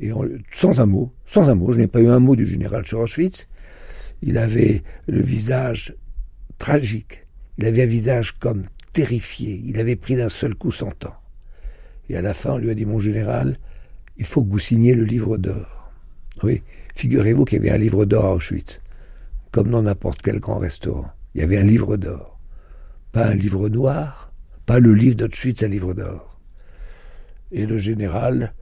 et 0.00 0.10
sans 0.50 0.80
un 0.80 0.86
mot, 0.86 1.12
sans 1.26 1.48
un 1.50 1.54
mot, 1.54 1.72
je 1.72 1.78
n'ai 1.78 1.86
pas 1.86 2.00
eu 2.00 2.08
un 2.08 2.20
mot 2.20 2.36
du 2.36 2.46
général 2.46 2.86
sur. 2.86 3.04
Il 4.22 4.38
avait 4.38 4.82
le 5.06 5.20
visage 5.20 5.94
tragique, 6.58 7.26
il 7.58 7.66
avait 7.66 7.82
un 7.82 7.86
visage 7.86 8.32
comme 8.32 8.64
terrifié, 8.92 9.62
il 9.66 9.78
avait 9.80 9.96
pris 9.96 10.16
d'un 10.16 10.28
seul 10.28 10.54
coup 10.54 10.70
son 10.70 10.90
temps. 10.92 11.16
Et 12.08 12.16
à 12.16 12.22
la 12.22 12.34
fin, 12.34 12.52
on 12.52 12.58
lui 12.58 12.70
a 12.70 12.74
dit, 12.74 12.86
mon 12.86 12.98
général, 12.98 13.58
il 14.16 14.24
faut 14.24 14.42
que 14.44 14.50
vous 14.50 14.58
signiez 14.58 14.94
le 14.94 15.04
livre 15.04 15.38
d'or. 15.38 15.92
Oui, 16.42 16.62
figurez-vous 16.94 17.44
qu'il 17.44 17.58
y 17.58 17.68
avait 17.68 17.76
un 17.76 17.80
livre 17.80 18.04
d'or 18.04 18.24
à 18.24 18.34
Auschwitz, 18.34 18.80
comme 19.50 19.68
dans 19.68 19.82
n'importe 19.82 20.22
quel 20.22 20.40
grand 20.40 20.58
restaurant. 20.58 21.10
Il 21.34 21.40
y 21.40 21.44
avait 21.44 21.58
un 21.58 21.64
livre 21.64 21.96
d'or. 21.96 22.38
Pas 23.12 23.26
un 23.26 23.34
livre 23.34 23.68
noir, 23.68 24.32
pas 24.66 24.78
le 24.78 24.94
livre 24.94 25.16
d'Auschwitz, 25.16 25.62
un 25.62 25.68
livre 25.68 25.94
d'or. 25.94 26.40
Et 27.50 27.66
le 27.66 27.78
général, 27.78 28.54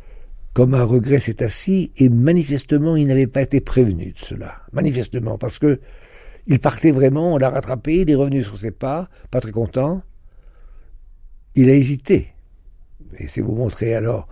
comme 0.53 0.75
un 0.75 0.83
regret, 0.83 1.21
s'est 1.21 1.43
assis 1.43 1.93
et 1.97 2.09
manifestement, 2.09 2.97
il 2.97 3.07
n'avait 3.07 3.29
pas 3.29 3.43
été 3.43 3.61
prévenu 3.61 4.13
de 4.13 4.19
cela. 4.19 4.63
Manifestement, 4.73 5.39
parce 5.39 5.59
que 5.59 5.81
il 6.47 6.59
partait 6.59 6.91
vraiment, 6.91 7.35
on 7.35 7.39
l'a 7.39 7.49
rattrapé, 7.49 8.01
il 8.01 8.11
est 8.11 8.15
revenu 8.15 8.43
sur 8.43 8.59
ses 8.59 8.73
pas, 8.73 9.09
pas 9.31 9.41
très 9.41 9.53
content. 9.53 10.03
Il 11.55 11.69
a 11.69 11.75
hésité. 11.75 12.35
Et 13.19 13.29
c'est 13.29 13.41
vous 13.41 13.55
montrer 13.55 13.95
alors 13.95 14.29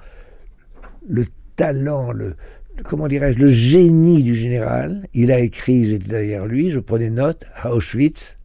le 1.07 1.25
talent, 1.55 2.13
le, 2.13 2.37
comment 2.85 3.09
dirais-je, 3.09 3.39
le 3.39 3.47
génie 3.47 4.23
du 4.23 4.35
général. 4.35 5.09
Il 5.15 5.33
a 5.33 5.41
écrit, 5.41 5.85
j'étais 5.85 6.09
derrière 6.09 6.47
lui, 6.47 6.71
je 6.71 6.81
prenais 6.81 7.11
note, 7.11 7.45
à 7.55 7.73
Auschwitz. 7.73 8.37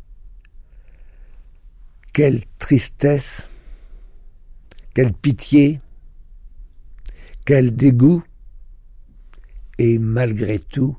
Quelle 2.13 2.41
tristesse, 2.59 3.47
quelle 4.93 5.13
pitié, 5.13 5.79
quel 7.45 7.75
dégoût, 7.75 8.23
et 9.79 9.97
malgré 9.97 10.59
tout, 10.59 10.95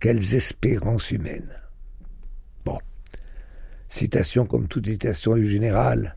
quelles 0.00 0.34
espérances 0.34 1.10
humaines. 1.10 1.60
Bon, 2.64 2.78
citation 3.88 4.46
comme 4.46 4.66
toute 4.66 4.86
citation 4.86 5.34
du 5.34 5.44
général, 5.44 6.16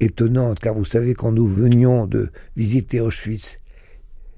étonnante, 0.00 0.58
car 0.58 0.74
vous 0.74 0.84
savez, 0.84 1.14
quand 1.14 1.30
nous 1.30 1.46
venions 1.46 2.06
de 2.06 2.32
visiter 2.56 3.00
Auschwitz, 3.00 3.60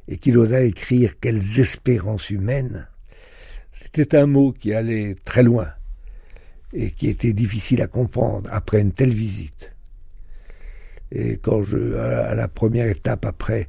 et 0.09 0.19
qu'il 0.19 0.39
osa 0.39 0.63
écrire 0.63 1.19
quelles 1.21 1.61
espérances 1.61 2.31
humaines, 2.31 2.87
c'était 3.73 4.17
un 4.17 4.27
mot 4.27 4.53
qui 4.53 4.73
allait 4.73 5.15
très 5.25 5.43
loin 5.43 5.69
et 6.73 6.91
qui 6.91 7.09
était 7.09 7.33
difficile 7.33 7.83
à 7.83 7.87
comprendre 7.87 8.51
après 8.53 8.81
une 8.81 8.93
telle 8.93 9.13
visite. 9.13 9.75
Et 11.13 11.37
quand 11.37 11.63
je, 11.63 11.95
à 11.95 12.35
la 12.35 12.49
première 12.49 12.89
étape 12.89 13.25
après 13.25 13.69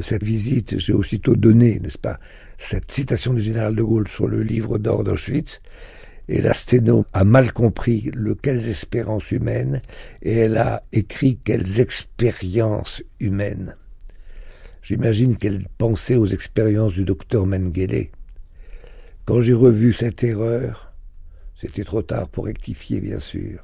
cette 0.00 0.24
visite, 0.24 0.78
j'ai 0.78 0.92
aussitôt 0.92 1.36
donné, 1.36 1.78
n'est-ce 1.78 1.98
pas, 1.98 2.18
cette 2.58 2.90
citation 2.90 3.32
du 3.32 3.40
général 3.40 3.76
de 3.76 3.82
Gaulle 3.82 4.08
sur 4.08 4.26
le 4.26 4.42
livre 4.42 4.78
d'or 4.78 5.04
d'Auschwitz, 5.04 5.60
et 6.28 6.42
la 6.42 6.52
sténo 6.52 7.06
a 7.12 7.24
mal 7.24 7.52
compris 7.52 8.10
le 8.14 8.34
quelles 8.34 8.68
espérances 8.68 9.30
humaines, 9.30 9.82
et 10.22 10.36
elle 10.36 10.58
a 10.58 10.82
écrit 10.92 11.38
quelles 11.42 11.80
expériences 11.80 13.02
humaines. 13.18 13.76
J'imagine 14.90 15.36
qu'elle 15.36 15.68
pensait 15.78 16.16
aux 16.16 16.26
expériences 16.26 16.94
du 16.94 17.04
docteur 17.04 17.46
Mengele. 17.46 18.08
Quand 19.24 19.40
j'ai 19.40 19.52
revu 19.52 19.92
cette 19.92 20.24
erreur, 20.24 20.92
c'était 21.54 21.84
trop 21.84 22.02
tard 22.02 22.28
pour 22.28 22.46
rectifier, 22.46 23.00
bien 23.00 23.20
sûr, 23.20 23.60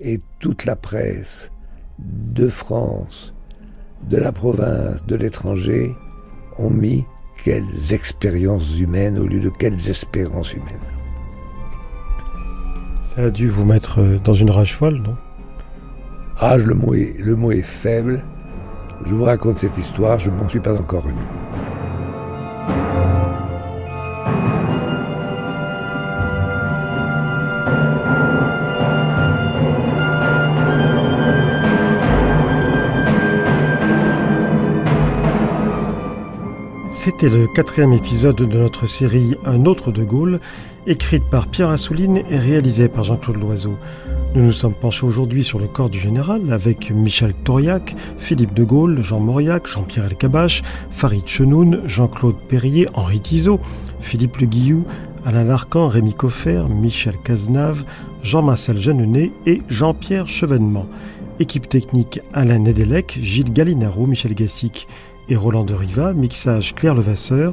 et 0.00 0.20
toute 0.40 0.64
la 0.64 0.74
presse 0.74 1.52
de 1.98 2.48
France, 2.48 3.34
de 4.08 4.16
la 4.16 4.32
province, 4.32 5.04
de 5.04 5.16
l'étranger, 5.16 5.94
ont 6.56 6.70
mis 6.70 7.04
quelles 7.44 7.92
expériences 7.92 8.80
humaines 8.80 9.18
au 9.18 9.26
lieu 9.26 9.40
de 9.40 9.50
quelles 9.50 9.90
espérances 9.90 10.54
humaines. 10.54 10.88
Ça 13.02 13.24
a 13.24 13.30
dû 13.30 13.50
vous 13.50 13.66
mettre 13.66 14.00
euh, 14.00 14.18
dans 14.24 14.32
une 14.32 14.50
rage 14.50 14.74
folle, 14.74 14.96
non? 14.96 15.16
Rage, 16.36 16.64
le 16.64 16.74
mot 16.74 16.94
est, 16.94 17.18
le 17.18 17.36
mot 17.36 17.52
est 17.52 17.60
faible, 17.60 18.24
je 19.04 19.14
vous 19.14 19.24
raconte 19.24 19.58
cette 19.58 19.78
histoire, 19.78 20.18
je 20.18 20.30
ne 20.30 20.36
m'en 20.36 20.48
suis 20.48 20.60
pas 20.60 20.74
encore 20.74 21.04
remis. 21.04 21.16
C'était 36.90 37.30
le 37.30 37.46
quatrième 37.46 37.92
épisode 37.92 38.36
de 38.36 38.58
notre 38.58 38.86
série 38.86 39.36
Un 39.46 39.64
autre 39.64 39.92
de 39.92 40.04
Gaulle, 40.04 40.40
écrite 40.88 41.24
par 41.24 41.48
Pierre 41.48 41.68
Assouline 41.68 42.22
et 42.30 42.38
réalisée 42.38 42.88
par 42.88 43.04
Jean-Claude 43.04 43.36
Loiseau. 43.36 43.76
Nous 44.34 44.42
nous 44.42 44.52
sommes 44.52 44.74
penchés 44.74 45.04
aujourd'hui 45.04 45.44
sur 45.44 45.58
le 45.58 45.68
corps 45.68 45.90
du 45.90 46.00
général 46.00 46.50
avec 46.50 46.90
Michel 46.90 47.34
Tauriac, 47.34 47.94
Philippe 48.16 48.54
de 48.54 48.64
Gaulle, 48.64 49.02
Jean 49.02 49.20
Mauriac, 49.20 49.66
Jean-Pierre 49.66 50.06
Elkabach, 50.06 50.62
Farid 50.90 51.26
Chenoun, 51.26 51.82
Jean-Claude 51.84 52.36
Perrier, 52.48 52.88
Henri 52.94 53.20
Tizot, 53.20 53.60
Philippe 54.00 54.38
Le 54.38 54.46
Guillou, 54.46 54.84
Alain 55.26 55.44
Larcan, 55.44 55.88
Rémi 55.88 56.14
Coffer, 56.14 56.64
Michel 56.70 57.14
Cazenave, 57.22 57.84
Jean-Marcel 58.22 58.78
Jeannenet 58.78 59.30
et 59.44 59.60
Jean-Pierre 59.68 60.28
Chevènement. 60.28 60.86
Équipe 61.38 61.68
technique 61.68 62.20
Alain 62.32 62.60
Nedelec, 62.60 63.18
Gilles 63.22 63.52
Gallinaro, 63.52 64.06
Michel 64.06 64.34
Gassic 64.34 64.88
et 65.28 65.36
Roland 65.36 65.64
de 65.64 65.74
Riva, 65.74 66.14
mixage 66.14 66.74
Claire 66.74 66.94
Levasseur, 66.94 67.52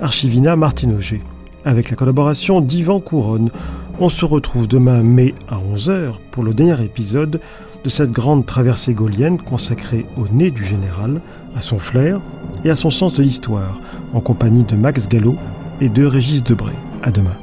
Archivina 0.00 0.56
Martine 0.56 0.94
Auger 0.94 1.20
avec 1.64 1.90
la 1.90 1.96
collaboration 1.96 2.60
d'Yvan 2.60 3.00
Couronne. 3.00 3.50
On 3.98 4.08
se 4.08 4.24
retrouve 4.24 4.66
demain 4.66 5.02
mai 5.02 5.34
à 5.48 5.56
11h 5.56 6.14
pour 6.30 6.42
le 6.42 6.54
dernier 6.54 6.84
épisode 6.84 7.40
de 7.84 7.88
cette 7.88 8.12
grande 8.12 8.46
traversée 8.46 8.94
gaulienne 8.94 9.40
consacrée 9.40 10.06
au 10.16 10.28
nez 10.28 10.50
du 10.50 10.64
général, 10.64 11.20
à 11.56 11.60
son 11.60 11.78
flair 11.78 12.20
et 12.64 12.70
à 12.70 12.76
son 12.76 12.90
sens 12.90 13.14
de 13.14 13.22
l'histoire, 13.22 13.80
en 14.12 14.20
compagnie 14.20 14.64
de 14.64 14.76
Max 14.76 15.08
Gallo 15.08 15.36
et 15.80 15.88
de 15.88 16.04
Régis 16.04 16.42
Debray. 16.42 16.74
À 17.02 17.10
demain. 17.10 17.36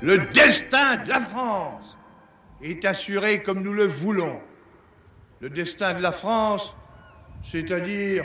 Le 0.00 0.18
destin 0.32 1.02
de 1.04 1.08
la 1.08 1.20
France 1.20 1.96
est 2.62 2.84
assuré 2.84 3.42
comme 3.42 3.62
nous 3.62 3.72
le 3.72 3.86
voulons. 3.86 4.38
Le 5.40 5.50
destin 5.50 5.94
de 5.94 6.02
la 6.02 6.12
France, 6.12 6.76
c'est-à-dire 7.42 8.24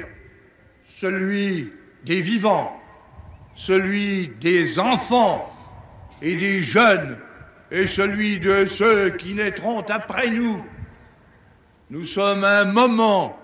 celui 0.86 1.72
des 2.06 2.22
vivants, 2.22 2.81
celui 3.56 4.30
des 4.40 4.80
enfants 4.80 5.52
et 6.22 6.36
des 6.36 6.62
jeunes 6.62 7.18
et 7.72 7.88
celui 7.88 8.40
de 8.40 8.66
ceux 8.66 9.12
qui 9.12 9.34
naîtront 9.34 9.82
après 9.82 10.30
nous. 10.30 10.64
Nous 11.90 12.06
sommes 12.06 12.44
un 12.44 12.66
moment 12.66 13.38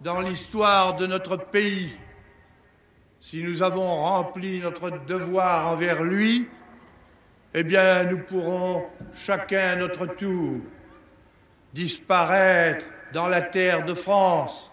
dans 0.00 0.20
l'histoire 0.20 0.96
de 0.96 1.06
notre 1.06 1.36
pays. 1.36 1.98
Si 3.20 3.42
nous 3.42 3.62
avons 3.62 4.02
rempli 4.02 4.60
notre 4.60 4.90
devoir 5.06 5.68
envers 5.68 6.02
lui, 6.02 6.48
eh 7.54 7.64
bien 7.64 8.04
nous 8.04 8.18
pourrons 8.18 8.84
chacun 9.14 9.72
à 9.72 9.76
notre 9.76 10.06
tour 10.06 10.60
disparaître 11.72 12.86
dans 13.12 13.26
la 13.26 13.42
terre 13.42 13.84
de 13.84 13.94
France 13.94 14.67